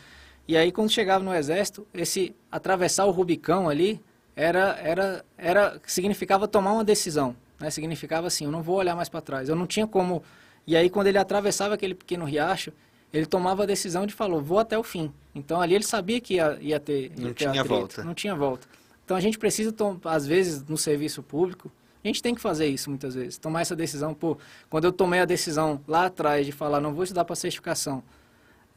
E 0.46 0.56
aí 0.56 0.72
quando 0.72 0.90
chegava 0.90 1.22
no 1.22 1.34
exército, 1.34 1.86
esse 1.94 2.34
atravessar 2.50 3.04
o 3.04 3.10
Rubicão 3.10 3.68
ali 3.68 4.00
era, 4.34 4.78
era, 4.82 5.24
era 5.36 5.80
significava 5.86 6.48
tomar 6.48 6.72
uma 6.72 6.84
decisão. 6.84 7.36
Né? 7.60 7.70
Significava 7.70 8.26
assim, 8.26 8.44
eu 8.44 8.50
não 8.50 8.62
vou 8.62 8.76
olhar 8.76 8.96
mais 8.96 9.08
para 9.08 9.20
trás. 9.20 9.48
Eu 9.48 9.56
não 9.56 9.66
tinha 9.66 9.86
como... 9.86 10.22
E 10.66 10.76
aí 10.76 10.88
quando 10.88 11.08
ele 11.08 11.18
atravessava 11.18 11.74
aquele 11.74 11.94
pequeno 11.94 12.24
riacho, 12.24 12.72
ele 13.12 13.26
tomava 13.26 13.64
a 13.64 13.66
decisão 13.66 14.06
de 14.06 14.14
falou, 14.14 14.40
vou 14.40 14.58
até 14.58 14.78
o 14.78 14.82
fim. 14.82 15.12
Então 15.34 15.60
ali 15.60 15.74
ele 15.74 15.84
sabia 15.84 16.20
que 16.20 16.34
ia, 16.34 16.56
ia 16.60 16.80
ter. 16.80 17.12
Ia 17.16 17.26
não 17.26 17.34
ter 17.34 17.50
tinha 17.50 17.64
volta. 17.64 18.04
Não 18.04 18.14
tinha 18.14 18.34
volta. 18.34 18.66
Então 19.04 19.16
a 19.16 19.20
gente 19.20 19.38
precisa, 19.38 19.74
às 20.04 20.26
vezes, 20.26 20.64
no 20.64 20.78
serviço 20.78 21.22
público, 21.22 21.70
a 22.04 22.08
gente 22.08 22.22
tem 22.22 22.34
que 22.34 22.40
fazer 22.40 22.66
isso 22.66 22.90
muitas 22.90 23.14
vezes. 23.14 23.38
Tomar 23.38 23.60
essa 23.60 23.76
decisão. 23.76 24.12
Pô, 24.12 24.36
quando 24.68 24.84
eu 24.84 24.92
tomei 24.92 25.20
a 25.20 25.24
decisão 25.24 25.80
lá 25.86 26.06
atrás 26.06 26.44
de 26.44 26.52
falar, 26.52 26.80
não 26.80 26.92
vou 26.92 27.04
estudar 27.04 27.24
para 27.24 27.36
certificação, 27.36 28.02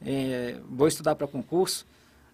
é, 0.05 0.59
vou 0.69 0.87
estudar 0.87 1.15
para 1.15 1.27
concurso, 1.27 1.87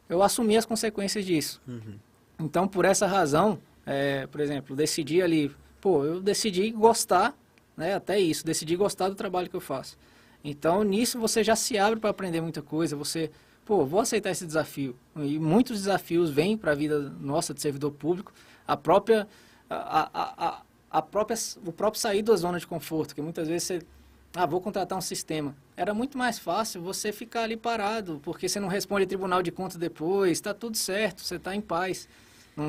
eu 0.10 0.22
assumi 0.22 0.58
as 0.58 0.66
consequências 0.66 1.26
disso. 1.26 1.62
Uhum. 1.68 1.98
Então, 2.39 2.68
por 2.68 2.84
essa 2.84 3.08
razão, 3.08 3.60
é, 3.86 4.28
por 4.28 4.42
exemplo, 4.42 4.76
decidi 4.76 5.22
ali, 5.22 5.52
pô, 5.80 6.04
eu 6.04 6.20
decidi 6.20 6.72
gostar, 6.72 7.34
né, 7.78 7.96
até 7.96 8.20
isso, 8.20 8.46
decidi 8.46 8.76
gostar 8.76 9.08
do 9.08 9.16
trabalho 9.16 9.50
que 9.50 9.56
eu 9.56 9.62
faço. 9.62 9.98
Então, 10.44 10.84
nisso 10.84 11.20
você 11.20 11.44
já 11.44 11.56
se 11.56 11.78
abre 11.78 12.00
para 12.00 12.10
aprender 12.10 12.42
muita 12.42 12.62
coisa, 12.62 12.96
você, 12.96 13.32
pô, 13.64 13.86
vou 13.86 14.00
aceitar 14.00 14.32
esse 14.32 14.46
desafio. 14.46 14.96
E 15.16 15.39
muitos 15.39 15.80
desafios 15.80 16.30
vêm 16.30 16.58
para 16.58 16.72
a 16.72 16.76
vida 16.76 17.00
nossa 17.20 17.54
de 17.54 17.62
servidor 17.62 17.92
público, 17.92 18.34
a 18.68 18.76
própria, 18.76 19.28
a, 19.70 20.10
a, 20.14 20.48
a, 20.48 20.62
a, 20.92 21.02
própria, 21.02 21.38
o 21.66 21.72
próprio 21.72 22.02
sair 22.02 22.22
da 22.22 22.36
zona 22.36 22.60
de 22.60 22.68
conforto, 22.68 23.16
que 23.16 23.22
muitas 23.22 23.48
vezes 23.48 23.64
você, 23.64 23.82
ah, 24.36 24.46
vou 24.46 24.60
contratar 24.60 24.98
um 24.98 25.02
sistema. 25.02 25.56
Era 25.78 25.94
muito 25.94 26.18
mais 26.18 26.38
fácil 26.38 26.82
você 26.82 27.12
ficar 27.12 27.44
ali 27.44 27.56
parado, 27.56 28.20
porque 28.24 28.50
você 28.50 28.60
não 28.60 28.68
responde 28.68 29.06
tribunal 29.06 29.42
de 29.42 29.52
contas 29.52 29.78
depois, 29.78 30.32
está 30.32 30.54
tudo 30.54 30.76
certo, 30.76 31.22
você 31.22 31.36
está 31.36 31.56
em 31.56 31.62
paz. 31.62 32.10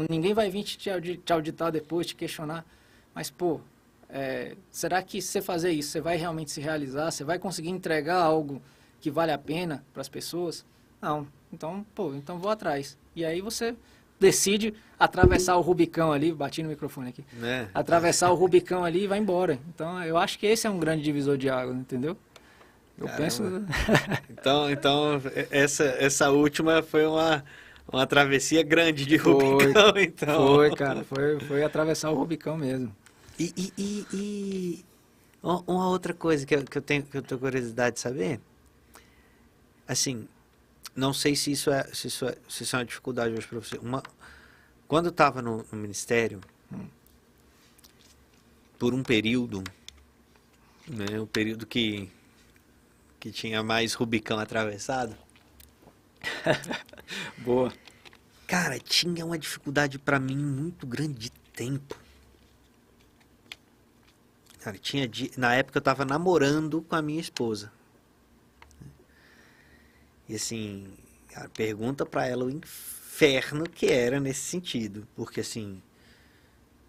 Ninguém 0.09 0.33
vai 0.33 0.49
vir 0.49 0.62
te, 0.62 0.79
te 1.16 1.33
auditar 1.33 1.73
depois, 1.73 2.07
te 2.07 2.14
questionar. 2.14 2.64
Mas, 3.12 3.31
pô, 3.31 3.61
é, 4.09 4.57
será 4.70 5.03
que 5.03 5.20
você 5.20 5.43
fazer 5.43 5.73
isso, 5.73 5.91
você 5.91 6.01
vai 6.01 6.16
realmente 6.16 6.53
se 6.53 6.61
realizar? 6.61 7.11
Você 7.11 7.25
vai 7.25 7.39
conseguir 7.39 7.70
entregar 7.70 8.23
algo 8.23 8.62
que 9.01 9.11
vale 9.11 9.33
a 9.33 9.39
pena 9.39 9.85
para 9.93 10.01
as 10.01 10.09
pessoas? 10.09 10.64
Não. 11.01 11.27
Então, 11.53 11.85
pô, 11.95 12.14
então 12.14 12.39
vou 12.39 12.51
atrás. 12.51 12.97
E 13.16 13.25
aí 13.25 13.41
você 13.41 13.75
decide 14.23 14.73
atravessar 14.99 15.57
o 15.57 15.61
Rubicão 15.61 16.12
ali, 16.12 16.33
bati 16.33 16.62
no 16.62 16.68
microfone 16.68 17.11
aqui. 17.11 17.25
É. 17.43 17.66
Atravessar 17.75 18.31
o 18.31 18.35
Rubicão 18.35 18.85
ali 18.85 19.05
e 19.05 19.07
vai 19.07 19.18
embora. 19.18 19.59
Então, 19.68 20.03
eu 20.05 20.16
acho 20.16 20.39
que 20.39 20.47
esse 20.47 20.66
é 20.66 20.70
um 20.70 20.79
grande 20.79 21.03
divisor 21.03 21.37
de 21.37 21.51
água, 21.51 21.75
entendeu? 21.75 22.16
Eu 22.97 23.07
Caramba. 23.07 23.23
penso. 23.23 23.43
então, 24.31 24.70
então 24.70 25.23
essa, 25.51 25.85
essa 25.85 26.31
última 26.31 26.83
foi 26.83 27.05
uma, 27.05 27.45
uma 27.93 28.07
travessia 28.07 28.62
grande 28.62 29.05
de 29.05 29.16
Rubicão, 29.16 29.93
foi, 29.93 30.05
então. 30.05 30.47
Foi, 30.47 30.70
cara, 30.75 31.05
foi, 31.05 31.41
foi 31.41 31.64
atravessar 31.64 32.11
o 32.11 32.14
Rubicão 32.14 32.57
mesmo. 32.57 32.95
E, 33.39 33.53
e, 33.57 33.73
e, 33.77 34.07
e, 34.12 34.85
uma 35.43 35.89
outra 35.89 36.14
coisa 36.14 36.47
que 36.47 36.55
eu, 36.55 36.62
que 36.62 36.79
eu 36.79 36.83
tenho 36.83 37.03
que 37.03 37.16
eu 37.16 37.23
tenho 37.23 37.41
curiosidade 37.41 37.97
de 37.97 38.01
saber, 38.01 38.39
assim, 39.89 40.29
não 40.95 41.12
sei 41.12 41.34
se 41.34 41.53
isso 41.53 41.70
é 41.70 41.84
se 41.93 42.09
isso 42.09 42.26
é, 42.26 42.36
se 42.49 42.62
isso 42.62 42.76
é 42.76 42.78
uma 42.78 42.84
dificuldade 42.84 43.34
hoje 43.34 43.47
para 43.47 43.59
você. 43.59 43.78
Uma, 43.78 44.03
quando 44.86 45.07
eu 45.07 45.11
estava 45.11 45.40
no, 45.40 45.64
no, 45.70 45.78
ministério, 45.78 46.40
hum, 46.72 46.86
por 48.78 48.93
um 48.93 49.03
período, 49.03 49.62
né, 50.86 51.20
um 51.20 51.26
período 51.26 51.66
que 51.66 52.11
que 53.18 53.30
tinha 53.30 53.62
mais 53.62 53.95
Rubicão 53.95 54.38
atravessado. 54.38 55.16
Boa. 57.38 57.72
Cara, 58.47 58.78
tinha 58.78 59.24
uma 59.24 59.38
dificuldade 59.38 59.99
para 59.99 60.18
mim 60.18 60.36
muito 60.36 60.86
grande 60.86 61.14
de 61.18 61.30
tempo. 61.30 61.97
Cara, 64.61 64.76
tinha 64.78 65.09
na 65.36 65.55
época 65.55 65.78
eu 65.78 65.82
tava 65.82 66.05
namorando 66.05 66.82
com 66.82 66.95
a 66.95 67.03
minha 67.03 67.20
esposa. 67.20 67.72
E 70.33 70.37
assim, 70.37 70.87
cara, 71.28 71.47
pergunta 71.51 72.07
para 72.07 72.26
ela 72.26 72.47
o 72.47 72.51
inferno 72.51 73.68
que 73.68 73.85
era 73.85 74.18
nesse 74.18 74.41
sentido, 74.41 75.07
porque 75.14 75.41
assim, 75.41 75.83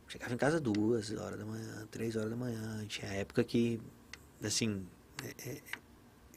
chegava 0.07 0.33
em 0.33 0.37
casa 0.37 0.61
duas 0.61 1.11
horas 1.11 1.37
da 1.37 1.43
manhã, 1.45 1.85
três 1.91 2.15
horas 2.15 2.29
da 2.29 2.37
manhã, 2.37 2.85
tinha 2.87 3.11
época 3.11 3.43
que, 3.43 3.81
assim, 4.41 4.87
é, 5.21 5.49
é, 5.49 5.61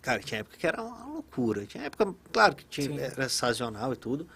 cara, 0.02 0.18
tinha 0.18 0.40
época 0.40 0.56
que 0.56 0.66
era 0.66 0.82
uma 0.82 1.06
loucura, 1.06 1.64
tinha 1.64 1.84
época, 1.84 2.12
claro 2.32 2.56
que 2.56 2.64
tinha, 2.64 3.00
era 3.00 3.28
sazonal 3.28 3.92
e 3.92 3.96
tudo, 3.96 4.26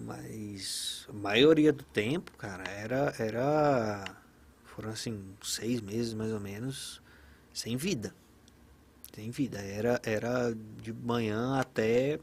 mas 0.00 1.06
a 1.10 1.12
maioria 1.12 1.74
do 1.74 1.84
tempo, 1.84 2.32
cara, 2.38 2.64
era, 2.70 3.14
era 3.18 4.16
foram 4.64 4.88
assim, 4.88 5.22
seis 5.42 5.82
meses 5.82 6.14
mais 6.14 6.32
ou 6.32 6.40
menos, 6.40 7.02
sem 7.52 7.76
vida. 7.76 8.14
Sem 9.16 9.30
vida. 9.30 9.58
Era, 9.58 9.98
era 10.04 10.54
de 10.82 10.92
manhã 10.92 11.58
até 11.58 12.18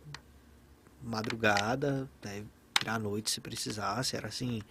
madrugada, 1.02 2.08
até 2.20 2.44
virar 2.80 3.00
noite 3.00 3.32
se 3.32 3.42
precisasse. 3.42 4.16
Era 4.16 4.28
assim, 4.28 4.62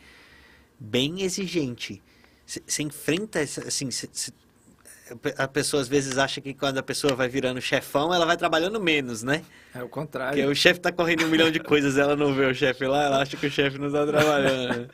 bem 0.79 1.23
exigente. 1.23 2.01
Você 2.47 2.85
enfrenta, 2.85 3.41
assim, 3.41 3.91
cê, 3.91 4.09
cê, 4.12 4.33
a 5.37 5.49
pessoa 5.49 5.83
às 5.83 5.89
vezes 5.89 6.16
acha 6.16 6.41
que 6.41 6.55
quando 6.55 6.79
a 6.79 6.83
pessoa 6.83 7.16
vai 7.16 7.29
virando 7.29 7.61
chefão, 7.61 8.14
ela 8.14 8.25
vai 8.25 8.37
trabalhando 8.37 8.81
menos, 8.81 9.25
né? 9.25 9.45
É 9.75 9.83
o 9.83 9.89
contrário. 9.89 10.37
Porque 10.37 10.47
o 10.47 10.55
chefe 10.55 10.79
tá 10.79 10.93
correndo 10.93 11.25
um 11.25 11.29
milhão 11.29 11.51
de 11.51 11.59
coisas, 11.59 11.99
ela 11.99 12.14
não 12.14 12.33
vê 12.33 12.47
o 12.47 12.55
chefe 12.55 12.87
lá, 12.87 13.03
ela 13.03 13.20
acha 13.20 13.37
que 13.37 13.47
o 13.49 13.51
chefe 13.51 13.79
não 13.79 13.91
tá 13.91 14.07
trabalhando. 14.07 14.89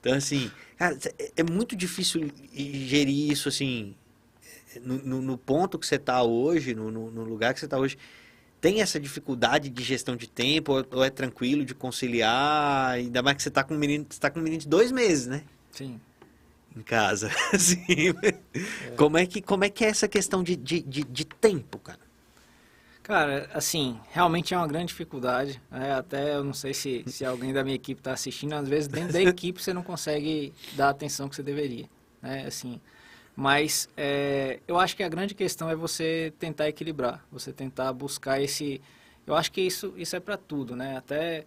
Então, 0.00 0.14
assim, 0.14 0.50
Cara, 0.80 0.96
é, 1.18 1.32
é 1.36 1.42
muito 1.42 1.76
difícil 1.76 2.32
gerir 2.54 3.30
isso 3.30 3.50
assim, 3.50 3.94
no, 4.78 5.20
no, 5.20 5.38
ponto 5.38 5.78
que 5.78 5.86
você 5.86 5.96
está 5.96 6.22
hoje, 6.22 6.74
no, 6.74 6.90
no, 6.90 7.24
lugar 7.24 7.52
que 7.54 7.60
você 7.60 7.66
está 7.66 7.78
hoje. 7.78 7.96
Tem 8.60 8.82
essa 8.82 9.00
dificuldade 9.00 9.70
de 9.70 9.82
gestão 9.82 10.14
de 10.14 10.28
tempo, 10.28 10.72
ou, 10.72 10.86
ou 10.92 11.04
é 11.04 11.10
tranquilo 11.10 11.64
de 11.64 11.74
conciliar? 11.74 12.90
Ainda 12.90 13.22
mais 13.22 13.36
que 13.36 13.42
você 13.42 13.48
está 13.48 13.64
com 13.64 13.74
um 13.74 13.78
menino, 13.78 14.06
você 14.08 14.20
tá 14.20 14.30
com 14.30 14.38
um 14.38 14.42
menino 14.42 14.60
de 14.60 14.68
dois 14.68 14.92
meses, 14.92 15.26
né? 15.26 15.42
Sim. 15.70 16.00
Em 16.76 16.82
casa. 16.82 17.30
Assim, 17.52 17.82
é. 18.22 18.90
Como, 18.96 19.16
é 19.18 19.26
que, 19.26 19.40
como 19.40 19.64
é 19.64 19.70
que 19.70 19.84
é 19.84 19.88
essa 19.88 20.06
questão 20.06 20.42
de, 20.42 20.56
de, 20.56 20.82
de, 20.82 21.04
de 21.04 21.24
tempo, 21.24 21.78
cara? 21.78 22.10
Cara, 23.02 23.50
assim, 23.52 23.98
realmente 24.12 24.54
é 24.54 24.56
uma 24.56 24.68
grande 24.68 24.86
dificuldade. 24.86 25.60
Né? 25.68 25.92
Até 25.92 26.36
eu 26.36 26.44
não 26.44 26.52
sei 26.52 26.72
se, 26.72 27.02
se 27.08 27.24
alguém 27.24 27.52
da 27.52 27.64
minha 27.64 27.74
equipe 27.74 28.00
está 28.00 28.12
assistindo, 28.12 28.52
às 28.52 28.68
vezes 28.68 28.86
dentro 28.86 29.12
da 29.12 29.18
equipe 29.22 29.60
você 29.60 29.74
não 29.74 29.82
consegue 29.82 30.52
dar 30.76 30.86
a 30.86 30.90
atenção 30.90 31.28
que 31.28 31.34
você 31.34 31.42
deveria. 31.42 31.86
Né? 32.22 32.44
Assim, 32.46 32.80
mas 33.40 33.88
é, 33.96 34.60
eu 34.68 34.78
acho 34.78 34.94
que 34.94 35.02
a 35.02 35.08
grande 35.08 35.34
questão 35.34 35.70
é 35.70 35.74
você 35.74 36.30
tentar 36.38 36.68
equilibrar, 36.68 37.24
você 37.32 37.50
tentar 37.50 37.90
buscar 37.90 38.38
esse. 38.38 38.82
Eu 39.26 39.34
acho 39.34 39.50
que 39.50 39.62
isso, 39.62 39.94
isso 39.96 40.14
é 40.14 40.20
para 40.20 40.36
tudo, 40.36 40.76
né? 40.76 40.98
Até 40.98 41.46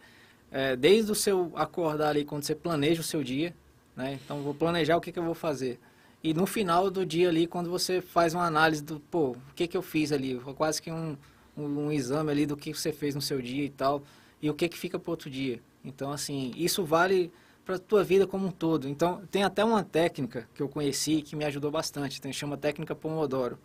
é, 0.52 0.76
desde 0.76 1.12
o 1.12 1.16
seu 1.16 1.52
acordar 1.54 2.10
ali, 2.10 2.26
quando 2.26 2.42
você 2.42 2.56
planeja 2.56 3.00
o 3.00 3.04
seu 3.04 3.24
dia, 3.24 3.54
né? 3.96 4.20
Então, 4.26 4.42
vou 4.42 4.56
planejar 4.56 4.98
o 4.98 5.02
que, 5.02 5.12
que 5.12 5.20
eu 5.20 5.24
vou 5.24 5.36
fazer. 5.36 5.80
E 6.24 6.34
no 6.34 6.48
final 6.48 6.90
do 6.90 7.06
dia 7.06 7.30
ali, 7.30 7.46
quando 7.46 7.70
você 7.70 8.02
faz 8.02 8.34
uma 8.34 8.48
análise 8.48 8.82
do, 8.82 9.00
pô, 9.00 9.34
o 9.34 9.54
que, 9.56 9.68
que 9.68 9.78
eu 9.78 9.84
fiz 9.84 10.12
ali? 10.12 10.42
Quase 10.56 10.82
que 10.82 10.92
um, 10.92 11.16
um, 11.56 11.64
um 11.64 11.92
exame 11.92 12.32
ali 12.32 12.48
do 12.48 12.58
que 12.58 12.74
você 12.74 12.92
fez 12.92 13.14
no 13.14 13.22
seu 13.22 13.40
dia 13.40 13.66
e 13.66 13.70
tal, 13.70 14.02
e 14.42 14.50
o 14.50 14.56
que 14.56 14.68
que 14.68 14.80
fica 14.80 14.98
para 14.98 15.12
outro 15.12 15.30
dia. 15.30 15.62
Então, 15.86 16.12
assim, 16.12 16.54
isso 16.58 16.84
vale 16.84 17.32
para 17.66 17.76
a 17.76 17.80
tua 17.80 18.04
vida 18.04 18.28
como 18.28 18.48
um 18.48 18.52
todo. 18.52 18.88
Então, 18.88 19.22
tem 19.32 19.44
até 19.44 19.64
uma 19.64 19.84
técnica 19.84 20.48
que 20.54 20.62
eu 20.62 20.68
conheci 20.68 21.22
que 21.22 21.36
me 21.36 21.46
ajudou 21.46 21.72
bastante, 21.72 22.22
tem, 22.22 22.34
chama 22.34 22.58
técnica 22.58 22.94
Pomodoro. 22.94 23.58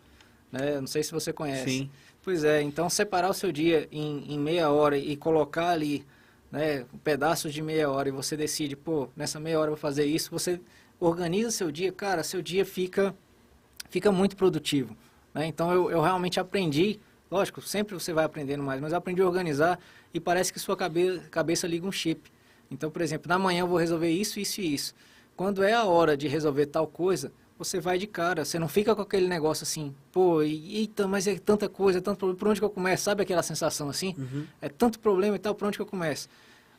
Né? 0.51 0.79
Não 0.79 0.87
sei 0.87 1.03
se 1.03 1.11
você 1.11 1.31
conhece. 1.33 1.69
Sim. 1.69 1.89
Pois 2.21 2.43
é, 2.43 2.61
então 2.61 2.89
separar 2.89 3.29
o 3.29 3.33
seu 3.33 3.51
dia 3.51 3.87
em, 3.91 4.33
em 4.33 4.39
meia 4.39 4.69
hora 4.69 4.97
e 4.97 5.15
colocar 5.15 5.69
ali 5.69 6.05
né, 6.51 6.85
pedaços 7.03 7.53
de 7.53 7.61
meia 7.61 7.89
hora 7.89 8.09
e 8.09 8.11
você 8.11 8.35
decide, 8.35 8.75
pô, 8.75 9.09
nessa 9.15 9.39
meia 9.39 9.59
hora 9.59 9.69
eu 9.69 9.75
vou 9.75 9.81
fazer 9.81 10.05
isso, 10.05 10.29
você 10.31 10.59
organiza 10.99 11.51
seu 11.51 11.71
dia, 11.71 11.91
cara, 11.91 12.23
seu 12.23 12.41
dia 12.41 12.65
fica, 12.65 13.15
fica 13.89 14.11
muito 14.11 14.35
produtivo. 14.35 14.95
Né? 15.33 15.45
Então 15.45 15.71
eu, 15.71 15.91
eu 15.91 16.01
realmente 16.01 16.39
aprendi, 16.39 16.99
lógico, 17.31 17.61
sempre 17.61 17.93
você 17.93 18.11
vai 18.11 18.25
aprendendo 18.25 18.63
mais, 18.63 18.81
mas 18.81 18.91
eu 18.91 18.97
aprendi 18.97 19.21
a 19.21 19.25
organizar 19.25 19.79
e 20.13 20.19
parece 20.19 20.51
que 20.51 20.59
sua 20.59 20.75
cabe, 20.75 21.21
cabeça 21.31 21.67
liga 21.67 21.87
um 21.87 21.91
chip. 21.91 22.31
Então, 22.71 22.91
por 22.91 23.01
exemplo, 23.01 23.27
na 23.27 23.39
manhã 23.39 23.61
eu 23.61 23.67
vou 23.67 23.77
resolver 23.77 24.09
isso, 24.09 24.39
isso 24.39 24.61
e 24.61 24.73
isso. 24.73 24.93
Quando 25.35 25.63
é 25.63 25.73
a 25.73 25.85
hora 25.85 26.15
de 26.15 26.27
resolver 26.27 26.65
tal 26.67 26.85
coisa, 26.85 27.31
você 27.57 27.79
vai 27.79 27.97
de 27.97 28.07
cara. 28.07 28.45
Você 28.45 28.57
não 28.57 28.67
fica 28.67 28.95
com 28.95 29.01
aquele 29.01 29.27
negócio 29.27 29.63
assim, 29.63 29.93
pô, 30.11 30.41
eita, 30.41 31.07
mas 31.07 31.27
é 31.27 31.37
tanta 31.37 31.67
coisa, 31.67 32.01
tanto 32.01 32.17
problema, 32.17 32.39
por 32.39 32.47
onde 32.47 32.59
que 32.59 32.65
eu 32.65 32.69
começo? 32.69 33.03
Sabe 33.03 33.23
aquela 33.23 33.43
sensação 33.43 33.89
assim? 33.89 34.15
Uhum. 34.17 34.45
É 34.61 34.69
tanto 34.69 34.99
problema 34.99 35.35
e 35.35 35.39
tal, 35.39 35.53
por 35.53 35.67
onde 35.67 35.77
que 35.77 35.81
eu 35.81 35.85
começo? 35.85 36.29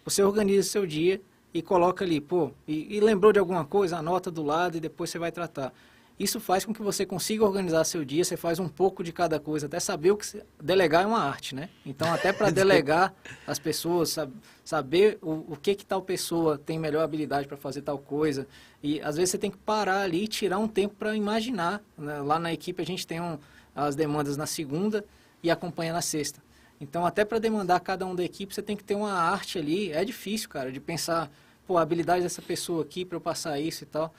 Você 0.04 0.22
organiza 0.22 0.68
o 0.68 0.70
seu 0.70 0.86
dia 0.86 1.20
e 1.52 1.60
coloca 1.60 2.04
ali, 2.04 2.20
pô, 2.20 2.50
e, 2.66 2.96
e 2.96 3.00
lembrou 3.00 3.32
de 3.32 3.38
alguma 3.38 3.64
coisa, 3.64 3.98
anota 3.98 4.30
do 4.30 4.42
lado 4.42 4.76
e 4.76 4.80
depois 4.80 5.10
você 5.10 5.18
vai 5.18 5.30
tratar. 5.30 5.72
Isso 6.20 6.38
faz 6.38 6.66
com 6.66 6.74
que 6.74 6.82
você 6.82 7.06
consiga 7.06 7.46
organizar 7.46 7.82
seu 7.82 8.04
dia, 8.04 8.22
você 8.22 8.36
faz 8.36 8.58
um 8.58 8.68
pouco 8.68 9.02
de 9.02 9.10
cada 9.10 9.40
coisa, 9.40 9.64
até 9.64 9.80
saber 9.80 10.10
o 10.10 10.18
que... 10.18 10.26
Se... 10.26 10.44
Delegar 10.62 11.04
é 11.04 11.06
uma 11.06 11.18
arte, 11.18 11.54
né? 11.54 11.70
Então, 11.86 12.12
até 12.12 12.30
para 12.30 12.50
delegar 12.52 13.14
as 13.46 13.58
pessoas, 13.58 14.10
sab... 14.10 14.30
saber 14.62 15.18
o, 15.22 15.54
o 15.54 15.56
que 15.56 15.74
que 15.74 15.86
tal 15.86 16.02
pessoa 16.02 16.58
tem 16.58 16.78
melhor 16.78 17.02
habilidade 17.02 17.48
para 17.48 17.56
fazer 17.56 17.80
tal 17.80 17.96
coisa. 17.96 18.46
E, 18.82 19.00
às 19.00 19.16
vezes, 19.16 19.30
você 19.30 19.38
tem 19.38 19.50
que 19.50 19.56
parar 19.56 20.02
ali 20.02 20.24
e 20.24 20.28
tirar 20.28 20.58
um 20.58 20.68
tempo 20.68 20.94
para 20.94 21.16
imaginar. 21.16 21.82
Né? 21.96 22.20
Lá 22.20 22.38
na 22.38 22.52
equipe, 22.52 22.82
a 22.82 22.84
gente 22.84 23.06
tem 23.06 23.18
um, 23.18 23.38
as 23.74 23.96
demandas 23.96 24.36
na 24.36 24.44
segunda 24.44 25.02
e 25.42 25.50
acompanha 25.50 25.94
na 25.94 26.02
sexta. 26.02 26.42
Então, 26.78 27.06
até 27.06 27.24
para 27.24 27.38
demandar 27.38 27.80
cada 27.80 28.04
um 28.04 28.14
da 28.14 28.22
equipe, 28.22 28.54
você 28.54 28.60
tem 28.60 28.76
que 28.76 28.84
ter 28.84 28.94
uma 28.94 29.14
arte 29.14 29.58
ali. 29.58 29.90
É 29.90 30.04
difícil, 30.04 30.50
cara, 30.50 30.70
de 30.70 30.80
pensar, 30.80 31.30
pô, 31.66 31.78
a 31.78 31.80
habilidade 31.80 32.22
dessa 32.22 32.42
pessoa 32.42 32.82
aqui 32.82 33.06
para 33.06 33.16
eu 33.16 33.22
passar 33.22 33.58
isso 33.58 33.84
e 33.84 33.86
tal. 33.86 34.12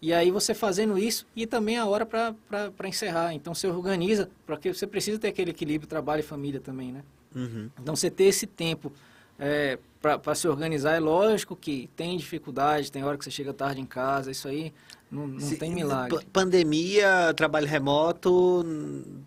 E 0.00 0.12
aí 0.12 0.30
você 0.30 0.54
fazendo 0.54 0.96
isso 0.96 1.26
e 1.34 1.46
também 1.46 1.76
a 1.76 1.86
hora 1.86 2.06
para 2.06 2.88
encerrar. 2.88 3.34
Então 3.34 3.54
você 3.54 3.66
organiza, 3.66 4.30
porque 4.46 4.72
você 4.72 4.86
precisa 4.86 5.18
ter 5.18 5.28
aquele 5.28 5.50
equilíbrio 5.50 5.88
trabalho 5.88 6.20
e 6.20 6.22
família 6.22 6.60
também, 6.60 6.92
né? 6.92 7.02
Uhum. 7.34 7.68
Então 7.80 7.96
você 7.96 8.10
ter 8.10 8.24
esse 8.24 8.46
tempo 8.46 8.92
é, 9.38 9.78
para 10.00 10.34
se 10.34 10.46
organizar, 10.46 10.94
é 10.94 11.00
lógico 11.00 11.56
que 11.56 11.90
tem 11.96 12.16
dificuldade, 12.16 12.90
tem 12.92 13.04
hora 13.04 13.18
que 13.18 13.24
você 13.24 13.30
chega 13.30 13.52
tarde 13.52 13.80
em 13.80 13.86
casa, 13.86 14.30
isso 14.30 14.46
aí 14.46 14.72
não, 15.10 15.26
não 15.26 15.40
Se, 15.40 15.56
tem 15.56 15.72
milagre. 15.72 16.24
Pandemia, 16.32 17.32
trabalho 17.34 17.66
remoto. 17.66 18.64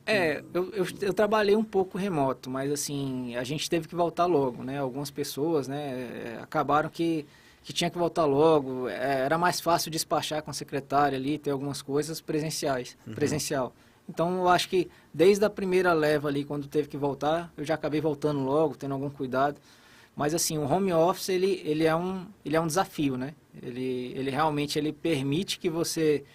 É, 0.06 0.44
eu, 0.54 0.72
eu, 0.74 0.86
eu, 1.02 1.14
trabalhei 1.14 1.56
um 1.56 1.64
pouco 1.64 1.98
remoto, 1.98 2.50
mas 2.50 2.72
assim, 2.72 3.36
a 3.36 3.44
gente 3.44 3.70
teve 3.70 3.88
que 3.88 3.96
voltar 3.96 4.26
logo, 4.26 4.64
né? 4.64 4.80
Algumas 4.80 5.10
pessoas, 5.10 5.68
né, 5.68 6.38
acabaram 6.42 6.90
que 6.90 7.26
que 7.64 7.72
tinha 7.72 7.90
que 7.90 7.98
voltar 7.98 8.26
logo, 8.26 8.88
é, 8.88 9.22
era 9.26 9.38
mais 9.38 9.60
fácil 9.60 9.92
despachar 9.92 10.42
com 10.42 10.50
a 10.50 10.54
secretária 10.54 11.18
ali, 11.18 11.38
ter 11.38 11.52
algumas 11.52 11.82
coisas 11.82 12.20
presenciais, 12.20 12.98
uhum. 13.06 13.14
presencial. 13.14 13.74
Então, 14.10 14.40
eu 14.40 14.50
acho 14.50 14.68
que 14.68 14.90
desde 15.14 15.46
a 15.46 15.50
primeira 15.50 15.94
leva 15.94 16.28
ali, 16.28 16.44
quando 16.44 16.68
teve 16.68 16.88
que 16.88 16.98
voltar, 16.98 17.52
eu 17.56 17.64
já 17.64 17.76
acabei 17.76 18.02
voltando 18.02 18.42
logo, 18.42 18.76
tendo 18.76 18.94
algum 18.94 19.10
cuidado. 19.10 19.60
Mas, 20.16 20.34
assim, 20.34 20.58
o 20.58 20.64
home 20.64 20.92
office, 20.92 21.30
ele, 21.30 21.62
ele, 21.64 21.86
é, 21.86 21.96
um, 21.96 22.26
ele 22.44 22.56
é 22.56 22.60
um 22.60 22.68
desafio, 22.68 23.16
né? 23.16 23.34
Ele, 23.62 24.14
ele 24.16 24.30
realmente 24.30 24.78
ele 24.78 24.92
permite 24.92 25.58
que 25.60 25.70
você 25.70 26.26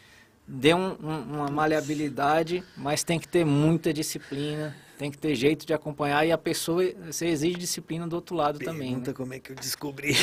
dê 0.46 0.72
um, 0.72 0.96
um, 1.02 1.34
uma 1.34 1.50
maleabilidade, 1.50 2.62
mas 2.76 3.02
tem 3.02 3.18
que 3.18 3.28
ter 3.28 3.44
muita 3.44 3.92
disciplina, 3.92 4.74
tem 4.96 5.10
que 5.10 5.18
ter 5.18 5.34
jeito 5.34 5.66
de 5.66 5.74
acompanhar 5.74 6.26
e 6.26 6.32
a 6.32 6.38
pessoa, 6.38 6.82
você 7.06 7.26
exige 7.26 7.56
disciplina 7.56 8.06
do 8.06 8.16
outro 8.16 8.34
lado 8.34 8.58
Pergunta 8.58 8.78
também. 8.78 8.96
Né? 8.96 9.12
como 9.12 9.34
é 9.34 9.38
que 9.38 9.52
eu 9.52 9.56
descobri. 9.56 10.14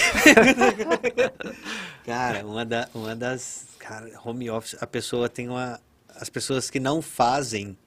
cara, 2.06 2.46
uma, 2.46 2.66
da, 2.66 2.90
uma 2.94 3.16
das. 3.16 3.68
Cara, 3.78 4.10
home 4.24 4.50
office, 4.50 4.76
a 4.82 4.88
pessoa 4.88 5.30
tem 5.30 5.48
uma. 5.48 5.80
As 6.16 6.30
pessoas 6.30 6.70
que 6.70 6.80
não 6.80 7.02
fazem 7.02 7.78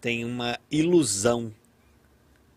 têm 0.00 0.24
uma 0.24 0.58
ilusão 0.70 1.52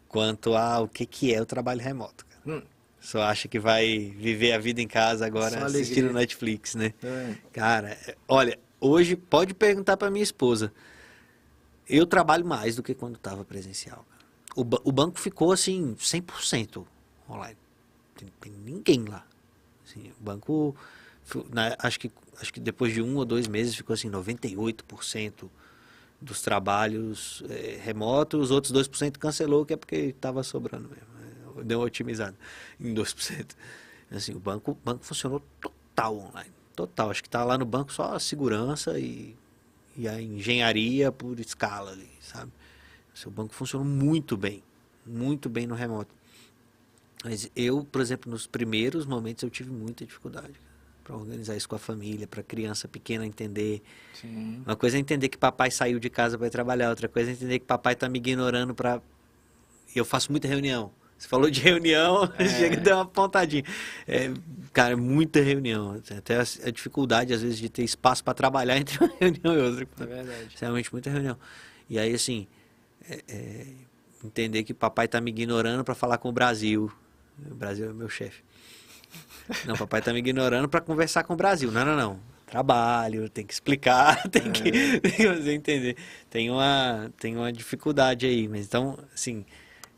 quanto 0.07 0.55
a 0.55 0.81
o 0.81 0.87
que, 0.87 1.05
que 1.05 1.33
é 1.33 1.41
o 1.41 1.45
trabalho 1.45 1.81
remoto. 1.81 2.25
Hum. 2.45 2.61
Só 2.99 3.21
acha 3.21 3.47
que 3.47 3.59
vai 3.59 4.13
viver 4.17 4.51
a 4.51 4.57
vida 4.57 4.81
em 4.81 4.87
casa 4.87 5.25
agora 5.25 5.65
assistindo 5.65 6.11
Netflix, 6.11 6.75
né? 6.75 6.93
É. 7.01 7.33
Cara, 7.53 7.97
olha, 8.27 8.59
hoje 8.79 9.15
pode 9.15 9.53
perguntar 9.53 9.95
para 9.95 10.11
minha 10.11 10.23
esposa. 10.23 10.73
Eu 11.89 12.05
trabalho 12.05 12.45
mais 12.45 12.75
do 12.75 12.83
que 12.83 12.93
quando 12.93 13.15
estava 13.15 13.43
presencial. 13.43 14.05
O, 14.55 14.61
o, 14.61 14.91
banco 14.91 15.19
ficou 15.19 15.51
assim, 15.51 15.95
100% 15.95 16.85
online. 17.27 17.57
Tem, 18.15 18.29
tem 18.39 18.51
ninguém 18.51 19.05
lá. 19.05 19.25
Assim, 19.85 20.11
o 20.19 20.23
banco, 20.23 20.75
né, 21.51 21.75
acho, 21.79 21.99
que, 21.99 22.11
acho 22.39 22.53
que 22.53 22.59
depois 22.59 22.93
de 22.93 23.01
um 23.01 23.15
ou 23.15 23.25
dois 23.25 23.47
meses 23.47 23.75
ficou 23.75 23.93
assim, 23.93 24.09
98% 24.09 25.49
dos 26.21 26.41
trabalhos 26.41 27.43
é, 27.49 27.79
remotos, 27.81 28.45
os 28.45 28.51
outros 28.51 28.73
2% 28.73 29.17
cancelou, 29.17 29.65
que 29.65 29.73
é 29.73 29.77
porque 29.77 29.95
estava 29.95 30.43
sobrando 30.43 30.89
mesmo. 30.89 31.63
Deu 31.63 31.79
uma 31.79 31.85
otimizada 31.85 32.37
em 32.79 32.93
2%. 32.93 33.55
Assim, 34.11 34.33
o 34.33 34.39
banco, 34.39 34.77
banco 34.83 35.03
funcionou 35.03 35.41
total 35.59 36.17
online. 36.17 36.51
Total. 36.75 37.09
Acho 37.09 37.21
que 37.21 37.27
está 37.27 37.43
lá 37.43 37.57
no 37.57 37.65
banco 37.65 37.91
só 37.91 38.15
a 38.15 38.19
segurança 38.19 38.99
e 38.99 39.35
e 39.95 40.07
a 40.07 40.21
engenharia 40.21 41.11
por 41.11 41.39
escala 41.39 41.91
ali, 41.91 42.09
sabe? 42.21 42.51
O 43.13 43.17
seu 43.17 43.31
banco 43.31 43.53
funcionou 43.53 43.87
muito 43.87 44.37
bem, 44.37 44.63
muito 45.05 45.49
bem 45.49 45.67
no 45.67 45.75
remoto. 45.75 46.13
Mas 47.23 47.51
eu, 47.55 47.83
por 47.83 48.01
exemplo, 48.01 48.31
nos 48.31 48.47
primeiros 48.47 49.05
momentos 49.05 49.43
eu 49.43 49.49
tive 49.49 49.71
muita 49.71 50.05
dificuldade 50.05 50.53
para 51.03 51.17
organizar 51.17 51.55
isso 51.57 51.67
com 51.67 51.75
a 51.75 51.79
família, 51.79 52.27
para 52.27 52.41
a 52.41 52.43
criança 52.43 52.87
pequena 52.87 53.25
entender. 53.25 53.81
Sim. 54.13 54.61
Uma 54.65 54.75
coisa 54.75 54.95
é 54.95 54.99
entender 54.99 55.27
que 55.27 55.37
papai 55.37 55.71
saiu 55.71 55.99
de 55.99 56.09
casa 56.09 56.37
para 56.37 56.49
trabalhar, 56.49 56.89
outra 56.89 57.09
coisa 57.09 57.31
é 57.31 57.33
entender 57.33 57.59
que 57.59 57.65
papai 57.65 57.93
está 57.93 58.07
me 58.07 58.19
ignorando 58.19 58.75
para 58.75 59.01
eu 59.95 60.05
faço 60.05 60.31
muita 60.31 60.47
reunião. 60.47 60.91
Você 61.19 61.27
falou 61.27 61.49
de 61.51 61.59
reunião, 61.59 62.31
é. 62.39 62.47
chega 62.47 62.77
a 62.77 62.79
dar 62.79 62.95
uma 62.95 63.05
pontadinha. 63.05 63.63
É, 64.07 64.31
cara, 64.71 64.95
muita 64.95 65.41
reunião. 65.41 66.01
Até 66.17 66.37
a, 66.39 66.71
dificuldade, 66.71 67.33
às 67.33 67.41
vezes, 67.41 67.59
de 67.59 67.67
ter 67.67 67.83
espaço 67.83 68.23
para 68.23 68.33
trabalhar 68.33 68.77
entre 68.79 68.97
uma 69.03 69.13
reunião 69.19 69.53
e 69.53 69.61
outra. 69.61 69.87
É 69.99 70.05
verdade. 70.05 70.55
Realmente 70.57 70.91
muita 70.93 71.09
reunião. 71.09 71.37
E 71.89 71.99
aí, 71.99 72.13
assim, 72.13 72.47
é, 73.09 73.21
é 73.27 73.65
entender 74.23 74.63
que 74.63 74.73
papai 74.73 75.05
está 75.05 75.19
me 75.19 75.29
ignorando 75.29 75.83
para 75.83 75.93
falar 75.93 76.17
com 76.17 76.29
o 76.29 76.31
Brasil. 76.31 76.89
O 77.51 77.55
Brasil 77.55 77.89
é 77.89 77.93
meu 77.93 78.07
chefe. 78.07 78.41
Não, 79.65 79.75
papai 79.75 79.99
está 79.99 80.13
me 80.13 80.19
ignorando 80.19 80.69
para 80.69 80.79
conversar 80.79 81.25
com 81.25 81.33
o 81.33 81.37
Brasil. 81.37 81.69
Não, 81.69 81.83
não, 81.83 81.97
não. 81.97 82.19
Trabalho, 82.45 83.29
tem 83.29 83.45
que 83.45 83.53
explicar, 83.53 84.23
tem 84.31 84.51
que, 84.51 84.69
é. 84.69 84.99
tem 84.99 85.11
que 85.11 85.27
fazer 85.27 85.53
entender. 85.53 85.97
Tem 86.29 86.49
uma, 86.49 87.11
tem 87.19 87.35
uma 87.35 87.51
dificuldade 87.51 88.25
aí. 88.25 88.47
Mas 88.47 88.65
então, 88.65 88.97
assim 89.13 89.45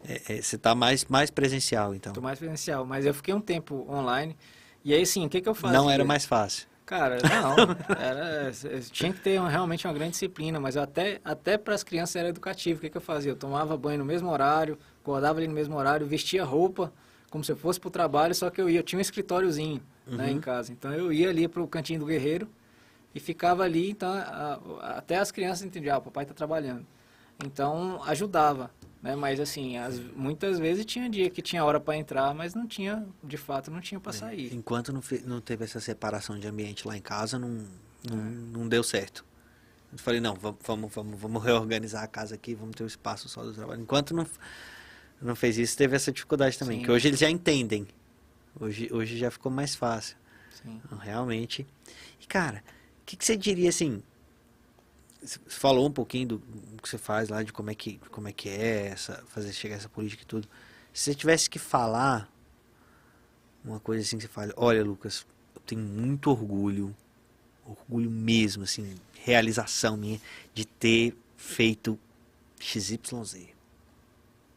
é, 0.08 0.38
é, 0.38 0.42
você 0.42 0.56
está 0.56 0.74
mais, 0.74 1.06
mais 1.06 1.30
presencial, 1.30 1.94
então. 1.96 2.12
Estou 2.12 2.24
mais 2.24 2.40
presencial, 2.40 2.86
mas 2.86 3.06
eu 3.06 3.14
fiquei 3.14 3.34
um 3.34 3.42
tempo 3.42 3.86
online. 3.90 4.36
E 4.84 4.94
aí, 4.94 5.06
sim, 5.06 5.26
o 5.26 5.30
que, 5.30 5.42
que 5.42 5.50
eu 5.50 5.56
fazia? 5.56 5.78
Não 5.78 5.90
era 5.90 6.04
mais 6.04 6.26
fácil. 6.26 6.68
Cara, 6.86 7.20
não. 7.22 7.56
Era, 7.96 8.52
tinha 8.92 9.14
que 9.14 9.22
ter 9.22 9.40
realmente 9.40 9.88
uma 9.88 9.94
grande 9.94 10.12
disciplina, 10.12 10.60
mas 10.60 10.76
até, 10.76 11.22
até 11.24 11.58
para 11.58 11.74
as 11.74 11.84
crianças 11.84 12.18
era 12.18 12.28
educativo. 12.28 12.80
O 12.80 12.82
que, 12.82 12.90
que 12.90 12.98
eu 12.98 13.02
fazia? 13.02 13.32
Eu 13.32 13.36
tomava 13.38 13.78
banho 13.78 14.00
no 14.00 14.04
mesmo 14.04 14.30
horário, 14.30 14.78
acordava 15.02 15.40
ali 15.40 15.48
no 15.48 15.54
mesmo 15.54 15.78
horário, 15.78 16.06
vestia 16.06 16.44
roupa 16.44 16.92
como 17.32 17.46
se 17.46 17.52
eu 17.52 17.56
fosse 17.56 17.80
para 17.80 17.88
o 17.88 17.92
trabalho, 17.92 18.36
só 18.36 18.50
que 18.50 18.62
eu 18.62 18.70
ia, 18.70 18.80
eu 18.80 18.84
tinha 18.84 19.00
um 19.00 19.02
escritóriozinho 19.02 19.82
uhum. 20.06 20.18
né, 20.18 20.32
em 20.32 20.36
uhum. 20.36 20.42
casa. 20.42 20.74
Então 20.74 20.94
eu 20.94 21.14
ia 21.14 21.30
ali 21.30 21.48
para 21.48 21.62
o 21.62 21.68
cantinho 21.68 22.02
do 22.02 22.06
guerreiro 22.06 22.48
e 23.16 23.22
ficava 23.22 23.64
ali, 23.64 23.90
então 23.90 24.12
a, 24.12 24.60
a, 24.82 24.98
até 24.98 25.18
as 25.18 25.32
crianças 25.32 25.66
entendiam, 25.66 25.96
ah, 25.96 26.00
o 26.00 26.02
papai 26.02 26.26
está 26.26 26.34
trabalhando. 26.34 26.86
Então 27.44 28.04
ajudava. 28.04 28.70
Né? 29.02 29.16
Mas 29.16 29.40
assim, 29.40 29.78
as, 29.78 30.00
muitas 30.16 30.60
vezes 30.60 30.86
tinha 30.86 31.10
dia 31.10 31.30
que 31.30 31.42
tinha 31.42 31.64
hora 31.64 31.80
para 31.80 31.98
entrar, 31.98 32.34
mas 32.36 32.54
não 32.54 32.68
tinha, 32.68 33.06
de 33.24 33.38
fato, 33.38 33.72
não 33.72 33.82
tinha 33.82 34.00
para 34.00 34.12
é, 34.12 34.16
sair. 34.16 34.54
Enquanto 34.54 34.94
não, 34.94 35.02
não 35.26 35.42
teve 35.42 35.64
essa 35.64 35.80
separação 35.80 36.38
de 36.38 36.48
ambiente 36.48 36.88
lá 36.88 36.96
em 36.96 37.02
casa, 37.02 37.40
não, 37.40 37.66
não, 38.10 38.18
é. 38.18 38.30
não 38.54 38.68
deu 38.68 38.84
certo. 38.84 39.26
Eu 39.92 39.98
falei, 39.98 40.22
não, 40.22 40.36
vamos, 40.36 40.60
vamos, 40.66 40.94
vamos, 40.94 41.20
vamos 41.20 41.44
reorganizar 41.44 42.04
a 42.04 42.08
casa 42.08 42.36
aqui, 42.36 42.54
vamos 42.54 42.76
ter 42.76 42.84
um 42.84 42.88
espaço 42.88 43.28
só 43.28 43.44
do 43.44 43.54
trabalho. 43.54 43.82
Enquanto 43.82 44.14
não, 44.14 44.28
não 45.22 45.36
fez 45.36 45.58
isso, 45.58 45.76
teve 45.76 45.96
essa 45.96 46.12
dificuldade 46.12 46.58
também, 46.58 46.80
Sim. 46.80 46.86
que 46.86 46.92
hoje 46.92 47.08
eles 47.08 47.20
já 47.20 47.30
entendem. 47.30 47.88
Hoje, 48.60 48.90
hoje 48.92 49.18
já 49.18 49.32
ficou 49.32 49.52
mais 49.52 49.76
fácil. 49.76 50.16
Sim. 50.52 50.80
Então, 50.86 50.98
realmente. 50.98 51.66
E, 52.20 52.28
cara, 52.28 52.64
o 53.02 53.06
que, 53.06 53.16
que 53.16 53.26
você 53.26 53.36
diria 53.36 53.70
assim? 53.70 54.04
Falou 55.48 55.88
um 55.88 55.92
pouquinho 55.92 56.28
do 56.28 56.40
que 56.82 56.90
você 56.90 56.98
faz 56.98 57.30
lá, 57.30 57.44
de 57.44 57.54
como 57.54 57.70
é 57.70 57.76
que, 57.76 58.00
como 58.10 58.28
é, 58.28 58.34
que 58.34 58.50
é 58.50 58.88
essa, 58.88 59.24
fazer 59.28 59.54
chegar 59.54 59.76
essa 59.76 59.90
política 59.90 60.24
e 60.24 60.26
tudo. 60.26 60.48
Se 60.94 61.06
você 61.06 61.16
tivesse 61.16 61.50
que 61.50 61.60
falar 61.60 62.32
uma 63.64 63.80
coisa 63.80 64.04
assim 64.04 64.18
que 64.18 64.24
você 64.24 64.30
fala, 64.30 64.54
olha, 64.58 64.84
Lucas, 64.84 65.26
eu 65.56 65.62
tenho 65.62 65.82
muito 65.82 66.30
orgulho, 66.32 66.96
orgulho 67.66 68.10
mesmo, 68.10 68.64
assim, 68.64 68.96
realização 69.24 69.96
minha 69.96 70.20
de 70.54 70.66
ter 70.66 71.16
feito 71.38 71.98
XYZ. 72.60 73.50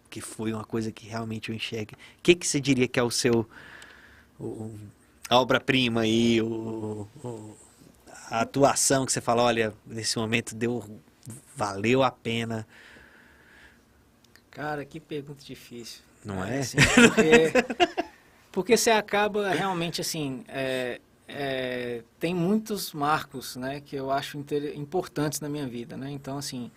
Que 0.08 0.20
foi 0.20 0.52
uma 0.52 0.64
coisa 0.64 0.90
que 0.90 1.06
realmente 1.06 1.50
eu 1.50 1.54
enxergo. 1.54 1.92
O 1.92 2.22
que, 2.22 2.34
que 2.34 2.46
você 2.46 2.60
diria 2.60 2.88
que 2.88 2.98
é 2.98 3.02
o 3.02 3.10
seu. 3.10 3.48
O, 4.38 4.74
a 5.28 5.38
obra-prima 5.38 6.02
aí, 6.02 6.40
o, 6.40 7.08
o, 7.22 7.56
a 8.30 8.40
atuação 8.40 9.04
que 9.06 9.12
você 9.12 9.20
fala, 9.20 9.42
olha, 9.42 9.72
nesse 9.86 10.18
momento 10.18 10.54
deu. 10.54 10.84
valeu 11.56 12.02
a 12.02 12.10
pena. 12.10 12.66
Cara, 14.50 14.84
que 14.84 15.00
pergunta 15.00 15.44
difícil. 15.44 16.02
Não 16.24 16.44
é? 16.44 16.60
Assim, 16.60 16.78
porque, 16.78 18.04
porque 18.52 18.76
você 18.76 18.90
acaba 18.90 19.50
realmente 19.50 20.00
assim. 20.00 20.44
É, 20.48 21.00
é, 21.26 22.02
tem 22.18 22.34
muitos 22.34 22.92
marcos 22.92 23.56
né, 23.56 23.80
que 23.80 23.96
eu 23.96 24.10
acho 24.10 24.38
importantes 24.74 25.40
na 25.40 25.48
minha 25.48 25.66
vida. 25.66 25.96
Né? 25.96 26.10
Então, 26.10 26.38
assim, 26.38 26.70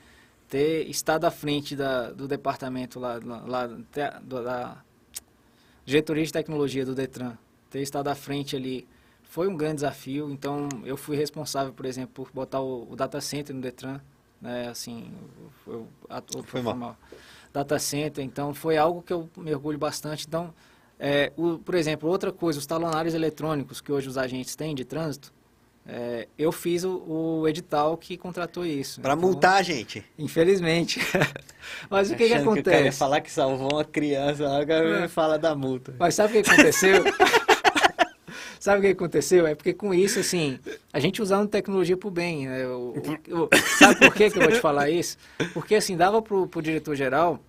ter 0.50 0.88
estado 0.90 1.26
à 1.26 1.32
frente 1.32 1.76
da, 1.76 2.12
do 2.12 2.28
departamento 2.28 3.00
lá, 3.00 3.20
lá 3.24 3.68
da, 3.94 4.20
da 4.20 4.84
diretoria 5.86 6.26
de 6.26 6.32
tecnologia 6.32 6.86
do 6.86 6.96
Detran, 6.96 7.38
ter 7.70 7.82
estado 7.82 8.08
à 8.08 8.16
frente 8.16 8.56
ali 8.56 8.88
foi 9.38 9.48
um 9.48 9.56
grande 9.56 9.76
desafio. 9.76 10.32
Então, 10.32 10.68
eu 10.84 10.98
fui 10.98 11.16
responsável, 11.16 11.72
por 11.72 11.86
exemplo, 11.86 12.26
por 12.26 12.32
botar 12.34 12.60
o, 12.60 12.92
o 12.92 12.96
data 12.96 13.22
center 13.22 13.56
no 13.56 13.62
Detran, 13.62 14.02
né? 14.42 14.68
Assim, 14.68 15.12
eu, 15.68 15.88
eu, 16.10 16.44
foi 16.44 16.60
mal. 16.60 16.76
mal. 16.76 16.98
Data 17.54 17.78
center, 17.78 18.26
então 18.26 18.52
foi 18.52 18.78
algo 18.78 19.04
que 19.04 19.14
eu 19.14 19.30
me 19.38 19.54
orgulho 19.54 19.78
bastante. 19.78 20.26
Então, 20.28 20.52
é, 21.00 21.32
o, 21.38 21.60
por 21.60 21.76
exemplo, 21.76 22.10
outra 22.10 22.32
coisa, 22.32 22.58
os 22.58 22.66
talonários 22.66 23.14
eletrônicos 23.14 23.80
que 23.80 23.92
hoje 23.92 24.10
os 24.10 24.18
agentes 24.18 24.56
têm 24.56 24.74
de 24.74 24.84
trânsito, 24.84 25.32
é, 25.90 26.28
eu 26.38 26.52
fiz 26.52 26.84
o, 26.84 26.98
o, 27.08 27.48
edital 27.48 27.96
que 27.96 28.18
contratou 28.18 28.66
isso. 28.66 29.00
Para 29.00 29.14
então, 29.14 29.30
multar 29.30 29.54
a 29.54 29.62
gente. 29.62 30.04
Infelizmente. 30.18 31.00
Mas 31.90 32.12
o 32.12 32.16
que, 32.16 32.28
que 32.28 32.34
acontece? 32.34 32.64
Que 32.64 32.84
cara 32.84 32.92
falar 32.92 33.22
que 33.22 33.32
salvou 33.32 33.72
uma 33.72 33.86
criança, 33.86 34.50
agora 34.50 35.06
é. 35.06 35.08
fala 35.08 35.38
da 35.38 35.56
multa. 35.56 35.96
Mas 35.98 36.16
sabe 36.16 36.38
o 36.38 36.44
que 36.44 36.50
aconteceu? 36.50 37.04
sabe 38.60 38.80
o 38.80 38.82
que 38.82 38.88
aconteceu? 38.88 39.46
É 39.48 39.56
porque 39.56 39.74
com 39.74 39.94
isso, 39.94 40.20
assim, 40.20 40.60
a 40.92 41.00
gente 41.00 41.22
usando 41.22 41.48
tecnologia 41.48 41.98
para 41.98 42.08
o 42.08 42.12
bem. 42.12 42.48
Né? 42.48 42.68
O, 42.68 42.94
o, 43.30 43.50
sabe 43.78 44.00
por 44.00 44.14
que, 44.14 44.30
que 44.30 44.38
eu 44.38 44.44
vou 44.44 44.52
te 44.52 44.60
falar 44.60 44.90
isso? 44.90 45.18
Porque, 45.54 45.76
assim, 45.76 45.96
dava 45.96 46.22
para 46.22 46.36
o 46.36 46.62
diretor-geral 46.62 47.40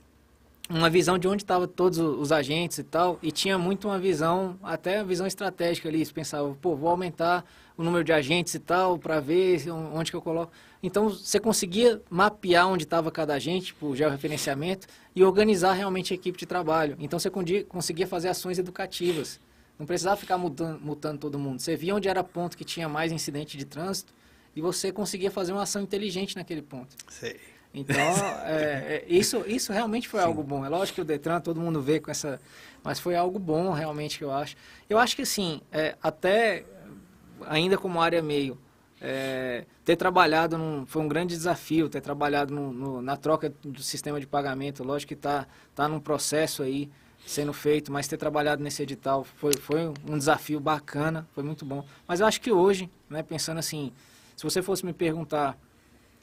uma 0.69 0.91
visão 0.91 1.19
de 1.19 1.27
onde 1.27 1.43
estavam 1.43 1.67
todos 1.67 1.99
os 1.99 2.31
agentes 2.31 2.79
e 2.79 2.85
tal, 2.85 3.19
e 3.23 3.33
tinha 3.33 3.57
muito 3.57 3.89
uma 3.89 3.99
visão, 3.99 4.59
até 4.63 5.03
visão 5.03 5.27
estratégica 5.27 5.89
ali, 5.89 6.05
você 6.05 6.13
pensava, 6.13 6.55
pô, 6.61 6.77
vou 6.77 6.91
aumentar 6.91 7.45
o 7.77 7.83
número 7.83 8.05
de 8.05 8.13
agentes 8.13 8.55
e 8.55 8.59
tal, 8.59 8.99
para 8.99 9.19
ver 9.19 9.71
onde 9.71 10.11
que 10.11 10.17
eu 10.17 10.21
coloco. 10.21 10.53
Então, 10.83 11.09
você 11.09 11.41
conseguia 11.41 12.03
mapear 12.11 12.69
onde 12.69 12.85
estava 12.85 13.11
cada 13.11 13.35
agente, 13.35 13.73
por 13.75 13.97
georreferenciamento, 13.97 14.87
e 15.17 15.25
organizar 15.25 15.73
realmente 15.73 16.13
a 16.13 16.17
equipe 16.17 16.39
de 16.39 16.45
trabalho. 16.45 16.97
Então, 17.01 17.19
você 17.19 17.31
conseguia 17.67 18.07
fazer 18.07 18.29
ações 18.29 18.59
educativas. 18.59 19.41
Não 19.79 19.87
precisava 19.87 20.17
ficar 20.17 20.37
mudando, 20.37 20.81
mutando 20.81 21.19
todo 21.19 21.39
mundo. 21.39 21.61
Você 21.61 21.77
via 21.77 21.95
onde 21.95 22.09
era 22.09 22.25
ponto 22.25 22.57
que 22.57 22.65
tinha 22.65 22.89
mais 22.89 23.13
incidente 23.13 23.57
de 23.57 23.65
trânsito, 23.65 24.13
e 24.57 24.61
você 24.61 24.91
conseguia 24.91 25.31
fazer 25.31 25.53
uma 25.53 25.63
ação 25.63 25.83
inteligente 25.83 26.35
naquele 26.35 26.63
ponto. 26.63 26.97
Sei. 27.09 27.39
Então, 27.73 27.97
é, 28.45 29.05
é, 29.05 29.05
isso, 29.07 29.45
isso 29.47 29.73
realmente 29.73 30.09
foi 30.09 30.21
Sim. 30.21 30.27
algo 30.27 30.43
bom. 30.43 30.65
É 30.65 30.69
lógico 30.69 30.97
que 30.97 31.01
o 31.03 31.05
Detran, 31.05 31.41
todo 31.41 31.61
mundo 31.61 31.81
vê 31.81 32.01
com 32.01 32.11
essa... 32.11 32.41
Mas 32.83 32.99
foi 32.99 33.15
algo 33.15 33.39
bom, 33.39 33.71
realmente, 33.73 34.19
que 34.19 34.25
eu 34.25 34.33
acho. 34.33 34.57
Eu 34.89 34.99
acho 34.99 35.15
que, 35.15 35.23
assim, 35.23 35.61
é, 35.71 35.97
até 36.03 36.65
ainda 37.47 37.77
como 37.79 38.01
área 38.01 38.23
meio, 38.23 38.59
é, 39.01 39.65
ter 39.85 39.97
trabalhado 39.97 40.59
num, 40.59 40.85
foi 40.87 41.03
um 41.03 41.09
grande 41.09 41.37
desafio, 41.37 41.89
ter 41.89 42.01
trabalhado 42.01 42.53
no, 42.53 42.73
no, 42.73 43.03
na 43.03 43.17
troca 43.17 43.53
do 43.63 43.83
sistema 43.83 44.19
de 44.19 44.27
pagamento. 44.27 44.83
Lógico 44.83 45.09
que 45.09 45.15
está 45.15 45.47
tá 45.75 45.87
num 45.87 46.01
processo 46.01 46.63
aí 46.63 46.91
sendo 47.29 47.53
feito, 47.53 47.93
mas 47.93 48.09
ter 48.09 48.17
trabalhado 48.17 48.63
nesse 48.63 48.83
edital 48.83 49.23
foi, 49.23 49.53
foi 49.53 49.93
um 50.09 50.17
desafio 50.17 50.59
bacana, 50.59 51.29
foi 51.35 51.45
muito 51.45 51.65
bom. 51.65 51.85
Mas 52.07 52.21
eu 52.21 52.27
acho 52.27 52.41
que 52.41 52.51
hoje, 52.51 52.89
né, 53.09 53.23
pensando 53.23 53.59
assim, 53.59 53.93
se 54.35 54.43
você 54.43 54.63
fosse 54.63 54.85
me 54.85 54.95
perguntar 54.95 55.59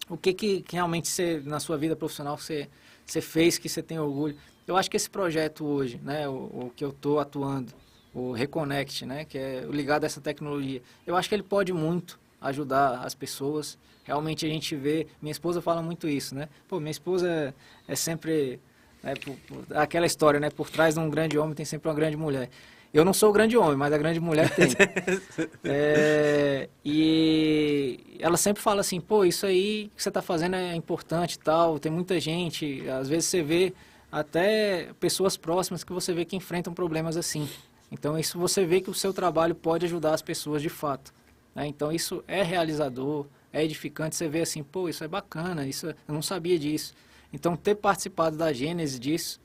o 0.10 0.18
que, 0.18 0.34
que, 0.34 0.62
que 0.62 0.76
realmente 0.76 1.08
você, 1.08 1.42
na 1.46 1.60
sua 1.60 1.78
vida 1.78 1.96
profissional 1.96 2.36
você, 2.38 2.68
você 3.06 3.22
fez 3.22 3.58
que 3.60 3.70
você 3.70 3.84
tem 3.84 4.00
orgulho. 4.00 4.36
Eu 4.68 4.76
acho 4.76 4.90
que 4.90 4.98
esse 4.98 5.10
projeto 5.10 5.64
hoje, 5.64 6.00
né, 6.04 6.28
o, 6.28 6.34
o 6.34 6.72
que 6.76 6.84
eu 6.84 6.90
estou 6.90 7.20
atuando, 7.20 7.72
o 8.12 8.32
Reconnect, 8.32 9.06
né, 9.06 9.26
que 9.26 9.38
é 9.38 9.64
ligado 9.70 10.06
a 10.06 10.08
essa 10.08 10.20
tecnologia, 10.20 10.82
eu 11.06 11.16
acho 11.16 11.30
que 11.30 11.36
ele 11.36 11.44
pode 11.44 11.72
muito 11.72 12.20
ajudar 12.42 13.02
as 13.06 13.14
pessoas. 13.14 13.78
Realmente 14.04 14.44
a 14.44 14.50
gente 14.50 14.76
vê, 14.76 15.06
minha 15.22 15.32
esposa 15.32 15.62
fala 15.62 15.84
muito 15.84 16.08
isso, 16.08 16.34
né? 16.34 16.50
Pô, 16.68 16.80
minha 16.80 16.92
esposa 16.92 17.30
é, 17.30 17.54
é 17.88 17.96
sempre 17.96 18.60
é, 19.06 19.14
por, 19.14 19.36
por, 19.48 19.78
aquela 19.78 20.08
história, 20.08 20.40
né? 20.40 20.50
Por 20.50 20.70
trás 20.70 20.96
de 20.96 21.00
um 21.00 21.10
grande 21.10 21.38
homem 21.38 21.54
tem 21.54 21.66
sempre 21.66 21.88
uma 21.88 21.96
grande 21.96 22.18
mulher. 22.18 22.50
Eu 22.92 23.06
não 23.06 23.14
sou 23.14 23.30
o 23.30 23.34
grande 23.34 23.56
homem, 23.56 23.76
mas 23.76 23.94
a 23.94 23.98
grande 23.98 24.20
mulher 24.20 24.50
tem. 24.56 24.70
é, 25.64 26.70
e 26.84 28.00
ela 28.20 28.38
sempre 28.38 28.64
fala 28.64 28.82
assim, 28.82 29.00
pô, 29.00 29.24
isso 29.24 29.46
aí 29.46 29.92
que 29.96 30.02
você 30.02 30.10
está 30.10 30.22
fazendo 30.22 30.56
é 30.56 30.74
importante 30.76 31.34
e 31.34 31.40
tal, 31.40 31.78
tem 31.78 31.92
muita 31.92 32.20
gente, 32.20 32.90
às 32.90 33.08
vezes 33.08 33.26
você 33.26 33.44
vê 33.44 33.74
até 34.12 34.90
pessoas 35.00 35.36
próximas 35.38 35.84
que 35.84 35.92
você 35.92 36.14
vê 36.14 36.26
que 36.26 36.36
enfrentam 36.36 36.74
problemas 36.74 37.18
assim. 37.18 37.48
Então 37.92 38.18
isso 38.18 38.40
você 38.40 38.66
vê 38.66 38.82
que 38.82 38.90
o 38.90 38.94
seu 38.94 39.14
trabalho 39.14 39.54
pode 39.54 39.86
ajudar 39.86 40.14
as 40.14 40.22
pessoas 40.22 40.62
de 40.62 40.70
fato. 40.70 41.14
Né? 41.54 41.68
Então 41.68 41.92
isso 41.92 42.24
é 42.28 42.42
realizador, 42.42 43.26
é 43.52 43.64
edificante, 43.64 44.16
você 44.16 44.28
vê 44.28 44.42
assim, 44.42 44.64
pô, 44.64 44.90
isso 44.90 45.04
é 45.04 45.08
bacana, 45.08 45.68
isso 45.68 45.88
eu 45.88 46.14
não 46.14 46.22
sabia 46.22 46.58
disso. 46.58 46.96
Então 47.34 47.56
ter 47.56 47.76
participado 47.76 48.38
da 48.38 48.52
gênese 48.54 49.00
disso 49.00 49.40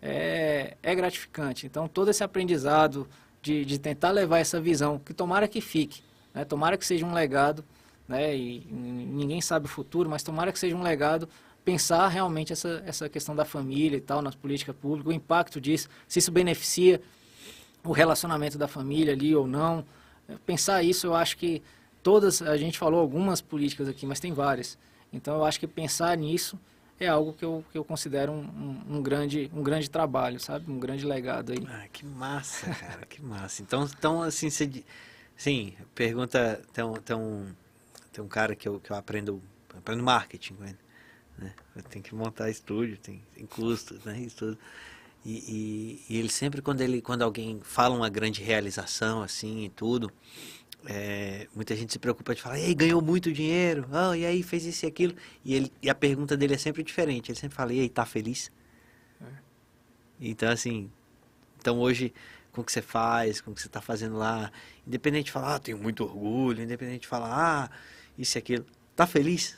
é, 0.00 0.76
é 0.82 0.94
gratificante. 0.94 1.66
Então, 1.66 1.88
todo 1.88 2.10
esse 2.10 2.22
aprendizado 2.22 3.08
de, 3.42 3.64
de 3.64 3.78
tentar 3.78 4.10
levar 4.10 4.38
essa 4.38 4.60
visão, 4.60 4.98
que 4.98 5.14
tomara 5.14 5.48
que 5.48 5.60
fique, 5.60 6.02
né? 6.34 6.44
tomara 6.44 6.76
que 6.76 6.86
seja 6.86 7.04
um 7.04 7.12
legado, 7.12 7.64
né? 8.08 8.36
e 8.36 8.66
ninguém 8.70 9.40
sabe 9.40 9.66
o 9.66 9.68
futuro, 9.68 10.08
mas 10.08 10.22
tomara 10.22 10.52
que 10.52 10.58
seja 10.58 10.76
um 10.76 10.82
legado 10.82 11.28
pensar 11.64 12.06
realmente 12.06 12.52
essa, 12.52 12.82
essa 12.86 13.08
questão 13.08 13.34
da 13.34 13.44
família 13.44 13.96
e 13.96 14.00
tal, 14.00 14.22
nas 14.22 14.36
políticas 14.36 14.74
públicas, 14.76 15.12
o 15.12 15.12
impacto 15.12 15.60
disso, 15.60 15.88
se 16.06 16.20
isso 16.20 16.30
beneficia 16.30 17.00
o 17.82 17.90
relacionamento 17.90 18.56
da 18.56 18.68
família 18.68 19.12
ali 19.12 19.34
ou 19.34 19.48
não. 19.48 19.84
Pensar 20.44 20.84
isso, 20.84 21.08
eu 21.08 21.14
acho 21.14 21.36
que 21.36 21.62
todas, 22.04 22.40
a 22.40 22.56
gente 22.56 22.78
falou 22.78 23.00
algumas 23.00 23.40
políticas 23.40 23.88
aqui, 23.88 24.06
mas 24.06 24.20
tem 24.20 24.32
várias. 24.32 24.78
Então, 25.12 25.36
eu 25.36 25.44
acho 25.44 25.58
que 25.58 25.66
pensar 25.66 26.16
nisso 26.16 26.56
é 26.98 27.08
algo 27.08 27.32
que 27.32 27.44
eu, 27.44 27.64
que 27.70 27.78
eu 27.78 27.84
considero 27.84 28.32
um, 28.32 28.40
um, 28.40 28.96
um, 28.96 29.02
grande, 29.02 29.50
um 29.54 29.62
grande 29.62 29.90
trabalho, 29.90 30.40
sabe? 30.40 30.70
Um 30.70 30.78
grande 30.78 31.04
legado 31.04 31.52
aí. 31.52 31.58
Ah, 31.68 31.86
que 31.92 32.04
massa, 32.04 32.74
cara, 32.74 33.06
que 33.06 33.22
massa. 33.22 33.62
Então, 33.62 33.84
então 33.84 34.22
assim, 34.22 34.48
você, 34.48 34.84
sim, 35.36 35.74
pergunta, 35.94 36.62
tem 36.72 36.84
tem 37.04 37.16
um, 37.16 37.46
tem 38.12 38.24
um 38.24 38.28
cara 38.28 38.54
que 38.56 38.66
eu, 38.66 38.80
que 38.80 38.90
eu 38.90 38.96
aprendo, 38.96 39.42
aprendo 39.76 40.02
marketing 40.02 40.54
né? 41.38 41.52
Tenho 41.90 42.02
que 42.02 42.14
montar 42.14 42.48
estúdio, 42.48 42.96
tem, 42.96 43.22
tem 43.34 43.46
custos, 43.46 44.02
né? 44.04 44.18
Isso 44.18 44.36
tudo. 44.36 44.58
E, 45.24 46.00
e, 46.08 46.14
e, 46.14 46.18
ele 46.18 46.28
sempre, 46.28 46.62
quando, 46.62 46.80
ele, 46.80 47.02
quando 47.02 47.22
alguém 47.22 47.60
fala 47.60 47.96
uma 47.96 48.08
grande 48.08 48.42
realização, 48.44 49.22
assim, 49.22 49.64
e 49.64 49.68
tudo, 49.68 50.10
é, 50.84 51.48
muita 51.54 51.74
gente 51.74 51.92
se 51.92 51.98
preocupa 51.98 52.34
de 52.34 52.42
falar, 52.42 52.58
ei, 52.58 52.74
ganhou 52.74 53.00
muito 53.00 53.32
dinheiro, 53.32 53.88
oh, 53.90 54.14
e 54.14 54.24
aí 54.24 54.42
fez 54.42 54.64
isso 54.64 54.84
e 54.84 54.88
aquilo. 54.88 55.14
E, 55.44 55.54
ele, 55.54 55.72
e 55.82 55.90
a 55.90 55.94
pergunta 55.94 56.36
dele 56.36 56.54
é 56.54 56.58
sempre 56.58 56.82
diferente. 56.82 57.30
Ele 57.30 57.38
sempre 57.38 57.56
fala, 57.56 57.72
e 57.72 57.80
aí, 57.80 57.88
tá 57.88 58.04
feliz? 58.04 58.52
É. 59.20 59.26
Então, 60.20 60.50
assim, 60.50 60.90
então 61.58 61.78
hoje, 61.78 62.12
com 62.52 62.60
o 62.60 62.64
que 62.64 62.72
você 62.72 62.82
faz, 62.82 63.40
com 63.40 63.50
o 63.50 63.54
que 63.54 63.60
você 63.60 63.66
está 63.66 63.80
fazendo 63.80 64.16
lá, 64.16 64.52
independente 64.86 65.26
de 65.26 65.32
falar, 65.32 65.56
ah, 65.56 65.58
tenho 65.58 65.78
muito 65.78 66.04
orgulho, 66.04 66.62
independente 66.62 67.02
de 67.02 67.08
falar, 67.08 67.30
ah, 67.32 67.70
isso 68.16 68.36
e 68.36 68.38
aquilo, 68.38 68.66
tá 68.94 69.06
feliz? 69.06 69.56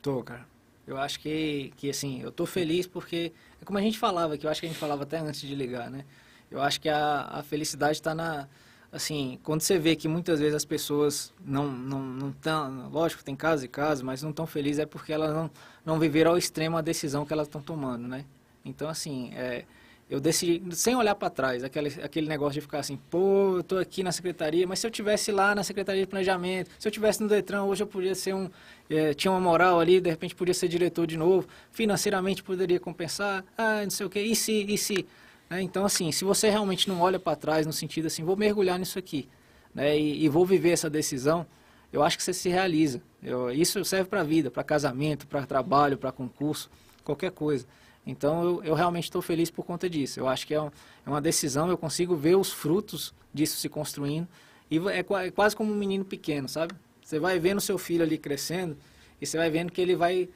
Tô, 0.00 0.22
cara. 0.22 0.46
Eu 0.86 0.96
acho 0.96 1.20
que, 1.20 1.72
que 1.76 1.90
assim, 1.90 2.20
eu 2.22 2.32
tô 2.32 2.46
feliz 2.46 2.86
porque, 2.86 3.32
é 3.60 3.64
como 3.64 3.78
a 3.78 3.82
gente 3.82 3.98
falava, 3.98 4.36
que 4.38 4.46
eu 4.46 4.50
acho 4.50 4.60
que 4.60 4.66
a 4.66 4.68
gente 4.68 4.78
falava 4.78 5.02
até 5.02 5.18
antes 5.18 5.40
de 5.40 5.54
ligar, 5.54 5.90
né? 5.90 6.04
Eu 6.50 6.60
acho 6.60 6.80
que 6.80 6.88
a, 6.88 7.28
a 7.30 7.42
felicidade 7.42 7.92
está 7.92 8.14
na 8.14 8.48
assim, 8.92 9.38
quando 9.42 9.60
você 9.60 9.78
vê 9.78 9.94
que 9.94 10.08
muitas 10.08 10.40
vezes 10.40 10.54
as 10.54 10.64
pessoas 10.64 11.32
não 11.44 11.70
não 11.70 12.00
não 12.02 12.32
tão, 12.32 12.88
lógico, 12.90 13.22
tem 13.24 13.36
casos 13.36 13.64
e 13.64 13.68
casos, 13.68 14.02
mas 14.02 14.22
não 14.22 14.30
estão 14.30 14.46
felizes 14.46 14.80
é 14.80 14.86
porque 14.86 15.12
elas 15.12 15.32
não 15.34 15.50
não 15.84 15.98
viveram 15.98 16.32
ao 16.32 16.38
extremo 16.38 16.76
a 16.76 16.80
decisão 16.80 17.24
que 17.24 17.32
elas 17.32 17.46
estão 17.46 17.60
tomando, 17.62 18.06
né? 18.06 18.24
Então, 18.64 18.88
assim, 18.88 19.32
é, 19.34 19.64
eu 20.10 20.18
decidi, 20.18 20.60
sem 20.74 20.96
olhar 20.96 21.14
para 21.14 21.30
trás, 21.30 21.62
aquele, 21.62 21.88
aquele 22.02 22.26
negócio 22.26 22.54
de 22.54 22.60
ficar 22.60 22.80
assim, 22.80 22.98
pô, 23.08 23.58
eu 23.58 23.62
tô 23.62 23.78
aqui 23.78 24.02
na 24.02 24.10
secretaria, 24.10 24.66
mas 24.66 24.80
se 24.80 24.86
eu 24.86 24.90
tivesse 24.90 25.30
lá 25.30 25.54
na 25.54 25.62
secretaria 25.62 26.02
de 26.02 26.08
planejamento, 26.08 26.68
se 26.80 26.88
eu 26.88 26.90
tivesse 26.90 27.22
no 27.22 27.28
Detran, 27.28 27.62
hoje 27.62 27.84
eu 27.84 27.86
podia 27.86 28.14
ser 28.16 28.34
um, 28.34 28.50
é, 28.90 29.14
tinha 29.14 29.30
uma 29.30 29.40
moral 29.40 29.78
ali, 29.78 30.00
de 30.00 30.10
repente 30.10 30.34
podia 30.34 30.52
ser 30.52 30.66
diretor 30.66 31.06
de 31.06 31.16
novo, 31.16 31.46
financeiramente 31.70 32.42
poderia 32.42 32.80
compensar, 32.80 33.44
ah, 33.56 33.82
não 33.84 33.90
sei 33.90 34.04
o 34.04 34.10
que, 34.10 34.20
e 34.20 34.34
se, 34.34 34.64
e 34.68 34.76
se, 34.76 35.06
né? 35.50 35.60
Então, 35.60 35.84
assim, 35.84 36.12
se 36.12 36.24
você 36.24 36.48
realmente 36.48 36.88
não 36.88 37.00
olha 37.00 37.18
para 37.18 37.36
trás 37.36 37.66
no 37.66 37.72
sentido 37.72 38.06
assim, 38.06 38.22
vou 38.22 38.36
mergulhar 38.36 38.78
nisso 38.78 38.98
aqui, 38.98 39.28
né, 39.74 39.98
e, 39.98 40.24
e 40.24 40.28
vou 40.28 40.46
viver 40.46 40.70
essa 40.70 40.88
decisão, 40.88 41.44
eu 41.92 42.02
acho 42.02 42.16
que 42.16 42.22
você 42.22 42.32
se 42.32 42.48
realiza. 42.48 43.02
Eu, 43.20 43.50
isso 43.50 43.84
serve 43.84 44.08
para 44.08 44.20
a 44.20 44.24
vida, 44.24 44.50
para 44.50 44.62
casamento, 44.62 45.26
para 45.26 45.44
trabalho, 45.44 45.98
para 45.98 46.12
concurso, 46.12 46.70
qualquer 47.02 47.32
coisa. 47.32 47.66
Então 48.06 48.44
eu, 48.44 48.64
eu 48.64 48.74
realmente 48.74 49.04
estou 49.04 49.20
feliz 49.20 49.50
por 49.50 49.64
conta 49.64 49.90
disso. 49.90 50.20
Eu 50.20 50.28
acho 50.28 50.46
que 50.46 50.54
é, 50.54 50.60
um, 50.60 50.68
é, 51.04 51.10
uma 51.10 51.20
decisão, 51.20 51.68
eu 51.68 51.76
consigo 51.76 52.14
ver 52.16 52.36
os 52.36 52.52
frutos 52.52 53.12
disso 53.34 53.56
se 53.56 53.68
construindo. 53.68 54.28
E 54.70 54.78
é, 54.78 55.00
é, 55.00 55.30
quase 55.30 55.56
como 55.56 55.72
um 55.72 55.76
menino 55.76 56.04
pequeno, 56.04 56.48
sabe? 56.48 56.74
Você 57.02 57.18
vai 57.18 57.38
vendo 57.40 57.60
seu 57.60 57.76
filho 57.76 58.04
ali 58.04 58.16
crescendo 58.16 58.76
e 59.20 59.26
você 59.26 59.36
vai 59.36 59.50
vendo 59.50 59.72
que 59.72 59.80
ele 59.80 59.96
vai, 59.96 60.28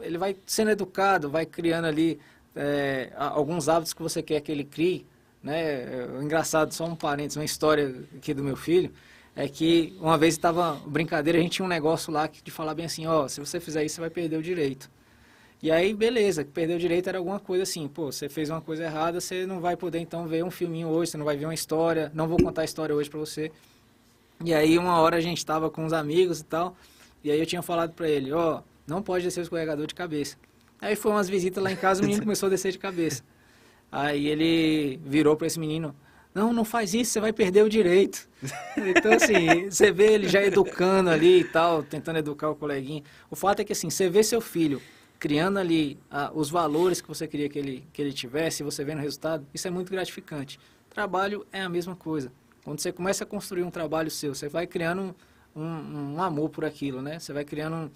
ele 0.00 0.18
vai 0.18 0.36
sendo 0.44 0.72
educado, 0.72 1.30
vai 1.30 1.46
criando 1.46 1.86
ali 1.86 2.18
é, 2.54 3.12
alguns 3.16 3.68
hábitos 3.68 3.92
que 3.92 4.02
você 4.02 4.22
quer 4.22 4.40
que 4.40 4.50
ele 4.50 4.64
crie. 4.64 5.06
Né? 5.42 5.62
É, 5.62 6.08
engraçado, 6.22 6.72
só 6.72 6.84
um 6.86 6.96
parênteses, 6.96 7.36
uma 7.36 7.44
história 7.44 7.94
aqui 8.16 8.32
do 8.32 8.42
meu 8.42 8.56
filho 8.56 8.92
é 9.36 9.48
que 9.48 9.96
uma 10.00 10.16
vez 10.16 10.34
estava 10.34 10.80
brincadeira, 10.86 11.38
a 11.38 11.42
gente 11.42 11.52
tinha 11.52 11.66
um 11.66 11.68
negócio 11.68 12.12
lá 12.12 12.28
de 12.28 12.50
falar 12.50 12.74
bem 12.74 12.86
assim, 12.86 13.06
ó, 13.06 13.26
se 13.26 13.40
você 13.40 13.58
fizer 13.58 13.84
isso, 13.84 13.96
você 13.96 14.00
vai 14.00 14.10
perder 14.10 14.36
o 14.36 14.42
direito. 14.42 14.90
E 15.62 15.70
aí, 15.70 15.94
beleza, 15.94 16.44
perder 16.44 16.76
o 16.76 16.78
direito 16.78 17.08
era 17.08 17.18
alguma 17.18 17.40
coisa 17.40 17.62
assim, 17.62 17.88
pô, 17.88 18.12
você 18.12 18.28
fez 18.28 18.50
uma 18.50 18.60
coisa 18.60 18.84
errada, 18.84 19.20
você 19.20 19.46
não 19.46 19.60
vai 19.60 19.76
poder 19.76 19.98
então 19.98 20.26
ver 20.26 20.44
um 20.44 20.50
filminho 20.50 20.88
hoje, 20.88 21.12
você 21.12 21.16
não 21.16 21.24
vai 21.24 21.36
ver 21.36 21.46
uma 21.46 21.54
história, 21.54 22.12
não 22.14 22.28
vou 22.28 22.36
contar 22.36 22.62
a 22.62 22.64
história 22.64 22.94
hoje 22.94 23.08
para 23.08 23.18
você. 23.18 23.50
E 24.44 24.52
aí, 24.52 24.78
uma 24.78 25.00
hora 25.00 25.16
a 25.16 25.20
gente 25.20 25.38
estava 25.38 25.70
com 25.70 25.84
os 25.84 25.92
amigos 25.92 26.40
e 26.40 26.44
tal, 26.44 26.76
e 27.22 27.30
aí 27.30 27.40
eu 27.40 27.46
tinha 27.46 27.62
falado 27.62 27.92
para 27.92 28.08
ele, 28.08 28.30
ó, 28.32 28.60
não 28.86 29.02
pode 29.02 29.24
descer 29.24 29.40
o 29.40 29.42
escorregador 29.42 29.86
de 29.86 29.94
cabeça. 29.94 30.36
Aí 30.80 30.96
foi 30.96 31.12
umas 31.12 31.28
visitas 31.28 31.62
lá 31.62 31.70
em 31.70 31.76
casa, 31.76 32.00
o 32.00 32.04
menino 32.04 32.22
começou 32.24 32.46
a 32.48 32.50
descer 32.50 32.72
de 32.72 32.78
cabeça. 32.78 33.22
Aí 33.90 34.26
ele 34.26 35.00
virou 35.04 35.36
para 35.36 35.46
esse 35.46 35.58
menino, 35.58 35.94
não, 36.34 36.52
não 36.52 36.64
faz 36.64 36.92
isso, 36.94 37.12
você 37.12 37.20
vai 37.20 37.32
perder 37.32 37.62
o 37.62 37.68
direito. 37.68 38.28
Então, 38.76 39.12
assim, 39.12 39.70
você 39.70 39.92
vê 39.92 40.14
ele 40.14 40.28
já 40.28 40.42
educando 40.42 41.08
ali 41.08 41.40
e 41.40 41.44
tal, 41.44 41.82
tentando 41.82 42.18
educar 42.18 42.50
o 42.50 42.56
coleguinha. 42.56 43.02
O 43.30 43.36
fato 43.36 43.60
é 43.60 43.64
que, 43.64 43.72
assim, 43.72 43.88
você 43.88 44.08
vê 44.08 44.22
seu 44.22 44.40
filho 44.40 44.82
criando 45.18 45.58
ali 45.58 45.96
ah, 46.10 46.30
os 46.34 46.50
valores 46.50 47.00
que 47.00 47.08
você 47.08 47.26
queria 47.26 47.48
que 47.48 47.58
ele, 47.58 47.86
que 47.92 48.02
ele 48.02 48.12
tivesse, 48.12 48.62
você 48.62 48.84
vendo 48.84 48.98
o 48.98 49.00
resultado, 49.00 49.46
isso 49.54 49.66
é 49.66 49.70
muito 49.70 49.90
gratificante. 49.90 50.58
Trabalho 50.90 51.46
é 51.52 51.62
a 51.62 51.68
mesma 51.68 51.94
coisa. 51.96 52.32
Quando 52.64 52.80
você 52.80 52.92
começa 52.92 53.24
a 53.24 53.26
construir 53.26 53.62
um 53.62 53.70
trabalho 53.70 54.10
seu, 54.10 54.34
você 54.34 54.48
vai 54.48 54.66
criando 54.66 55.14
um, 55.54 55.62
um, 55.62 56.14
um 56.14 56.22
amor 56.22 56.50
por 56.50 56.64
aquilo, 56.64 57.00
né? 57.00 57.18
Você 57.18 57.32
vai 57.32 57.44
criando 57.44 57.76
um, 57.76 57.90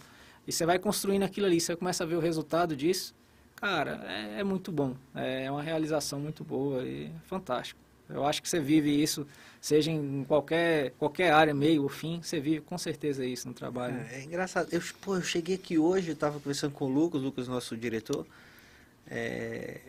e 0.48 0.52
você 0.52 0.64
vai 0.64 0.78
construindo 0.78 1.24
aquilo 1.24 1.46
ali, 1.46 1.60
você 1.60 1.76
começa 1.76 2.02
a 2.02 2.06
ver 2.06 2.14
o 2.14 2.20
resultado 2.20 2.74
disso. 2.74 3.14
Cara, 3.56 4.02
é, 4.08 4.40
é 4.40 4.42
muito 4.42 4.72
bom. 4.72 4.96
É 5.14 5.50
uma 5.50 5.62
realização 5.62 6.18
muito 6.18 6.42
boa 6.42 6.82
e 6.82 7.12
fantástico. 7.26 7.78
Eu 8.08 8.24
acho 8.24 8.40
que 8.40 8.48
você 8.48 8.58
vive 8.58 8.90
isso, 8.90 9.26
seja 9.60 9.90
em 9.90 10.24
qualquer, 10.24 10.92
qualquer 10.92 11.32
área, 11.34 11.52
meio 11.52 11.82
ou 11.82 11.88
fim, 11.90 12.22
você 12.22 12.40
vive 12.40 12.62
com 12.62 12.78
certeza 12.78 13.26
isso 13.26 13.46
no 13.46 13.52
trabalho. 13.52 13.98
É, 14.10 14.20
é 14.20 14.24
engraçado. 14.24 14.68
Eu, 14.72 14.80
pô, 15.02 15.16
eu 15.16 15.22
cheguei 15.22 15.56
aqui 15.56 15.76
hoje, 15.76 16.12
estava 16.12 16.40
conversando 16.40 16.72
com 16.72 16.86
o 16.86 16.88
Lucas, 16.88 17.20
o 17.20 17.24
Lucas, 17.24 17.46
nosso 17.46 17.76
diretor. 17.76 18.26
É, 19.06 19.80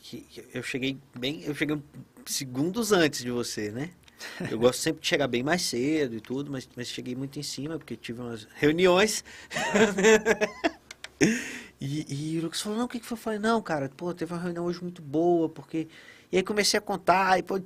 que, 0.00 0.26
eu 0.52 0.62
cheguei 0.64 0.98
bem, 1.16 1.44
eu 1.44 1.54
cheguei 1.54 1.80
segundos 2.26 2.90
antes 2.90 3.22
de 3.22 3.30
você, 3.30 3.70
né? 3.70 3.90
Eu 4.50 4.58
gosto 4.58 4.80
sempre 4.80 5.02
de 5.02 5.08
chegar 5.08 5.26
bem 5.26 5.42
mais 5.42 5.62
cedo 5.62 6.16
e 6.16 6.20
tudo, 6.20 6.50
mas, 6.50 6.68
mas 6.76 6.88
cheguei 6.88 7.14
muito 7.14 7.38
em 7.38 7.42
cima, 7.42 7.78
porque 7.78 7.96
tive 7.96 8.20
umas 8.20 8.46
reuniões. 8.56 9.24
e, 11.80 12.34
e 12.34 12.38
o 12.38 12.42
Lucas 12.42 12.60
falou, 12.60 12.78
não, 12.78 12.86
o 12.86 12.88
que, 12.88 13.00
que 13.00 13.06
foi? 13.06 13.16
Eu 13.16 13.20
falei, 13.20 13.38
não, 13.38 13.60
cara, 13.62 13.90
pô, 13.96 14.12
teve 14.14 14.32
uma 14.32 14.40
reunião 14.40 14.64
hoje 14.64 14.82
muito 14.82 15.02
boa, 15.02 15.48
porque 15.48 15.88
e 16.32 16.36
aí 16.36 16.44
comecei 16.44 16.78
a 16.78 16.80
contar, 16.80 17.40
e 17.40 17.42
pô, 17.42 17.60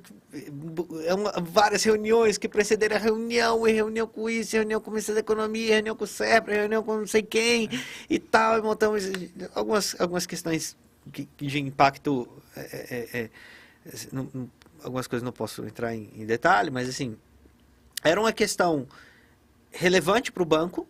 é 1.05 1.13
uma, 1.13 1.31
várias 1.39 1.83
reuniões 1.83 2.35
que 2.35 2.49
precederam 2.49 2.97
a 2.97 2.99
reunião, 2.99 3.67
e 3.67 3.71
reunião 3.71 4.07
com 4.07 4.27
isso, 4.27 4.55
reunião 4.55 4.81
com 4.81 4.89
o 4.89 4.93
Ministério 4.93 5.15
da 5.15 5.19
Economia, 5.19 5.75
reunião 5.75 5.95
com 5.95 6.03
o 6.03 6.07
CEPRA, 6.07 6.55
reunião 6.55 6.81
com 6.81 6.97
não 6.97 7.07
sei 7.07 7.21
quem 7.21 7.69
e 8.09 8.17
tal, 8.17 8.57
e 8.57 8.61
montamos 8.63 9.03
algumas, 9.53 9.95
algumas 10.01 10.25
questões 10.25 10.75
que, 11.13 11.25
que 11.37 11.45
de 11.45 11.59
impacto, 11.59 12.27
é, 12.55 12.87
é, 12.89 13.19
é, 13.19 13.29
não, 14.11 14.49
algumas 14.83 15.07
coisas 15.07 15.23
não 15.23 15.31
posso 15.31 15.65
entrar 15.65 15.93
em, 15.95 16.09
em 16.15 16.25
detalhe, 16.25 16.69
mas 16.69 16.89
assim, 16.89 17.17
era 18.03 18.19
uma 18.19 18.31
questão 18.31 18.87
relevante 19.71 20.31
para 20.31 20.43
o 20.43 20.45
banco, 20.45 20.87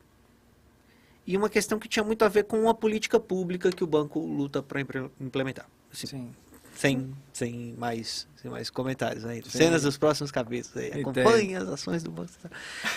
e 1.27 1.35
uma 1.35 1.49
questão 1.49 1.79
que 1.79 1.87
tinha 1.87 2.03
muito 2.03 2.23
a 2.23 2.29
ver 2.29 2.43
com 2.43 2.61
uma 2.61 2.73
política 2.73 3.19
pública 3.19 3.71
que 3.71 3.83
o 3.83 3.87
banco 3.87 4.19
luta 4.19 4.61
para 4.61 4.79
implementar. 5.19 5.67
Assim, 5.91 6.05
Sim 6.05 6.35
sem, 6.75 7.15
sem, 7.31 7.73
mais, 7.77 8.27
sem 8.35 8.51
mais 8.51 8.69
comentários 8.69 9.25
aí. 9.25 9.41
Sim. 9.43 9.49
Cenas 9.57 9.83
dos 9.83 9.97
próximos 9.97 10.29
capítulos 10.29 10.75
aí. 10.77 11.01
Acompanhe 11.01 11.55
as 11.55 11.67
ações 11.67 12.03
do 12.03 12.11
banco. 12.11 12.31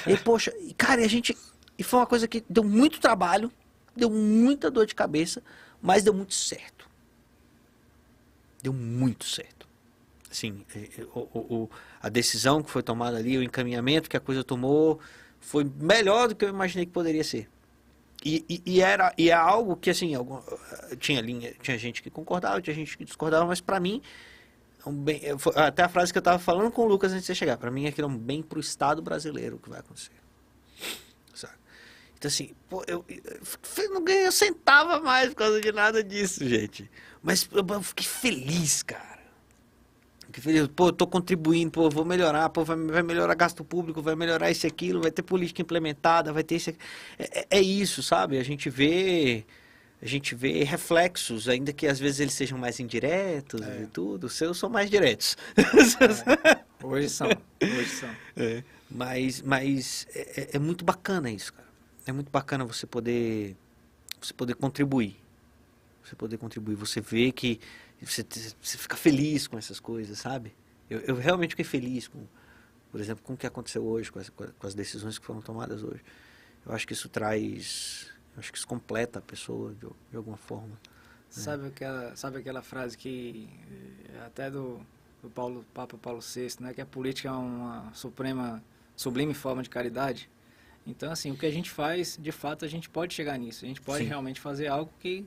E, 0.07 0.17
poxa, 0.19 0.53
cara, 0.77 1.03
a 1.03 1.09
gente. 1.09 1.37
E 1.79 1.83
foi 1.83 2.01
uma 2.01 2.07
coisa 2.07 2.27
que 2.27 2.45
deu 2.51 2.65
muito 2.65 3.01
trabalho, 3.01 3.51
deu 3.97 4.11
muita 4.11 4.71
dor 4.71 4.85
de 4.85 4.95
cabeça, 4.95 5.43
mas 5.81 6.03
deu 6.03 6.13
muito 6.13 6.35
certo. 6.35 6.89
Deu 8.61 8.73
muito 8.73 9.25
certo. 9.25 9.68
Assim, 10.39 10.65
é, 10.75 10.79
é, 10.79 11.05
o, 11.13 11.21
o, 11.35 11.71
a 12.01 12.09
decisão 12.09 12.63
que 12.63 12.71
foi 12.71 12.83
tomada 12.83 13.17
ali, 13.17 13.37
o 13.37 13.43
encaminhamento 13.43 14.09
que 14.09 14.17
a 14.17 14.21
coisa 14.21 14.45
tomou, 14.45 15.01
foi 15.41 15.65
melhor 15.65 16.29
do 16.29 16.37
que 16.37 16.45
eu 16.45 16.49
imaginei 16.49 16.87
que 16.87 16.93
poderia 16.93 17.25
ser. 17.25 17.49
E, 18.25 18.45
e, 18.49 18.63
e, 18.65 18.81
era 18.81 19.13
e 19.17 19.31
é 19.31 19.33
algo 19.33 19.77
que 19.77 19.91
assim 19.91 20.13
algum, 20.13 20.41
tinha 20.99 21.21
linha 21.21 21.55
tinha 21.63 21.79
gente 21.79 22.03
que 22.03 22.11
concordava 22.11 22.61
tinha 22.61 22.75
gente 22.75 22.99
que 22.99 23.05
discordava 23.05 23.47
mas 23.47 23.61
para 23.61 23.79
mim 23.79 24.03
um 24.85 24.93
bem, 24.93 25.23
até 25.55 25.85
a 25.85 25.89
frase 25.89 26.11
que 26.11 26.19
eu 26.19 26.21
estava 26.21 26.37
falando 26.37 26.73
com 26.73 26.83
o 26.83 26.89
Lucas 26.89 27.13
antes 27.13 27.27
de 27.27 27.35
chegar 27.37 27.57
para 27.59 27.71
mim 27.71 27.87
aquilo 27.87 28.09
é 28.09 28.11
um 28.11 28.19
bem 28.19 28.43
para 28.43 28.57
o 28.57 28.61
Estado 28.61 29.01
brasileiro 29.01 29.61
que 29.63 29.71
vai 29.71 29.79
acontecer 29.79 30.11
então 31.33 32.29
assim 32.29 32.57
pô, 32.69 32.83
eu, 32.89 33.05
eu, 33.09 33.95
não 33.95 34.03
ganhei 34.03 34.27
eu 34.27 34.33
sentava 34.33 34.99
mais 34.99 35.29
por 35.29 35.37
causa 35.37 35.61
de 35.61 35.71
nada 35.71 36.03
disso 36.03 36.45
gente 36.45 36.91
mas 37.23 37.49
eu 37.53 37.83
fiquei 37.85 38.05
feliz 38.05 38.83
cara 38.83 39.18
que 40.33 40.41
feliz, 40.41 40.69
pô, 40.69 40.93
tô 40.93 41.07
contribuindo, 41.07 41.71
pô, 41.71 41.89
vou 41.89 42.05
melhorar, 42.05 42.49
pô, 42.51 42.65
vai, 42.65 42.77
vai 42.77 43.03
melhorar 43.03 43.35
gasto 43.35 43.65
público, 43.65 44.03
vai 44.03 44.15
melhorar 44.15 44.51
isso 44.51 44.67
e 44.67 44.69
aquilo, 44.69 45.01
vai 45.01 45.11
ter 45.11 45.23
política 45.23 45.63
implementada, 45.63 46.33
vai 46.33 46.43
ter 46.43 46.57
isso. 46.57 46.71
É, 46.71 46.77
é, 47.19 47.47
é 47.51 47.61
isso, 47.61 48.03
sabe? 48.03 48.39
A 48.39 48.43
gente 48.43 48.69
vê 48.69 49.45
a 50.01 50.07
gente 50.07 50.35
vê 50.35 50.63
reflexos, 50.63 51.49
ainda 51.49 51.73
que 51.73 51.87
às 51.87 51.99
vezes 51.99 52.21
eles 52.21 52.35
sejam 52.35 52.57
mais 52.57 52.79
indiretos 52.79 53.61
é. 53.61 53.83
e 53.83 53.87
tudo. 53.87 54.29
Os 54.29 54.35
seus 54.35 54.57
são 54.57 54.71
mais 54.71 54.89
diretos. 54.89 55.37
É. 55.57 56.59
Hoje 56.87 57.09
são. 57.09 57.29
Hoje 57.61 57.91
são. 57.91 58.09
É. 58.37 58.63
Mas, 58.89 59.43
mas 59.43 60.07
é, 60.15 60.21
é, 60.41 60.49
é, 60.55 60.59
muito 60.59 60.85
bacana 60.85 61.31
isso, 61.31 61.53
cara. 61.53 61.67
É 62.07 62.13
muito 62.13 62.31
bacana 62.31 62.65
você 62.65 62.87
poder, 62.87 63.57
você 64.21 64.33
poder 64.33 64.55
contribuir. 64.55 65.17
Você 66.05 66.15
poder 66.15 66.39
contribuir. 66.39 66.77
Você 66.77 67.01
vê 67.01 67.33
que 67.33 67.59
você, 68.07 68.25
você 68.61 68.79
fica 68.79 68.97
feliz 68.97 69.47
com 69.47 69.59
essas 69.59 69.81
coisas, 69.81 70.19
sabe? 70.19 70.55
Eu, 70.89 71.01
eu 71.01 71.15
realmente 71.17 71.51
fiquei 71.51 71.65
feliz 71.65 72.09
com, 72.09 72.25
por 72.91 73.01
exemplo, 73.01 73.23
com 73.25 73.35
o 73.35 73.37
que 73.37 73.47
aconteceu 73.47 73.85
hoje, 73.85 74.11
com 74.11 74.19
as, 74.19 74.29
com 74.31 74.67
as 74.67 74.75
decisões 74.75 75.19
que 75.19 75.25
foram 75.25 75.41
tomadas 75.41 75.83
hoje. 75.83 76.03
Eu 76.65 76.73
acho 76.73 76.87
que 76.87 76.93
isso 76.93 77.09
traz, 77.09 78.11
eu 78.35 78.41
acho 78.41 78.53
que 78.53 78.59
isso 78.59 78.67
completa 78.67 79.19
a 79.19 79.23
pessoa 79.23 79.75
de, 79.75 79.87
de 80.11 80.17
alguma 80.17 80.37
forma. 80.37 80.69
Né? 80.69 80.77
Sabe, 81.29 81.67
aquela, 81.67 82.17
sabe 82.17 82.39
aquela 82.39 82.63
frase 82.63 82.97
que 82.97 83.49
eh, 84.09 84.25
até 84.25 84.51
do, 84.51 84.81
do 85.23 85.29
Paulo, 85.29 85.65
Papa 85.75 85.99
Paulo 85.99 86.21
VI, 86.21 86.49
né, 86.61 86.73
que 86.73 86.81
a 86.81 86.87
política 86.87 87.29
é 87.29 87.33
uma 87.33 87.93
suprema, 87.93 88.63
sublime 88.97 89.35
forma 89.35 89.63
de 89.63 89.69
caridade? 89.69 90.31
Então, 90.87 91.13
assim, 91.13 91.31
o 91.31 91.37
que 91.37 91.45
a 91.45 91.51
gente 91.51 91.71
faz, 91.71 92.19
de 92.19 92.33
fato, 92.33 92.65
a 92.65 92.69
gente 92.69 92.89
pode 92.89 93.13
chegar 93.13 93.37
nisso. 93.39 93.65
A 93.65 93.69
gente 93.69 93.81
pode 93.81 94.05
Sim. 94.05 94.09
realmente 94.09 94.41
fazer 94.41 94.69
algo 94.69 94.91
que 94.99 95.27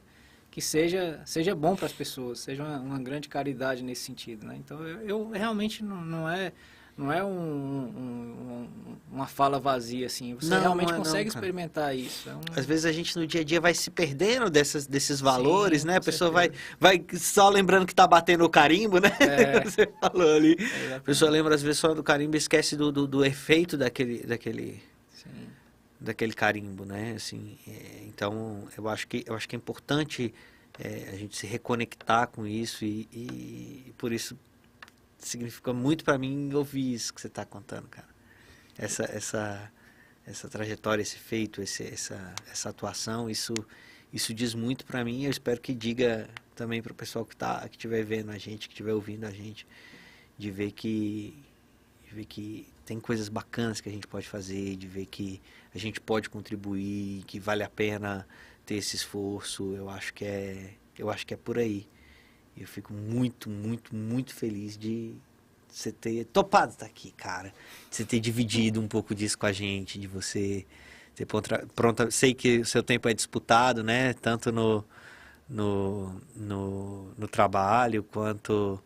que 0.51 0.61
seja, 0.61 1.21
seja 1.25 1.55
bom 1.55 1.77
para 1.77 1.85
as 1.85 1.93
pessoas, 1.93 2.39
seja 2.39 2.61
uma, 2.61 2.77
uma, 2.77 2.99
grande 2.99 3.29
caridade 3.29 3.81
nesse 3.81 4.03
sentido. 4.03 4.45
Né? 4.45 4.57
Então, 4.57 4.85
eu, 4.85 5.01
eu 5.07 5.29
realmente 5.29 5.81
não, 5.81 6.01
não, 6.03 6.29
é 6.29 6.51
não 6.97 7.09
é 7.09 7.23
um, 7.23 7.29
um, 7.29 8.67
uma 9.09 9.25
fala 9.27 9.61
vazia 9.61 10.05
assim. 10.05 10.35
Você 10.35 10.49
não, 10.49 10.59
realmente 10.59 10.89
não 10.89 10.95
é 10.95 10.97
consegue 10.97 11.29
não, 11.29 11.35
experimentar 11.35 11.95
isso. 11.95 12.29
É 12.29 12.35
um... 12.35 12.41
Às 12.53 12.65
vezes 12.65 12.85
a 12.85 12.91
gente 12.91 13.17
no 13.17 13.25
dia 13.25 13.41
a 13.41 13.43
dia 13.45 13.61
vai 13.61 13.73
se 13.73 13.89
perdendo 13.89 14.49
dessas, 14.49 14.85
desses 14.85 15.21
valores, 15.21 15.81
Sim, 15.81 15.87
né? 15.87 15.97
A 15.97 16.01
pessoa 16.01 16.29
vai, 16.29 16.51
vai 16.77 17.03
só 17.13 17.47
lembrando 17.47 17.85
que 17.85 17.93
está 17.93 18.05
batendo 18.05 18.43
o 18.43 18.49
carimbo, 18.49 18.99
né? 18.99 19.11
É. 19.21 19.63
Você 19.65 19.89
falou 20.01 20.35
ali. 20.35 20.57
É, 20.89 20.95
a 20.95 20.99
pessoa 20.99 21.31
lembra 21.31 21.55
às 21.55 21.61
vezes 21.61 21.79
só 21.79 21.93
do 21.93 22.03
carimbo 22.03 22.35
e 22.35 22.37
esquece 22.37 22.75
do, 22.75 22.91
do, 22.91 23.07
do 23.07 23.23
efeito 23.23 23.77
daquele, 23.77 24.23
daquele, 24.23 24.83
daquele 26.01 26.33
carimbo, 26.33 26.83
né? 26.83 27.13
Assim, 27.15 27.57
é, 27.67 28.03
então 28.07 28.67
eu 28.75 28.89
acho 28.89 29.07
que 29.07 29.23
eu 29.27 29.35
acho 29.35 29.47
que 29.47 29.55
é 29.55 29.57
importante 29.57 30.33
é, 30.79 31.09
a 31.13 31.15
gente 31.15 31.37
se 31.37 31.45
reconectar 31.45 32.27
com 32.27 32.47
isso 32.47 32.83
e, 32.83 33.07
e 33.13 33.93
por 33.97 34.11
isso 34.11 34.37
significa 35.19 35.71
muito 35.71 36.03
para 36.03 36.17
mim 36.17 36.51
ouvir 36.53 36.93
isso 36.93 37.13
que 37.13 37.21
você 37.21 37.27
está 37.27 37.45
contando, 37.45 37.87
cara. 37.87 38.09
Essa, 38.77 39.03
essa, 39.03 39.71
essa 40.25 40.49
trajetória, 40.49 41.01
esse 41.03 41.17
feito, 41.17 41.61
esse, 41.61 41.83
essa, 41.83 42.33
essa 42.51 42.69
atuação, 42.69 43.29
isso, 43.29 43.53
isso 44.11 44.33
diz 44.33 44.55
muito 44.55 44.83
para 44.85 45.03
mim. 45.03 45.25
Eu 45.25 45.29
espero 45.29 45.61
que 45.61 45.73
diga 45.73 46.27
também 46.55 46.81
para 46.81 46.91
o 46.91 46.95
pessoal 46.95 47.23
que 47.23 47.35
tá, 47.35 47.59
que 47.69 47.75
estiver 47.75 48.03
vendo 48.03 48.31
a 48.31 48.37
gente, 48.37 48.67
que 48.67 48.73
estiver 48.73 48.93
ouvindo 48.93 49.25
a 49.25 49.31
gente, 49.31 49.67
de 50.37 50.49
ver 50.49 50.71
que, 50.71 51.37
de 52.07 52.15
ver 52.15 52.25
que 52.25 52.67
tem 52.85 52.99
coisas 52.99 53.29
bacanas 53.29 53.79
que 53.79 53.89
a 53.89 53.91
gente 53.91 54.07
pode 54.07 54.27
fazer, 54.27 54.75
de 54.75 54.87
ver 54.87 55.05
que 55.05 55.39
a 55.73 55.77
gente 55.77 55.99
pode 56.01 56.29
contribuir, 56.29 57.23
que 57.25 57.39
vale 57.39 57.63
a 57.63 57.69
pena 57.69 58.27
ter 58.65 58.75
esse 58.75 58.95
esforço. 58.95 59.73
Eu 59.73 59.89
acho 59.89 60.13
que 60.13 60.25
é, 60.25 60.73
eu 60.97 61.09
acho 61.09 61.25
que 61.25 61.33
é 61.33 61.37
por 61.37 61.57
aí. 61.57 61.87
Eu 62.57 62.67
fico 62.67 62.93
muito, 62.93 63.49
muito, 63.49 63.95
muito 63.95 64.33
feliz 64.33 64.77
de 64.77 65.15
você 65.67 65.91
ter 65.91 66.25
topado 66.25 66.73
estar 66.73 66.85
aqui, 66.85 67.11
cara. 67.11 67.53
De 67.89 67.95
você 67.95 68.05
ter 68.05 68.19
dividido 68.19 68.81
um 68.81 68.87
pouco 68.87 69.15
disso 69.15 69.37
com 69.37 69.45
a 69.45 69.51
gente, 69.51 69.97
de 69.97 70.07
você 70.07 70.65
ter 71.15 71.25
pronta. 71.25 72.11
Sei 72.11 72.33
que 72.33 72.59
o 72.59 72.65
seu 72.65 72.83
tempo 72.83 73.07
é 73.07 73.13
disputado, 73.13 73.83
né? 73.83 74.13
Tanto 74.13 74.51
no, 74.51 74.83
no, 75.49 76.21
no, 76.35 77.13
no 77.17 77.27
trabalho 77.27 78.03
quanto, 78.03 78.83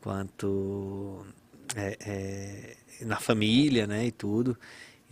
quanto 0.00 1.24
é, 1.74 1.96
é, 2.00 3.04
na 3.04 3.18
família, 3.18 3.86
né? 3.86 4.06
E 4.06 4.12
tudo. 4.12 4.58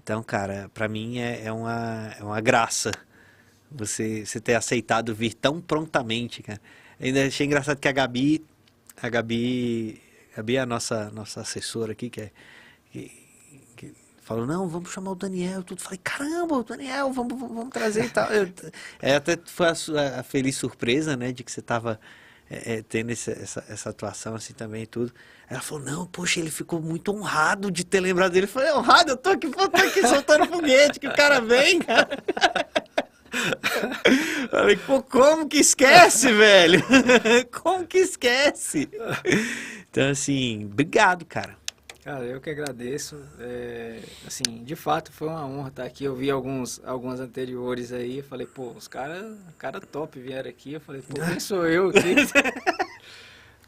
Então, 0.06 0.22
cara, 0.22 0.70
para 0.72 0.86
mim 0.86 1.18
é, 1.18 1.46
é, 1.46 1.52
uma, 1.52 2.14
é 2.16 2.22
uma 2.22 2.40
graça 2.40 2.92
você, 3.68 4.24
você 4.24 4.40
ter 4.40 4.54
aceitado 4.54 5.12
vir 5.12 5.34
tão 5.34 5.60
prontamente, 5.60 6.44
cara. 6.44 6.60
Ainda 7.00 7.26
achei 7.26 7.44
engraçado 7.44 7.80
que 7.80 7.88
a 7.88 7.92
Gabi, 7.92 8.46
a 9.02 9.08
Gabi, 9.08 10.00
a 10.32 10.36
Gabi 10.36 10.54
é 10.54 10.60
a 10.60 10.64
nossa, 10.64 11.10
nossa 11.10 11.40
assessora 11.40 11.90
aqui, 11.90 12.08
que 12.08 12.20
é. 12.20 12.30
Que, 12.92 13.92
falou, 14.22 14.46
não, 14.46 14.68
vamos 14.68 14.92
chamar 14.92 15.10
o 15.10 15.16
Daniel. 15.16 15.64
Tudo. 15.64 15.82
Falei, 15.82 15.98
caramba, 15.98 16.54
o 16.54 16.62
Daniel, 16.62 17.12
vamos, 17.12 17.36
vamos, 17.36 17.56
vamos 17.56 17.72
trazer 17.72 18.04
e 18.04 18.10
tal. 18.10 18.30
Eu, 18.30 18.48
é, 19.02 19.16
até 19.16 19.36
foi 19.44 19.66
a, 19.66 20.20
a, 20.20 20.22
feliz 20.22 20.54
surpresa, 20.54 21.16
né, 21.16 21.32
de 21.32 21.42
que 21.42 21.50
você 21.50 21.58
estava 21.58 21.98
é, 22.50 22.74
é, 22.74 22.82
tendo 22.82 23.10
esse, 23.10 23.30
essa, 23.30 23.64
essa 23.68 23.90
atuação 23.90 24.34
assim 24.34 24.54
também 24.54 24.82
e 24.84 24.86
tudo. 24.86 25.12
Ela 25.48 25.60
falou, 25.60 25.84
não, 25.84 26.06
poxa, 26.06 26.40
ele 26.40 26.50
ficou 26.50 26.80
muito 26.80 27.12
honrado 27.12 27.70
de 27.70 27.84
ter 27.84 28.00
lembrado 28.00 28.32
dele. 28.32 28.46
Eu 28.46 28.50
falei, 28.50 28.72
honrado, 28.72 29.12
eu 29.12 29.16
tô 29.16 29.30
aqui, 29.30 29.48
tô 29.48 29.64
aqui 29.64 30.06
soltando 30.06 30.46
foguete, 30.50 31.00
que 31.00 31.08
o 31.08 31.14
cara 31.14 31.40
vem, 31.40 31.80
cara. 31.80 32.08
Falei, 34.50 34.76
pô, 34.76 35.02
como 35.02 35.46
que 35.46 35.58
esquece, 35.58 36.32
velho? 36.32 36.82
como 37.62 37.86
que 37.86 37.98
esquece? 37.98 38.88
Então, 39.90 40.10
assim, 40.10 40.64
obrigado, 40.64 41.24
cara. 41.26 41.54
Cara, 42.06 42.24
eu 42.24 42.40
que 42.40 42.48
agradeço. 42.48 43.20
É, 43.40 43.98
assim, 44.24 44.62
de 44.62 44.76
fato 44.76 45.10
foi 45.10 45.26
uma 45.26 45.44
honra 45.44 45.70
estar 45.70 45.82
aqui. 45.82 46.04
Eu 46.04 46.14
vi 46.14 46.30
alguns, 46.30 46.80
alguns 46.84 47.18
anteriores 47.18 47.92
aí. 47.92 48.22
Falei, 48.22 48.46
pô, 48.46 48.68
os 48.68 48.86
caras 48.86 49.36
cara 49.58 49.80
top 49.80 50.20
vieram 50.20 50.48
aqui. 50.48 50.74
Eu 50.74 50.80
falei, 50.80 51.02
pô, 51.02 51.14
quem 51.14 51.40
sou 51.40 51.66
eu 51.66 51.88
aqui? 51.88 52.14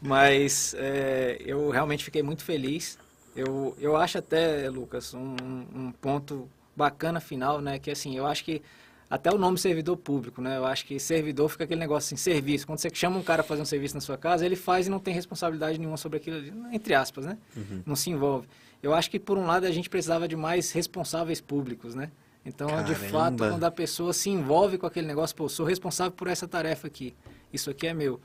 Mas 0.01 0.73
é, 0.77 1.37
eu 1.45 1.69
realmente 1.69 2.05
fiquei 2.05 2.23
muito 2.23 2.45
feliz. 2.45 2.97
Eu, 3.35 3.75
eu 3.77 3.97
acho 3.97 4.19
até, 4.19 4.69
Lucas, 4.69 5.13
um, 5.13 5.35
um 5.75 5.91
ponto 5.91 6.49
bacana 6.73 7.19
final, 7.19 7.59
né? 7.59 7.77
Que 7.77 7.91
assim, 7.91 8.15
eu 8.15 8.25
acho 8.25 8.45
que 8.45 8.61
até 9.09 9.31
o 9.31 9.37
nome 9.37 9.57
servidor 9.57 9.97
público, 9.97 10.41
né? 10.41 10.57
Eu 10.57 10.65
acho 10.65 10.85
que 10.85 10.99
servidor 10.99 11.49
fica 11.49 11.63
aquele 11.63 11.79
negócio 11.79 12.07
assim, 12.07 12.15
serviço. 12.15 12.67
Quando 12.67 12.77
você 12.77 12.89
chama 12.93 13.17
um 13.17 13.23
cara 13.23 13.41
a 13.41 13.43
fazer 13.43 13.61
um 13.61 13.65
serviço 13.65 13.95
na 13.95 14.01
sua 14.01 14.17
casa, 14.17 14.45
ele 14.45 14.55
faz 14.55 14.85
e 14.85 14.89
não 14.89 14.99
tem 14.99 15.13
responsabilidade 15.13 15.79
nenhuma 15.79 15.97
sobre 15.97 16.17
aquilo, 16.17 16.37
entre 16.71 16.93
aspas, 16.93 17.25
né? 17.25 17.37
Uhum. 17.57 17.81
Não 17.85 17.95
se 17.95 18.11
envolve. 18.11 18.47
Eu 18.83 18.93
acho 18.93 19.09
que, 19.09 19.19
por 19.19 19.37
um 19.37 19.45
lado, 19.45 19.65
a 19.65 19.71
gente 19.71 19.89
precisava 19.89 20.27
de 20.27 20.35
mais 20.35 20.71
responsáveis 20.71 21.41
públicos, 21.41 21.95
né? 21.95 22.11
Então, 22.45 22.67
Caramba. 22.67 22.87
de 22.87 22.95
fato, 22.95 23.37
quando 23.37 23.63
a 23.63 23.71
pessoa 23.71 24.13
se 24.13 24.29
envolve 24.29 24.77
com 24.77 24.85
aquele 24.85 25.07
negócio, 25.07 25.35
pô, 25.35 25.49
sou 25.49 25.65
responsável 25.65 26.11
por 26.11 26.27
essa 26.27 26.47
tarefa 26.47 26.87
aqui, 26.87 27.13
isso 27.51 27.69
aqui 27.69 27.87
é 27.87 27.93
meu. 27.93 28.21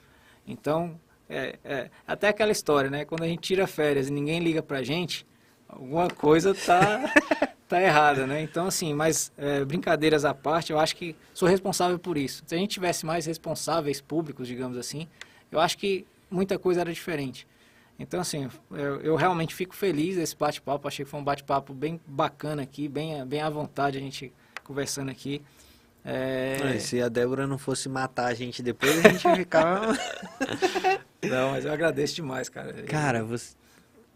Então, 0.47 1.01
é, 1.28 1.59
é, 1.65 1.90
até 2.06 2.28
aquela 2.28 2.52
história, 2.52 2.90
né? 2.90 3.05
Quando 3.05 3.23
a 3.23 3.27
gente 3.27 3.40
tira 3.40 3.66
férias 3.66 4.09
e 4.09 4.12
ninguém 4.12 4.40
liga 4.40 4.62
pra 4.62 4.82
gente, 4.82 5.27
alguma 5.66 6.09
coisa 6.09 6.55
tá 6.55 7.01
tá 7.74 7.82
errada, 7.82 8.26
né? 8.26 8.40
Então, 8.40 8.66
assim, 8.66 8.94
mas 8.94 9.32
é, 9.36 9.64
brincadeiras 9.64 10.24
à 10.24 10.32
parte, 10.32 10.70
eu 10.70 10.78
acho 10.78 10.94
que 10.94 11.16
sou 11.32 11.48
responsável 11.48 11.98
por 11.98 12.16
isso. 12.16 12.44
Se 12.46 12.55
a 12.55 12.59
gente 12.59 12.70
tivesse 12.70 13.05
mais 13.05 13.26
responsáveis 13.26 14.01
públicos, 14.01 14.46
digamos 14.46 14.78
assim, 14.78 15.09
eu 15.51 15.59
acho 15.59 15.76
que 15.76 16.06
muita 16.30 16.59
coisa 16.59 16.82
era 16.82 16.92
diferente. 16.92 17.46
Então, 17.98 18.20
assim, 18.20 18.48
eu, 18.70 19.01
eu 19.01 19.16
realmente 19.16 19.55
fico 19.55 19.74
feliz 19.74 20.16
desse 20.16 20.36
bate-papo. 20.36 20.86
Achei 20.86 21.05
que 21.05 21.10
foi 21.10 21.18
um 21.20 21.24
bate-papo 21.24 21.72
bem 21.72 22.01
bacana 22.06 22.62
aqui, 22.62 22.88
bem, 22.88 23.24
bem 23.26 23.40
à 23.40 23.51
vontade 23.51 23.98
a 23.98 24.01
gente 24.01 24.32
conversando 24.62 25.10
aqui. 25.10 25.42
É... 26.05 26.78
se 26.80 27.01
a 27.01 27.09
Débora 27.09 27.46
não 27.46 27.56
fosse 27.56 27.88
matar 27.88 28.26
a 28.26 28.34
gente 28.34 28.62
depois, 28.62 29.05
a 29.05 29.09
gente 29.09 29.36
ficava. 29.36 29.96
não, 31.22 31.52
mas 31.52 31.64
eu 31.64 31.72
agradeço 31.72 32.14
demais, 32.14 32.48
cara. 32.48 32.82
Cara, 32.82 33.24
você 33.24 33.55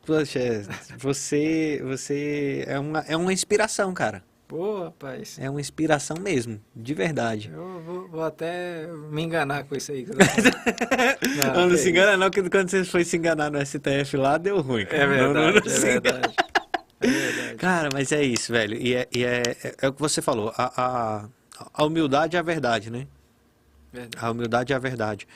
Poxa, 0.09 0.63
você, 0.97 1.83
você 1.85 2.65
é 2.67 2.79
uma, 2.79 3.01
é 3.01 3.15
uma 3.15 3.31
inspiração, 3.31 3.93
cara. 3.93 4.25
Pô, 4.49 4.85
rapaz. 4.85 5.39
É 5.39 5.51
uma 5.51 5.61
inspiração 5.61 6.17
mesmo, 6.19 6.59
de 6.75 6.95
verdade. 6.95 7.51
Eu 7.53 7.83
vou, 7.83 8.09
vou 8.09 8.23
até 8.23 8.87
me 8.87 9.21
enganar 9.21 9.65
com 9.65 9.77
isso 9.77 9.93
aí. 9.93 10.07
não, 11.37 11.53
não, 11.53 11.69
não 11.69 11.77
se 11.77 11.91
engana 11.91 12.17
não, 12.17 12.31
que 12.31 12.41
quando 12.49 12.71
você 12.71 12.85
foi 12.85 13.05
se 13.05 13.19
enganar 13.19 13.51
no 13.51 13.61
STF 13.61 14.17
lá, 14.17 14.39
deu 14.39 14.63
ruim. 14.63 14.87
Cara. 14.87 14.97
É 14.97 15.07
verdade, 15.07 15.35
não, 15.35 15.43
não, 15.43 15.49
é, 15.59 15.61
verdade. 15.61 16.35
é 17.03 17.07
verdade. 17.07 17.55
Cara, 17.59 17.91
mas 17.93 18.11
é 18.11 18.23
isso, 18.23 18.51
velho. 18.51 18.79
E 18.81 18.95
é, 18.95 19.07
e 19.15 19.23
é, 19.23 19.43
é, 19.63 19.75
é 19.83 19.89
o 19.89 19.93
que 19.93 20.01
você 20.01 20.23
falou. 20.23 20.55
A, 20.57 20.73
a, 20.75 21.29
a, 21.75 21.85
humildade 21.85 22.35
é 22.35 22.41
a 22.41 22.43
verdade, 22.43 22.91
né? 22.91 23.07
Verdade. 23.93 24.25
A 24.25 24.31
humildade 24.31 24.73
é 24.73 24.77
a 24.77 24.79
verdade. 24.79 25.29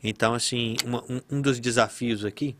Então, 0.00 0.34
assim, 0.34 0.76
uma, 0.84 1.02
um, 1.10 1.20
um 1.28 1.40
dos 1.40 1.58
desafios 1.58 2.24
aqui 2.24 2.56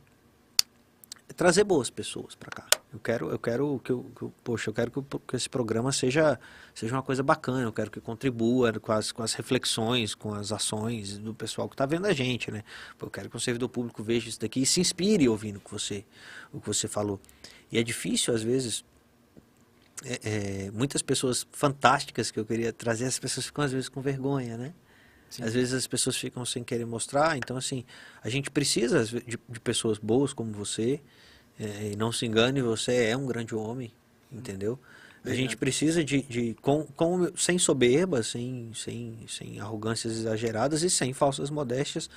trazer 1.34 1.64
boas 1.64 1.90
pessoas 1.90 2.34
para 2.34 2.50
cá. 2.50 2.66
Eu 2.92 2.98
quero, 2.98 3.30
eu 3.30 3.38
quero 3.38 3.80
que, 3.84 3.92
eu, 3.92 4.04
que 4.16 4.22
eu, 4.22 4.32
poxa, 4.42 4.70
eu 4.70 4.74
quero 4.74 4.90
que, 4.90 5.18
que, 5.26 5.36
esse 5.36 5.48
programa 5.48 5.92
seja, 5.92 6.38
seja 6.74 6.94
uma 6.94 7.02
coisa 7.02 7.22
bacana. 7.22 7.62
Eu 7.62 7.72
quero 7.72 7.90
que 7.90 8.00
contribua 8.00 8.72
com 8.80 8.92
as, 8.92 9.12
com 9.12 9.22
as 9.22 9.34
reflexões, 9.34 10.14
com 10.14 10.34
as 10.34 10.50
ações 10.52 11.18
do 11.18 11.34
pessoal 11.34 11.68
que 11.68 11.74
está 11.74 11.86
vendo 11.86 12.06
a 12.06 12.12
gente, 12.12 12.50
né? 12.50 12.64
Eu 13.00 13.10
quero 13.10 13.30
que 13.30 13.36
o 13.36 13.40
servidor 13.40 13.68
público 13.68 14.02
veja 14.02 14.28
isso 14.28 14.40
daqui 14.40 14.62
e 14.62 14.66
se 14.66 14.80
inspire 14.80 15.28
ouvindo 15.28 15.60
que 15.60 15.70
você, 15.70 16.04
o 16.52 16.60
que 16.60 16.66
você 16.66 16.88
falou. 16.88 17.20
E 17.70 17.78
é 17.78 17.82
difícil 17.82 18.34
às 18.34 18.42
vezes. 18.42 18.84
É, 20.02 20.20
é, 20.22 20.70
muitas 20.70 21.02
pessoas 21.02 21.46
fantásticas 21.52 22.30
que 22.30 22.40
eu 22.40 22.44
queria 22.46 22.72
trazer, 22.72 23.04
as 23.04 23.18
pessoas 23.18 23.44
ficam 23.44 23.62
às 23.62 23.70
vezes 23.70 23.86
com 23.86 24.00
vergonha, 24.00 24.56
né? 24.56 24.72
Sim. 25.30 25.44
Às 25.44 25.54
vezes 25.54 25.72
as 25.72 25.86
pessoas 25.86 26.16
ficam 26.16 26.44
sem 26.44 26.64
querer 26.64 26.84
mostrar. 26.84 27.38
Então, 27.38 27.56
assim, 27.56 27.84
a 28.22 28.28
gente 28.28 28.50
precisa 28.50 29.04
de, 29.04 29.38
de 29.48 29.60
pessoas 29.60 29.96
boas 29.96 30.32
como 30.32 30.52
você, 30.52 31.00
é, 31.58 31.92
e 31.92 31.96
não 31.96 32.10
se 32.10 32.26
engane, 32.26 32.60
você 32.60 33.04
é 33.04 33.16
um 33.16 33.26
grande 33.26 33.54
homem, 33.54 33.92
entendeu? 34.30 34.78
A 35.22 35.34
gente 35.34 35.54
precisa 35.56 36.02
de, 36.02 36.22
de 36.22 36.56
com, 36.62 36.84
com, 36.96 37.30
sem 37.36 37.58
soberba, 37.58 38.22
sem, 38.22 38.70
sem, 38.74 39.18
sem 39.28 39.60
arrogâncias 39.60 40.14
exageradas 40.14 40.82
e 40.82 40.88
sem 40.88 41.12
falsas 41.12 41.50
modéstias, 41.50 42.08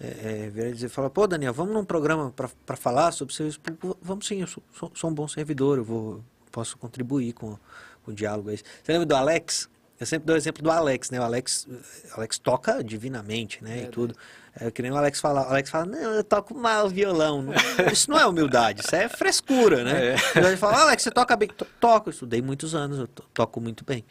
é, 0.00 0.50
é, 0.54 0.70
dizer, 0.70 0.88
fala, 0.88 1.10
pô, 1.10 1.26
Daniel, 1.26 1.52
vamos 1.52 1.74
num 1.74 1.84
programa 1.84 2.32
para 2.32 2.76
falar 2.76 3.10
sobre 3.10 3.34
serviço 3.34 3.60
público? 3.60 3.98
Vamos 4.00 4.26
sim, 4.26 4.40
eu 4.40 4.46
sou, 4.46 4.62
sou, 4.72 4.92
sou, 4.94 5.10
um 5.10 5.14
bom 5.14 5.26
servidor, 5.26 5.78
eu 5.78 5.84
vou, 5.84 6.24
posso 6.52 6.78
contribuir 6.78 7.32
com, 7.32 7.58
com 8.04 8.12
o 8.12 8.14
diálogo 8.14 8.50
aí. 8.50 8.56
Você 8.56 8.92
lembra 8.92 9.06
do 9.06 9.16
Alex? 9.16 9.68
Eu 9.98 10.06
sempre 10.06 10.26
dou 10.26 10.34
o 10.34 10.36
exemplo 10.36 10.62
do 10.62 10.70
Alex, 10.70 11.10
né? 11.10 11.20
O 11.20 11.22
Alex, 11.22 11.68
Alex 12.12 12.38
toca 12.38 12.82
divinamente, 12.82 13.62
né? 13.62 13.80
É, 13.80 13.82
e 13.84 13.86
tudo. 13.88 14.14
É, 14.60 14.70
que 14.70 14.82
nem 14.82 14.90
o 14.90 14.96
Alex 14.96 15.20
fala. 15.20 15.42
O 15.42 15.50
Alex 15.50 15.70
fala, 15.70 15.86
não, 15.86 16.14
eu 16.14 16.24
toco 16.24 16.54
mal 16.54 16.88
violão. 16.88 17.46
Isso 17.92 18.10
não 18.10 18.18
é 18.18 18.26
humildade, 18.26 18.82
isso 18.82 18.94
é 18.94 19.08
frescura, 19.08 19.84
né? 19.84 20.14
É. 20.14 20.38
Ele 20.38 20.56
fala, 20.56 20.82
Alex, 20.82 21.02
você 21.02 21.10
toca 21.10 21.36
bem? 21.36 21.48
Toco, 21.80 22.08
eu 22.08 22.12
estudei 22.12 22.42
muitos 22.42 22.74
anos, 22.74 22.98
eu 22.98 23.06
toco 23.06 23.60
muito 23.60 23.84
bem. 23.84 24.04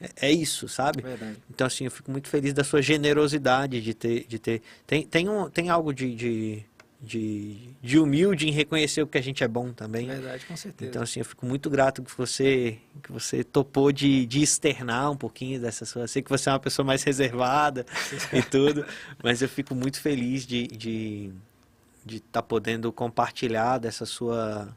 É, 0.00 0.28
é 0.28 0.32
isso, 0.32 0.68
sabe? 0.68 1.02
Verdade. 1.02 1.36
Então, 1.50 1.66
assim, 1.66 1.84
eu 1.84 1.90
fico 1.90 2.10
muito 2.10 2.28
feliz 2.28 2.52
da 2.52 2.62
sua 2.62 2.80
generosidade 2.80 3.80
de 3.80 3.94
ter. 3.94 4.24
De 4.26 4.38
ter 4.38 4.62
tem, 4.86 5.06
tem, 5.06 5.28
um, 5.28 5.48
tem 5.50 5.68
algo 5.70 5.92
de, 5.92 6.14
de 6.14 6.64
de, 7.00 7.70
de 7.80 7.98
humilde 7.98 8.48
em 8.48 8.50
reconhecer 8.50 9.02
o 9.02 9.06
que 9.06 9.16
a 9.16 9.22
gente 9.22 9.44
é 9.44 9.48
bom 9.48 9.72
também. 9.72 10.06
Verdade, 10.06 10.44
com 10.46 10.56
certeza. 10.56 10.90
Então, 10.90 11.02
assim, 11.02 11.20
eu 11.20 11.24
fico 11.24 11.46
muito 11.46 11.70
grato 11.70 12.02
que 12.02 12.16
você, 12.16 12.78
que 13.02 13.12
você 13.12 13.44
topou 13.44 13.92
de, 13.92 14.26
de 14.26 14.42
externar 14.42 15.10
um 15.10 15.16
pouquinho 15.16 15.60
dessa 15.60 15.84
sua... 15.84 16.02
Eu 16.02 16.08
sei 16.08 16.22
que 16.22 16.30
você 16.30 16.48
é 16.48 16.52
uma 16.52 16.58
pessoa 16.58 16.84
mais 16.84 17.02
reservada 17.04 17.86
e 18.32 18.42
tudo, 18.42 18.84
mas 19.22 19.42
eu 19.42 19.48
fico 19.48 19.74
muito 19.74 20.00
feliz 20.00 20.44
de 20.44 20.64
estar 20.64 20.76
de, 20.76 21.32
de 22.04 22.20
tá 22.20 22.42
podendo 22.42 22.92
compartilhar 22.92 23.78
dessa 23.78 24.04
sua, 24.04 24.76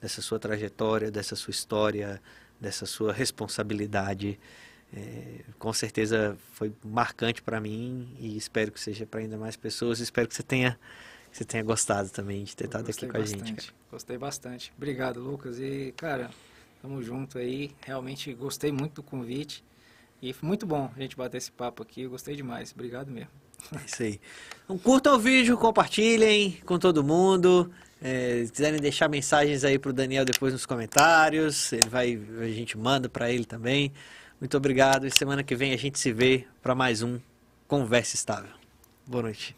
dessa 0.00 0.22
sua 0.22 0.38
trajetória, 0.38 1.10
dessa 1.10 1.36
sua 1.36 1.50
história, 1.50 2.20
dessa 2.58 2.86
sua 2.86 3.12
responsabilidade 3.12 4.38
É, 4.90 5.44
com 5.58 5.70
certeza 5.70 6.34
foi 6.52 6.72
marcante 6.82 7.42
para 7.42 7.60
mim 7.60 8.08
e 8.18 8.38
espero 8.38 8.72
que 8.72 8.80
seja 8.80 9.04
para 9.04 9.20
ainda 9.20 9.36
mais 9.36 9.54
pessoas. 9.54 10.00
Espero 10.00 10.26
que 10.26 10.34
você 10.34 10.42
tenha, 10.42 10.78
que 11.30 11.36
você 11.36 11.44
tenha 11.44 11.62
gostado 11.62 12.10
também 12.10 12.44
de 12.44 12.56
ter 12.56 12.64
estado 12.64 12.88
aqui 12.88 13.06
com 13.06 13.12
bastante, 13.12 13.42
a 13.42 13.46
gente. 13.46 13.66
Cara. 13.66 13.78
Gostei 13.90 14.18
bastante. 14.18 14.72
Obrigado, 14.76 15.20
Lucas. 15.20 15.58
E, 15.58 15.92
cara, 15.96 16.30
tamo 16.82 17.02
junto 17.02 17.38
aí. 17.38 17.70
Realmente 17.80 18.32
gostei 18.34 18.72
muito 18.72 18.94
do 18.94 19.02
convite. 19.02 19.64
E 20.20 20.32
foi 20.32 20.46
muito 20.46 20.66
bom 20.66 20.90
a 20.96 21.00
gente 21.00 21.16
bater 21.16 21.38
esse 21.38 21.52
papo 21.52 21.82
aqui. 21.82 22.02
Eu 22.02 22.10
gostei 22.10 22.34
demais. 22.34 22.72
Obrigado 22.72 23.10
mesmo. 23.10 23.30
É 23.74 23.84
isso 23.84 24.02
aí. 24.02 24.20
Então, 24.64 24.78
curtam 24.78 25.14
o 25.14 25.18
vídeo, 25.18 25.56
compartilhem 25.56 26.58
com 26.64 26.78
todo 26.78 27.02
mundo. 27.02 27.70
É, 28.00 28.44
se 28.46 28.52
quiserem 28.52 28.80
deixar 28.80 29.08
mensagens 29.08 29.64
aí 29.64 29.78
pro 29.78 29.92
Daniel 29.92 30.24
depois 30.24 30.52
nos 30.52 30.64
comentários, 30.64 31.72
ele 31.72 31.88
vai, 31.88 32.20
a 32.40 32.48
gente 32.48 32.78
manda 32.78 33.08
para 33.08 33.30
ele 33.30 33.44
também. 33.44 33.92
Muito 34.40 34.56
obrigado 34.56 35.06
e 35.06 35.10
semana 35.10 35.42
que 35.42 35.56
vem 35.56 35.72
a 35.72 35.76
gente 35.76 35.98
se 35.98 36.12
vê 36.12 36.46
para 36.62 36.74
mais 36.74 37.02
um 37.02 37.18
Conversa 37.66 38.14
Estável. 38.14 38.52
Boa 39.04 39.24
noite. 39.24 39.56